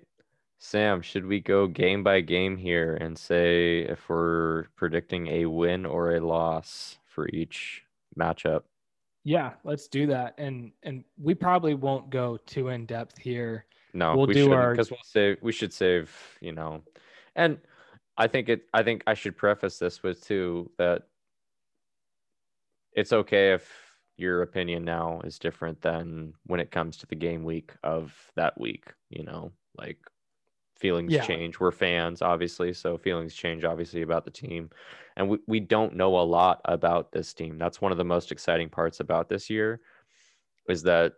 Sam, 0.64 1.02
should 1.02 1.26
we 1.26 1.40
go 1.40 1.66
game 1.66 2.04
by 2.04 2.22
game 2.22 2.56
here 2.56 2.94
and 3.02 3.18
say 3.18 3.80
if 3.80 4.08
we're 4.08 4.66
predicting 4.76 5.26
a 5.26 5.48
win 5.48 5.88
or 5.88 6.16
a 6.16 6.20
loss 6.20 7.00
for 7.04 7.28
each 7.30 7.84
matchup? 8.18 8.62
Yeah, 9.24 9.54
let's 9.64 9.88
do 9.88 10.06
that. 10.08 10.36
And 10.38 10.72
and 10.84 11.04
we 11.20 11.34
probably 11.34 11.74
won't 11.74 12.12
go 12.12 12.38
too 12.46 12.68
in 12.68 12.86
depth 12.86 13.18
here. 13.18 13.66
No, 13.96 14.16
we'll 14.16 14.28
we 14.28 14.36
do 14.36 14.54
our 14.54 14.72
because 14.72 14.92
we'll 14.92 15.00
save. 15.04 15.38
We 15.42 15.52
should 15.52 15.74
save. 15.74 16.12
You 16.42 16.52
know, 16.52 16.84
and 17.36 17.58
I 18.16 18.28
think 18.28 18.48
it. 18.48 18.68
I 18.72 18.84
think 18.84 19.02
I 19.08 19.16
should 19.16 19.36
preface 19.36 19.80
this 19.80 20.04
with 20.04 20.24
too 20.24 20.70
that 20.78 21.08
it's 22.94 23.14
okay 23.14 23.54
if 23.54 23.68
your 24.16 24.44
opinion 24.44 24.86
now 24.86 25.22
is 25.24 25.40
different 25.40 25.82
than 25.82 26.36
when 26.46 26.60
it 26.60 26.70
comes 26.70 26.98
to 26.98 27.08
the 27.08 27.16
game 27.16 27.44
week 27.44 27.72
of 27.84 28.16
that 28.36 28.62
week. 28.62 28.94
You 29.10 29.24
know, 29.24 29.52
like 29.76 29.98
feelings 30.82 31.14
Yeah. 31.14 31.26
change. 31.26 31.60
We're 31.60 31.72
fans, 31.72 32.22
obviously, 32.22 32.74
so 32.74 32.98
feelings 32.98 33.36
change 33.36 33.64
obviously 33.64 34.02
about 34.02 34.26
the 34.26 34.32
team. 34.32 34.70
And 35.16 35.30
we, 35.30 35.40
we 35.48 35.60
don't 35.62 35.96
know 35.96 36.20
a 36.20 36.24
lot 36.24 36.62
about 36.66 37.12
this 37.14 37.34
team. 37.34 37.58
That's 37.58 37.82
one 37.82 37.92
of 37.94 37.98
the 38.00 38.06
most 38.06 38.32
exciting 38.32 38.70
parts 38.70 39.00
about 39.00 39.30
this 39.30 39.50
year 39.50 39.82
is 40.70 40.84
that 40.84 41.14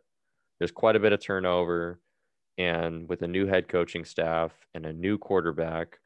there's 0.59 0.71
quite 0.71 0.95
a 0.95 0.99
bit 0.99 1.13
of 1.13 1.21
turnover 1.21 2.01
and 2.57 3.09
with 3.09 3.21
a 3.23 3.27
new 3.27 3.47
head 3.47 3.67
coaching 3.67 4.05
staff 4.05 4.67
and 4.73 4.85
a 4.85 4.93
new 4.93 5.17
quarterback 5.17 5.99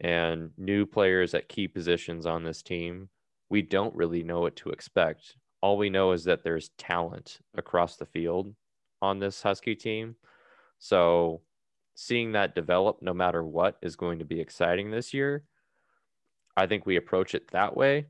and 0.00 0.50
new 0.58 0.86
players 0.86 1.34
at 1.34 1.48
key 1.48 1.68
positions 1.68 2.26
on 2.26 2.44
this 2.44 2.62
team, 2.62 3.08
we 3.50 3.62
don't 3.62 3.94
really 3.94 4.22
know 4.24 4.40
what 4.40 4.56
to 4.56 4.70
expect. 4.70 5.36
All 5.60 5.76
we 5.78 5.90
know 5.90 6.12
is 6.12 6.24
that 6.24 6.42
there's 6.42 6.70
talent 6.78 7.40
across 7.54 7.96
the 7.96 8.06
field 8.06 8.54
on 9.00 9.20
this 9.20 9.42
Husky 9.42 9.76
team. 9.76 10.16
So 10.78 11.42
seeing 12.02 12.32
that 12.32 12.54
develop 12.54 13.00
no 13.00 13.14
matter 13.14 13.44
what 13.44 13.78
is 13.82 13.96
going 13.96 14.18
to 14.18 14.24
be 14.24 14.40
exciting 14.40 14.90
this 14.90 15.14
year. 15.14 15.44
I 16.56 16.66
think 16.66 16.84
we 16.84 16.96
approach 16.96 17.34
it 17.34 17.50
that 17.52 17.76
way. 17.76 18.06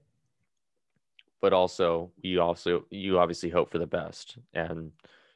But 1.40 1.52
also 1.52 2.12
you 2.22 2.40
also 2.40 2.84
you 2.90 3.18
obviously 3.18 3.50
hope 3.50 3.70
for 3.70 3.78
the 3.78 3.86
best. 3.86 4.38
And 4.54 4.92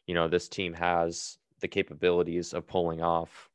you 0.07 0.15
know, 0.15 0.29
this 0.29 0.49
team 0.49 0.73
has 0.75 1.39
the 1.61 1.69
capabilities 1.69 2.55
of 2.55 2.67
pulling 2.67 3.03
off 3.03 3.51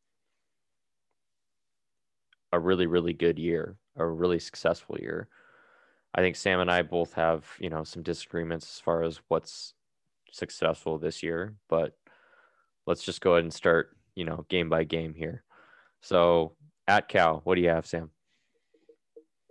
a 2.52 2.60
really, 2.60 2.86
really 2.86 3.14
good 3.14 3.40
year, 3.40 3.78
a 3.96 4.06
really 4.06 4.40
successful 4.40 4.98
year. 5.00 5.30
I 6.14 6.22
think 6.22 6.36
Sam 6.36 6.60
and 6.60 6.70
I 6.70 6.82
both 6.82 7.14
have, 7.14 7.46
you 7.60 7.70
know, 7.70 7.86
some 7.86 8.04
disagreements 8.04 8.66
as 8.76 8.80
far 8.82 9.04
as 9.04 9.22
what's 9.30 9.74
successful 10.32 10.98
this 10.98 11.24
year, 11.24 11.56
but 11.70 11.98
let's 12.86 13.04
just 13.04 13.22
go 13.22 13.34
ahead 13.34 13.44
and 13.44 13.54
start, 13.54 13.96
you 14.16 14.26
know, 14.26 14.46
game 14.50 14.70
by 14.70 14.84
game 14.84 15.14
here. 15.14 15.44
So 16.02 16.54
at 16.88 17.08
Cal, 17.08 17.42
what 17.44 17.56
do 17.56 17.62
you 17.62 17.70
have, 17.70 17.86
Sam? 17.86 18.10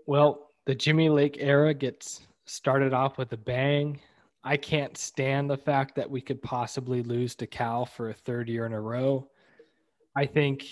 Well, 0.06 0.50
the 0.66 0.74
Jimmy 0.74 1.08
Lake 1.08 1.36
era 1.38 1.72
gets 1.72 2.20
started 2.46 2.92
off 2.92 3.18
with 3.18 3.32
a 3.32 3.36
bang. 3.36 4.00
I 4.42 4.56
can't 4.56 4.96
stand 4.96 5.50
the 5.50 5.56
fact 5.56 5.94
that 5.96 6.10
we 6.10 6.20
could 6.20 6.42
possibly 6.42 7.02
lose 7.02 7.34
to 7.36 7.46
Cal 7.46 7.84
for 7.84 8.10
a 8.10 8.14
third 8.14 8.48
year 8.48 8.66
in 8.66 8.72
a 8.72 8.80
row. 8.80 9.28
I 10.16 10.26
think 10.26 10.66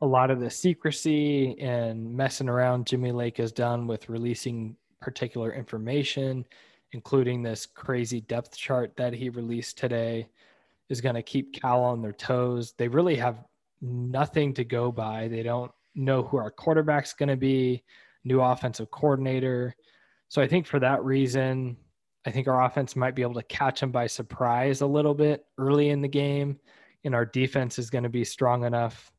a 0.00 0.06
lot 0.06 0.30
of 0.30 0.40
the 0.40 0.50
secrecy 0.50 1.58
and 1.60 2.14
messing 2.14 2.48
around 2.48 2.86
Jimmy 2.86 3.12
Lake 3.12 3.36
has 3.38 3.52
done 3.52 3.86
with 3.86 4.08
releasing 4.08 4.76
particular 5.00 5.52
information, 5.52 6.44
including 6.92 7.42
this 7.42 7.66
crazy 7.66 8.20
depth 8.22 8.56
chart 8.56 8.92
that 8.96 9.12
he 9.12 9.28
released 9.28 9.78
today, 9.78 10.26
is 10.88 11.00
going 11.00 11.14
to 11.14 11.22
keep 11.22 11.54
Cal 11.54 11.82
on 11.82 12.02
their 12.02 12.12
toes. 12.12 12.74
They 12.76 12.88
really 12.88 13.16
have 13.16 13.44
nothing 13.80 14.54
to 14.54 14.64
go 14.64 14.92
by. 14.92 15.28
They 15.28 15.42
don't 15.42 15.72
know 15.94 16.22
who 16.22 16.36
our 16.36 16.50
quarterback's 16.50 17.12
going 17.12 17.28
to 17.28 17.36
be, 17.36 17.84
new 18.24 18.40
offensive 18.40 18.90
coordinator. 18.90 19.74
So 20.28 20.42
I 20.42 20.48
think 20.48 20.66
for 20.66 20.80
that 20.80 21.04
reason, 21.04 21.76
I 22.26 22.30
think 22.30 22.48
our 22.48 22.64
offense 22.64 22.96
might 22.96 23.14
be 23.14 23.22
able 23.22 23.34
to 23.34 23.42
catch 23.44 23.80
them 23.80 23.90
by 23.90 24.06
surprise 24.06 24.80
a 24.80 24.86
little 24.86 25.14
bit 25.14 25.44
early 25.58 25.90
in 25.90 26.00
the 26.00 26.08
game. 26.08 26.58
And 27.04 27.14
our 27.14 27.26
defense 27.26 27.78
is 27.78 27.90
going 27.90 28.04
to 28.04 28.10
be 28.10 28.24
strong 28.24 28.64
enough 28.64 29.12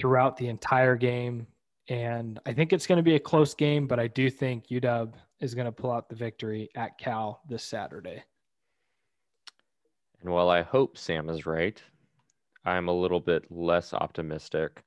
throughout 0.00 0.36
the 0.36 0.48
entire 0.48 0.96
game. 0.96 1.46
And 1.88 2.40
I 2.44 2.52
think 2.52 2.72
it's 2.72 2.86
going 2.86 2.96
to 2.96 3.02
be 3.02 3.14
a 3.14 3.20
close 3.20 3.54
game, 3.54 3.86
but 3.86 4.00
I 4.00 4.08
do 4.08 4.30
think 4.30 4.68
UW 4.68 5.12
is 5.40 5.54
going 5.54 5.66
to 5.66 5.72
pull 5.72 5.92
out 5.92 6.08
the 6.08 6.16
victory 6.16 6.70
at 6.76 6.98
Cal 6.98 7.40
this 7.48 7.62
Saturday. 7.62 8.22
And 10.22 10.32
while 10.32 10.48
I 10.50 10.62
hope 10.62 10.96
Sam 10.96 11.28
is 11.28 11.46
right, 11.46 11.80
I'm 12.64 12.88
a 12.88 12.92
little 12.92 13.20
bit 13.20 13.50
less 13.50 13.92
optimistic. 13.92 14.82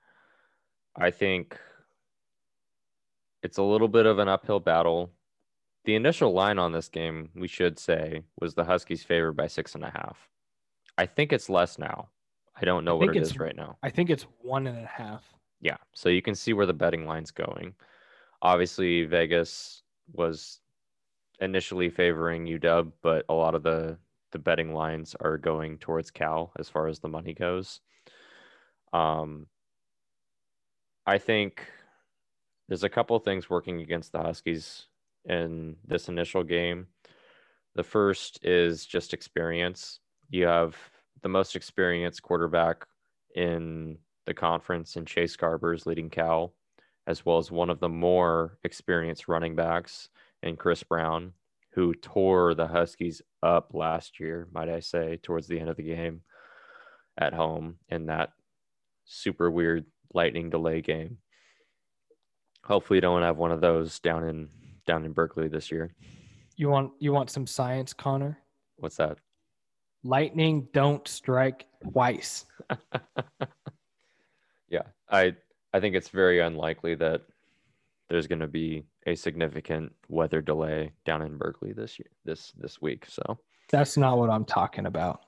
I 0.95 1.12
think 1.12 1.57
it's 3.44 3.57
a 3.57 3.64
little 3.64 3.90
bit 3.90 4.06
of 4.06 4.20
an 4.20 4.30
uphill 4.30 4.60
battle. 4.62 5.12
The 5.84 5.95
initial 5.95 6.32
line 6.34 6.57
on 6.57 6.72
this 6.72 6.88
game, 6.88 7.30
we 7.36 7.48
should 7.48 7.78
say, 7.78 8.24
was 8.40 8.56
the 8.56 8.64
Huskies 8.64 9.03
favored 9.03 9.34
by 9.34 9.48
six 9.48 9.76
and 9.76 9.84
a 9.84 9.90
half. 9.91 10.18
I 10.98 11.06
think 11.06 11.34
it's 11.34 11.49
less 11.49 11.78
now. 11.78 12.10
I 12.60 12.64
don't 12.64 12.86
know 12.86 12.95
I 13.02 13.06
what 13.06 13.16
it's- 13.18 13.38
right 13.38 13.56
now. 13.56 13.78
I 13.84 13.90
think 13.90 14.10
it's 14.10 14.24
one 14.41 14.68
and 14.68 14.78
a 14.80 14.88
half. 14.88 15.24
Yeah. 15.60 15.78
So 15.94 16.10
you 16.10 16.22
can 16.22 16.36
see 16.36 16.53
where 16.53 16.66
the 16.66 16.74
betting 16.74 17.06
line's 17.06 17.32
going. 17.32 17.76
Obviously, 18.41 19.03
Vegas 19.03 19.84
was 20.14 20.60
initially 21.41 21.90
favoring 21.90 22.45
UW, 22.48 22.91
but 23.02 23.26
a 23.28 23.34
lot 23.34 23.56
of 23.56 23.64
the 23.64 23.98
the 24.36 24.40
betting 24.40 24.74
lines 24.74 25.16
are 25.22 25.38
going 25.38 25.78
towards 25.78 26.12
Cal 26.12 26.52
as 26.60 26.68
far 26.68 26.90
as 26.90 26.99
the 26.99 27.07
money 27.07 27.34
goes. 27.34 27.80
Um, 28.91 29.48
I 31.06 31.20
think 31.20 31.66
there's 32.68 32.84
a 32.84 32.90
couple 32.90 33.18
things 33.20 33.49
working 33.49 33.80
against 33.80 34.12
the 34.12 34.20
Huskies 34.20 34.88
in 35.24 35.78
this 35.88 36.10
initial 36.10 36.44
game. 36.44 36.88
The 37.76 37.84
first 37.84 38.44
is 38.44 38.86
just 38.86 39.14
experience. 39.14 40.02
You 40.30 40.48
have 40.48 40.76
the 41.22 41.30
most 41.30 41.56
experienced 41.56 42.22
quarterback 42.22 42.86
in 43.38 43.98
the 44.26 44.34
conference 44.34 44.98
in 44.98 45.06
Chase 45.06 45.38
Garbers 45.38 45.86
leading 45.86 46.10
Cal, 46.10 46.52
as 47.07 47.26
well 47.26 47.38
as 47.38 47.52
one 47.52 47.70
of 47.70 47.80
the 47.80 47.88
more 47.88 48.57
experienced 48.66 49.30
running 49.30 49.56
backs 49.56 50.10
in 50.44 50.57
Chris 50.57 50.84
Brown, 50.84 51.32
who 51.76 51.93
tore 51.93 52.56
the 52.56 52.68
Huskies 52.68 53.22
up 53.43 53.73
last 53.73 54.19
year, 54.19 54.47
might 54.52 54.69
I 54.69 54.80
say, 54.80 55.19
towards 55.22 55.47
the 55.47 55.60
end 55.60 55.69
of 55.69 55.77
the 55.77 55.84
game 55.84 56.22
at 57.18 57.34
home 57.34 57.77
in 57.89 58.07
that 58.07 58.31
super 59.06 59.52
weird 59.52 59.85
lightning 60.14 60.49
delay 60.49 60.81
game. 60.81 61.18
Hopefully, 62.64 62.97
you 62.97 63.02
don't 63.02 63.22
have 63.22 63.38
one 63.38 63.52
of 63.52 63.61
those 63.61 63.99
down 63.99 64.27
in 64.27 64.49
down 64.88 65.06
in 65.06 65.11
Berkeley 65.11 65.47
this 65.47 65.72
year. 65.72 65.93
You 66.56 66.69
want 66.69 66.93
you 66.99 67.11
want 67.11 67.30
some 67.30 67.45
science, 67.45 67.93
Connor? 67.93 68.39
What's 68.77 68.95
that? 68.97 69.18
Lightning 70.03 70.68
don't 70.73 71.07
strike 71.07 71.65
twice. 71.84 72.45
Yeah, 74.69 74.84
I 75.10 75.35
I 75.73 75.80
think 75.80 75.95
it's 75.95 76.10
very 76.10 76.39
unlikely 76.39 76.95
that 76.95 77.22
there's 78.10 78.27
going 78.27 78.39
to 78.39 78.47
be 78.47 78.84
a 79.06 79.15
significant 79.15 79.91
weather 80.10 80.41
delay 80.41 80.91
down 81.06 81.22
in 81.22 81.38
Berkeley 81.38 81.73
this 81.73 81.99
year 81.99 82.10
this 82.23 82.52
this 82.57 82.82
week. 82.82 83.06
So, 83.07 83.38
That's 83.72 83.98
not 83.98 84.18
what 84.18 84.30
I'm 84.30 84.45
talking 84.45 84.86
about. 84.86 85.22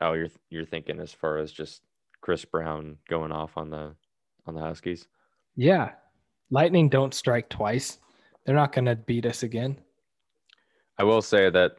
oh, 0.00 0.12
you're 0.12 0.28
you're 0.50 0.64
thinking 0.64 1.00
as 1.00 1.12
far 1.12 1.38
as 1.38 1.52
just 1.52 1.82
Chris 2.20 2.44
Brown 2.44 2.96
going 3.08 3.32
off 3.32 3.56
on 3.56 3.70
the 3.70 3.94
on 4.46 4.54
the 4.54 4.60
Huskies. 4.60 5.06
Yeah. 5.56 5.92
Lightning 6.50 6.88
don't 6.88 7.12
strike 7.12 7.48
twice. 7.50 7.98
They're 8.46 8.54
not 8.54 8.72
going 8.72 8.86
to 8.86 8.96
beat 8.96 9.26
us 9.26 9.42
again. 9.42 9.76
I 10.98 11.04
will 11.04 11.20
say 11.20 11.50
that 11.50 11.72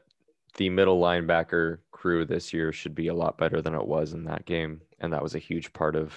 the 0.57 0.69
middle 0.69 1.01
linebacker 1.01 1.79
crew 1.91 2.25
this 2.25 2.53
year 2.53 2.71
should 2.71 2.93
be 2.93 3.07
a 3.07 3.13
lot 3.13 3.37
better 3.37 3.61
than 3.61 3.73
it 3.73 3.87
was 3.87 4.13
in 4.13 4.23
that 4.25 4.45
game, 4.45 4.81
and 4.99 5.11
that 5.11 5.23
was 5.23 5.33
a 5.33 5.39
huge 5.39 5.73
part 5.73 5.95
of 5.95 6.13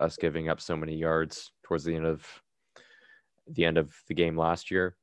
us 0.00 0.16
giving 0.16 0.48
up 0.48 0.60
so 0.60 0.74
many 0.74 0.96
yards 0.96 1.52
towards 1.62 1.84
the 1.84 1.94
end 1.94 2.06
of 2.06 2.26
the 3.46 3.64
end 3.64 3.78
of 3.78 3.94
the 4.08 4.14
game 4.14 4.36
last 4.36 4.70
year. 4.70 4.96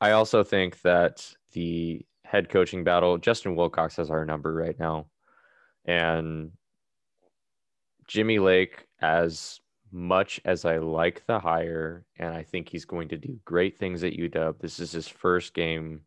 I 0.00 0.12
also 0.12 0.42
think 0.42 0.80
that 0.82 1.32
the 1.52 2.04
head 2.24 2.48
coaching 2.48 2.84
battle, 2.84 3.18
Justin 3.18 3.54
Wilcox 3.54 3.96
has 3.96 4.10
our 4.10 4.24
number 4.24 4.52
right 4.52 4.78
now, 4.78 5.06
and 5.84 6.52
Jimmy 8.08 8.38
Lake, 8.38 8.86
as 9.00 9.60
much 9.92 10.40
as 10.44 10.64
I 10.64 10.78
like 10.78 11.24
the 11.26 11.38
hire, 11.38 12.04
and 12.18 12.34
I 12.34 12.42
think 12.42 12.68
he's 12.68 12.84
going 12.84 13.08
to 13.08 13.16
do 13.16 13.38
great 13.44 13.78
things 13.78 14.02
at 14.02 14.14
UW, 14.14 14.58
this 14.58 14.80
is 14.80 14.92
his 14.92 15.06
first 15.06 15.54
game 15.54 16.02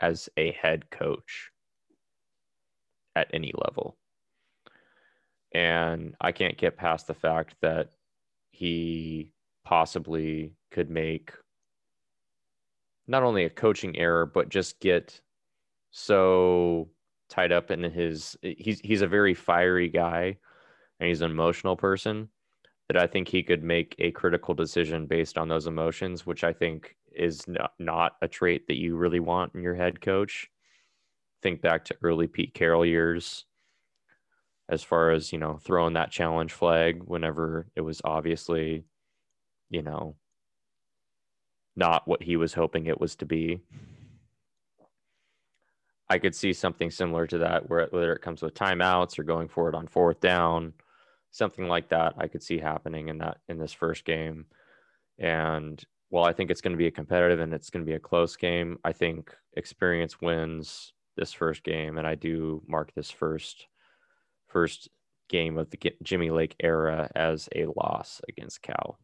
as 0.00 0.28
a 0.36 0.52
head 0.52 0.90
coach 0.90 1.50
at 3.14 3.28
any 3.32 3.52
level. 3.66 3.96
And 5.52 6.14
I 6.20 6.32
can't 6.32 6.56
get 6.56 6.76
past 6.76 7.06
the 7.06 7.14
fact 7.14 7.54
that 7.62 7.90
he 8.50 9.32
possibly 9.68 10.54
could 10.70 10.88
make 10.88 11.34
not 13.06 13.22
only 13.22 13.44
a 13.44 13.50
coaching 13.50 13.98
error, 13.98 14.24
but 14.24 14.48
just 14.48 14.80
get 14.80 15.20
so 15.90 16.88
tied 17.28 17.52
up 17.52 17.70
in 17.70 17.82
his 17.82 18.34
he's 18.40 18.80
he's 18.80 19.02
a 19.02 19.06
very 19.06 19.34
fiery 19.34 19.88
guy 19.88 20.38
and 20.98 21.08
he's 21.08 21.20
an 21.20 21.30
emotional 21.30 21.76
person 21.76 22.30
that 22.88 22.96
I 22.96 23.06
think 23.06 23.28
he 23.28 23.42
could 23.42 23.62
make 23.62 23.94
a 23.98 24.10
critical 24.10 24.54
decision 24.54 25.04
based 25.04 25.36
on 25.36 25.48
those 25.48 25.66
emotions, 25.66 26.24
which 26.24 26.44
I 26.44 26.54
think 26.54 26.96
is 27.12 27.46
not, 27.46 27.72
not 27.78 28.12
a 28.22 28.28
trait 28.28 28.66
that 28.68 28.78
you 28.78 28.96
really 28.96 29.20
want 29.20 29.54
in 29.54 29.60
your 29.62 29.74
head 29.74 30.00
coach. 30.00 30.48
Think 31.42 31.60
back 31.60 31.84
to 31.86 31.96
early 32.02 32.26
Pete 32.26 32.54
Carroll 32.54 32.86
years 32.86 33.44
as 34.70 34.82
far 34.82 35.10
as, 35.10 35.30
you 35.30 35.38
know, 35.38 35.58
throwing 35.58 35.92
that 35.92 36.10
challenge 36.10 36.54
flag 36.54 37.02
whenever 37.04 37.66
it 37.76 37.82
was 37.82 38.00
obviously, 38.04 38.84
you 39.70 39.82
know, 39.82 40.16
not 41.76 42.06
what 42.06 42.22
he 42.22 42.36
was 42.36 42.54
hoping 42.54 42.86
it 42.86 43.00
was 43.00 43.16
to 43.16 43.26
be. 43.26 43.60
I 46.10 46.18
could 46.18 46.34
see 46.34 46.52
something 46.52 46.90
similar 46.90 47.26
to 47.26 47.38
that, 47.38 47.68
where 47.68 47.86
whether 47.90 48.12
it 48.12 48.22
comes 48.22 48.42
with 48.42 48.54
timeouts 48.54 49.18
or 49.18 49.24
going 49.24 49.48
for 49.48 49.68
it 49.68 49.74
on 49.74 49.86
fourth 49.86 50.20
down, 50.20 50.72
something 51.30 51.68
like 51.68 51.90
that. 51.90 52.14
I 52.16 52.28
could 52.28 52.42
see 52.42 52.58
happening 52.58 53.08
in 53.08 53.18
that 53.18 53.38
in 53.48 53.58
this 53.58 53.72
first 53.72 54.04
game. 54.04 54.46
And 55.18 55.82
while 56.08 56.24
I 56.24 56.32
think 56.32 56.50
it's 56.50 56.62
going 56.62 56.72
to 56.72 56.78
be 56.78 56.86
a 56.86 56.90
competitive 56.90 57.40
and 57.40 57.52
it's 57.52 57.70
going 57.70 57.84
to 57.84 57.90
be 57.90 57.96
a 57.96 58.00
close 58.00 58.36
game, 58.36 58.78
I 58.84 58.92
think 58.92 59.34
experience 59.54 60.20
wins 60.20 60.92
this 61.16 61.32
first 61.32 61.62
game, 61.64 61.98
and 61.98 62.06
I 62.06 62.14
do 62.14 62.62
mark 62.66 62.94
this 62.94 63.10
first 63.10 63.66
first 64.46 64.88
game 65.28 65.58
of 65.58 65.68
the 65.68 65.92
Jimmy 66.02 66.30
Lake 66.30 66.56
era 66.60 67.10
as 67.14 67.48
a 67.54 67.66
loss 67.66 68.22
against 68.28 68.62
Cal. 68.62 68.98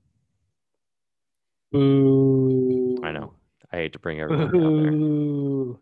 I 1.74 3.10
know. 3.10 3.32
I 3.72 3.76
hate 3.76 3.92
to 3.94 3.98
bring 3.98 4.20
everyone. 4.22 5.76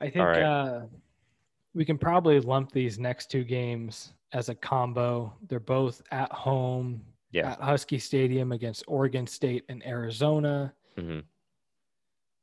I 0.00 0.10
think 0.10 0.24
right. 0.24 0.42
uh, 0.42 0.80
we 1.74 1.84
can 1.84 1.98
probably 1.98 2.40
lump 2.40 2.72
these 2.72 2.98
next 2.98 3.30
two 3.30 3.44
games 3.44 4.14
as 4.32 4.48
a 4.48 4.54
combo. 4.54 5.34
They're 5.48 5.60
both 5.60 6.02
at 6.10 6.32
home 6.32 7.02
yeah. 7.30 7.52
at 7.52 7.60
Husky 7.60 7.98
Stadium 7.98 8.52
against 8.52 8.84
Oregon 8.88 9.26
State 9.26 9.64
and 9.68 9.84
Arizona. 9.86 10.72
Mm-hmm. 10.98 11.20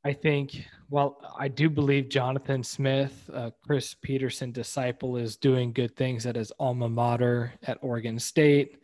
I 0.05 0.13
think, 0.13 0.65
well, 0.89 1.19
I 1.37 1.49
do 1.49 1.69
believe 1.69 2.07
Jonathan 2.07 2.63
Smith, 2.63 3.29
uh, 3.33 3.51
Chris 3.65 3.93
Petersen 3.93 4.51
disciple, 4.51 5.17
is 5.17 5.35
doing 5.35 5.73
good 5.73 5.95
things 5.97 6.25
at 6.25 6.35
his 6.35 6.53
alma 6.59 6.87
mater 6.87 7.53
at 7.63 7.77
Oregon 7.81 8.17
State. 8.17 8.77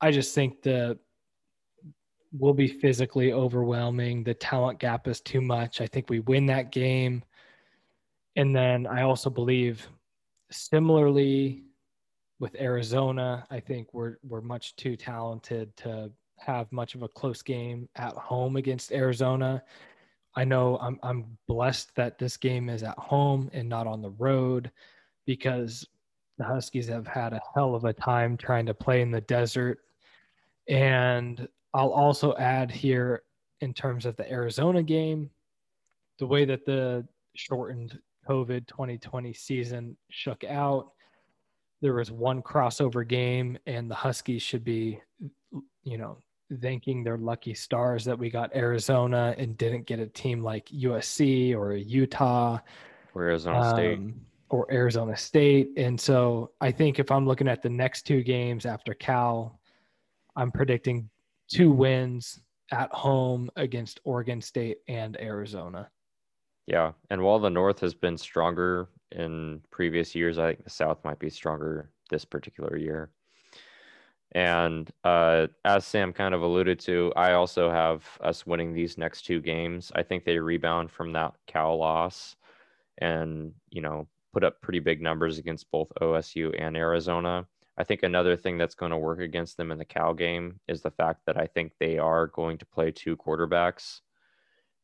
I 0.00 0.10
just 0.10 0.34
think 0.34 0.62
the 0.62 0.98
will 2.38 2.54
be 2.54 2.68
physically 2.68 3.32
overwhelming. 3.32 4.24
The 4.24 4.34
talent 4.34 4.78
gap 4.78 5.08
is 5.08 5.20
too 5.20 5.40
much. 5.40 5.80
I 5.80 5.86
think 5.86 6.10
we 6.10 6.20
win 6.20 6.46
that 6.46 6.72
game. 6.72 7.22
And 8.36 8.54
then 8.54 8.86
I 8.86 9.02
also 9.02 9.30
believe 9.30 9.86
similarly 10.50 11.64
with 12.38 12.54
Arizona, 12.60 13.46
I 13.50 13.60
think 13.60 13.92
we're 13.94 14.16
we're 14.22 14.42
much 14.42 14.76
too 14.76 14.96
talented 14.96 15.74
to 15.78 16.10
have 16.38 16.70
much 16.70 16.94
of 16.94 17.02
a 17.02 17.08
close 17.08 17.42
game 17.42 17.88
at 17.96 18.12
home 18.12 18.56
against 18.56 18.92
Arizona. 18.92 19.62
I 20.34 20.44
know 20.44 20.78
I'm 20.78 20.98
I'm 21.02 21.38
blessed 21.48 21.94
that 21.96 22.18
this 22.18 22.36
game 22.36 22.68
is 22.68 22.82
at 22.82 22.98
home 22.98 23.50
and 23.52 23.68
not 23.68 23.86
on 23.86 24.02
the 24.02 24.10
road 24.10 24.70
because 25.24 25.86
the 26.38 26.44
Huskies 26.44 26.88
have 26.88 27.06
had 27.06 27.32
a 27.32 27.40
hell 27.54 27.74
of 27.74 27.86
a 27.86 27.92
time 27.94 28.36
trying 28.36 28.66
to 28.66 28.74
play 28.74 29.00
in 29.00 29.10
the 29.10 29.22
desert. 29.22 29.78
And 30.68 31.48
I'll 31.76 31.92
also 31.92 32.34
add 32.36 32.70
here 32.70 33.22
in 33.60 33.74
terms 33.74 34.06
of 34.06 34.16
the 34.16 34.30
Arizona 34.32 34.82
game, 34.82 35.28
the 36.18 36.26
way 36.26 36.46
that 36.46 36.64
the 36.64 37.06
shortened 37.34 37.98
COVID 38.26 38.66
2020 38.66 39.34
season 39.34 39.94
shook 40.08 40.42
out. 40.42 40.92
There 41.82 41.92
was 41.92 42.10
one 42.10 42.42
crossover 42.42 43.06
game, 43.06 43.58
and 43.66 43.90
the 43.90 43.94
Huskies 43.94 44.40
should 44.40 44.64
be, 44.64 45.02
you 45.84 45.98
know, 45.98 46.16
thanking 46.62 47.04
their 47.04 47.18
lucky 47.18 47.52
stars 47.52 48.06
that 48.06 48.18
we 48.18 48.30
got 48.30 48.56
Arizona 48.56 49.34
and 49.36 49.58
didn't 49.58 49.86
get 49.86 49.98
a 49.98 50.06
team 50.06 50.42
like 50.42 50.66
USC 50.68 51.54
or 51.54 51.74
Utah 51.74 52.58
or 53.14 53.24
Arizona 53.24 53.60
um, 53.60 53.74
State 53.74 54.00
or 54.48 54.72
Arizona 54.72 55.14
State. 55.14 55.72
And 55.76 56.00
so 56.00 56.52
I 56.58 56.70
think 56.70 56.98
if 56.98 57.10
I'm 57.10 57.26
looking 57.26 57.48
at 57.48 57.60
the 57.60 57.68
next 57.68 58.06
two 58.06 58.22
games 58.22 58.64
after 58.64 58.94
Cal, 58.94 59.60
I'm 60.36 60.50
predicting 60.50 61.10
two 61.48 61.70
wins 61.70 62.40
at 62.72 62.92
home 62.92 63.50
against 63.56 64.00
Oregon 64.04 64.40
State 64.40 64.78
and 64.88 65.18
Arizona. 65.20 65.90
Yeah, 66.66 66.92
and 67.10 67.22
while 67.22 67.38
the 67.38 67.50
North 67.50 67.78
has 67.80 67.94
been 67.94 68.18
stronger 68.18 68.88
in 69.12 69.60
previous 69.70 70.14
years, 70.14 70.38
I 70.38 70.48
think 70.48 70.64
the 70.64 70.70
South 70.70 70.98
might 71.04 71.18
be 71.18 71.30
stronger 71.30 71.90
this 72.10 72.24
particular 72.24 72.76
year. 72.76 73.10
And 74.32 74.90
uh, 75.04 75.46
as 75.64 75.86
Sam 75.86 76.12
kind 76.12 76.34
of 76.34 76.42
alluded 76.42 76.80
to, 76.80 77.12
I 77.16 77.34
also 77.34 77.70
have 77.70 78.04
us 78.20 78.44
winning 78.44 78.72
these 78.72 78.98
next 78.98 79.22
two 79.22 79.40
games. 79.40 79.92
I 79.94 80.02
think 80.02 80.24
they 80.24 80.38
rebound 80.38 80.90
from 80.90 81.12
that 81.12 81.34
Cal 81.46 81.78
loss 81.78 82.36
and, 82.98 83.52
you 83.70 83.80
know, 83.80 84.08
put 84.32 84.42
up 84.42 84.60
pretty 84.60 84.80
big 84.80 85.00
numbers 85.00 85.38
against 85.38 85.70
both 85.70 85.92
OSU 86.02 86.54
and 86.60 86.76
Arizona. 86.76 87.46
I 87.78 87.84
think 87.84 88.02
another 88.02 88.36
thing 88.36 88.56
that's 88.56 88.74
going 88.74 88.90
to 88.90 88.98
work 88.98 89.20
against 89.20 89.56
them 89.56 89.70
in 89.70 89.78
the 89.78 89.84
Cal 89.84 90.14
game 90.14 90.60
is 90.66 90.80
the 90.80 90.90
fact 90.90 91.22
that 91.26 91.36
I 91.36 91.46
think 91.46 91.72
they 91.78 91.98
are 91.98 92.26
going 92.28 92.58
to 92.58 92.66
play 92.66 92.90
two 92.90 93.16
quarterbacks 93.16 94.00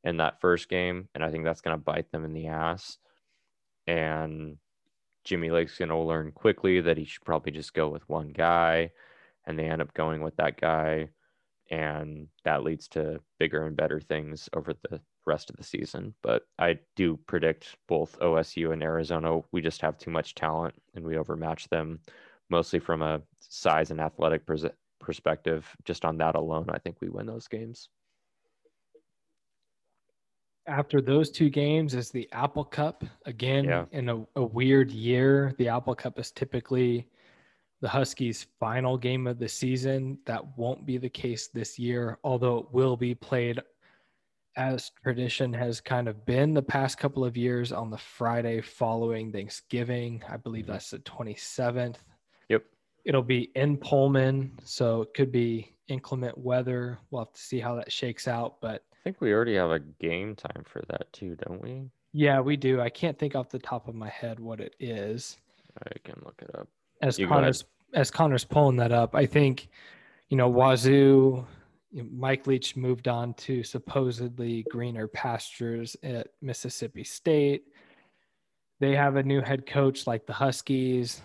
in 0.05 0.19
that 0.19 0.41
first 0.41 0.69
game, 0.69 1.09
and 1.15 1.25
I 1.25 1.31
think 1.31 1.45
that's 1.45 1.61
going 1.61 1.77
to 1.77 1.83
bite 1.83 2.11
them 2.11 2.25
in 2.25 2.33
the 2.33 2.49
ass. 2.49 2.99
And 3.87 4.59
Jimmy 5.25 5.51
Lake's 5.51 5.79
going 5.79 5.89
to 5.89 5.97
learn 5.97 6.33
quickly 6.33 6.81
that 6.81 6.99
he 6.99 7.05
should 7.05 7.25
probably 7.25 7.53
just 7.53 7.75
go 7.75 7.89
with 7.89 8.09
one 8.09 8.29
guy, 8.29 8.91
and 9.47 9.59
they 9.59 9.65
end 9.65 9.81
up 9.81 9.95
going 9.95 10.21
with 10.21 10.37
that 10.37 10.61
guy, 10.61 11.09
and 11.71 12.29
that 12.45 12.65
leads 12.65 12.89
to 12.89 13.21
bigger 13.39 13.67
and 13.67 13.77
better 13.77 14.01
things 14.01 14.49
over 14.53 14.75
the 14.75 15.01
rest 15.25 15.49
of 15.49 15.57
the 15.57 15.65
season. 15.65 16.15
But 16.23 16.43
I 16.59 16.79
do 16.97 17.17
predict 17.27 17.77
both 17.89 18.19
OSU 18.19 18.73
and 18.73 18.83
Arizona. 18.83 19.41
We 19.53 19.63
just 19.63 19.81
have 19.81 19.97
too 19.97 20.11
much 20.11 20.35
talent, 20.35 20.75
and 20.95 21.05
we 21.05 21.17
overmatch 21.17 21.69
them, 21.69 22.01
mostly 22.53 22.79
from 22.79 23.03
a 23.03 23.21
size 23.41 23.91
and 23.91 24.01
athletic 24.01 24.47
pers- 24.47 24.77
perspective. 25.01 25.69
Just 25.85 26.05
on 26.05 26.17
that 26.19 26.37
alone, 26.37 26.67
I 26.71 26.79
think 26.79 26.97
we 27.01 27.09
win 27.09 27.27
those 27.27 27.49
games 27.49 27.89
after 30.67 31.01
those 31.01 31.31
two 31.31 31.51
games 31.51 31.95
is 31.95 32.11
the 32.11 32.29
Apple 32.33 32.65
Cup 32.65 33.05
again 33.27 33.65
yeah. 33.65 33.85
in 33.93 34.09
a, 34.09 34.25
a, 34.37 34.45
weird 34.45 34.91
year. 34.91 35.55
The 35.59 35.69
Apple 35.69 35.95
Cup 35.95 36.19
is 36.19 36.31
typically 36.31 37.09
the 37.81 37.89
Huskies' 37.89 38.47
final 38.61 38.97
game 38.97 39.27
of 39.27 39.39
the 39.39 39.49
season. 39.49 40.19
That 40.27 40.57
won't 40.57 40.87
be 40.87 40.99
the 40.99 41.09
case 41.09 41.49
this 41.49 41.79
year, 41.79 42.19
although 42.23 42.59
it 42.59 42.67
will 42.73 42.97
be 42.97 43.15
played 43.15 43.61
as 44.57 44.93
tradition 45.03 45.53
has 45.53 45.81
kind 45.81 46.09
of 46.09 46.25
been 46.27 46.55
the 46.55 46.63
past 46.63 46.99
couple 46.99 47.25
of 47.25 47.37
years 47.37 47.73
on 47.73 47.91
the 47.91 47.99
Friday 47.99 48.61
following 48.61 49.33
Thanksgiving. 49.33 50.23
I 50.29 50.37
believe 50.37 50.65
mm-hmm. 50.65 50.73
that's 50.73 50.91
the 50.91 50.99
27th. 50.99 51.97
It'll 53.05 53.23
be 53.23 53.51
in 53.55 53.77
Pullman, 53.77 54.53
so 54.65 55.03
it 55.03 55.15
could 55.15 55.33
be 55.33 55.75
inclement 55.89 56.39
weather. 56.39 56.99
We'll 57.11 57.25
have 57.25 57.33
to 57.33 57.41
see 57.41 57.59
how 57.61 57.75
that 57.77 57.91
shakes 57.91 58.29
out, 58.29 58.61
but 58.61 58.85
I 58.93 58.97
think 59.03 59.21
we 59.21 59.33
already 59.33 59.57
have 59.57 59.71
a 59.71 59.81
game 59.81 60.37
time 60.37 60.65
for 60.65 60.83
that 60.89 61.13
too, 61.13 61.37
don't 61.47 61.61
we? 61.61 61.91
Yeah, 62.13 62.41
we 62.41 62.57
do. 62.57 62.81
I 62.81 62.89
can't 62.89 63.19
think 63.19 63.35
off 63.35 63.49
the 63.49 63.59
top 63.59 63.89
of 63.89 63.95
my 63.95 64.09
head 64.09 64.39
what 64.39 64.61
it 64.61 64.77
is. 64.79 65.39
I 65.85 65.99
can 66.05 66.23
look 66.25 66.41
it 66.43 66.55
up. 66.55 66.69
As 67.01 67.19
you 67.19 67.27
Connor's 67.27 67.65
as 67.95 68.11
Connor's 68.11 68.45
pulling 68.45 68.77
that 68.77 68.93
up, 68.93 69.15
I 69.15 69.27
think, 69.27 69.69
you 70.29 70.37
know, 70.37 70.49
Wazoo, 70.51 71.45
Mike 71.93 72.47
Leach 72.47 72.77
moved 72.77 73.09
on 73.09 73.35
to 73.35 73.63
supposedly 73.63 74.65
greener 74.71 75.09
pastures 75.09 75.97
at 76.03 76.29
Mississippi 76.41 77.05
State. 77.05 77.65
They 78.81 78.95
have 78.95 79.17
a 79.17 79.23
new 79.23 79.41
head 79.41 79.67
coach 79.67 80.07
like 80.07 80.27
the 80.27 80.33
Huskies. 80.33 81.23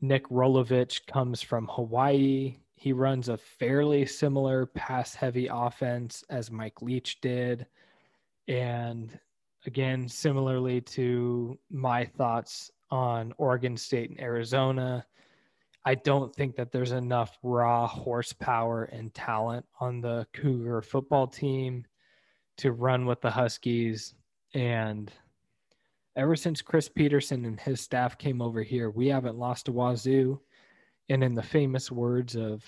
Nick 0.00 0.28
Rolovich 0.28 1.06
comes 1.06 1.42
from 1.42 1.68
Hawaii. 1.72 2.58
He 2.76 2.92
runs 2.92 3.28
a 3.28 3.36
fairly 3.36 4.06
similar 4.06 4.66
pass 4.66 5.14
heavy 5.14 5.48
offense 5.50 6.24
as 6.30 6.50
Mike 6.50 6.80
Leach 6.80 7.20
did. 7.20 7.66
And 8.46 9.18
again, 9.66 10.08
similarly 10.08 10.80
to 10.82 11.58
my 11.70 12.04
thoughts 12.04 12.70
on 12.90 13.32
Oregon 13.38 13.76
State 13.76 14.10
and 14.10 14.20
Arizona, 14.20 15.04
I 15.84 15.94
don't 15.96 16.34
think 16.34 16.54
that 16.56 16.70
there's 16.70 16.92
enough 16.92 17.38
raw 17.42 17.86
horsepower 17.86 18.84
and 18.84 19.12
talent 19.14 19.66
on 19.80 20.00
the 20.00 20.26
Cougar 20.32 20.82
football 20.82 21.26
team 21.26 21.86
to 22.58 22.72
run 22.72 23.06
with 23.06 23.20
the 23.20 23.30
Huskies. 23.30 24.14
And 24.54 25.10
ever 26.18 26.34
since 26.34 26.60
Chris 26.60 26.88
Petersen 26.88 27.44
and 27.44 27.60
his 27.60 27.80
staff 27.80 28.18
came 28.18 28.42
over 28.42 28.60
here, 28.62 28.90
we 28.90 29.06
haven't 29.06 29.38
lost 29.38 29.66
to 29.66 29.72
Wazoo. 29.72 30.40
And 31.08 31.22
in 31.22 31.34
the 31.34 31.42
famous 31.42 31.92
words 31.92 32.34
of 32.34 32.62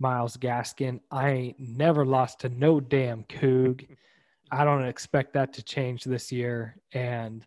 Myles 0.00 0.38
Gaskin, 0.38 0.98
I 1.10 1.28
ain't 1.28 1.60
never 1.60 2.06
lost 2.06 2.40
to 2.40 2.48
no 2.48 2.80
damn 2.80 3.22
Coug. 3.24 3.86
I 4.50 4.64
don't 4.64 4.84
expect 4.84 5.34
that 5.34 5.52
to 5.52 5.62
change 5.62 6.04
this 6.04 6.32
year. 6.32 6.78
And 6.92 7.46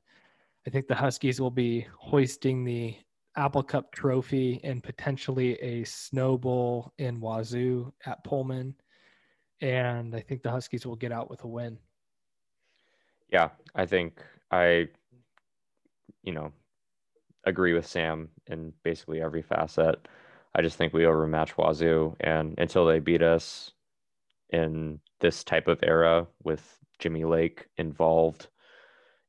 I 0.66 0.70
think 0.70 0.88
the 0.88 0.96
Huskies 0.96 1.42
will 1.42 1.52
be 1.52 1.88
hoisting 1.98 2.64
the 2.64 2.96
Apple 3.36 3.64
Cup 3.64 3.92
trophy 3.92 4.60
and 4.64 4.84
potentially 4.84 5.54
a 5.56 5.84
snowball 5.86 6.94
in 7.00 7.20
Wazoo 7.20 7.92
at 8.06 8.24
Pullman. 8.24 8.76
And 9.62 10.16
I 10.16 10.20
think 10.20 10.44
the 10.44 10.52
Huskies 10.52 10.86
will 10.86 10.96
get 10.96 11.12
out 11.12 11.32
with 11.32 11.44
a 11.44 11.48
win. 11.48 11.80
Yeah, 13.30 13.50
I 13.76 13.86
think 13.86 14.22
I, 14.52 14.88
you 16.28 16.34
know, 16.34 16.52
agree 17.46 17.72
with 17.72 17.88
Sam 17.88 18.28
in 18.48 18.74
basically 18.84 19.22
every 19.22 19.42
facet. 19.42 20.10
I 20.54 20.62
just 20.62 20.76
think 20.78 20.92
we 20.92 21.06
overmatch 21.06 21.56
Wazoo, 21.56 22.18
and 22.20 22.54
until 22.58 22.86
they 22.86 23.00
beat 23.00 23.22
us 23.22 23.72
in 24.50 25.00
this 25.22 25.46
type 25.46 25.70
of 25.70 25.80
era 25.84 26.28
with 26.44 26.80
Jimmy 27.00 27.24
Lake 27.24 27.68
involved 27.78 28.50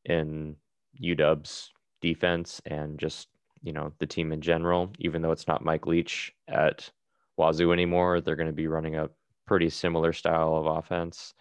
in 0.07 0.57
UW's 1.01 1.71
defense 2.01 2.61
and 2.67 2.99
just 2.99 3.29
you 3.63 3.73
know 3.73 3.93
the 4.01 4.07
team 4.07 4.33
in 4.33 4.41
general. 4.41 4.91
Even 4.99 5.23
though 5.23 5.33
it's 5.33 5.47
not 5.47 5.65
Mike 5.65 5.87
Leach 5.87 6.33
at 6.49 6.91
Wazoo 7.37 7.73
anymore, 7.73 8.21
they're 8.21 8.35
going 8.35 8.49
to 8.49 8.53
be 8.53 8.67
running 8.67 8.97
a 8.97 9.09
pretty 9.47 9.71
similar 9.71 10.13
style 10.13 10.57
of 10.57 10.67
offense 10.67 11.35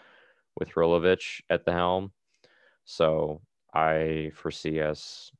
with 0.60 0.76
Rolovich 0.76 1.42
at 1.50 1.66
the 1.66 1.72
helm. 1.74 2.12
So 2.86 3.42
I 3.74 4.32
foresee 4.36 4.82
us 4.82 5.32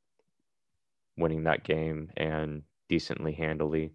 winning 1.18 1.44
that 1.44 1.64
game 1.64 2.10
and 2.18 2.62
decently 2.90 3.34
handily 3.34 3.94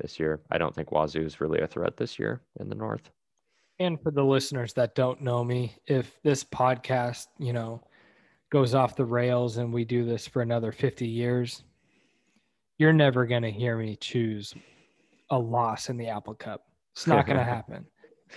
this 0.00 0.18
year. 0.18 0.40
I 0.50 0.58
don't 0.58 0.74
think 0.74 0.90
Wazzu 0.90 1.24
is 1.24 1.40
really 1.40 1.60
a 1.60 1.66
threat 1.66 1.96
this 1.96 2.18
year 2.18 2.40
in 2.58 2.68
the 2.68 2.74
North. 2.74 3.10
And 3.78 4.00
for 4.00 4.10
the 4.10 4.24
listeners 4.24 4.72
that 4.74 4.94
don't 4.94 5.22
know 5.22 5.42
me, 5.42 5.74
if 5.86 6.20
this 6.22 6.44
podcast, 6.44 7.26
you 7.38 7.52
know, 7.52 7.82
goes 8.50 8.74
off 8.74 8.96
the 8.96 9.04
rails 9.04 9.56
and 9.56 9.72
we 9.72 9.84
do 9.84 10.04
this 10.04 10.26
for 10.26 10.42
another 10.42 10.72
50 10.72 11.06
years, 11.06 11.62
you're 12.78 12.92
never 12.92 13.26
going 13.26 13.42
to 13.42 13.50
hear 13.50 13.76
me 13.76 13.96
choose 13.96 14.54
a 15.30 15.38
loss 15.38 15.88
in 15.88 15.96
the 15.96 16.08
Apple 16.08 16.34
Cup. 16.34 16.66
It's 16.92 17.06
not 17.06 17.26
going 17.26 17.38
to 17.38 17.44
happen. 17.44 17.86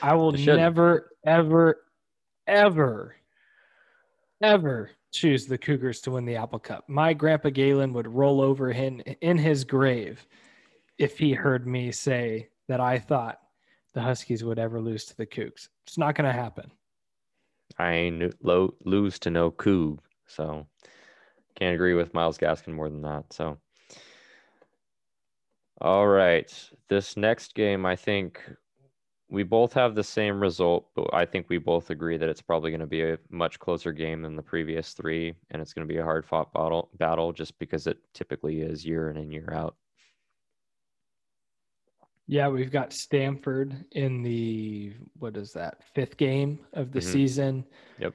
I 0.01 0.15
will 0.15 0.31
never, 0.31 1.11
ever, 1.25 1.81
ever, 2.47 3.15
ever 4.41 4.91
choose 5.13 5.45
the 5.45 5.57
Cougars 5.57 6.01
to 6.01 6.11
win 6.11 6.25
the 6.25 6.35
Apple 6.35 6.59
Cup. 6.59 6.83
My 6.89 7.13
grandpa 7.13 7.49
Galen 7.49 7.93
would 7.93 8.07
roll 8.07 8.41
over 8.41 8.71
in, 8.71 8.99
in 9.21 9.37
his 9.37 9.63
grave 9.63 10.25
if 10.97 11.17
he 11.17 11.33
heard 11.33 11.67
me 11.67 11.91
say 11.91 12.49
that 12.67 12.81
I 12.81 12.97
thought 12.97 13.39
the 13.93 14.01
Huskies 14.01 14.43
would 14.43 14.59
ever 14.59 14.81
lose 14.81 15.05
to 15.05 15.15
the 15.15 15.25
Cougs. 15.25 15.69
It's 15.85 15.97
not 15.97 16.15
going 16.15 16.25
to 16.25 16.33
happen. 16.33 16.71
I 17.77 17.93
ain't 17.93 18.33
lo- 18.43 18.73
lose 18.83 19.19
to 19.19 19.29
no 19.29 19.51
Coug, 19.51 19.99
so 20.27 20.65
can't 21.55 21.75
agree 21.75 21.93
with 21.93 22.13
Myles 22.13 22.37
Gaskin 22.37 22.73
more 22.73 22.89
than 22.89 23.03
that. 23.03 23.31
So, 23.31 23.57
all 25.79 26.07
right, 26.07 26.51
this 26.89 27.15
next 27.17 27.53
game, 27.53 27.85
I 27.85 27.95
think 27.95 28.41
we 29.33 29.41
both 29.41 29.73
have 29.73 29.95
the 29.95 30.03
same 30.03 30.39
result, 30.39 30.89
but 30.95 31.11
I 31.11 31.25
think 31.25 31.49
we 31.49 31.57
both 31.57 31.89
agree 31.89 32.17
that 32.17 32.29
it's 32.29 32.41
probably 32.41 32.69
going 32.69 32.81
to 32.81 32.85
be 32.85 33.01
a 33.01 33.17
much 33.31 33.57
closer 33.57 33.91
game 33.91 34.21
than 34.21 34.35
the 34.35 34.43
previous 34.43 34.93
three, 34.93 35.33
and 35.49 35.59
it's 35.59 35.73
going 35.73 35.87
to 35.87 35.91
be 35.91 35.99
a 35.99 36.03
hard 36.03 36.23
fought 36.23 36.53
battle, 36.53 36.89
battle 36.99 37.33
just 37.33 37.57
because 37.57 37.87
it 37.87 37.97
typically 38.13 38.61
is 38.61 38.85
year 38.85 39.09
in 39.09 39.17
and 39.17 39.33
year 39.33 39.49
out. 39.51 39.75
Yeah, 42.27 42.47
we've 42.47 42.71
got 42.71 42.93
Stanford 42.93 43.75
in 43.93 44.21
the 44.21 44.93
what 45.17 45.35
is 45.35 45.51
that 45.53 45.83
fifth 45.95 46.15
game 46.15 46.59
of 46.73 46.91
the 46.91 46.99
mm-hmm. 46.99 47.11
season. 47.11 47.65
Yep. 47.99 48.13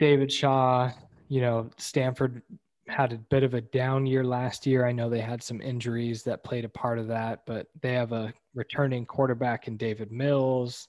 David 0.00 0.32
Shaw, 0.32 0.90
you 1.28 1.40
know, 1.40 1.70
Stanford 1.78 2.42
had 2.90 3.12
a 3.12 3.18
bit 3.18 3.42
of 3.42 3.54
a 3.54 3.60
down 3.60 4.06
year 4.06 4.24
last 4.24 4.66
year. 4.66 4.86
I 4.86 4.92
know 4.92 5.08
they 5.08 5.20
had 5.20 5.42
some 5.42 5.60
injuries 5.60 6.22
that 6.24 6.44
played 6.44 6.64
a 6.64 6.68
part 6.68 6.98
of 6.98 7.08
that, 7.08 7.40
but 7.46 7.66
they 7.80 7.92
have 7.94 8.12
a 8.12 8.32
returning 8.54 9.06
quarterback 9.06 9.68
in 9.68 9.76
Davis 9.76 10.08
Mills. 10.10 10.88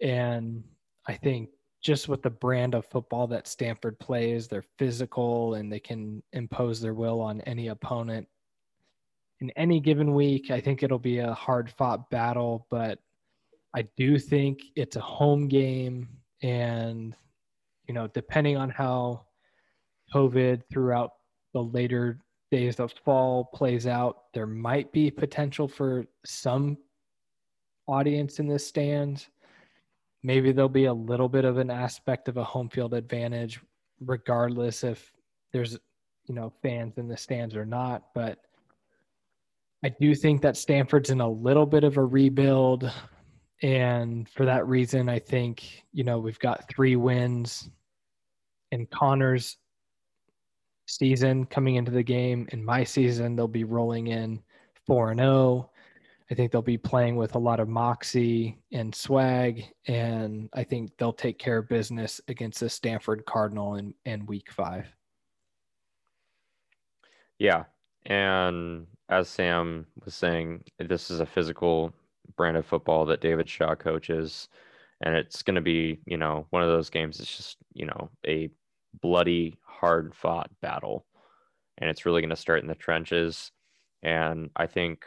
And 0.00 0.62
I 1.08 1.14
think 1.14 1.50
just 1.82 2.08
with 2.08 2.22
the 2.22 2.30
brand 2.30 2.74
of 2.74 2.86
football 2.86 3.26
that 3.28 3.46
Stanford 3.46 3.98
plays, 3.98 4.48
they're 4.48 4.64
physical 4.78 5.54
and 5.54 5.72
they 5.72 5.80
can 5.80 6.22
impose 6.32 6.80
their 6.80 6.94
will 6.94 7.20
on 7.20 7.40
any 7.42 7.68
opponent 7.68 8.26
in 9.40 9.50
any 9.50 9.80
given 9.80 10.14
week. 10.14 10.50
I 10.50 10.60
think 10.60 10.82
it'll 10.82 10.98
be 10.98 11.18
a 11.18 11.34
hard 11.34 11.70
fought 11.70 12.08
battle, 12.10 12.66
but 12.70 12.98
I 13.74 13.86
do 13.96 14.18
think 14.18 14.60
it's 14.74 14.96
a 14.96 15.00
home 15.00 15.48
game. 15.48 16.08
And, 16.42 17.14
you 17.86 17.94
know, 17.94 18.06
depending 18.08 18.56
on 18.56 18.70
how 18.70 19.26
COVID 20.14 20.62
throughout 20.70 21.10
the 21.56 21.62
later 21.62 22.18
days 22.50 22.78
of 22.80 22.92
fall 23.02 23.46
plays 23.54 23.86
out, 23.86 24.24
there 24.34 24.46
might 24.46 24.92
be 24.92 25.10
potential 25.10 25.66
for 25.66 26.04
some 26.26 26.76
audience 27.86 28.38
in 28.40 28.46
the 28.46 28.58
stands. 28.58 29.30
Maybe 30.22 30.52
there'll 30.52 30.68
be 30.68 30.84
a 30.84 30.92
little 30.92 31.30
bit 31.30 31.46
of 31.46 31.56
an 31.56 31.70
aspect 31.70 32.28
of 32.28 32.36
a 32.36 32.44
home 32.44 32.68
field 32.68 32.92
advantage, 32.92 33.58
regardless 34.00 34.84
if 34.84 35.14
there's 35.50 35.78
you 36.26 36.34
know 36.34 36.52
fans 36.62 36.98
in 36.98 37.08
the 37.08 37.16
stands 37.16 37.56
or 37.56 37.64
not. 37.64 38.08
But 38.14 38.40
I 39.82 39.88
do 39.98 40.14
think 40.14 40.42
that 40.42 40.58
Stanford's 40.58 41.08
in 41.08 41.22
a 41.22 41.30
little 41.30 41.64
bit 41.64 41.84
of 41.84 41.96
a 41.96 42.04
rebuild. 42.04 42.92
And 43.62 44.28
for 44.28 44.44
that 44.44 44.66
reason, 44.66 45.08
I 45.08 45.20
think, 45.20 45.86
you 45.94 46.04
know, 46.04 46.18
we've 46.18 46.38
got 46.38 46.68
three 46.68 46.96
wins 46.96 47.70
and 48.72 48.90
Connor's 48.90 49.56
season 50.86 51.44
coming 51.46 51.76
into 51.76 51.90
the 51.90 52.02
game. 52.02 52.48
In 52.52 52.64
my 52.64 52.84
season, 52.84 53.36
they'll 53.36 53.48
be 53.48 53.64
rolling 53.64 54.08
in 54.08 54.42
4 54.86 55.10
and 55.12 55.20
0. 55.20 55.70
I 56.30 56.34
think 56.34 56.50
they'll 56.50 56.62
be 56.62 56.78
playing 56.78 57.16
with 57.16 57.36
a 57.36 57.38
lot 57.38 57.60
of 57.60 57.68
moxie 57.68 58.58
and 58.72 58.92
swag, 58.92 59.64
and 59.86 60.48
I 60.52 60.64
think 60.64 60.90
they'll 60.98 61.12
take 61.12 61.38
care 61.38 61.58
of 61.58 61.68
business 61.68 62.20
against 62.26 62.58
the 62.58 62.68
Stanford 62.68 63.24
Cardinal 63.26 63.76
in, 63.76 63.94
in 64.04 64.26
week 64.26 64.50
five. 64.50 64.86
Yeah. 67.38 67.64
And 68.06 68.86
as 69.08 69.28
Sam 69.28 69.86
was 70.04 70.14
saying, 70.14 70.64
this 70.78 71.10
is 71.10 71.20
a 71.20 71.26
physical 71.26 71.92
brand 72.36 72.56
of 72.56 72.66
football 72.66 73.06
that 73.06 73.20
David 73.20 73.48
Shaw 73.48 73.74
coaches. 73.74 74.48
And 75.02 75.14
it's 75.14 75.42
going 75.42 75.56
to 75.56 75.60
be, 75.60 76.00
you 76.06 76.16
know, 76.16 76.46
one 76.50 76.62
of 76.62 76.68
those 76.68 76.90
games. 76.90 77.20
It's 77.20 77.36
just, 77.36 77.58
you 77.74 77.86
know, 77.86 78.10
a 78.26 78.50
bloody, 79.00 79.56
hard 79.62 80.14
fought 80.14 80.50
battle. 80.60 81.06
And 81.78 81.90
it's 81.90 82.06
really 82.06 82.20
going 82.20 82.30
to 82.30 82.36
start 82.36 82.62
in 82.62 82.68
the 82.68 82.74
trenches. 82.74 83.52
And 84.02 84.50
I 84.56 84.66
think 84.66 85.04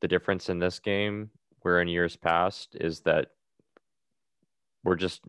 the 0.00 0.08
difference 0.08 0.48
in 0.48 0.58
this 0.58 0.78
game, 0.78 1.30
where 1.62 1.80
in 1.80 1.88
years 1.88 2.16
past, 2.16 2.76
is 2.80 3.00
that 3.00 3.28
we're 4.84 4.96
just, 4.96 5.22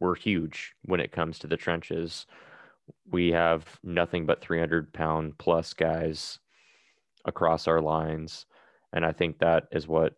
we're 0.00 0.14
huge 0.14 0.74
when 0.84 1.00
it 1.00 1.12
comes 1.12 1.38
to 1.40 1.46
the 1.46 1.56
trenches. 1.56 2.26
We 3.10 3.30
have 3.32 3.64
nothing 3.82 4.26
but 4.26 4.40
300 4.40 4.92
pound 4.92 5.38
plus 5.38 5.74
guys 5.74 6.38
across 7.24 7.68
our 7.68 7.80
lines. 7.80 8.46
And 8.92 9.04
I 9.04 9.12
think 9.12 9.38
that 9.38 9.64
is 9.72 9.86
what 9.86 10.14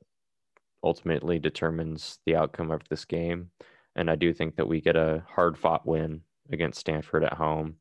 ultimately 0.83 1.39
determines 1.39 2.19
the 2.27 2.37
outcome 2.37 2.71
of 2.71 2.83
this 2.89 3.05
game. 3.05 3.51
And 3.97 4.11
I 4.11 4.17
do 4.17 4.33
think 4.33 4.57
that 4.57 4.69
we 4.69 4.81
get 4.81 4.97
a 4.97 5.25
hard 5.29 5.57
fought 5.57 5.87
win 5.87 6.23
against 6.51 6.81
Stanford 6.81 7.25
at 7.25 7.35
home. 7.35 7.77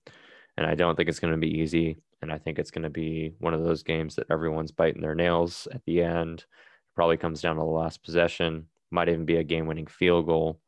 And 0.58 0.66
I 0.66 0.76
don't 0.76 0.96
think 0.96 1.10
it's 1.10 1.20
going 1.20 1.34
to 1.34 1.40
be 1.40 1.60
easy. 1.60 1.98
And 2.22 2.32
I 2.32 2.38
think 2.38 2.58
it's 2.58 2.72
going 2.72 2.84
to 2.84 2.90
be 2.90 3.34
one 3.40 3.54
of 3.54 3.64
those 3.64 3.84
games 3.84 4.16
that 4.16 4.28
everyone's 4.30 4.72
biting 4.72 5.02
their 5.02 5.16
nails 5.16 5.68
at 5.72 5.84
the 5.86 6.02
end. 6.02 6.46
Probably 6.96 7.18
comes 7.18 7.42
down 7.42 7.56
to 7.56 7.60
the 7.60 7.66
last 7.66 8.04
possession, 8.04 8.68
might 8.92 9.10
even 9.10 9.26
be 9.26 9.38
a 9.38 9.44
game 9.44 9.66
winning 9.66 9.88
field 9.88 10.28
goal. 10.28 10.60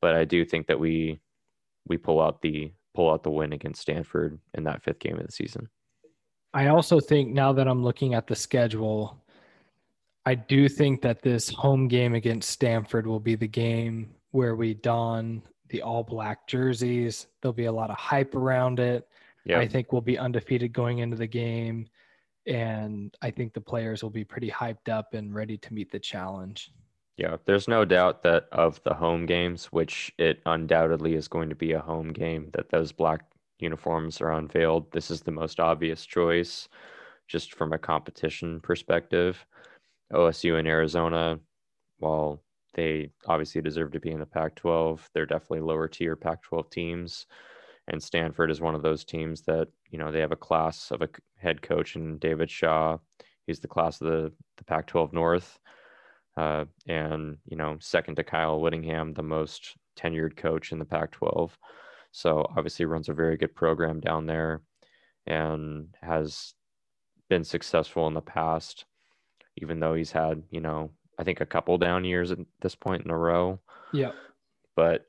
But 0.00 0.14
I 0.16 0.24
do 0.24 0.44
think 0.44 0.66
that 0.66 0.80
we 0.80 1.20
we 1.86 1.98
pull 1.98 2.20
out 2.20 2.42
the 2.42 2.72
pull 2.94 3.10
out 3.10 3.22
the 3.22 3.30
win 3.30 3.52
against 3.52 3.82
Stanford 3.82 4.38
in 4.54 4.64
that 4.64 4.82
fifth 4.82 4.98
game 4.98 5.18
of 5.18 5.26
the 5.26 5.32
season. 5.32 5.68
I 6.54 6.68
also 6.68 7.00
think 7.00 7.32
now 7.32 7.52
that 7.52 7.68
I'm 7.68 7.82
looking 7.82 8.14
at 8.14 8.26
the 8.26 8.36
schedule, 8.36 9.22
I 10.26 10.34
do 10.34 10.68
think 10.68 11.02
that 11.02 11.22
this 11.22 11.48
home 11.48 11.88
game 11.88 12.14
against 12.14 12.50
Stanford 12.50 13.06
will 13.06 13.20
be 13.20 13.34
the 13.34 13.48
game 13.48 14.14
where 14.32 14.54
we 14.54 14.74
don 14.74 15.42
the 15.72 15.82
all 15.82 16.04
black 16.04 16.46
jerseys. 16.46 17.26
There'll 17.40 17.52
be 17.52 17.64
a 17.64 17.72
lot 17.72 17.90
of 17.90 17.96
hype 17.96 18.36
around 18.36 18.78
it. 18.78 19.08
Yep. 19.44 19.60
I 19.60 19.66
think 19.66 19.92
we'll 19.92 20.00
be 20.00 20.18
undefeated 20.18 20.72
going 20.72 20.98
into 20.98 21.16
the 21.16 21.26
game. 21.26 21.88
And 22.46 23.14
I 23.22 23.30
think 23.30 23.52
the 23.52 23.60
players 23.60 24.02
will 24.02 24.10
be 24.10 24.24
pretty 24.24 24.50
hyped 24.50 24.88
up 24.88 25.14
and 25.14 25.34
ready 25.34 25.56
to 25.58 25.74
meet 25.74 25.90
the 25.90 25.98
challenge. 25.98 26.70
Yeah, 27.16 27.36
there's 27.44 27.68
no 27.68 27.84
doubt 27.84 28.22
that 28.22 28.46
of 28.52 28.82
the 28.84 28.94
home 28.94 29.26
games, 29.26 29.66
which 29.66 30.12
it 30.18 30.40
undoubtedly 30.46 31.14
is 31.14 31.28
going 31.28 31.48
to 31.50 31.54
be 31.54 31.72
a 31.72 31.80
home 31.80 32.12
game, 32.12 32.50
that 32.52 32.70
those 32.70 32.92
black 32.92 33.24
uniforms 33.58 34.20
are 34.20 34.32
unveiled. 34.32 34.90
This 34.92 35.10
is 35.10 35.22
the 35.22 35.30
most 35.30 35.60
obvious 35.60 36.06
choice 36.06 36.68
just 37.28 37.54
from 37.54 37.72
a 37.72 37.78
competition 37.78 38.60
perspective. 38.60 39.44
OSU 40.12 40.58
and 40.58 40.68
Arizona, 40.68 41.38
while 41.98 42.42
they 42.74 43.10
obviously 43.26 43.60
deserve 43.60 43.92
to 43.92 44.00
be 44.00 44.10
in 44.10 44.20
the 44.20 44.26
Pac 44.26 44.54
12, 44.56 45.10
they're 45.12 45.26
definitely 45.26 45.60
lower 45.60 45.88
tier 45.88 46.16
Pac 46.16 46.42
12 46.42 46.70
teams. 46.70 47.26
And 47.88 48.02
Stanford 48.02 48.50
is 48.50 48.60
one 48.60 48.74
of 48.74 48.82
those 48.82 49.04
teams 49.04 49.42
that, 49.42 49.68
you 49.90 49.98
know, 49.98 50.12
they 50.12 50.20
have 50.20 50.32
a 50.32 50.36
class 50.36 50.90
of 50.90 51.02
a 51.02 51.08
head 51.36 51.62
coach 51.62 51.96
in 51.96 52.18
David 52.18 52.50
Shaw. 52.50 52.98
He's 53.46 53.60
the 53.60 53.68
class 53.68 54.00
of 54.00 54.06
the, 54.06 54.32
the 54.56 54.64
Pac 54.64 54.86
12 54.86 55.12
North. 55.12 55.58
Uh, 56.36 56.64
and, 56.86 57.38
you 57.44 57.56
know, 57.56 57.76
second 57.80 58.14
to 58.16 58.24
Kyle 58.24 58.60
Whittingham, 58.60 59.12
the 59.12 59.22
most 59.22 59.76
tenured 59.98 60.36
coach 60.36 60.72
in 60.72 60.78
the 60.78 60.84
Pac 60.84 61.10
12. 61.10 61.58
So 62.12 62.46
obviously 62.56 62.84
runs 62.84 63.08
a 63.08 63.14
very 63.14 63.36
good 63.36 63.54
program 63.54 64.00
down 64.00 64.26
there 64.26 64.62
and 65.26 65.88
has 66.02 66.54
been 67.28 67.44
successful 67.44 68.06
in 68.06 68.14
the 68.14 68.20
past, 68.20 68.84
even 69.56 69.80
though 69.80 69.94
he's 69.94 70.12
had, 70.12 70.42
you 70.50 70.60
know, 70.60 70.90
I 71.22 71.24
think 71.24 71.40
a 71.40 71.46
couple 71.46 71.78
down 71.78 72.04
years 72.04 72.32
at 72.32 72.38
this 72.62 72.74
point 72.74 73.04
in 73.04 73.10
a 73.12 73.16
row. 73.16 73.60
Yeah. 73.92 74.10
But 74.74 75.06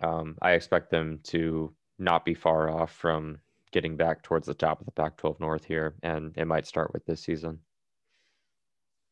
um, 0.00 0.38
I 0.40 0.52
expect 0.52 0.92
them 0.92 1.18
to 1.24 1.74
not 1.98 2.24
be 2.24 2.32
far 2.34 2.70
off 2.70 2.92
from 2.92 3.38
getting 3.72 3.96
back 3.96 4.22
towards 4.22 4.46
the 4.46 4.54
top 4.54 4.78
of 4.78 4.86
the 4.86 4.92
Pac 4.92 5.16
12 5.16 5.40
North 5.40 5.64
here. 5.64 5.96
And 6.04 6.32
it 6.36 6.46
might 6.46 6.68
start 6.68 6.92
with 6.92 7.04
this 7.06 7.20
season. 7.20 7.58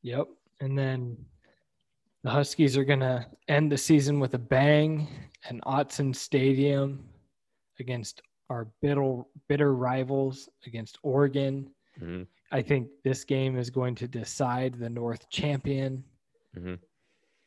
Yep. 0.03 0.29
And 0.61 0.79
then 0.79 1.17
the 2.23 2.31
Huskies 2.31 2.77
are 2.77 2.85
going 2.85 3.01
to 3.01 3.27
end 3.49 3.73
the 3.73 3.77
season 3.77 4.21
with 4.21 4.35
a 4.35 4.39
bang 4.39 5.09
at 5.51 5.57
Autzen 5.63 6.15
Stadium 6.15 7.09
against 7.81 8.23
our 8.51 8.69
bitter, 8.81 9.23
bitter 9.49 9.75
rivals 9.75 10.49
against 10.65 10.99
Oregon. 11.03 11.71
Mhm. 12.01 12.29
I 12.53 12.61
think 12.61 12.89
this 13.03 13.24
game 13.24 13.59
is 13.59 13.70
going 13.70 13.95
to 13.97 14.07
decide 14.07 14.79
the 14.79 14.91
North 14.91 15.29
champion. 15.31 16.05
Mhm. 16.55 16.79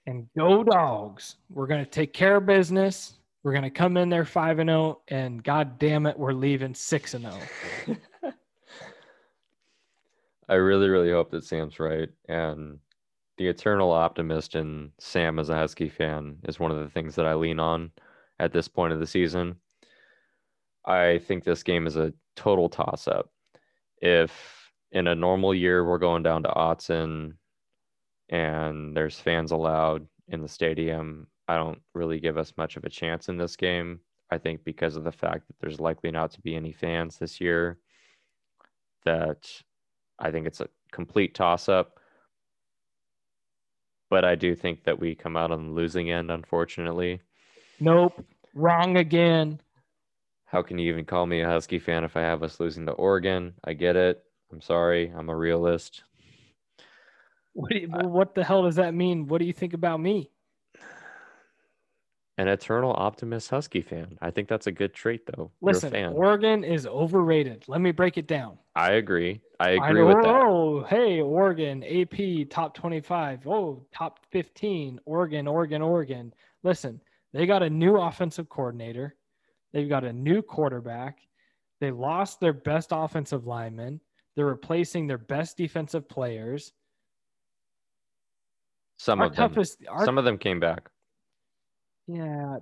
And 0.08 0.28
go 0.36 0.64
dogs. 0.64 1.38
We're 1.50 1.68
going 1.68 1.86
to 1.86 1.90
take 1.90 2.12
care 2.12 2.38
of 2.38 2.46
business. 2.48 3.20
We're 3.44 3.54
going 3.54 3.64
to 3.64 3.70
come 3.70 3.98
in 3.98 4.10
there 4.10 4.26
5 4.26 4.60
and 4.60 4.70
0 4.70 5.02
and 5.08 5.44
god 5.44 5.78
damn 5.78 6.08
it, 6.08 6.18
we're 6.18 6.34
leaving 6.34 6.74
6 6.74 7.14
and 7.14 7.28
oh. 7.28 7.40
0. 7.86 7.98
I 10.50 10.56
really, 10.56 10.90
really 10.90 11.12
hope 11.12 11.30
that 11.32 11.44
Sam's 11.44 11.80
right. 11.80 12.10
And 12.28 12.80
the 13.38 13.48
eternal 13.48 13.92
optimist 13.92 14.56
in 14.56 14.92
Sam 15.00 15.38
as 15.38 15.50
a 15.50 15.56
Husky 15.56 15.90
fan 15.90 16.38
is 16.48 16.60
one 16.60 16.72
of 16.72 16.78
the 16.78 16.90
things 16.90 17.16
that 17.16 17.26
I 17.28 17.36
lean 17.36 17.60
on 17.60 17.92
at 18.40 18.52
this 18.52 18.68
point 18.68 18.94
of 18.94 19.00
the 19.00 19.08
season. 19.08 19.56
I 20.86 21.20
think 21.20 21.44
this 21.44 21.64
game 21.64 21.86
is 21.86 21.96
a 21.96 22.14
total 22.36 22.70
toss 22.70 23.08
up. 23.08 23.32
If 24.02 24.65
in 24.96 25.08
a 25.08 25.14
normal 25.14 25.54
year 25.54 25.86
we're 25.86 25.98
going 25.98 26.24
down 26.24 26.42
to 26.44 26.50
Autzen 26.50 27.34
and 28.30 28.96
there's 28.96 29.20
fans 29.20 29.52
allowed 29.52 30.08
in 30.30 30.42
the 30.42 30.48
stadium, 30.48 31.28
I 31.48 31.58
don't 31.58 31.82
really 31.94 32.20
give 32.20 32.38
us 32.38 32.54
much 32.58 32.78
of 32.78 32.86
a 32.86 32.90
chance 32.90 33.28
in 33.28 33.38
this 33.38 33.58
game. 33.58 34.00
I 34.32 34.38
think 34.40 34.64
because 34.64 34.96
of 34.96 35.04
the 35.04 35.12
fact 35.12 35.48
that 35.48 35.58
there's 35.60 35.82
likely 35.82 36.10
not 36.12 36.32
to 36.32 36.42
be 36.42 36.56
any 36.56 36.72
fans 36.72 37.18
this 37.18 37.40
year, 37.40 37.78
that 39.04 39.52
I 40.18 40.32
think 40.32 40.48
it's 40.48 40.62
a 40.62 40.70
complete 40.92 41.36
toss 41.36 41.70
up. 41.70 42.00
But 44.10 44.24
I 44.24 44.36
do 44.36 44.56
think 44.56 44.86
that 44.86 45.00
we 45.00 45.14
come 45.14 45.36
out 45.36 45.52
on 45.52 45.68
the 45.68 45.74
losing 45.74 46.10
end, 46.10 46.32
unfortunately. 46.32 47.22
Nope. 47.82 48.26
Wrong 48.54 48.98
again. 48.98 49.60
How 50.46 50.62
can 50.62 50.80
you 50.80 50.90
even 50.90 51.04
call 51.06 51.26
me 51.26 51.42
a 51.42 51.50
Husky 51.50 51.80
fan 51.80 52.06
if 52.06 52.16
I 52.16 52.22
have 52.22 52.44
us 52.44 52.62
losing 52.62 52.86
to 52.86 52.94
Oregon? 52.94 53.54
I 53.64 53.74
get 53.74 53.98
it. 53.98 54.25
I'm 54.52 54.62
sorry. 54.62 55.12
I'm 55.16 55.30
a 55.30 55.36
realist. 55.36 56.04
What, 57.54 57.72
do 57.72 57.78
you, 57.78 57.90
uh, 57.92 58.08
what 58.08 58.36
the 58.36 58.44
hell 58.44 58.64
does 58.64 58.76
that 58.76 58.94
mean? 58.94 59.28
What 59.28 59.40
do 59.40 59.46
you 59.46 59.54
think 59.54 59.74
about 59.74 60.00
me? 60.00 60.30
An 62.38 62.50
eternal 62.50 62.92
optimist 62.92 63.50
Husky 63.50 63.82
fan. 63.82 64.18
I 64.22 64.30
think 64.30 64.50
that's 64.50 64.68
a 64.68 64.72
good 64.72 64.94
trait, 64.94 65.22
though. 65.26 65.52
Listen, 65.62 65.94
You're 65.94 66.02
a 66.02 66.10
fan. 66.10 66.14
Oregon 66.18 66.64
is 66.66 66.86
overrated. 66.86 67.64
Let 67.70 67.80
me 67.80 67.92
break 67.92 68.18
it 68.18 68.28
down. 68.28 68.58
I 68.76 68.94
agree. 68.94 69.40
I 69.62 69.70
I 69.70 69.72
agree 69.72 70.02
know, 70.02 70.08
with 70.08 70.24
that. 70.24 70.36
Oh, 70.36 70.86
hey, 70.90 71.22
Oregon, 71.22 71.82
AP 71.86 72.50
top 72.50 72.74
25. 72.76 73.48
Oh, 73.48 73.86
top 73.94 74.20
15. 74.32 75.00
Oregon, 75.06 75.48
Oregon, 75.48 75.82
Oregon. 75.82 76.34
Listen, 76.64 77.00
they 77.32 77.46
got 77.46 77.64
a 77.64 77.70
new 77.70 77.96
offensive 77.96 78.50
coordinator. 78.50 79.16
They've 79.72 79.88
got 79.88 80.04
a 80.04 80.12
new 80.12 80.42
quarterback. 80.42 81.20
They 81.80 81.92
lost 81.92 82.42
their 82.42 82.54
best 82.54 82.90
offensive 82.92 83.48
lineman. 83.48 84.02
They're 84.36 84.46
replacing 84.46 85.08
their 85.08 85.18
best 85.18 85.58
defensive 85.58 86.08
players. 86.10 86.74
Some 88.98 89.20
Our 89.22 89.28
of 89.28 89.36
them. 89.36 89.64
our, 89.90 90.06
Some 90.06 90.18
of 90.18 90.26
them 90.26 90.38
came 90.38 90.60
back. 90.60 90.90
yeah. 92.08 92.58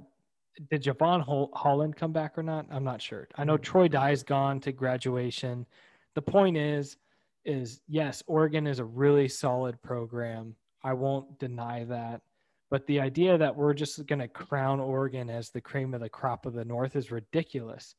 Did 0.69 0.83
Jevon 0.83 1.21
Hol- 1.21 1.49
Holland 1.55 1.95
come 1.95 2.11
back 2.13 2.37
or 2.37 2.43
not? 2.43 2.67
I'm 2.69 2.83
not 2.83 3.01
sure. 3.01 3.27
I 3.35 3.43
know 3.43 3.57
mm. 3.57 3.61
Troy 3.63 3.87
Dye's 3.87 4.21
gone 4.21 4.59
to 4.61 4.71
graduation. 4.71 5.65
The 6.13 6.21
point 6.21 6.57
is, 6.57 6.97
is 7.43 7.81
yes, 7.87 8.21
Oregon 8.27 8.67
is 8.67 8.77
a 8.77 8.85
really 8.85 9.27
solid 9.27 9.81
program. 9.81 10.55
I 10.83 10.93
won't 10.93 11.39
deny 11.39 11.85
that. 11.85 12.21
But 12.69 12.85
the 12.85 12.99
idea 12.99 13.35
that 13.37 13.55
we're 13.55 13.73
just 13.73 14.05
going 14.05 14.19
to 14.19 14.27
crown 14.27 14.79
Oregon 14.79 15.29
as 15.29 15.49
the 15.49 15.61
cream 15.61 15.93
of 15.95 16.01
the 16.01 16.09
crop 16.09 16.45
of 16.45 16.53
the 16.53 16.65
North 16.65 16.95
is 16.95 17.11
ridiculous. 17.11 17.95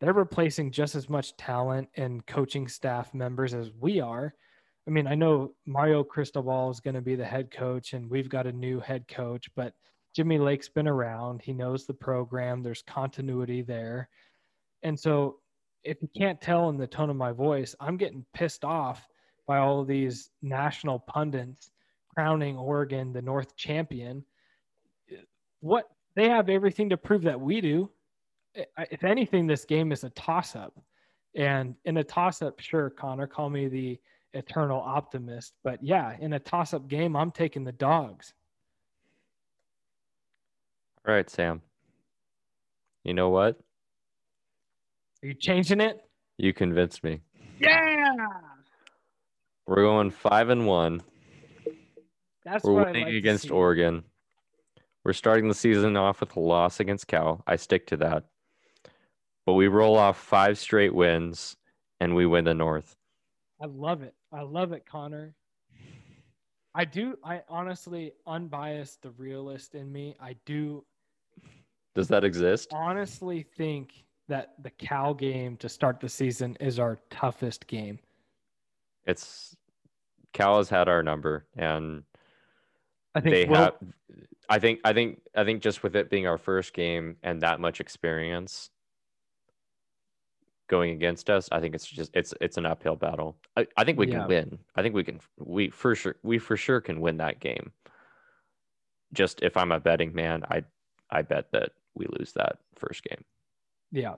They're 0.00 0.12
replacing 0.12 0.70
just 0.70 0.94
as 0.94 1.08
much 1.08 1.36
talent 1.36 1.88
and 1.96 2.24
coaching 2.26 2.68
staff 2.68 3.12
members 3.14 3.54
as 3.54 3.70
we 3.78 4.00
are. 4.00 4.34
I 4.86 4.90
mean, 4.90 5.06
I 5.06 5.14
know 5.14 5.52
Mario 5.66 6.04
Cristobal 6.04 6.70
is 6.70 6.80
going 6.80 6.94
to 6.94 7.02
be 7.02 7.16
the 7.16 7.24
head 7.24 7.50
coach, 7.50 7.92
and 7.92 8.08
we've 8.08 8.28
got 8.28 8.46
a 8.46 8.52
new 8.52 8.80
head 8.80 9.06
coach, 9.08 9.50
but 9.54 9.74
Jimmy 10.14 10.38
Lake's 10.38 10.68
been 10.68 10.88
around. 10.88 11.42
He 11.42 11.52
knows 11.52 11.84
the 11.84 11.94
program. 11.94 12.62
There's 12.62 12.82
continuity 12.82 13.62
there. 13.62 14.08
And 14.82 14.98
so, 14.98 15.40
if 15.84 16.00
you 16.00 16.08
can't 16.16 16.40
tell 16.40 16.68
in 16.70 16.76
the 16.76 16.86
tone 16.86 17.10
of 17.10 17.16
my 17.16 17.32
voice, 17.32 17.74
I'm 17.80 17.96
getting 17.96 18.24
pissed 18.34 18.64
off 18.64 19.06
by 19.46 19.58
all 19.58 19.80
of 19.80 19.86
these 19.88 20.30
national 20.42 20.98
pundits 21.00 21.70
crowning 22.14 22.56
Oregon 22.56 23.12
the 23.12 23.22
North 23.22 23.56
champion. 23.56 24.24
What 25.60 25.88
they 26.16 26.28
have 26.28 26.48
everything 26.48 26.88
to 26.90 26.96
prove 26.96 27.22
that 27.22 27.40
we 27.40 27.60
do. 27.60 27.90
If 28.54 29.04
anything, 29.04 29.46
this 29.46 29.64
game 29.64 29.92
is 29.92 30.04
a 30.04 30.10
toss 30.10 30.56
up. 30.56 30.74
And 31.34 31.74
in 31.84 31.98
a 31.98 32.04
toss 32.04 32.42
up, 32.42 32.58
sure, 32.60 32.90
Connor, 32.90 33.26
call 33.26 33.50
me 33.50 33.68
the 33.68 33.98
eternal 34.34 34.80
optimist. 34.80 35.54
But 35.62 35.82
yeah, 35.82 36.16
in 36.20 36.32
a 36.32 36.38
toss 36.38 36.74
up 36.74 36.88
game, 36.88 37.14
I'm 37.16 37.30
taking 37.30 37.64
the 37.64 37.72
dogs. 37.72 38.34
All 41.06 41.14
right, 41.14 41.28
Sam. 41.30 41.62
You 43.04 43.14
know 43.14 43.28
what? 43.30 43.58
Are 45.22 45.28
you 45.28 45.34
changing 45.34 45.80
it? 45.80 46.00
You 46.36 46.52
convinced 46.52 47.02
me. 47.04 47.20
Yeah. 47.60 48.14
We're 49.66 49.82
going 49.82 50.10
five 50.10 50.48
and 50.48 50.66
one. 50.66 51.02
That's 52.44 52.64
We're 52.64 52.84
winning 52.84 53.04
like 53.04 53.14
against. 53.14 53.50
Oregon. 53.50 54.04
We're 55.04 55.12
starting 55.12 55.48
the 55.48 55.54
season 55.54 55.96
off 55.96 56.20
with 56.20 56.36
a 56.36 56.40
loss 56.40 56.80
against 56.80 57.06
Cal. 57.06 57.42
I 57.46 57.56
stick 57.56 57.86
to 57.88 57.96
that. 57.98 58.24
But 59.48 59.54
we 59.54 59.66
roll 59.66 59.96
off 59.96 60.18
five 60.18 60.58
straight 60.58 60.94
wins 60.94 61.56
and 62.00 62.14
we 62.14 62.26
win 62.26 62.44
the 62.44 62.52
North. 62.52 62.98
I 63.62 63.64
love 63.64 64.02
it. 64.02 64.12
I 64.30 64.42
love 64.42 64.72
it, 64.72 64.84
Connor. 64.84 65.34
I 66.74 66.84
do. 66.84 67.16
I 67.24 67.40
honestly, 67.48 68.12
unbiased, 68.26 69.00
the 69.00 69.08
realist 69.12 69.74
in 69.74 69.90
me, 69.90 70.14
I 70.20 70.36
do 70.44 70.84
Does 71.94 72.08
that 72.08 72.24
exist? 72.24 72.68
honestly 72.74 73.46
think 73.56 74.04
that 74.28 74.52
the 74.62 74.68
Cal 74.68 75.14
game 75.14 75.56
to 75.56 75.68
start 75.70 75.98
the 75.98 76.10
season 76.10 76.54
is 76.60 76.78
our 76.78 76.98
toughest 77.08 77.66
game. 77.66 77.98
It's 79.06 79.56
Cal 80.34 80.58
has 80.58 80.68
had 80.68 80.90
our 80.90 81.02
number 81.02 81.46
and 81.56 82.02
I 83.14 83.22
think 83.22 83.34
they 83.34 83.44
Will- 83.46 83.56
have 83.56 83.76
I 84.50 84.58
think 84.58 84.80
I 84.84 84.92
think 84.92 85.22
I 85.34 85.44
think 85.44 85.62
just 85.62 85.82
with 85.82 85.96
it 85.96 86.10
being 86.10 86.26
our 86.26 86.36
first 86.36 86.74
game 86.74 87.16
and 87.22 87.40
that 87.40 87.60
much 87.60 87.80
experience 87.80 88.68
going 90.68 90.90
against 90.92 91.28
us, 91.30 91.48
I 91.50 91.60
think 91.60 91.74
it's 91.74 91.86
just 91.86 92.10
it's 92.14 92.32
it's 92.40 92.56
an 92.56 92.66
uphill 92.66 92.96
battle. 92.96 93.36
I, 93.56 93.66
I 93.76 93.84
think 93.84 93.98
we 93.98 94.06
Yeah. 94.08 94.20
can 94.20 94.28
win. 94.28 94.58
I 94.76 94.82
think 94.82 94.94
we 94.94 95.02
can 95.04 95.20
we 95.38 95.70
for 95.70 95.94
sure 95.94 96.16
we 96.22 96.38
for 96.38 96.56
sure 96.56 96.80
can 96.80 97.00
win 97.00 97.16
that 97.18 97.40
game. 97.40 97.72
Just 99.12 99.42
if 99.42 99.56
I'm 99.56 99.72
a 99.72 99.80
betting 99.80 100.14
man, 100.14 100.44
I 100.50 100.62
I 101.10 101.22
bet 101.22 101.50
that 101.52 101.70
we 101.94 102.06
lose 102.18 102.32
that 102.34 102.58
first 102.76 103.02
game. 103.02 103.24
Yeah. 103.90 104.14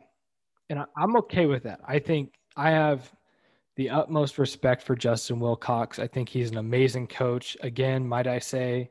And 0.69 0.81
I, 0.81 0.85
I'm 0.97 1.17
okay 1.17 1.47
with 1.47 1.63
that. 1.63 1.81
I 1.87 1.99
think 1.99 2.35
I 2.57 2.71
have 2.71 3.11
the 3.77 3.91
utmost 3.91 4.39
respect 4.39 4.83
for 4.83 4.97
Justin 4.97 5.39
Wilcox. 5.39 5.99
I 5.99 6.07
think 6.09 6.29
he's 6.29 6.51
an 6.51 6.59
amazing 6.59 7.07
coach. 7.07 7.57
Again, 7.61 8.07
might 8.07 8.27
I 8.27 8.41
say, 8.41 8.91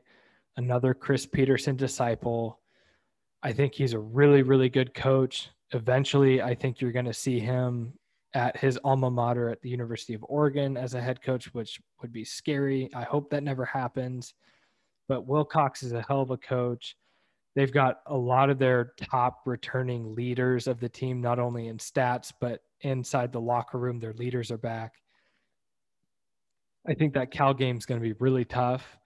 another 0.56 0.94
Chris 0.94 1.26
Petersen 1.26 1.76
disciple. 1.76 2.58
I 3.42 3.52
think 3.52 3.74
he's 3.74 3.92
a 3.92 3.98
really, 3.98 4.42
really 4.42 4.68
good 4.68 4.94
coach. 4.94 5.50
Eventually, 5.72 6.42
I 6.42 6.54
think 6.54 6.80
you're 6.80 6.92
going 6.92 7.04
to 7.04 7.14
see 7.14 7.38
him 7.38 7.92
at 8.34 8.56
his 8.56 8.78
alma 8.84 9.10
mater 9.10 9.48
at 9.48 9.60
the 9.62 9.68
University 9.68 10.14
of 10.14 10.24
Oregon 10.28 10.76
as 10.76 10.94
a 10.94 11.00
head 11.00 11.22
coach, 11.22 11.52
which 11.54 11.80
would 12.00 12.12
be 12.12 12.24
scary. 12.24 12.90
I 12.94 13.02
hope 13.02 13.30
that 13.30 13.42
never 13.42 13.64
happens. 13.64 14.34
But 15.08 15.26
Wilcox 15.26 15.82
is 15.82 15.92
a 15.92 16.02
hell 16.02 16.22
of 16.22 16.30
a 16.30 16.36
coach. 16.36 16.96
They've 17.56 17.72
got 17.72 18.00
a 18.06 18.16
lot 18.16 18.50
of 18.50 18.58
their 18.58 18.92
top 19.00 19.40
returning 19.44 20.14
leaders 20.14 20.68
of 20.68 20.78
the 20.78 20.88
team, 20.88 21.20
not 21.20 21.40
only 21.40 21.66
in 21.66 21.78
stats, 21.78 22.32
but 22.40 22.62
inside 22.82 23.32
the 23.32 23.40
locker 23.40 23.78
room. 23.78 23.98
Their 23.98 24.12
leaders 24.12 24.52
are 24.52 24.58
back. 24.58 24.94
I 26.86 26.94
think 26.94 27.12
that 27.14 27.32
Cal 27.32 27.52
game 27.52 27.76
is 27.76 27.86
going 27.86 28.00
to 28.00 28.06
be 28.06 28.14
really 28.20 28.44
tough. 28.44 28.96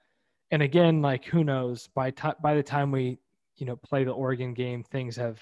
And 0.51 0.62
again, 0.62 1.01
like 1.01 1.24
who 1.24 1.43
knows? 1.43 1.89
By 1.95 2.11
ti- 2.11 2.39
by 2.43 2.55
the 2.55 2.62
time 2.62 2.93
we, 2.93 3.19
you 3.57 3.66
know, 3.66 3.77
play 3.77 4.05
the 4.05 4.12
Oregon 4.12 4.53
game, 4.53 4.85
things 4.85 5.16
have 5.16 5.41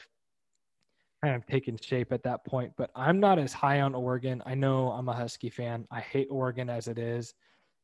kind 1.23 1.37
of 1.37 1.47
taken 1.47 1.77
shape 1.81 2.13
at 2.13 2.23
that 2.25 2.45
point. 2.45 2.73
But 2.77 2.91
I'm 2.97 3.21
not 3.21 3.39
as 3.39 3.53
high 3.53 3.81
on 3.81 3.95
Oregon. 3.95 4.43
I 4.45 4.55
know 4.55 4.89
I'm 4.91 5.09
a 5.09 5.15
Husky 5.15 5.51
fan. 5.51 5.87
I 5.91 6.01
hate 6.01 6.29
Oregon 6.31 6.69
as 6.69 6.89
it 6.89 6.99
is, 6.99 7.35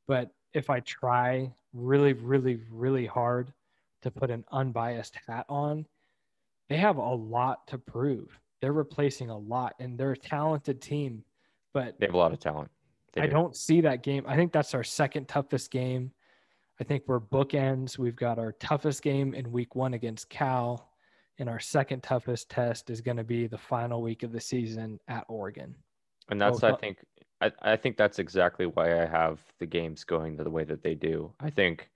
but 0.06 0.31
if 0.55 0.70
I 0.70 0.81
try 0.81 1.52
really, 1.73 2.15
really, 2.15 2.60
really 2.70 3.06
hard 3.06 3.52
to 4.02 4.10
put 4.10 4.31
an 4.31 4.44
unbiased 4.52 5.16
hat 5.27 5.47
on, 5.48 5.86
they 6.69 6.77
have 6.78 6.97
a 6.97 7.15
lot 7.15 7.66
to 7.69 7.78
prove. 7.78 8.39
they're 8.60 8.73
replacing 8.73 9.31
a 9.31 9.39
lot 9.39 9.74
and 9.78 9.97
they're 9.97 10.12
a 10.12 10.16
talented 10.16 10.82
team, 10.82 11.23
but 11.73 11.98
They 12.01 12.06
have 12.06 12.15
a 12.15 12.19
lot 12.19 12.32
of 12.32 12.40
talent. 12.40 12.70
They 13.12 13.23
I 13.23 13.27
do. 13.27 13.32
don't 13.32 13.55
see 13.56 13.81
that 13.82 14.02
game. 14.02 14.24
I 14.27 14.35
think 14.35 14.52
that's 14.52 14.74
our 14.74 14.82
second 14.82 15.28
toughest 15.28 15.70
game. 15.70 16.10
I 16.81 16.85
think 16.85 17.05
we're 17.06 17.20
bookends. 17.20 17.98
We've 17.98 18.16
got 18.16 18.39
our 18.39 18.51
toughest 18.52 19.02
game 19.02 19.32
in 19.32 19.52
week 19.52 19.77
one 19.77 19.94
against 19.94 20.28
Cal, 20.28 20.90
and 21.39 21.48
our 21.48 21.60
second 21.60 22.02
toughest 22.02 22.51
test 22.51 22.90
is 22.90 23.01
going 23.01 23.16
to 23.16 23.24
be 23.24 23.47
the 23.47 23.59
final 23.59 24.02
week 24.02 24.23
of 24.23 24.32
the 24.32 24.40
season 24.40 24.98
at 25.09 25.24
Oregon. 25.28 25.74
And 26.31 26.40
that's 26.40 26.62
I 26.62 26.74
think 26.74 26.98
I, 27.40 27.52
I 27.62 27.77
think 27.77 27.97
that's 27.97 28.19
exactly 28.19 28.66
why 28.66 29.02
I 29.02 29.06
have 29.06 29.40
the 29.59 29.66
games 29.66 30.05
going 30.05 30.36
the 30.36 30.51
way 30.51 30.65
that 30.65 30.82
they 30.82 30.94
do. 30.94 31.32
I 31.40 31.51
think 31.51 31.89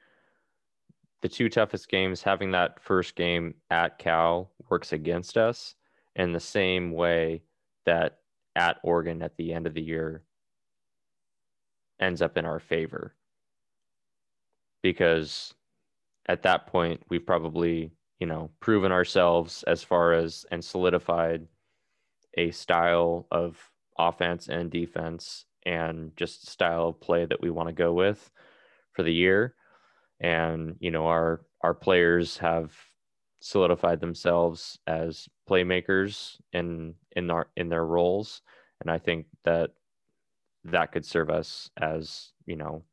the 1.20 1.28
two 1.28 1.48
toughest 1.48 1.88
games, 1.88 2.22
having 2.22 2.50
that 2.52 2.80
first 2.80 3.14
game 3.14 3.54
at 3.70 3.98
Cal 3.98 4.50
works 4.68 4.92
against 4.92 5.36
us 5.36 5.74
in 6.16 6.32
the 6.32 6.40
same 6.40 6.92
way 6.92 7.42
that 7.86 8.18
at 8.56 8.78
Oregon 8.82 9.22
at 9.22 9.36
the 9.36 9.52
end 9.52 9.66
of 9.66 9.74
the 9.74 9.82
year 9.82 10.22
ends 12.00 12.22
up 12.22 12.36
in 12.36 12.44
our 12.44 12.60
favor. 12.60 13.14
Because 14.82 15.54
at 16.26 16.42
that 16.42 16.66
point 16.66 17.00
we've 17.08 17.24
probably, 17.24 17.92
you 18.22 18.26
know, 18.26 18.52
proven 18.60 18.92
ourselves 18.92 19.64
as 19.64 19.82
far 19.82 20.12
as 20.12 20.46
and 20.52 20.64
solidified 20.64 21.44
a 22.34 22.52
style 22.52 23.26
of 23.32 23.58
offense 23.98 24.46
and 24.46 24.70
defense 24.70 25.44
and 25.66 26.16
just 26.16 26.48
style 26.48 26.90
of 26.90 27.00
play 27.00 27.24
that 27.24 27.40
we 27.40 27.50
want 27.50 27.68
to 27.68 27.72
go 27.72 27.92
with 27.92 28.30
for 28.92 29.02
the 29.02 29.12
year. 29.12 29.56
And 30.20 30.76
you 30.78 30.92
know 30.92 31.08
our 31.08 31.40
our 31.62 31.74
players 31.74 32.38
have 32.38 32.72
solidified 33.40 33.98
themselves 33.98 34.78
as 34.86 35.28
playmakers 35.50 36.36
in 36.52 36.94
in 37.16 37.28
our 37.28 37.48
in 37.56 37.70
their 37.70 37.84
roles. 37.84 38.42
And 38.80 38.88
i 38.88 38.98
think 38.98 39.26
that 39.42 39.70
that 40.66 40.92
could 40.92 41.04
serve 41.04 41.28
us 41.28 41.70
as 41.76 42.30
you 42.46 42.54
know 42.54 42.84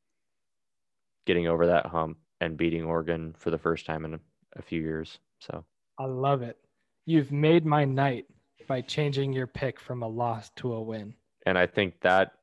getting 1.27 1.45
over 1.45 1.67
that 1.67 1.85
hump 1.85 2.17
and 2.41 2.57
beating 2.57 2.83
oregon 2.83 3.35
for 3.37 3.51
the 3.51 3.59
first 3.59 3.85
time 3.85 4.05
in 4.05 4.19
a, 4.55 4.61
few 4.61 4.81
years 4.81 5.19
so 5.39 5.63
I 5.97 6.05
love 6.05 6.41
it. 6.41 6.57
You've 7.05 7.31
made 7.31 7.65
my 7.65 7.85
night 7.85 8.25
by 8.67 8.81
changing 8.81 9.33
your 9.33 9.47
pick 9.47 9.79
from 9.79 10.03
a 10.03 10.07
loss 10.07 10.49
to 10.57 10.73
a 10.73 10.81
win. 10.81 11.13
and 11.45 11.57
I 11.57 11.65
think 11.67 11.99
that 12.01 12.33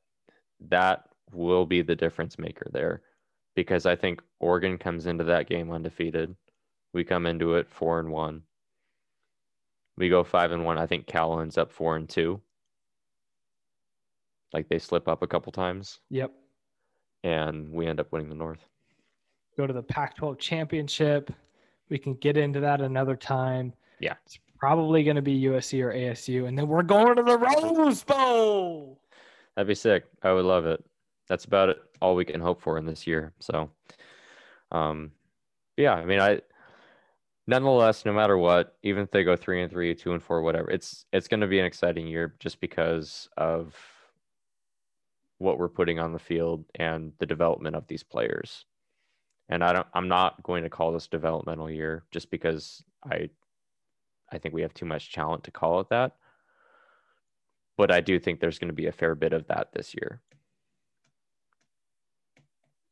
that 0.68 1.08
will 1.32 1.66
be 1.66 1.82
the 1.82 1.96
difference 1.96 2.38
maker 2.38 2.68
there 2.72 3.02
because 3.54 3.86
I 3.86 3.96
think 3.96 4.22
Oregon 4.40 4.78
comes 4.78 5.06
into 5.06 5.24
that 5.24 5.48
game 5.48 5.70
undefeated. 5.70 6.34
We 6.92 7.04
come 7.04 7.26
into 7.26 7.54
it 7.56 7.68
four 7.70 7.98
and 7.98 8.10
one. 8.10 8.42
We 9.98 10.08
go 10.08 10.22
five 10.24 10.52
and 10.52 10.64
one. 10.64 10.78
I 10.78 10.86
think 10.86 11.06
Cal 11.06 11.40
ends 11.40 11.56
up 11.58 11.72
four 11.72 11.96
and 11.96 12.08
two. 12.08 12.40
Like 14.52 14.68
they 14.68 14.78
slip 14.78 15.08
up 15.08 15.22
a 15.22 15.26
couple 15.26 15.52
times 15.52 16.00
Yep. 16.10 16.32
and 17.24 17.70
we 17.72 17.86
end 17.86 18.00
up 18.00 18.12
winning 18.12 18.28
the 18.28 18.34
North. 18.34 18.66
Go 19.56 19.66
to 19.66 19.72
the 19.72 19.82
Pac 19.82 20.16
12 20.16 20.38
championship. 20.38 21.30
We 21.88 21.98
can 21.98 22.14
get 22.14 22.36
into 22.36 22.60
that 22.60 22.80
another 22.80 23.16
time. 23.16 23.72
Yeah. 24.00 24.14
It's 24.24 24.38
probably 24.58 25.04
going 25.04 25.16
to 25.16 25.22
be 25.22 25.42
USC 25.42 25.82
or 25.82 25.92
ASU. 25.92 26.48
And 26.48 26.58
then 26.58 26.68
we're 26.68 26.82
going 26.82 27.16
to 27.16 27.22
the 27.22 27.38
Rose 27.38 28.02
Bowl. 28.02 29.00
That'd 29.54 29.68
be 29.68 29.74
sick. 29.74 30.04
I 30.22 30.32
would 30.32 30.44
love 30.44 30.66
it. 30.66 30.84
That's 31.28 31.44
about 31.44 31.68
it. 31.68 31.78
All 32.00 32.14
we 32.14 32.24
can 32.24 32.40
hope 32.40 32.60
for 32.60 32.78
in 32.78 32.86
this 32.86 33.06
year. 33.06 33.32
So, 33.40 33.70
um, 34.70 35.12
yeah. 35.76 35.94
I 35.94 36.04
mean, 36.04 36.20
I 36.20 36.40
nonetheless, 37.46 38.04
no 38.04 38.12
matter 38.12 38.36
what, 38.36 38.76
even 38.82 39.02
if 39.02 39.10
they 39.10 39.24
go 39.24 39.36
three 39.36 39.62
and 39.62 39.70
three, 39.70 39.94
two 39.94 40.12
and 40.12 40.22
four, 40.22 40.42
whatever, 40.42 40.70
it's 40.70 41.06
it's 41.12 41.28
going 41.28 41.40
to 41.40 41.46
be 41.46 41.58
an 41.58 41.64
exciting 41.64 42.06
year 42.06 42.34
just 42.38 42.60
because 42.60 43.28
of 43.36 43.74
what 45.38 45.58
we're 45.58 45.68
putting 45.68 45.98
on 45.98 46.12
the 46.12 46.18
field 46.18 46.64
and 46.76 47.12
the 47.18 47.26
development 47.26 47.76
of 47.76 47.86
these 47.86 48.02
players. 48.02 48.64
And 49.48 49.62
I 49.62 49.72
don't. 49.72 49.86
I'm 49.94 50.08
not 50.08 50.42
going 50.42 50.64
to 50.64 50.70
call 50.70 50.92
this 50.92 51.06
developmental 51.06 51.70
year 51.70 52.04
just 52.10 52.30
because 52.30 52.82
I, 53.04 53.30
I 54.30 54.38
think 54.38 54.54
we 54.54 54.62
have 54.62 54.74
too 54.74 54.86
much 54.86 55.12
talent 55.12 55.44
to 55.44 55.50
call 55.50 55.80
it 55.80 55.88
that 55.90 56.16
but 57.76 57.90
I 57.90 58.00
do 58.00 58.18
think 58.18 58.40
there's 58.40 58.58
going 58.58 58.68
to 58.68 58.74
be 58.74 58.86
a 58.86 58.92
fair 58.92 59.14
bit 59.14 59.32
of 59.32 59.46
that 59.48 59.68
this 59.72 59.94
year. 59.94 60.20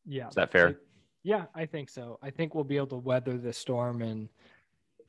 Yeah. 0.07 0.29
Is 0.29 0.35
that 0.35 0.53
fair? 0.53 0.79
Yeah, 1.23 1.47
I 1.55 1.65
think 1.65 1.89
so. 1.89 2.19
I 2.23 2.31
think 2.31 2.55
we'll 2.55 2.65
be 2.65 2.77
able 2.77 2.89
to 2.89 2.97
weather 2.97 3.39
the 3.39 3.53
storm. 3.53 4.03
And 4.03 4.29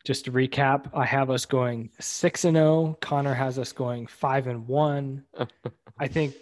just 0.05 0.25
to 0.25 0.31
recap, 0.31 0.89
I 0.93 1.05
have 1.05 1.29
us 1.29 1.45
going 1.45 1.89
six 1.99 2.45
and 2.45 2.55
zero. 2.55 2.97
Connor 3.01 3.33
has 3.33 3.59
us 3.59 3.73
going 3.73 4.07
five 4.07 4.47
and 4.47 4.65
one. 4.65 5.25
I 5.99 6.07
think 6.07 6.35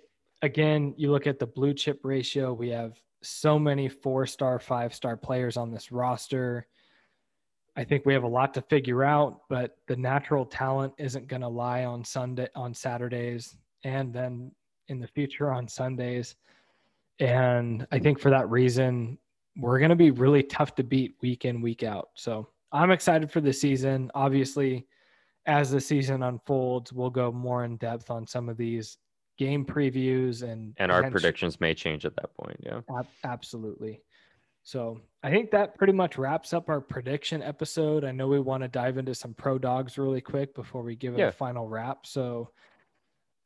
again, 0.44 0.94
you 0.96 1.12
look 1.12 1.26
at 1.26 1.40
the 1.40 1.48
blue 1.48 1.74
chip 1.74 2.02
ratio. 2.04 2.54
We 2.54 2.70
have 2.70 2.94
so 3.24 3.58
many 3.58 3.90
four 3.90 4.26
star, 4.26 4.60
five 4.60 4.94
star 4.94 5.18
players 5.18 5.58
on 5.58 5.72
this 5.72 5.92
roster. 5.92 6.68
I 7.76 7.84
think 7.84 8.06
we 8.06 8.14
have 8.14 8.24
a 8.24 8.28
lot 8.28 8.54
to 8.54 8.62
figure 8.62 9.04
out, 9.04 9.42
but 9.50 9.78
the 9.88 9.96
natural 9.96 10.46
talent 10.46 10.94
isn't 10.98 11.28
going 11.28 11.42
to 11.42 11.48
lie 11.48 11.86
on 11.86 12.04
Sunday, 12.04 12.48
on 12.56 12.74
Saturdays, 12.74 13.58
and 13.84 14.14
then 14.14 14.52
in 14.90 15.00
the 15.00 15.08
future 15.08 15.52
on 15.52 15.68
Sundays. 15.68 16.36
And 17.20 17.88
I 17.92 18.00
think 18.00 18.20
for 18.20 18.30
that 18.30 18.50
reason, 18.50 19.18
we're 19.58 19.80
going 19.80 19.90
to 19.90 19.96
be 19.96 20.12
really 20.12 20.44
tough 20.44 20.76
to 20.76 20.84
beat 20.84 21.16
week 21.22 21.46
in, 21.46 21.62
week 21.62 21.84
out. 21.84 22.10
So 22.16 22.50
I'm 22.72 22.92
excited 22.92 23.32
for 23.32 23.42
the 23.42 23.54
season. 23.54 24.12
Obviously, 24.14 24.86
as 25.46 25.72
the 25.72 25.82
season 25.82 26.24
unfolds, 26.24 26.94
we'll 26.94 27.10
go 27.10 27.32
more 27.32 27.66
in 27.66 27.78
depth 27.78 28.10
on 28.10 28.26
some 28.26 28.50
of 28.50 28.58
these 28.58 28.98
game 29.38 29.66
previews 29.66 30.44
and 30.44 30.74
And 30.78 30.92
our 30.92 31.10
predictions 31.10 31.60
may 31.60 31.74
change 31.74 32.06
at 32.06 32.16
that 32.18 32.34
point. 32.36 32.58
Yeah. 32.62 32.82
Ab- 32.96 33.08
absolutely. 33.24 34.02
So 34.64 35.02
I 35.24 35.30
think 35.30 35.52
that 35.52 35.78
pretty 35.78 35.94
much 35.94 36.18
wraps 36.18 36.54
up 36.54 36.70
our 36.70 36.80
prediction 36.80 37.42
episode. 37.42 38.06
I 38.06 38.12
know 38.12 38.28
we 38.28 38.40
want 38.40 38.64
to 38.64 38.70
dive 38.70 38.98
into 38.98 39.14
some 39.14 39.34
pro 39.34 39.58
dogs 39.58 39.98
really 39.98 40.22
quick 40.22 40.56
before 40.56 40.84
we 40.84 40.96
give 40.96 41.16
it 41.16 41.20
Yeah. 41.20 41.28
a 41.28 41.32
final 41.32 41.68
wrap. 41.68 42.06
So 42.06 42.52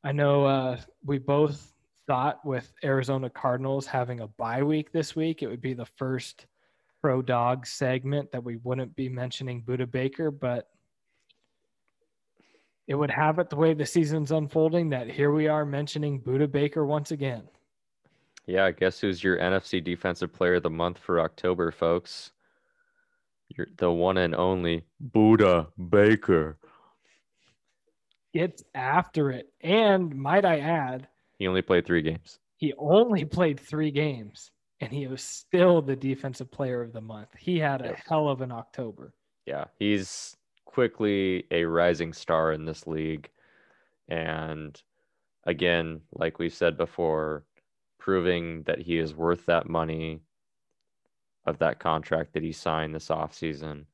I 0.04 0.12
know 0.12 0.46
uh, 0.46 0.80
we 1.04 1.18
both 1.18 1.74
thought 2.06 2.46
with 2.46 2.72
Arizona 2.84 3.30
Cardinals 3.30 3.86
having 3.88 4.20
a 4.22 4.28
bye 4.28 4.62
week 4.64 4.92
this 4.92 5.16
week, 5.16 5.42
it 5.42 5.48
would 5.48 5.62
be 5.62 5.74
the 5.74 5.86
first 5.86 6.46
pro 7.02 7.22
dog 7.22 7.66
segment 7.66 8.32
that 8.32 8.44
we 8.44 8.58
wouldn't 8.58 8.96
be 8.96 9.10
mentioning 9.10 9.64
Budda 9.64 9.90
Baker, 9.90 10.30
but 10.32 10.70
it 12.88 12.96
would 12.96 13.12
have 13.12 13.40
it 13.40 13.50
the 13.50 13.56
way 13.56 13.74
the 13.74 13.86
season's 13.86 14.32
unfolding 14.32 14.90
that 14.90 15.10
here 15.10 15.32
we 15.32 15.48
are 15.48 15.66
mentioning 15.66 16.22
Budda 16.22 16.50
Baker 16.52 16.86
once 16.86 17.12
again. 17.12 17.44
Yeah. 18.46 18.72
Guess 18.72 19.00
who's 19.02 19.22
your 19.24 19.38
NFC 19.38 19.84
Defensive 19.84 20.32
Player 20.32 20.56
of 20.56 20.64
the 20.64 20.70
Month 20.70 21.00
for 21.00 21.20
October, 21.20 21.70
folks? 21.72 22.32
You're 23.50 23.68
the 23.78 23.92
one 23.92 24.18
and 24.18 24.34
only 24.36 24.84
Budda 25.14 25.68
Baker. 25.90 26.58
gets 28.34 28.64
after 28.74 29.32
it. 29.32 29.52
And 29.62 30.16
might 30.16 30.46
I 30.46 30.60
add, 30.60 31.08
He 31.40 31.48
only 31.48 31.62
played 31.62 31.86
three 31.86 32.02
games. 32.02 32.40
he 32.56 32.74
only 32.78 33.26
played 33.26 33.60
three 33.60 33.92
games 33.92 34.52
and 34.80 34.92
he 34.94 35.08
was 35.08 35.22
still 35.24 35.82
the 35.82 35.96
defensive 35.96 36.50
player 36.52 36.82
of 36.82 36.94
the 36.94 37.02
month. 37.02 37.30
He 37.38 37.58
had 37.60 37.82
a 37.82 37.96
hell 38.08 38.30
of 38.30 38.40
an 38.42 38.52
October. 38.52 39.14
Yeah. 39.46 39.66
He's 39.80 40.37
quickly 40.68 41.46
a 41.50 41.64
rising 41.64 42.14
star 42.14 42.52
in 42.52 42.66
this 42.66 42.86
league. 42.86 43.30
And 44.10 44.80
again, 45.46 46.02
like 46.12 46.38
we've 46.38 46.54
said 46.54 46.78
before, 46.78 47.46
proving 47.98 48.64
that 48.64 48.80
he 48.80 49.00
is 49.00 49.16
worth 49.16 49.48
that 49.48 49.68
money 49.68 50.20
of 51.46 51.58
that 51.60 51.80
contract 51.80 52.34
that 52.34 52.44
he 52.44 52.52
signed 52.52 52.94
this 52.94 53.08
offseason. 53.08 53.86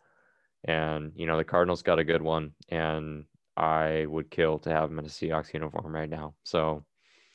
And, 0.65 1.13
you 1.15 1.25
know, 1.25 1.37
the 1.37 1.43
Cardinals 1.43 1.83
got 1.83 1.99
a 1.99 2.03
good 2.03 2.21
one, 2.21 2.51
and 2.69 3.25
I 3.55 4.05
would 4.07 4.31
kill 4.31 4.59
to 4.59 4.69
have 4.69 4.89
him 4.89 4.99
in 4.99 5.05
a 5.05 5.09
Seahawks 5.09 5.53
uniform 5.53 5.93
right 5.93 6.09
now. 6.09 6.33
So 6.43 6.83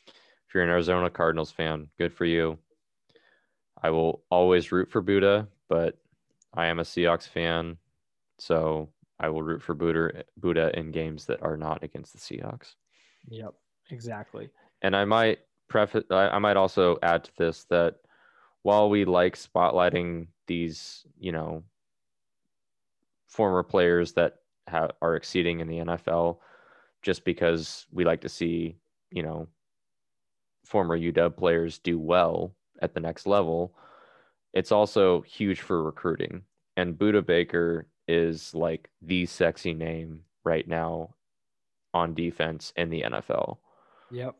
if 0.06 0.54
you're 0.54 0.64
an 0.64 0.70
Arizona 0.70 1.08
Cardinals 1.10 1.52
fan, 1.52 1.88
good 1.98 2.12
for 2.12 2.24
you. 2.24 2.58
I 3.80 3.90
will 3.90 4.24
always 4.30 4.72
root 4.72 4.90
for 4.90 5.02
Budda, 5.02 5.46
but 5.68 5.96
I 6.52 6.66
am 6.66 6.80
a 6.80 6.84
Seahawks 6.84 7.28
fan. 7.28 7.76
So 8.38 8.88
I 9.20 9.28
will 9.28 9.42
root 9.42 9.62
for 9.62 9.74
Budda, 9.74 10.22
Budda 10.40 10.74
in 10.74 10.90
games 10.92 11.26
that 11.26 11.42
are 11.42 11.56
not 11.56 11.82
against 11.82 12.12
the 12.12 12.18
Seahawks. 12.18 12.74
Yep, 13.28 13.54
exactly. 13.90 14.50
And 14.82 14.94
I 14.94 15.04
might 15.04 15.40
preface, 15.68 16.04
I 16.10 16.38
might 16.38 16.56
also 16.56 16.98
add 17.02 17.24
to 17.24 17.30
this 17.36 17.64
that 17.70 17.96
while 18.62 18.88
we 18.90 19.04
like 19.04 19.36
spotlighting 19.36 20.28
these, 20.46 21.04
you 21.18 21.32
know, 21.32 21.62
former 23.26 23.62
players 23.62 24.12
that 24.12 24.36
ha- 24.68 24.90
are 25.02 25.16
exceeding 25.16 25.60
in 25.60 25.68
the 25.68 25.78
NFL, 25.78 26.38
just 27.02 27.24
because 27.24 27.86
we 27.92 28.04
like 28.04 28.20
to 28.22 28.28
see, 28.28 28.76
you 29.10 29.22
know, 29.22 29.48
former 30.64 30.98
UW 30.98 31.36
players 31.36 31.78
do 31.78 31.98
well 31.98 32.54
at 32.82 32.94
the 32.94 33.00
next 33.00 33.26
level, 33.26 33.74
it's 34.52 34.72
also 34.72 35.22
huge 35.22 35.60
for 35.60 35.82
recruiting. 35.82 36.42
And 36.76 36.98
Budda 36.98 37.24
Baker 37.24 37.86
is 38.08 38.54
like 38.54 38.88
the 39.02 39.26
sexy 39.26 39.74
name 39.74 40.22
right 40.44 40.66
now 40.66 41.14
on 41.94 42.14
defense 42.14 42.72
in 42.76 42.90
the 42.90 43.02
NFL. 43.02 43.58
Yep. 44.10 44.34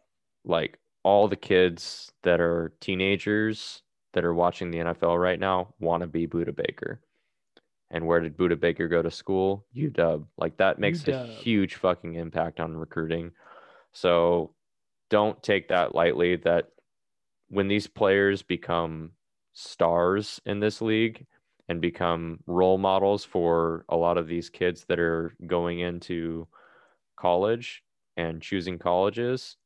Like 0.45 0.79
all 1.03 1.29
the 1.29 1.37
kids 1.37 2.13
that 2.23 2.41
are 2.41 2.73
teenagers 2.81 3.83
that 4.15 4.25
are 4.25 4.35
watching 4.35 4.71
the 4.71 4.79
NFL 4.79 5.21
right 5.21 5.39
now 5.39 5.75
want 5.79 6.01
to 6.01 6.07
be 6.07 6.27
Budda 6.27 6.57
Baker. 6.57 7.01
And 7.91 8.07
where 8.07 8.21
did 8.21 8.37
Budda 8.37 8.59
Baker 8.59 8.89
go 8.89 9.03
to 9.03 9.11
school? 9.11 9.65
UW. 9.77 10.27
Like 10.37 10.57
that 10.59 10.79
makes 10.79 11.07
a 11.09 11.27
huge 11.27 11.77
fucking 11.77 12.15
impact 12.15 12.61
on 12.61 12.77
recruiting. 12.77 13.33
So 13.93 14.55
don't 15.11 15.43
take 15.43 15.69
that 15.69 15.95
lightly 15.95 16.37
that 16.37 16.71
when 17.49 17.69
these 17.69 17.87
players 17.87 18.43
become 18.43 19.13
stars 19.55 20.41
in 20.45 20.61
this 20.61 20.81
league 20.83 21.27
and 21.69 21.81
become 21.81 22.41
role 22.47 22.79
models 22.79 23.25
for 23.25 23.85
a 23.89 23.97
lot 23.97 24.17
of 24.19 24.27
these 24.27 24.49
kids 24.49 24.85
that 24.89 24.99
are 24.99 25.35
going 25.47 25.81
into 25.81 26.47
college 27.17 27.83
and 28.17 28.41
choosing 28.41 28.79
colleges, 28.79 29.57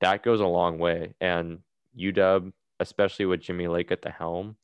that 0.00 0.22
goes 0.22 0.40
a 0.40 0.46
long 0.46 0.78
way. 0.78 1.14
And 1.20 1.60
UW, 1.98 2.52
especially 2.80 3.24
with 3.24 3.40
Jimmy 3.40 3.66
Lake 3.68 3.90
at 3.90 4.02
the 4.02 4.10
helm, 4.10 4.56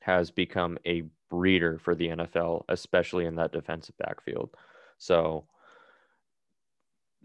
has 0.00 0.30
become 0.30 0.78
a 0.86 1.02
breeder 1.28 1.78
for 1.78 1.94
the 1.94 2.08
NFL, 2.08 2.64
especially 2.68 3.26
in 3.26 3.34
that 3.36 3.52
defensive 3.52 3.96
backfield. 3.98 4.50
So 4.98 5.44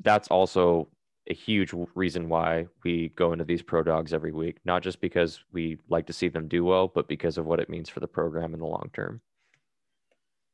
that's 0.01 0.27
also 0.27 0.87
a 1.31 1.33
huge 1.33 1.73
reason 1.95 2.27
why 2.27 2.67
we 2.83 3.09
go 3.15 3.31
into 3.31 3.45
these 3.45 3.61
pro 3.61 3.81
dogs 3.81 4.13
every 4.13 4.33
week, 4.33 4.57
not 4.65 4.83
just 4.83 4.99
because 4.99 5.43
we 5.53 5.77
like 5.89 6.05
to 6.07 6.13
see 6.13 6.27
them 6.27 6.47
do 6.47 6.65
well, 6.65 6.89
but 6.89 7.07
because 7.07 7.37
of 7.37 7.45
what 7.45 7.59
it 7.61 7.69
means 7.69 7.89
for 7.89 8.01
the 8.01 8.07
program 8.07 8.53
in 8.53 8.59
the 8.59 8.65
long 8.65 8.89
term. 8.93 9.21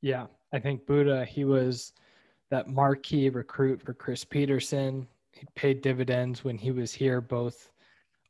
Yeah, 0.01 0.27
I 0.53 0.59
think 0.59 0.85
Budda, 0.85 1.25
he 1.25 1.43
was 1.45 1.93
that 2.51 2.69
marquee 2.69 3.29
recruit 3.29 3.81
for 3.81 3.93
Chris 3.93 4.23
Petersen. 4.23 5.07
He 5.31 5.47
paid 5.55 5.81
dividends 5.81 6.43
when 6.43 6.57
he 6.57 6.71
was 6.71 6.93
here, 6.93 7.21
both 7.21 7.71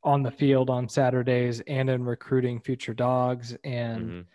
on 0.02 0.22
the 0.22 0.30
field 0.30 0.70
on 0.70 0.88
Saturdays 0.88 1.60
and 1.66 1.90
in 1.90 2.02
recruiting 2.02 2.60
future 2.60 2.94
dogs. 2.94 3.54
And 3.64 4.10
Mhm. 4.10 4.26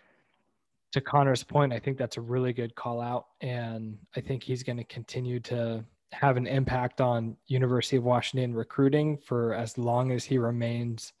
to 0.92 1.00
Connor's 1.00 1.42
point, 1.42 1.72
I 1.72 1.80
think 1.80 1.98
that's 1.98 2.16
a 2.16 2.20
really 2.20 2.52
good 2.52 2.76
call 2.76 3.00
out. 3.00 3.26
And 3.40 3.98
I 4.14 4.20
think 4.20 4.44
he's 4.44 4.62
going 4.62 4.76
to 4.76 4.84
continue 4.84 5.40
to 5.40 5.84
have 6.14 6.36
an 6.36 6.46
impact 6.46 7.00
on 7.00 7.36
University 7.46 7.96
of 7.96 8.04
Washington 8.04 8.54
recruiting 8.54 9.18
for 9.18 9.54
as 9.54 9.76
long 9.76 10.12
as 10.12 10.24
he 10.24 10.38
remains, 10.38 11.12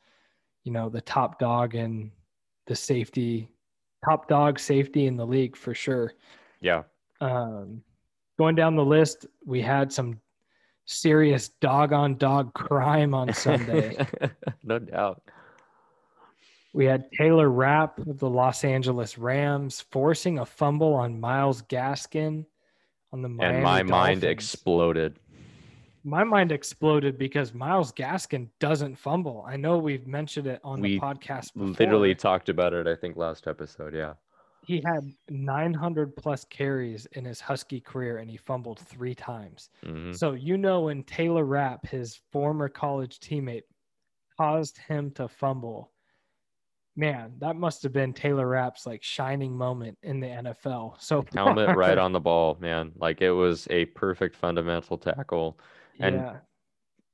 you 0.62 0.72
know, 0.72 0.88
the 0.88 1.00
top 1.00 1.38
dog 1.38 1.74
and 1.74 2.10
the 2.66 2.74
safety, 2.74 3.48
top 4.04 4.28
dog 4.28 4.58
safety 4.58 5.06
in 5.06 5.16
the 5.16 5.26
league 5.26 5.56
for 5.56 5.74
sure. 5.74 6.12
Yeah. 6.60 6.84
Um, 7.20 7.82
going 8.38 8.54
down 8.54 8.76
the 8.76 8.84
list, 8.84 9.26
we 9.44 9.60
had 9.60 9.92
some 9.92 10.20
serious 10.86 11.48
dog 11.60 11.92
on 11.92 12.16
dog 12.16 12.54
crime 12.54 13.14
on 13.14 13.32
Sunday. 13.32 14.06
no 14.62 14.78
doubt. 14.78 15.22
we 16.72 16.84
had 16.84 17.10
Taylor 17.18 17.50
Rapp 17.50 17.98
of 17.98 18.18
the 18.18 18.30
Los 18.30 18.64
Angeles 18.64 19.18
Rams 19.18 19.84
forcing 19.90 20.38
a 20.38 20.46
fumble 20.46 20.94
on 20.94 21.20
Myles 21.20 21.62
Gaskin 21.62 22.46
on 23.14 23.22
the 23.22 23.28
Miami 23.28 23.54
and 23.54 23.62
my 23.62 23.82
mind 23.84 24.24
exploded. 24.24 25.20
my 26.02 26.24
mind 26.24 26.50
exploded 26.50 27.16
because 27.16 27.54
Myles 27.54 27.92
Gaskin 27.92 28.48
doesn't 28.58 28.96
fumble. 28.96 29.44
I 29.48 29.56
know 29.56 29.78
we've 29.78 30.06
mentioned 30.08 30.48
it 30.48 30.60
on 30.64 30.80
We 30.80 30.94
the 30.94 31.00
podcast 31.00 31.54
before. 31.54 31.68
Literally 31.78 32.14
talked 32.16 32.48
about 32.48 32.72
it, 32.74 32.88
I 32.88 32.96
think, 32.96 33.16
last 33.16 33.46
episode. 33.46 33.94
Yeah. 33.94 34.14
he 34.66 34.82
had 34.84 35.12
900 35.28 36.16
plus 36.16 36.44
carries 36.46 37.04
in 37.12 37.24
his 37.24 37.38
Husky 37.38 37.80
career 37.80 38.16
and 38.16 38.28
he 38.30 38.36
fumbled 38.38 38.78
three 38.80 39.14
times. 39.14 39.68
Mhm. 39.84 40.16
So 40.16 40.32
you 40.32 40.56
know 40.56 40.80
when 40.82 41.04
Taylor 41.04 41.44
Rapp, 41.44 41.86
his 41.86 42.16
former 42.32 42.68
college 42.70 43.20
teammate, 43.20 43.64
caused 44.40 44.78
him 44.78 45.10
to 45.12 45.28
fumble. 45.28 45.92
Man, 46.96 47.32
that 47.38 47.56
must 47.56 47.82
have 47.82 47.92
been 47.92 48.12
Taylor 48.12 48.46
Rapp's 48.46 48.86
like 48.86 49.02
shining 49.02 49.56
moment 49.56 49.98
in 50.02 50.20
the 50.20 50.28
NFL. 50.28 50.94
So 51.00 51.24
Helmet 51.34 51.76
right 51.76 51.98
on 51.98 52.12
the 52.12 52.20
ball, 52.20 52.56
man. 52.60 52.92
Like 52.96 53.20
it 53.20 53.32
was 53.32 53.66
a 53.70 53.86
perfect 53.86 54.36
fundamental 54.36 54.96
tackle. 54.98 55.58
and- 55.98 56.16
yeah, 56.16 56.36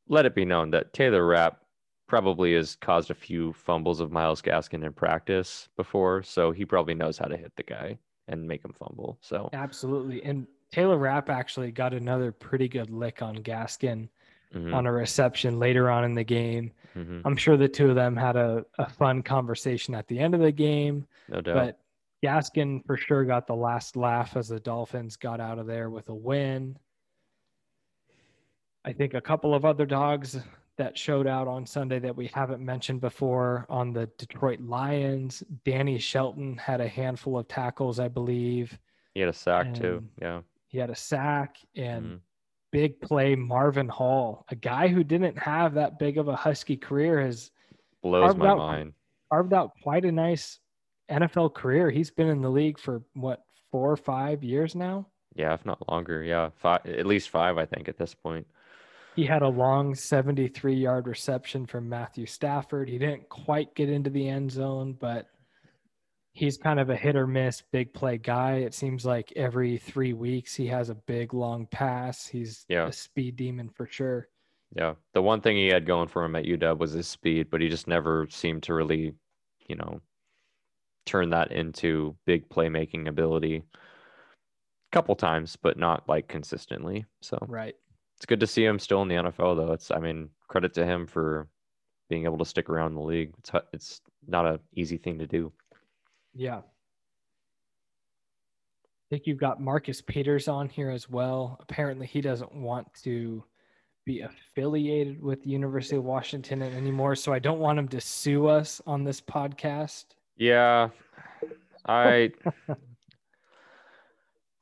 Let 0.09 0.27
it 0.27 0.35
be 0.35 0.45
known 0.45 0.71
that 0.73 0.93
Taylor 0.93 1.27
Rapp 1.27 1.61
probably 2.09 2.55
has 2.55 2.75
caused 2.77 3.11
a 3.11 3.15
few 3.15 3.53
fumbles 3.53 4.01
of 4.01 4.11
Myles 4.11 4.43
Gaskin 4.43 4.85
in 4.85 4.93
practice 4.93 5.69
before, 5.77 6.23
so 6.25 6.51
he 6.51 6.65
probably 6.65 6.93
knows 6.95 7.17
how 7.17 7.27
to 7.27 7.37
hit 7.37 7.53
the 7.57 7.63
guy 7.63 7.97
and 8.29 8.47
make 8.47 8.65
him 8.65 8.73
fumble. 8.73 9.17
So 9.23 9.49
absolutely. 9.53 10.23
And 10.25 10.47
Taylor 10.73 10.99
Rapp 10.99 11.31
actually 11.31 11.71
got 11.71 11.95
another 11.95 12.33
pretty 12.33 12.69
good 12.69 12.91
lick 12.91 13.23
on 13.23 13.37
Gaskin 13.39 14.09
mhm, 14.55 14.75
on 14.75 14.87
a 14.87 14.93
reception 14.93 15.59
later 15.59 15.91
on 15.91 16.05
in 16.05 16.15
the 16.15 16.25
game. 16.25 16.73
mhm, 16.97 17.23
I'm 17.25 17.37
sure 17.37 17.57
the 17.57 17.69
two 17.69 17.89
of 17.91 17.95
them 17.97 18.17
had 18.17 18.37
a, 18.37 18.65
a 18.79 18.89
fun 18.89 19.23
conversation 19.23 19.95
at 19.95 20.07
the 20.09 20.19
end 20.19 20.35
of 20.35 20.41
the 20.41 20.53
game. 20.53 21.07
no 21.29 21.41
doubt. 21.41 21.55
But 21.55 21.81
Gaskin 22.23 22.85
for 22.85 22.97
sure 22.97 23.25
got 23.25 23.47
the 23.47 23.55
last 23.57 23.97
laugh 23.97 24.37
as 24.37 24.49
the 24.49 24.61
Dolphins 24.61 25.17
got 25.17 25.41
out 25.41 25.59
of 25.59 25.67
there 25.67 25.89
with 25.91 26.09
a 26.11 26.15
win. 26.15 26.77
I 28.85 28.93
think 28.93 29.15
a 29.15 29.21
couple 29.21 29.55
of 29.55 29.65
other 29.65 29.87
dogs 29.87 30.39
that 30.77 30.97
showed 30.97 31.27
out 31.27 31.47
on 31.47 31.67
Sunday 31.67 31.99
that 31.99 32.17
we 32.17 32.27
haven't 32.29 32.65
mentioned 32.65 33.01
before 33.03 33.67
on 33.69 33.93
the 33.93 34.07
Detroit 34.19 34.61
Lions. 34.61 35.43
Danny 35.65 35.99
Shelton 35.99 36.57
had 36.57 36.81
a 36.81 36.89
handful 36.89 37.39
of 37.39 37.47
tackles, 37.49 37.99
I 38.01 38.09
believe. 38.09 38.79
he 39.15 39.21
had 39.21 39.29
a 39.29 39.33
sack 39.35 39.75
too. 39.75 40.03
Yeah. 40.21 40.41
He 40.69 40.79
had 40.79 40.89
a 40.91 40.95
sack 40.95 41.57
and 41.77 42.07
mhm. 42.07 42.21
Big 42.73 43.01
play 43.01 43.35
Marvin 43.35 43.89
Hall, 43.89 44.45
a 44.51 44.55
guy 44.55 44.89
who 44.89 45.03
didn't 45.05 45.39
have 45.39 45.75
that 45.75 45.99
big 45.99 46.19
of 46.19 46.29
a 46.29 46.37
Husky 46.37 46.77
career, 46.77 47.21
has 47.21 47.51
Blows 48.03 48.25
carved 48.25 48.39
my 48.39 48.49
out- 48.49 48.59
mind. 48.59 48.93
carved 49.31 49.53
out 49.53 49.73
quite 49.83 50.05
a 50.05 50.13
nice 50.13 50.59
NFL 51.11 51.55
career. 51.55 51.91
He's 51.91 52.11
been 52.11 52.29
in 52.29 52.41
the 52.41 52.51
league 52.51 52.79
for 52.79 53.03
what 53.15 53.43
four 53.71 53.91
or 53.91 53.97
five 53.97 54.43
years 54.45 54.75
now. 54.75 55.07
Yeah, 55.35 55.55
if 55.55 55.65
not 55.65 55.87
longer. 55.89 56.23
Yeah, 56.23 56.51
five, 56.57 56.85
at 56.87 57.07
least 57.07 57.31
five, 57.31 57.57
I 57.59 57.65
think, 57.67 57.89
at 57.89 57.97
this 57.99 58.15
point. 58.15 58.47
He 59.17 59.25
had 59.27 59.43
a 59.43 59.49
long 59.49 59.95
73 59.95 60.75
yard 60.75 61.07
reception 61.09 61.67
from 61.67 61.89
Matthew 61.89 62.27
Stafford. 62.27 62.89
He 62.89 62.99
didn't 62.99 63.29
quite 63.29 63.75
get 63.75 63.89
into 63.89 64.11
the 64.11 64.29
end 64.29 64.51
zone, 64.51 64.97
but 64.99 65.27
he's 66.33 66.57
kind 66.59 66.79
of 66.81 66.91
a 66.91 66.97
hit 66.97 67.17
or 67.17 67.27
miss 67.27 67.63
big 67.73 67.93
play 67.93 68.19
guy. 68.19 68.57
It 68.59 68.75
seems 68.75 69.05
like 69.05 69.33
every 69.37 69.79
three 69.79 70.13
weeks 70.13 70.55
he 70.55 70.67
has 70.69 70.89
a 70.89 70.95
big 70.95 71.35
long 71.35 71.67
pass. 71.67 72.27
He's 72.27 72.65
Yeah. 72.69 72.87
a 72.87 72.93
speed 72.93 73.37
demon 73.37 73.69
for 73.69 73.87
sure. 73.87 74.29
Yeah, 74.73 74.95
the 75.15 75.23
one 75.23 75.41
thing 75.41 75.57
he 75.57 75.67
had 75.67 75.85
going 75.87 76.07
for 76.09 76.25
him 76.25 76.37
at 76.37 76.45
UW 76.45 76.79
was 76.79 76.93
his 76.93 77.09
speed, 77.09 77.51
but 77.51 77.61
he 77.61 77.69
just 77.69 77.89
never 77.89 78.29
seemed 78.31 78.63
to 78.65 78.75
really, 78.75 79.15
you 79.67 79.75
know, 79.75 80.01
turn 81.07 81.31
that 81.31 81.51
into 81.51 82.17
big 82.25 82.49
playmaking 82.49 83.09
ability. 83.09 83.57
A 83.57 84.93
couple 84.93 85.17
times, 85.17 85.57
but 85.57 85.77
not 85.77 86.09
like 86.09 86.29
consistently. 86.29 87.05
So 87.21 87.39
Right. 87.49 87.75
it's 88.17 88.27
good 88.27 88.41
to 88.41 88.47
see 88.47 88.65
him 88.65 88.79
still 88.79 89.03
in 89.03 89.09
the 89.09 89.17
NFL, 89.17 89.57
though. 89.57 89.73
It's, 89.73 89.91
I 89.91 89.99
mean, 89.99 90.31
credit 90.47 90.73
to 90.75 90.87
him 90.87 91.07
for 91.07 91.49
being 92.09 92.25
able 92.25 92.39
to 92.39 92.45
stick 92.45 92.69
around 92.69 92.95
the 92.95 93.01
league. 93.03 93.33
It's 93.39 93.51
it's 93.73 94.01
not 94.27 94.47
an 94.47 94.61
easy 94.75 94.99
thing 94.99 95.19
to 95.19 95.27
do. 95.27 95.53
Yeah. 96.35 96.59
I 96.59 96.63
think 99.11 99.27
you've 99.27 99.39
got 99.39 99.61
Marcus 99.61 100.01
Peters 100.01 100.47
on 100.47 100.69
here 100.69 100.91
as 100.91 101.11
well. 101.11 101.59
Apparently, 101.61 102.07
he 102.07 102.21
doesn't 102.21 102.55
want 102.55 102.87
to 103.03 103.43
be 104.07 104.21
affiliated 104.21 105.21
with 105.21 105.43
the 105.43 105.51
University 105.51 105.97
of 105.97 106.05
Washington 106.05 106.63
anymore. 106.63 107.17
So 107.17 107.33
I 107.33 107.41
don't 107.41 107.59
want 107.59 107.79
him 107.79 107.89
to 107.89 108.01
sue 108.01 108.47
us 108.47 108.81
on 108.87 109.05
this 109.05 109.21
podcast. 109.21 110.05
Yeah, 110.37 110.91
I. 111.87 112.31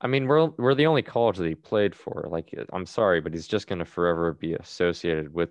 I 0.00 0.06
mean, 0.06 0.28
we're 0.28 0.46
we're 0.58 0.74
the 0.74 0.86
only 0.86 1.02
college 1.02 1.38
that 1.38 1.46
he 1.46 1.54
played 1.56 1.94
for. 1.94 2.26
Like, 2.30 2.54
I'm 2.72 2.86
sorry, 2.86 3.20
but 3.20 3.34
he's 3.34 3.48
just 3.48 3.66
gonna 3.66 3.84
forever 3.84 4.32
be 4.32 4.54
associated 4.54 5.34
with 5.34 5.50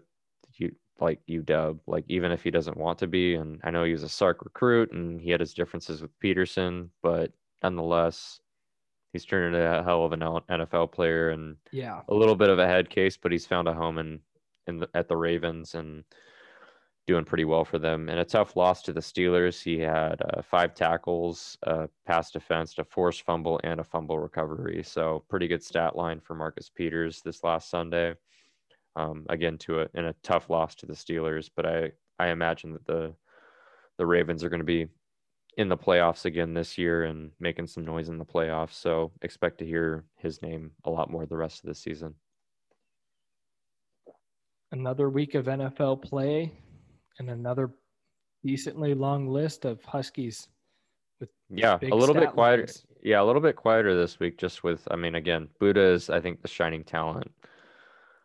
like 1.01 1.19
UW. 1.27 1.79
Like, 1.87 2.05
even 2.07 2.31
if 2.31 2.43
he 2.43 2.51
doesn't 2.51 2.77
want 2.77 2.99
to 2.99 3.07
be. 3.07 3.35
And 3.35 3.59
I 3.63 3.71
know 3.71 3.83
he 3.83 3.91
was 3.91 4.03
a 4.03 4.09
Sark 4.09 4.43
recruit, 4.43 4.91
and 4.91 5.19
he 5.21 5.29
had 5.31 5.39
his 5.39 5.53
differences 5.53 6.01
with 6.01 6.17
Petersen, 6.19 6.91
but 7.01 7.31
nonetheless, 7.63 8.39
he's 9.13 9.25
turned 9.25 9.55
into 9.55 9.79
a 9.79 9.83
hell 9.83 10.05
of 10.05 10.13
an 10.13 10.19
NFL 10.21 10.91
player 10.91 11.29
and 11.29 11.57
Yeah. 11.71 12.01
a 12.07 12.13
little 12.13 12.35
bit 12.35 12.49
of 12.49 12.59
a 12.59 12.67
head 12.67 12.89
case, 12.89 13.17
but 13.17 13.31
he's 13.31 13.45
found 13.47 13.67
a 13.67 13.73
home 13.73 13.97
in 13.97 14.21
in 14.67 14.79
the, 14.79 14.89
at 14.93 15.07
the 15.07 15.15
Ravens 15.15 15.75
and 15.75 16.03
doing 17.07 17.23
pretty 17.23 17.45
well 17.45 17.63
for 17.63 17.79
them. 17.79 18.09
And 18.09 18.19
a 18.19 18.25
tough 18.25 18.57
loss 18.57 18.81
to 18.81 18.91
the 18.91 18.99
Steelers. 18.99 19.63
He 19.63 19.79
had 19.79 20.21
uh, 20.21 20.41
five 20.41 20.75
tackles, 20.75 21.57
uh, 21.65 21.87
pass 22.05 22.31
defense, 22.31 22.77
a 22.77 22.83
forced 22.83 23.21
fumble, 23.21 23.61
and 23.63 23.79
a 23.79 23.83
fumble 23.85 24.19
recovery. 24.19 24.83
So 24.83 25.23
pretty 25.29 25.47
good 25.47 25.63
stat 25.63 25.95
line 25.95 26.19
for 26.19 26.35
Marcus 26.35 26.69
Peters 26.69 27.21
this 27.21 27.45
last 27.45 27.69
Sunday. 27.69 28.13
Um, 28.97 29.25
again, 29.29 29.57
to 29.59 29.81
a 29.81 29.87
in 29.93 30.05
a 30.05 30.15
tough 30.23 30.49
loss 30.49 30.75
to 30.75 30.85
the 30.85 30.93
Steelers, 30.93 31.49
but 31.55 31.65
I 31.65 31.91
I 32.19 32.29
imagine 32.29 32.73
that 32.73 32.85
the 32.85 33.13
the 33.97 34.05
Ravens 34.05 34.43
are 34.43 34.49
going 34.49 34.59
to 34.59 34.65
be 34.65 34.87
in 35.57 35.69
the 35.69 35.77
playoffs 35.77 36.25
again 36.25 36.53
this 36.53 36.77
year 36.77 37.03
and 37.05 37.31
making 37.39 37.67
some 37.67 37.85
noise 37.85 38.09
in 38.09 38.17
the 38.17 38.25
playoffs. 38.25 38.73
So 38.73 39.11
expect 39.21 39.59
to 39.59 39.65
hear 39.65 40.03
his 40.17 40.41
name 40.41 40.71
a 40.83 40.89
lot 40.89 41.09
more 41.09 41.25
the 41.25 41.37
rest 41.37 41.63
of 41.63 41.67
the 41.67 41.75
season. 41.75 42.13
another 44.71 45.09
week 45.09 45.35
of 45.35 45.45
NFL 45.45 46.01
play 46.01 46.51
and 47.19 47.29
another 47.29 47.71
decently 48.43 48.93
long 48.93 49.27
list 49.27 49.65
of 49.65 49.83
Huskies 49.85 50.47
with 51.19 51.29
Yeah, 51.49 51.79
a 51.81 51.95
little 51.95 52.15
bit 52.15 52.31
quieter. 52.31 52.63
lines. 52.63 52.85
Yeah, 53.03 53.21
a 53.21 53.23
little 53.25 53.41
bit 53.41 53.55
quieter 53.55 53.95
this 53.95 54.19
week, 54.19 54.37
just 54.37 54.63
with, 54.63 54.87
I 54.91 54.95
mean, 54.95 55.15
again, 55.15 55.47
Budda 55.61 55.93
is, 55.93 56.09
I 56.09 56.19
think, 56.19 56.41
the 56.41 56.47
shining 56.47 56.83
talent 56.83 57.31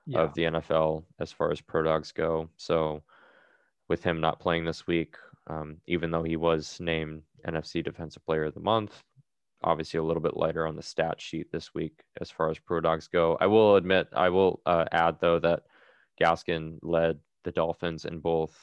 Yeah. 0.06 0.22
of 0.22 0.34
the 0.34 0.42
NFL 0.42 1.04
as 1.20 1.32
far 1.32 1.50
as 1.50 1.60
pro 1.60 1.82
dogs 1.82 2.12
go. 2.12 2.48
So, 2.56 3.02
with 3.88 4.02
him 4.02 4.20
not 4.20 4.40
playing 4.40 4.64
this 4.64 4.86
week, 4.86 5.16
um, 5.46 5.78
even 5.86 6.10
though 6.10 6.22
he 6.22 6.36
was 6.36 6.78
named 6.80 7.22
NFC 7.46 7.84
Defensive 7.84 8.24
Player 8.24 8.44
of 8.44 8.54
the 8.54 8.60
Month, 8.60 9.02
obviously 9.64 9.98
a 9.98 10.02
little 10.02 10.22
bit 10.22 10.36
lighter 10.36 10.66
on 10.66 10.76
the 10.76 10.82
stat 10.82 11.20
sheet 11.20 11.50
this 11.52 11.74
week 11.74 12.02
as 12.20 12.30
far 12.30 12.50
as 12.50 12.58
pro 12.58 12.80
dogs 12.80 13.08
go. 13.08 13.36
I 13.40 13.46
will 13.46 13.76
admit, 13.76 14.08
I 14.12 14.28
will 14.28 14.60
uh, 14.66 14.86
add 14.92 15.18
though 15.20 15.38
that 15.40 15.64
Gaskin 16.20 16.78
led 16.82 17.18
the 17.44 17.52
Dolphins 17.52 18.04
in 18.04 18.18
both 18.20 18.56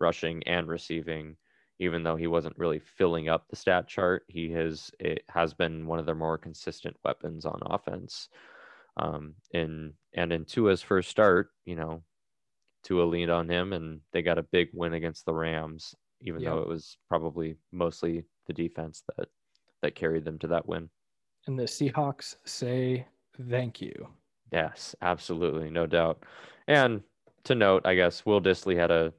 rushing 0.00 0.42
and 0.44 0.68
receiving. 0.68 1.36
Even 1.78 2.02
though 2.02 2.16
he 2.16 2.26
wasn't 2.26 2.56
really 2.58 2.78
filling 2.78 3.28
up 3.28 3.48
the 3.48 3.56
stat 3.56 3.86
chart, 3.86 4.24
he 4.28 4.50
has 4.52 4.90
it 4.98 5.24
has 5.28 5.52
been 5.52 5.86
one 5.86 5.98
of 5.98 6.06
their 6.06 6.14
more 6.14 6.38
consistent 6.38 6.96
weapons 7.04 7.44
on 7.44 7.60
offense. 7.66 8.28
Um, 8.96 9.34
in 9.52 9.92
and 10.16 10.32
in 10.32 10.44
Tua's 10.44 10.82
first 10.82 11.10
start, 11.10 11.50
you 11.64 11.76
know, 11.76 12.02
Tua 12.82 13.04
leaned 13.04 13.30
on 13.30 13.48
him, 13.48 13.72
and 13.72 14.00
they 14.12 14.22
got 14.22 14.38
a 14.38 14.42
big 14.42 14.68
win 14.72 14.94
against 14.94 15.26
the 15.26 15.34
Rams. 15.34 15.94
Even 16.22 16.42
though 16.42 16.58
it 16.58 16.68
was 16.68 16.96
probably 17.10 17.56
mostly 17.72 18.24
the 18.46 18.52
defense 18.54 19.02
that 19.16 19.28
that 19.82 19.94
carried 19.94 20.24
them 20.24 20.38
to 20.38 20.46
that 20.48 20.66
win. 20.66 20.88
And 21.46 21.58
the 21.58 21.64
Seahawks 21.64 22.36
say 22.44 23.06
thank 23.50 23.80
you. 23.80 24.08
Yes, 24.50 24.94
absolutely, 25.02 25.70
no 25.70 25.86
doubt. 25.86 26.24
And 26.66 27.02
to 27.44 27.54
note, 27.54 27.82
I 27.84 27.94
guess 27.94 28.24
Will 28.24 28.40
Dissly 28.40 28.76
had 28.76 28.90
a 28.90 29.12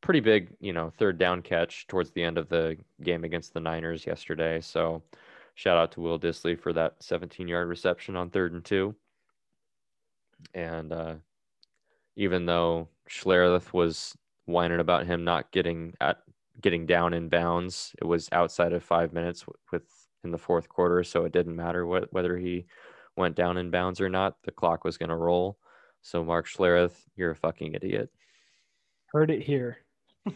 pretty 0.00 0.20
big, 0.20 0.54
you 0.60 0.72
know, 0.72 0.92
third 0.98 1.18
down 1.18 1.42
catch 1.42 1.86
towards 1.86 2.10
the 2.12 2.22
end 2.22 2.38
of 2.38 2.48
the 2.48 2.76
game 3.02 3.24
against 3.24 3.54
the 3.54 3.60
Niners 3.60 4.06
yesterday. 4.06 4.60
So 4.60 5.02
shout 5.54 5.76
out 5.76 5.92
to 5.92 6.00
Will 6.00 6.18
Dissly 6.18 6.58
for 6.58 6.72
that 6.74 6.94
17 7.00 7.48
yard 7.48 7.68
reception 7.68 8.16
on 8.16 8.30
third 8.30 8.52
and 8.52 8.64
two. 8.64 8.94
And 10.54 10.92
uh, 10.92 11.14
even 12.16 12.46
though 12.46 12.88
Schlereth 13.08 13.72
was 13.72 14.16
whining 14.46 14.80
about 14.80 15.06
him 15.06 15.24
not 15.24 15.50
getting 15.52 15.94
at 16.00 16.18
getting 16.60 16.86
down 16.86 17.14
in 17.14 17.28
bounds, 17.28 17.94
it 18.00 18.04
was 18.04 18.28
outside 18.32 18.72
of 18.72 18.82
five 18.82 19.12
minutes 19.12 19.44
with 19.72 19.84
in 20.22 20.30
the 20.30 20.38
fourth 20.38 20.68
quarter, 20.68 21.04
so 21.04 21.24
it 21.24 21.32
didn't 21.32 21.56
matter 21.56 21.86
what 21.86 22.12
whether 22.12 22.36
he 22.36 22.66
went 23.16 23.36
down 23.36 23.56
in 23.56 23.70
bounds 23.70 24.00
or 24.00 24.08
not. 24.08 24.36
The 24.44 24.50
clock 24.50 24.84
was 24.84 24.98
going 24.98 25.10
to 25.10 25.16
roll. 25.16 25.58
So 26.02 26.24
Mark 26.24 26.46
Schlereth, 26.46 26.96
you're 27.16 27.30
a 27.30 27.36
fucking 27.36 27.74
idiot. 27.74 28.10
Heard 29.12 29.30
it 29.30 29.42
here. 29.42 29.78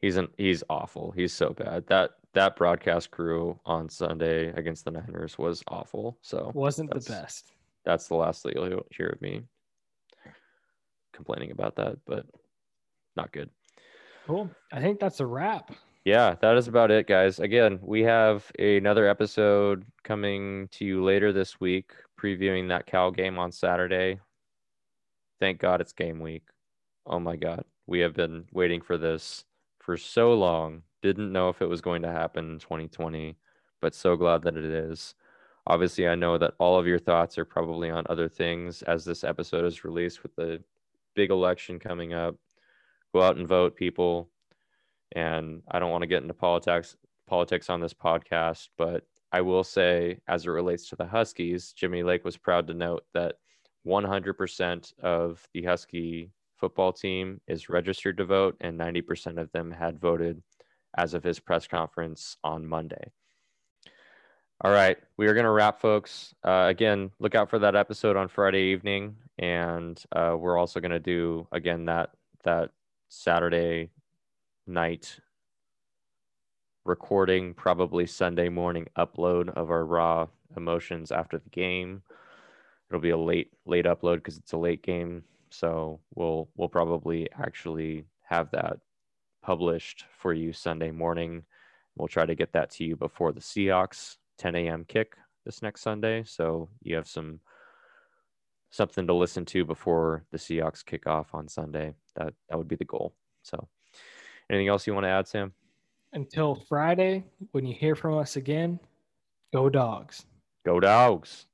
He's 0.00 0.16
an 0.16 0.28
he's 0.38 0.64
awful. 0.70 1.10
He's 1.10 1.32
so 1.32 1.50
bad. 1.50 1.86
That 1.88 2.12
that 2.32 2.56
broadcast 2.56 3.10
crew 3.10 3.60
on 3.66 3.88
Sunday 3.88 4.48
against 4.48 4.84
the 4.84 4.92
Niners 4.92 5.36
was 5.36 5.62
awful. 5.68 6.16
So 6.22 6.52
Wasn't 6.54 6.90
the 6.90 7.00
best. 7.00 7.52
That's 7.84 8.08
the 8.08 8.14
last 8.14 8.42
that 8.42 8.54
you'll 8.54 8.84
hear 8.90 9.08
of 9.08 9.20
me 9.20 9.42
complaining 11.12 11.50
about 11.50 11.76
that, 11.76 11.98
but 12.06 12.24
not 13.16 13.32
good. 13.32 13.50
Cool. 14.26 14.50
I 14.72 14.80
think 14.80 15.00
that's 15.00 15.20
a 15.20 15.26
wrap. 15.26 15.72
Yeah, 16.04 16.34
that 16.40 16.56
is 16.56 16.66
about 16.66 16.90
it, 16.90 17.06
guys. 17.06 17.40
Again, 17.40 17.78
we 17.82 18.02
have 18.02 18.50
another 18.58 19.06
episode 19.06 19.84
coming 20.02 20.68
to 20.72 20.84
you 20.84 21.04
later 21.04 21.32
this 21.32 21.60
week, 21.60 21.92
previewing 22.18 22.68
that 22.68 22.86
Cal 22.86 23.10
game 23.10 23.38
on 23.38 23.52
Saturday. 23.52 24.18
Thank 25.40 25.58
God 25.58 25.80
it's 25.80 25.92
game 25.92 26.20
week. 26.20 26.44
Oh 27.06 27.20
my 27.20 27.36
God. 27.36 27.64
We 27.86 28.00
have 28.00 28.14
been 28.14 28.46
waiting 28.52 28.80
for 28.80 28.96
this 28.96 29.44
for 29.78 29.96
so 29.96 30.32
long. 30.32 30.82
Didn't 31.02 31.32
know 31.32 31.48
if 31.48 31.60
it 31.60 31.68
was 31.68 31.80
going 31.80 32.02
to 32.02 32.12
happen 32.12 32.52
in 32.52 32.58
2020, 32.60 33.36
but 33.80 33.94
so 33.94 34.16
glad 34.16 34.42
that 34.42 34.56
it 34.56 34.64
is. 34.64 35.14
Obviously, 35.66 36.08
I 36.08 36.14
know 36.14 36.38
that 36.38 36.54
all 36.58 36.78
of 36.78 36.86
your 36.86 36.98
thoughts 36.98 37.38
are 37.38 37.44
probably 37.44 37.90
on 37.90 38.04
other 38.08 38.28
things 38.28 38.82
as 38.82 39.04
this 39.04 39.24
episode 39.24 39.64
is 39.64 39.84
released 39.84 40.22
with 40.22 40.34
the 40.36 40.62
big 41.14 41.30
election 41.30 41.78
coming 41.78 42.14
up. 42.14 42.36
Go 43.12 43.22
out 43.22 43.36
and 43.36 43.46
vote, 43.46 43.76
people 43.76 44.30
and 45.12 45.62
I 45.70 45.78
don't 45.78 45.90
want 45.90 46.02
to 46.02 46.08
get 46.08 46.22
into 46.22 46.34
politics 46.34 46.96
politics 47.26 47.70
on 47.70 47.80
this 47.80 47.94
podcast, 47.94 48.68
but 48.76 49.04
I 49.30 49.40
will 49.40 49.62
say 49.62 50.18
as 50.26 50.46
it 50.46 50.50
relates 50.50 50.88
to 50.88 50.96
the 50.96 51.06
Huskies, 51.06 51.72
Jimmy 51.72 52.02
Lake 52.02 52.24
was 52.24 52.36
proud 52.36 52.66
to 52.66 52.74
note 52.74 53.04
that 53.14 53.36
100% 53.86 54.92
of 55.00 55.46
the 55.54 55.62
Husky 55.62 56.32
football 56.56 56.92
team 56.92 57.40
is 57.46 57.68
registered 57.68 58.16
to 58.16 58.24
vote 58.24 58.56
and 58.60 58.78
90% 58.78 59.40
of 59.40 59.50
them 59.52 59.70
had 59.70 60.00
voted 60.00 60.42
as 60.98 61.14
of 61.14 61.22
his 61.22 61.38
press 61.38 61.68
conference 61.68 62.36
on 62.42 62.66
Monday. 62.66 63.12
All 64.62 64.70
right, 64.70 64.98
we 65.16 65.26
are 65.26 65.32
going 65.32 65.44
to 65.44 65.50
wrap, 65.50 65.80
folks. 65.80 66.34
Uh, 66.44 66.66
again, 66.68 67.10
look 67.18 67.34
out 67.34 67.48
for 67.48 67.58
that 67.60 67.74
episode 67.74 68.14
on 68.14 68.28
Friday 68.28 68.72
evening, 68.72 69.16
and 69.38 69.98
uh, 70.12 70.36
we're 70.38 70.58
also 70.58 70.80
going 70.80 70.90
to 70.90 71.00
do 71.00 71.46
again 71.50 71.86
that 71.86 72.10
that 72.44 72.68
Saturday 73.08 73.88
night 74.66 75.18
recording, 76.84 77.54
probably 77.54 78.04
Sunday 78.04 78.50
morning 78.50 78.86
upload 78.98 79.48
of 79.48 79.70
our 79.70 79.86
raw 79.86 80.26
emotions 80.54 81.10
after 81.10 81.38
the 81.38 81.48
game. 81.48 82.02
It'll 82.90 83.00
be 83.00 83.10
a 83.10 83.16
late 83.16 83.52
late 83.64 83.86
upload 83.86 84.16
because 84.16 84.36
it's 84.36 84.52
a 84.52 84.58
late 84.58 84.82
game, 84.82 85.24
so 85.48 86.00
we'll 86.14 86.50
we'll 86.54 86.68
probably 86.68 87.30
actually 87.32 88.04
have 88.24 88.50
that 88.50 88.76
published 89.42 90.04
for 90.18 90.34
you 90.34 90.52
Sunday 90.52 90.90
morning. 90.90 91.44
We'll 91.96 92.08
try 92.08 92.26
to 92.26 92.34
get 92.34 92.52
that 92.52 92.68
to 92.72 92.84
you 92.84 92.94
before 92.94 93.32
the 93.32 93.40
Seahawks 93.40 94.16
10 94.40 94.56
a.m. 94.56 94.84
kick 94.88 95.16
this 95.44 95.62
next 95.62 95.82
Sunday, 95.82 96.24
so 96.24 96.68
you 96.82 96.96
have 96.96 97.06
some 97.06 97.40
something 98.70 99.06
to 99.06 99.14
listen 99.14 99.44
to 99.44 99.64
before 99.64 100.24
the 100.32 100.38
Seahawks 100.38 100.84
kick 100.84 101.06
off 101.06 101.34
on 101.34 101.46
Sunday. 101.48 101.94
That 102.16 102.34
that 102.48 102.58
would 102.58 102.68
be 102.68 102.76
the 102.76 102.84
goal. 102.84 103.14
So. 103.42 103.68
Anything 104.50 104.68
else 104.68 104.84
you 104.84 104.94
want 104.94 105.04
to 105.04 105.10
add, 105.10 105.28
Sam? 105.28 105.52
Until 106.12 106.56
Friday, 106.56 107.24
when 107.52 107.64
you 107.64 107.72
hear 107.72 107.94
from 107.94 108.18
us 108.18 108.34
again, 108.34 108.80
go 109.54 109.70
dogs. 109.70 110.26
Go 110.66 110.80
dogs. 110.80 111.46